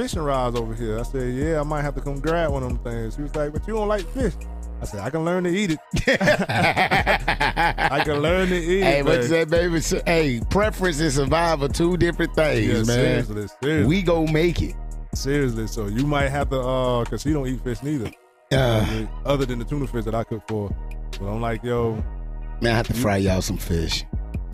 fishing 0.00 0.22
rods 0.22 0.56
over 0.58 0.74
here. 0.74 0.98
I 0.98 1.02
said, 1.02 1.34
yeah, 1.34 1.60
I 1.60 1.62
might 1.62 1.82
have 1.82 1.94
to 1.94 2.00
come 2.00 2.20
grab 2.20 2.52
one 2.52 2.62
of 2.62 2.68
them 2.70 2.78
things. 2.78 3.16
She 3.16 3.22
was 3.22 3.34
like, 3.34 3.52
but 3.52 3.66
you 3.68 3.74
don't 3.74 3.88
like 3.88 4.06
fish. 4.12 4.32
I 4.80 4.86
said, 4.86 5.00
I 5.00 5.10
can 5.10 5.24
learn 5.26 5.44
to 5.44 5.50
eat 5.50 5.72
it. 5.72 5.78
I 6.20 8.02
can 8.04 8.20
learn 8.20 8.48
to 8.48 8.56
eat 8.56 8.80
Hey, 8.82 9.00
it. 9.00 9.04
what 9.04 9.16
you 9.16 9.22
say, 9.28 9.44
baby? 9.44 9.80
Hey, 10.06 10.40
preference 10.48 11.00
and 11.00 11.12
survival, 11.12 11.68
two 11.68 11.96
different 11.98 12.34
things, 12.34 12.66
Yeah, 12.66 12.74
man. 12.74 12.86
seriously, 12.86 13.48
seriously. 13.62 13.88
We 13.88 14.02
go 14.02 14.26
make 14.26 14.62
it. 14.62 14.74
Seriously, 15.14 15.66
so 15.66 15.86
you 15.86 16.06
might 16.06 16.28
have 16.28 16.48
to, 16.50 16.60
uh, 16.60 17.04
cause 17.04 17.22
he 17.22 17.32
don't 17.34 17.46
eat 17.46 17.60
fish 17.62 17.82
neither. 17.82 18.10
Uh. 18.52 19.04
other 19.26 19.44
than 19.46 19.58
the 19.58 19.64
tuna 19.64 19.86
fish 19.86 20.04
that 20.06 20.14
I 20.14 20.24
cook 20.24 20.42
for. 20.48 20.74
But 21.20 21.26
I'm 21.26 21.40
like, 21.42 21.62
yo, 21.62 22.02
Man, 22.62 22.72
I 22.72 22.76
have 22.76 22.86
to 22.88 22.94
fry 22.94 23.18
y'all 23.18 23.42
some 23.42 23.58
fish. 23.58 24.04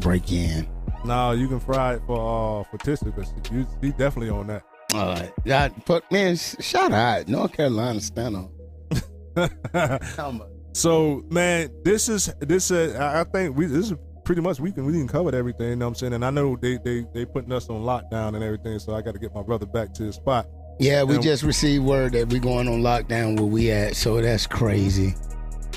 Break 0.01 0.33
in. 0.33 0.67
nah, 1.05 1.31
you 1.33 1.47
can 1.49 1.61
fry 1.61 1.95
it 1.95 2.03
for 2.07 2.17
uh 2.61 2.65
for 2.71 2.79
Tissa, 2.79 3.15
cause 3.15 3.33
you, 3.53 3.93
definitely 3.93 4.31
on 4.31 4.47
that. 4.49 4.65
All 4.95 5.09
right. 5.09 5.33
Yeah, 5.45 5.69
but 5.87 6.11
man, 6.13 6.37
shout 6.37 6.93
out. 6.93 7.29
North 7.29 7.53
Carolina, 7.53 8.01
stand 8.01 8.37
on. 9.37 10.41
So 10.73 11.25
man, 11.31 11.71
this 11.85 12.09
is 12.09 12.33
this 12.41 12.71
uh, 12.71 12.97
I 13.01 13.25
think 13.31 13.57
we 13.57 13.67
this 13.67 13.91
is 13.91 13.97
pretty 14.25 14.43
much 14.43 14.61
we 14.61 14.73
can 14.73 14.85
we 14.87 14.93
didn't 14.93 15.09
cover 15.09 15.35
everything. 15.35 15.71
You 15.71 15.77
know 15.77 15.87
what 15.87 15.91
I'm 15.91 15.95
saying? 15.97 16.13
And 16.13 16.25
I 16.25 16.31
know 16.31 16.57
they 16.57 16.79
they 16.85 17.05
they 17.15 17.25
putting 17.25 17.53
us 17.53 17.69
on 17.69 17.83
lockdown 17.83 18.35
and 18.35 18.43
everything, 18.45 18.79
so 18.79 18.95
I 18.95 19.03
got 19.03 19.15
to 19.15 19.19
get 19.21 19.35
my 19.35 19.43
brother 19.43 19.67
back 19.67 19.93
to 19.95 20.05
his 20.05 20.17
spot. 20.17 20.47
Yeah, 20.79 21.03
we 21.05 21.15
And 21.15 21.23
just 21.25 21.43
received 21.43 21.85
word 21.85 22.13
that 22.13 22.29
we 22.29 22.39
going 22.39 22.69
on 22.69 22.83
lockdown 22.83 23.37
where 23.37 23.47
we 23.49 23.71
at, 23.71 23.97
so 23.97 24.21
that's 24.21 24.47
crazy. 24.47 25.15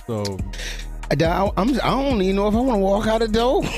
So 0.06 0.38
I, 1.10 1.16
don't- 1.16 1.54
I'm, 1.58 1.70
I 1.82 1.90
don't 1.92 2.22
even 2.22 2.36
know 2.36 2.48
if 2.50 2.56
I 2.56 2.60
want 2.60 2.76
to 2.76 2.80
walk 2.80 3.08
out 3.08 3.22
of 3.22 3.32
the 3.32 3.40
door. 3.40 3.64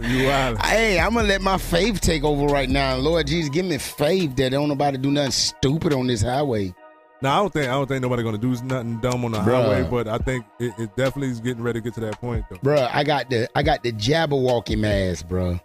you. 0.00 0.28
Hey, 0.28 0.98
I'm 1.00 1.14
gonna 1.14 1.28
let 1.28 1.40
my 1.42 1.58
faith 1.58 2.00
take 2.00 2.24
over 2.24 2.46
right 2.46 2.68
now. 2.68 2.96
Lord 2.96 3.26
Jesus, 3.26 3.48
give 3.50 3.66
me 3.66 3.78
faith 3.78 4.36
that 4.36 4.50
don't 4.52 4.68
nobody 4.68 4.98
do 4.98 5.10
nothing 5.10 5.30
stupid 5.30 5.92
on 5.92 6.06
this 6.06 6.22
highway. 6.22 6.74
Now 7.22 7.34
I 7.38 7.40
don't 7.40 7.52
think 7.52 7.68
I 7.68 7.72
don't 7.72 7.86
think 7.86 8.02
nobody 8.02 8.22
gonna 8.22 8.38
do 8.38 8.54
nothing 8.64 8.98
dumb 9.00 9.24
on 9.24 9.32
the 9.32 9.38
Bruh. 9.38 9.62
highway, 9.62 9.88
but 9.88 10.08
I 10.08 10.18
think 10.18 10.44
it, 10.58 10.72
it 10.78 10.96
definitely 10.96 11.28
is 11.30 11.40
getting 11.40 11.62
ready 11.62 11.80
to 11.80 11.84
get 11.84 11.94
to 11.94 12.00
that 12.00 12.20
point 12.20 12.44
though. 12.50 12.56
Bruh, 12.56 12.90
I 12.92 13.04
got 13.04 13.30
the 13.30 13.48
I 13.56 13.62
got 13.62 13.82
the 13.82 13.92
Jabbawockeez 13.92 14.78
mask, 14.78 15.28
bruh. 15.28 15.60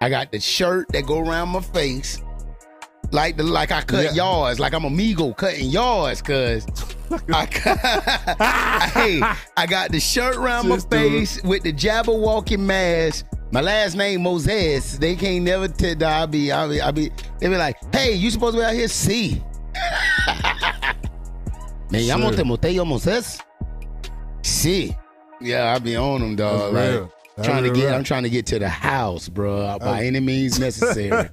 I 0.00 0.10
got 0.10 0.30
the 0.32 0.38
shirt 0.40 0.86
that 0.92 1.06
go 1.06 1.18
around 1.18 1.48
my 1.48 1.60
face. 1.60 2.20
Like 3.10 3.36
the 3.38 3.42
like 3.42 3.72
I 3.72 3.80
cut 3.82 4.04
Yeah. 4.04 4.12
yards, 4.12 4.60
like 4.60 4.74
I'm 4.74 4.84
a 4.84 4.88
amigo 4.88 5.32
cutting 5.32 5.70
yards, 5.70 6.20
cause 6.20 6.66
I 7.32 7.46
hey, 8.94 9.22
I 9.56 9.66
got 9.66 9.90
the 9.92 9.98
shirt 10.00 10.36
around 10.36 10.68
my 10.68 10.78
face 10.78 11.42
with 11.42 11.62
the 11.62 11.72
Jabbawockeez 11.72 12.58
mask. 12.58 13.24
My 13.50 13.62
last 13.62 13.96
name 13.96 14.24
Moses. 14.24 14.98
They 14.98 15.16
can't 15.16 15.42
never 15.44 15.68
tell. 15.68 16.04
I 16.04 16.26
be, 16.26 16.52
I 16.52 16.68
be, 16.68 16.80
I 16.82 16.90
be. 16.90 17.10
They 17.40 17.48
be 17.48 17.56
like, 17.56 17.76
"Hey, 17.94 18.12
you 18.12 18.30
supposed 18.30 18.56
to 18.56 18.60
be 18.60 18.64
out 18.66 18.74
here 18.74 18.88
see." 18.88 19.42
Me 21.90 22.06
llamo. 22.06 22.34
Timoteo 22.36 22.84
Moses. 22.84 23.38
See, 24.42 24.94
yeah, 25.40 25.74
I 25.74 25.78
be 25.78 25.96
on 25.96 26.20
them, 26.20 26.36
dog. 26.36 26.60
That's 26.60 26.72
Like, 26.74 26.90
real. 26.92 27.12
That's 27.36 27.48
trying 27.48 27.62
to 27.64 27.70
real 27.70 27.80
get. 27.80 27.94
I'm 27.94 28.04
trying 28.04 28.22
to 28.24 28.30
get 28.30 28.46
to 28.46 28.58
the 28.58 28.68
house, 28.68 29.28
bro, 29.28 29.78
by 29.78 30.04
any 30.04 30.20
means 30.20 30.58
necessary. 30.58 31.28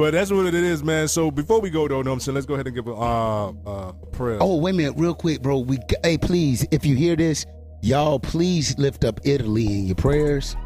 But 0.00 0.12
that's 0.12 0.30
what 0.30 0.46
it 0.46 0.54
is, 0.54 0.82
man. 0.82 1.08
So 1.08 1.30
before 1.30 1.60
we 1.60 1.68
go 1.68 1.86
though, 1.86 2.00
know 2.00 2.08
what 2.08 2.14
I'm 2.14 2.20
saying, 2.20 2.34
let's 2.34 2.46
go 2.46 2.54
ahead 2.54 2.66
and 2.66 2.74
give 2.74 2.86
a 2.86 2.94
uh 2.94 3.52
uh 3.66 3.92
prayer. 4.12 4.38
Oh, 4.40 4.56
wait 4.56 4.70
a 4.70 4.74
minute, 4.74 4.94
real 4.96 5.12
quick, 5.12 5.42
bro. 5.42 5.58
We 5.58 5.78
hey, 6.02 6.16
please, 6.16 6.66
if 6.70 6.86
you 6.86 6.96
hear 6.96 7.16
this, 7.16 7.44
y'all, 7.82 8.18
please 8.18 8.78
lift 8.78 9.04
up 9.04 9.20
Italy 9.24 9.66
in 9.66 9.84
your 9.84 9.96
prayers. 9.96 10.56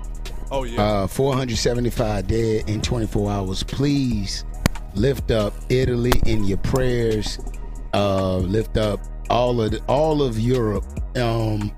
Oh 0.52 0.62
yeah. 0.62 0.80
Uh, 0.80 1.06
475 1.08 2.28
dead 2.28 2.70
in 2.70 2.80
24 2.80 3.32
hours. 3.32 3.64
Please 3.64 4.44
lift 4.94 5.32
up 5.32 5.52
Italy 5.68 6.12
in 6.26 6.44
your 6.44 6.58
prayers. 6.58 7.40
Uh, 7.92 8.36
lift 8.36 8.76
up 8.76 9.00
all 9.30 9.60
of 9.60 9.72
the, 9.72 9.82
all 9.88 10.22
of 10.22 10.38
Europe. 10.38 10.84
Um, 11.16 11.76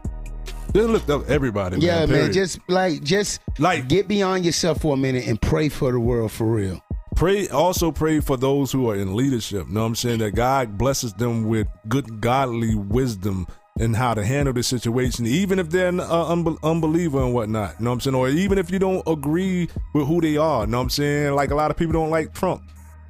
just 0.74 0.90
lift 0.90 1.08
up 1.08 1.26
everybody. 1.30 1.78
yeah, 1.78 2.00
man. 2.00 2.08
period. 2.08 2.32
Just 2.34 2.60
like 2.68 3.02
just 3.02 3.40
like 3.58 3.88
get 3.88 4.08
beyond 4.08 4.44
yourself 4.44 4.82
for 4.82 4.92
a 4.92 4.98
minute 4.98 5.26
and 5.26 5.40
pray 5.40 5.70
for 5.70 5.90
the 5.90 5.98
world 5.98 6.32
for 6.32 6.46
real. 6.46 6.82
Pray 7.16 7.48
also 7.48 7.90
pray 7.90 8.20
for 8.20 8.36
those 8.36 8.70
who 8.70 8.90
are 8.90 8.94
in 8.94 9.16
leadership. 9.16 9.68
Know 9.68 9.80
what 9.80 9.86
I'm 9.86 9.94
saying? 9.94 10.18
That 10.18 10.32
God 10.32 10.76
blesses 10.76 11.14
them 11.14 11.44
with 11.44 11.66
good 11.88 12.20
godly 12.20 12.74
wisdom 12.74 13.47
and 13.80 13.97
how 13.97 14.14
to 14.14 14.24
handle 14.24 14.52
the 14.52 14.62
situation, 14.62 15.26
even 15.26 15.59
if 15.59 15.70
they're 15.70 15.88
an 15.88 16.01
uh, 16.01 16.06
unbe- 16.06 16.59
unbeliever 16.62 17.22
and 17.22 17.34
whatnot. 17.34 17.76
You 17.78 17.84
know 17.84 17.90
what 17.90 17.94
I'm 17.94 18.01
saying? 18.01 18.14
Or 18.14 18.28
even 18.28 18.59
if 18.59 18.70
you 18.70 18.78
don't 18.78 19.02
agree 19.06 19.68
with 19.94 20.06
who 20.06 20.20
they 20.20 20.36
are. 20.36 20.66
Know 20.66 20.78
what 20.78 20.84
I'm 20.84 20.90
saying? 20.90 21.34
Like 21.34 21.51
a 21.51 21.55
lot 21.55 21.70
of 21.70 21.76
people 21.76 21.94
don't 21.94 22.10
like 22.10 22.34
Trump. 22.34 22.62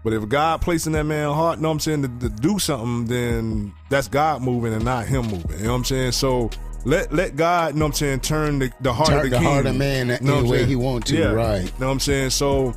But 0.05 0.13
if 0.13 0.29
God 0.29 0.61
placing 0.61 0.93
that 0.93 1.03
man 1.05 1.33
heart, 1.33 1.61
know 1.61 1.69
what 1.69 1.75
I'm 1.75 1.81
saying, 1.81 2.03
to, 2.03 2.29
to 2.29 2.29
do 2.29 2.61
something, 2.61 3.07
then 3.07 3.75
that's 3.91 4.07
God 4.07 4.41
moving 4.41 4.73
and 4.73 4.85
not 4.85 5.07
him 5.07 5.23
moving. 5.27 5.59
You 5.59 5.65
know 5.65 5.71
what 5.71 5.79
I'm 5.79 5.85
saying? 5.85 6.13
So 6.13 6.51
let 6.85 7.13
let 7.13 7.35
God, 7.35 7.75
you 7.75 7.81
know 7.81 7.87
what 7.87 7.91
I'm 7.91 7.95
saying, 7.95 8.21
turn 8.21 8.61
the, 8.61 8.73
the 8.81 8.93
heart 8.93 9.09
Turn 9.09 9.19
of 9.19 9.25
the, 9.25 9.31
the 9.31 9.41
heart 9.41 9.67
of 9.67 9.77
man 9.77 10.07
the 10.07 10.45
way 10.49 10.65
he 10.65 10.77
want 10.77 11.07
to, 11.07 11.17
Yeah. 11.17 11.33
right. 11.33 11.65
You 11.65 11.71
know 11.81 11.87
what 11.87 11.93
I'm 11.93 12.01
saying? 12.01 12.31
So 12.31 12.73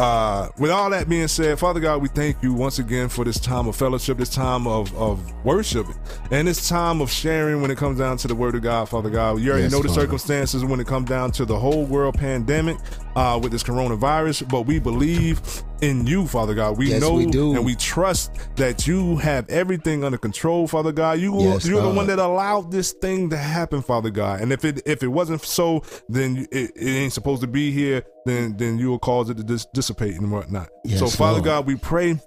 uh, 0.00 0.48
with 0.58 0.70
all 0.70 0.88
that 0.90 1.08
being 1.10 1.28
said, 1.28 1.58
Father 1.58 1.78
God, 1.78 2.00
we 2.00 2.08
thank 2.08 2.42
you 2.42 2.54
once 2.54 2.78
again 2.78 3.10
for 3.10 3.22
this 3.24 3.38
time 3.38 3.68
of 3.68 3.76
fellowship, 3.76 4.16
this 4.16 4.30
time 4.30 4.66
of, 4.66 4.94
of 4.96 5.20
worship, 5.44 5.86
and 6.30 6.48
this 6.48 6.68
time 6.68 7.02
of 7.02 7.10
sharing 7.10 7.60
when 7.60 7.70
it 7.70 7.76
comes 7.76 7.98
down 7.98 8.16
to 8.16 8.26
the 8.28 8.34
Word 8.34 8.54
of 8.54 8.62
God, 8.62 8.88
Father 8.88 9.10
God. 9.10 9.40
You 9.40 9.50
already 9.50 9.64
Yes, 9.64 9.72
know 9.72 9.82
the 9.82 9.88
Father. 9.88 10.00
circumstances 10.00 10.64
when 10.64 10.80
it 10.80 10.86
comes 10.86 11.08
down 11.08 11.32
to 11.32 11.44
the 11.44 11.58
whole 11.58 11.84
world 11.84 12.14
pandemic 12.14 12.78
uh, 13.14 13.38
with 13.42 13.52
this 13.52 13.62
coronavirus, 13.62 14.48
but 14.48 14.62
we 14.62 14.78
believe 14.78 15.40
in 15.80 16.06
you, 16.06 16.26
Father 16.26 16.54
God. 16.54 16.78
We 16.78 16.88
Yes, 16.88 17.00
know 17.00 17.14
we 17.14 17.24
and 17.24 17.64
we 17.64 17.74
trust 17.74 18.32
that 18.56 18.86
you 18.86 19.16
have 19.16 19.48
everything 19.48 20.04
under 20.04 20.18
control, 20.18 20.66
Father 20.66 20.92
God. 20.92 21.18
You 21.18 21.38
Yes, 21.40 21.64
you're 21.64 21.82
the 21.82 21.90
one 21.90 22.06
that 22.08 22.18
allowed 22.18 22.70
this 22.70 22.92
thing 22.92 23.30
to 23.30 23.36
happen, 23.36 23.82
Father 23.82 24.10
God. 24.10 24.40
And 24.40 24.52
if 24.52 24.64
it 24.64 24.82
if 24.86 25.02
it 25.02 25.08
wasn't 25.08 25.42
so, 25.42 25.82
then 26.08 26.46
it, 26.50 26.72
it 26.76 26.88
ain't 26.88 27.12
supposed 27.12 27.42
to 27.42 27.48
be 27.48 27.70
here. 27.70 28.04
Then 28.26 28.56
then 28.56 28.78
you 28.78 28.88
will 28.88 28.98
cause 28.98 29.30
it 29.30 29.36
to 29.36 29.44
dis- 29.44 29.66
dissipate 29.72 30.16
and 30.16 30.30
whatnot. 30.30 30.68
Yes, 30.84 31.00
so, 31.00 31.06
Father 31.06 31.34
Lord. 31.34 31.44
God, 31.44 31.66
we 31.66 31.76
pray 31.76 32.18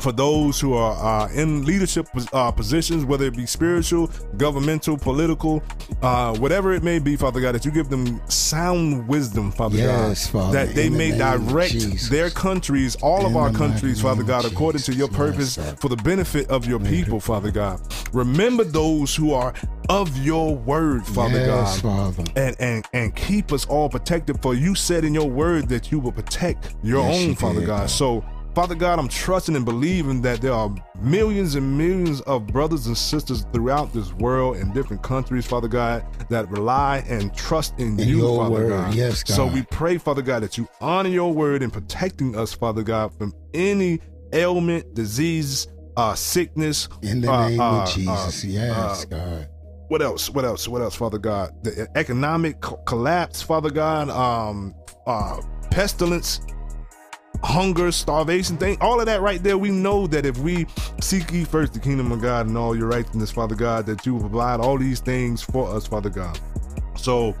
for 0.00 0.12
those 0.12 0.60
who 0.60 0.74
are 0.74 1.24
uh, 1.24 1.28
in 1.32 1.64
leadership 1.64 2.08
uh, 2.32 2.50
positions, 2.50 3.04
whether 3.04 3.26
it 3.26 3.36
be 3.36 3.46
spiritual, 3.46 4.10
governmental, 4.36 4.96
political, 4.96 5.62
uh, 6.02 6.36
whatever 6.36 6.72
it 6.72 6.82
may 6.82 6.98
be, 6.98 7.16
Father 7.16 7.40
God, 7.40 7.54
that 7.54 7.64
you 7.64 7.70
give 7.70 7.88
them 7.88 8.20
sound 8.28 9.06
wisdom, 9.08 9.52
Father 9.52 9.76
Yes, 9.76 10.26
God, 10.26 10.32
Father, 10.32 10.66
that 10.66 10.74
they 10.74 10.86
in 10.86 10.92
the 10.92 10.98
may 10.98 11.16
direct 11.16 12.10
their 12.10 12.30
countries, 12.30 12.96
all 12.96 13.26
of 13.26 13.36
our 13.36 13.52
countries, 13.52 14.00
Father 14.00 14.22
God, 14.22 14.44
of 14.44 14.52
according 14.52 14.82
to 14.82 14.94
your 14.94 15.08
purpose 15.08 15.56
Yes, 15.56 15.74
for 15.80 15.88
the 15.88 15.96
benefit 15.96 16.48
of 16.50 16.66
your 16.66 16.80
people, 16.80 17.20
Father 17.20 17.50
God. 17.50 17.80
Remember 18.12 18.64
those 18.64 19.14
who 19.14 19.32
are 19.32 19.54
of 19.88 20.16
your 20.18 20.54
word, 20.56 21.06
Father 21.06 21.38
Yes, 21.38 21.80
God, 21.80 22.14
Father. 22.14 22.32
and 22.36 22.56
and 22.58 22.84
and 22.92 23.14
keep 23.14 23.52
us 23.52 23.66
all 23.66 23.88
protected. 23.88 24.40
For 24.42 24.54
you 24.54 24.74
said 24.74 25.04
in 25.04 25.14
your 25.14 25.28
word 25.28 25.68
that 25.68 25.92
you 25.92 25.98
will 25.98 26.12
protect 26.12 26.74
your 26.82 27.00
own, 27.02 27.34
Father 27.34 27.60
did. 27.60 27.66
God. 27.66 27.90
So. 27.90 28.24
Father 28.54 28.76
God, 28.76 29.00
I'm 29.00 29.08
trusting 29.08 29.56
and 29.56 29.64
believing 29.64 30.22
that 30.22 30.40
there 30.40 30.52
are 30.52 30.72
millions 31.00 31.56
and 31.56 31.76
millions 31.76 32.20
of 32.20 32.46
brothers 32.46 32.86
and 32.86 32.96
sisters 32.96 33.44
throughout 33.52 33.92
this 33.92 34.12
world 34.12 34.58
in 34.58 34.72
different 34.72 35.02
countries, 35.02 35.44
Father 35.44 35.66
God, 35.66 36.06
that 36.30 36.48
rely 36.50 36.98
and 37.08 37.34
trust 37.34 37.74
in, 37.80 37.98
In 37.98 38.08
you, 38.08 38.20
Father 38.36 38.50
word. 38.50 38.68
God. 38.68 38.94
Yes, 38.94 39.24
God. 39.24 39.34
So 39.34 39.46
we 39.46 39.62
pray, 39.62 39.98
Father 39.98 40.22
God, 40.22 40.44
that 40.44 40.56
you 40.56 40.68
honor 40.80 41.08
your 41.08 41.32
word 41.32 41.64
in 41.64 41.70
protecting 41.72 42.36
us, 42.36 42.52
Father 42.54 42.84
God, 42.84 43.12
from 43.18 43.32
any 43.54 43.98
ailment, 44.32 44.94
disease, 44.94 45.66
uh, 45.96 46.14
sickness. 46.14 46.88
In 47.02 47.22
the 47.22 47.32
uh, 47.32 47.48
name 47.48 47.60
uh, 47.60 47.82
of 47.82 47.90
Jesus. 47.92 48.44
uh, 48.44 48.46
yes, 48.46 49.02
uh, 49.02 49.06
God. 49.06 49.48
what 49.88 50.00
else? 50.00 50.30
What 50.30 50.44
else? 50.44 50.68
What 50.68 50.80
else, 50.80 50.94
Father 50.94 51.18
God? 51.18 51.50
The 51.64 51.88
economic 51.96 52.60
co- 52.60 52.76
collapse, 52.86 53.42
Father 53.42 53.70
God, 53.70 54.10
um, 54.10 54.76
uh, 55.08 55.40
pestilence, 55.72 56.40
hunger, 57.44 57.92
starvation, 57.92 58.56
thing, 58.56 58.76
all 58.80 59.00
of 59.00 59.06
that 59.06 59.20
right 59.20 59.42
there. 59.42 59.58
We 59.58 59.70
know 59.70 60.06
that 60.08 60.26
if 60.26 60.38
we 60.38 60.66
seek 61.00 61.30
ye 61.30 61.44
first 61.44 61.74
the 61.74 61.80
kingdom 61.80 62.10
of 62.12 62.20
God 62.20 62.46
and 62.46 62.56
all 62.56 62.76
your 62.76 62.88
righteousness, 62.88 63.30
Father 63.30 63.54
God, 63.54 63.86
that 63.86 64.04
you 64.06 64.14
will 64.14 64.20
provide 64.20 64.60
all 64.60 64.78
these 64.78 65.00
things 65.00 65.42
for 65.42 65.68
us, 65.68 65.86
Father 65.86 66.10
God. 66.10 66.38
So 66.96 67.36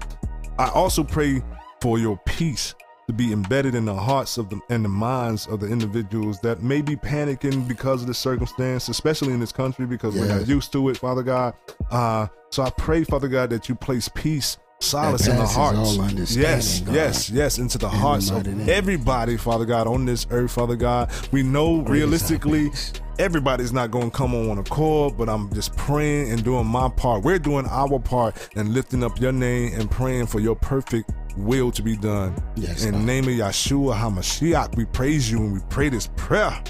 I 0.58 0.68
also 0.68 1.02
pray 1.02 1.42
for 1.80 1.98
your 1.98 2.18
peace 2.26 2.74
to 3.06 3.12
be 3.12 3.32
embedded 3.32 3.74
in 3.74 3.84
the 3.84 3.94
hearts 3.94 4.38
of 4.38 4.48
the 4.48 4.58
and 4.70 4.84
the 4.84 4.88
minds 4.88 5.46
of 5.46 5.60
the 5.60 5.66
individuals 5.66 6.40
that 6.40 6.62
may 6.62 6.80
be 6.80 6.96
panicking 6.96 7.66
because 7.68 8.00
of 8.00 8.08
the 8.08 8.14
circumstance, 8.14 8.88
especially 8.88 9.32
in 9.32 9.40
this 9.40 9.52
country 9.52 9.86
because 9.86 10.14
we're 10.14 10.28
not 10.28 10.46
used 10.48 10.72
to 10.72 10.88
it, 10.88 10.96
Father 10.96 11.22
God. 11.22 11.54
Uh, 11.90 12.26
so 12.50 12.62
I 12.62 12.70
pray, 12.70 13.04
Father 13.04 13.28
God, 13.28 13.50
that 13.50 13.68
you 13.68 13.74
place 13.74 14.08
peace, 14.08 14.56
solace 14.80 15.26
in 15.26 15.36
the 15.36 15.46
hearts. 15.46 15.96
yes, 16.36 16.80
God. 16.80 16.94
yes, 16.94 17.30
yes, 17.30 17.58
into 17.58 17.78
the 17.78 17.88
In 17.88 17.92
hearts 17.96 18.30
of 18.30 18.46
name. 18.46 18.68
everybody, 18.68 19.36
Father 19.36 19.64
God, 19.64 19.86
on 19.86 20.04
this 20.04 20.26
earth, 20.30 20.52
Father 20.52 20.76
God. 20.76 21.10
We 21.32 21.42
know 21.42 21.82
Great 21.82 22.00
realistically 22.00 22.70
everybody's 23.18 23.72
not 23.72 23.90
going 23.90 24.10
to 24.10 24.16
come 24.16 24.34
on 24.34 24.48
one 24.48 24.58
accord, 24.58 25.16
but 25.16 25.28
I'm 25.28 25.52
just 25.54 25.74
praying 25.76 26.32
and 26.32 26.44
doing 26.44 26.66
my 26.66 26.88
part. 26.88 27.22
We're 27.24 27.38
doing 27.38 27.66
our 27.68 27.98
part 27.98 28.36
and 28.56 28.74
lifting 28.74 29.02
up 29.04 29.20
your 29.20 29.32
name 29.32 29.72
and 29.78 29.90
praying 29.90 30.26
for 30.26 30.40
your 30.40 30.56
perfect 30.56 31.10
will 31.36 31.70
to 31.72 31.82
be 31.82 31.96
done. 31.96 32.34
Yes, 32.56 32.84
In 32.84 32.92
the 32.92 32.98
name 33.00 33.24
of 33.24 33.30
Yeshua 33.30 33.96
HaMashiach, 33.96 34.76
we 34.76 34.84
praise 34.84 35.30
you 35.30 35.38
and 35.38 35.52
we 35.54 35.60
pray 35.70 35.88
this 35.88 36.08
prayer. 36.16 36.60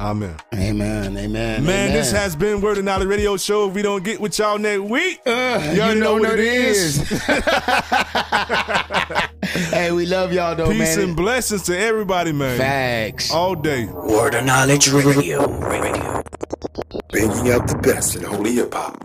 Amen. 0.00 0.34
Amen. 0.54 1.16
Amen. 1.18 1.28
Man, 1.28 1.60
amen. 1.62 1.92
this 1.92 2.10
has 2.10 2.34
been 2.34 2.62
Word 2.62 2.78
of 2.78 2.84
Knowledge 2.84 3.08
Radio 3.08 3.36
Show. 3.36 3.68
If 3.68 3.74
we 3.74 3.82
don't 3.82 4.02
get 4.02 4.18
with 4.18 4.38
y'all 4.38 4.56
next 4.58 4.80
week, 4.80 5.20
Uh, 5.26 5.30
you 5.30 5.34
already 5.36 5.76
you 5.76 6.00
know, 6.00 6.00
know 6.00 6.12
what 6.14 6.22
what 6.30 6.38
it 6.38 6.46
it 6.46 6.54
is. 6.54 6.96
hey, 9.70 9.92
we 9.92 10.06
love 10.06 10.32
y'all 10.32 10.54
though, 10.56 10.70
Peace 10.70 10.96
man. 10.96 11.08
and 11.08 11.16
blessings 11.16 11.64
to 11.64 11.78
everybody, 11.78 12.32
man. 12.32 12.56
Facts. 12.56 13.30
All 13.30 13.54
day. 13.54 13.84
Word 13.86 14.34
of 14.36 14.46
Knowledge 14.46 14.88
Radio. 14.90 15.46
Bringing 17.10 17.50
out 17.50 17.68
the 17.68 17.78
best 17.82 18.16
in 18.16 18.22
holy 18.22 18.54
hip 18.54 18.72
hop. 18.72 18.96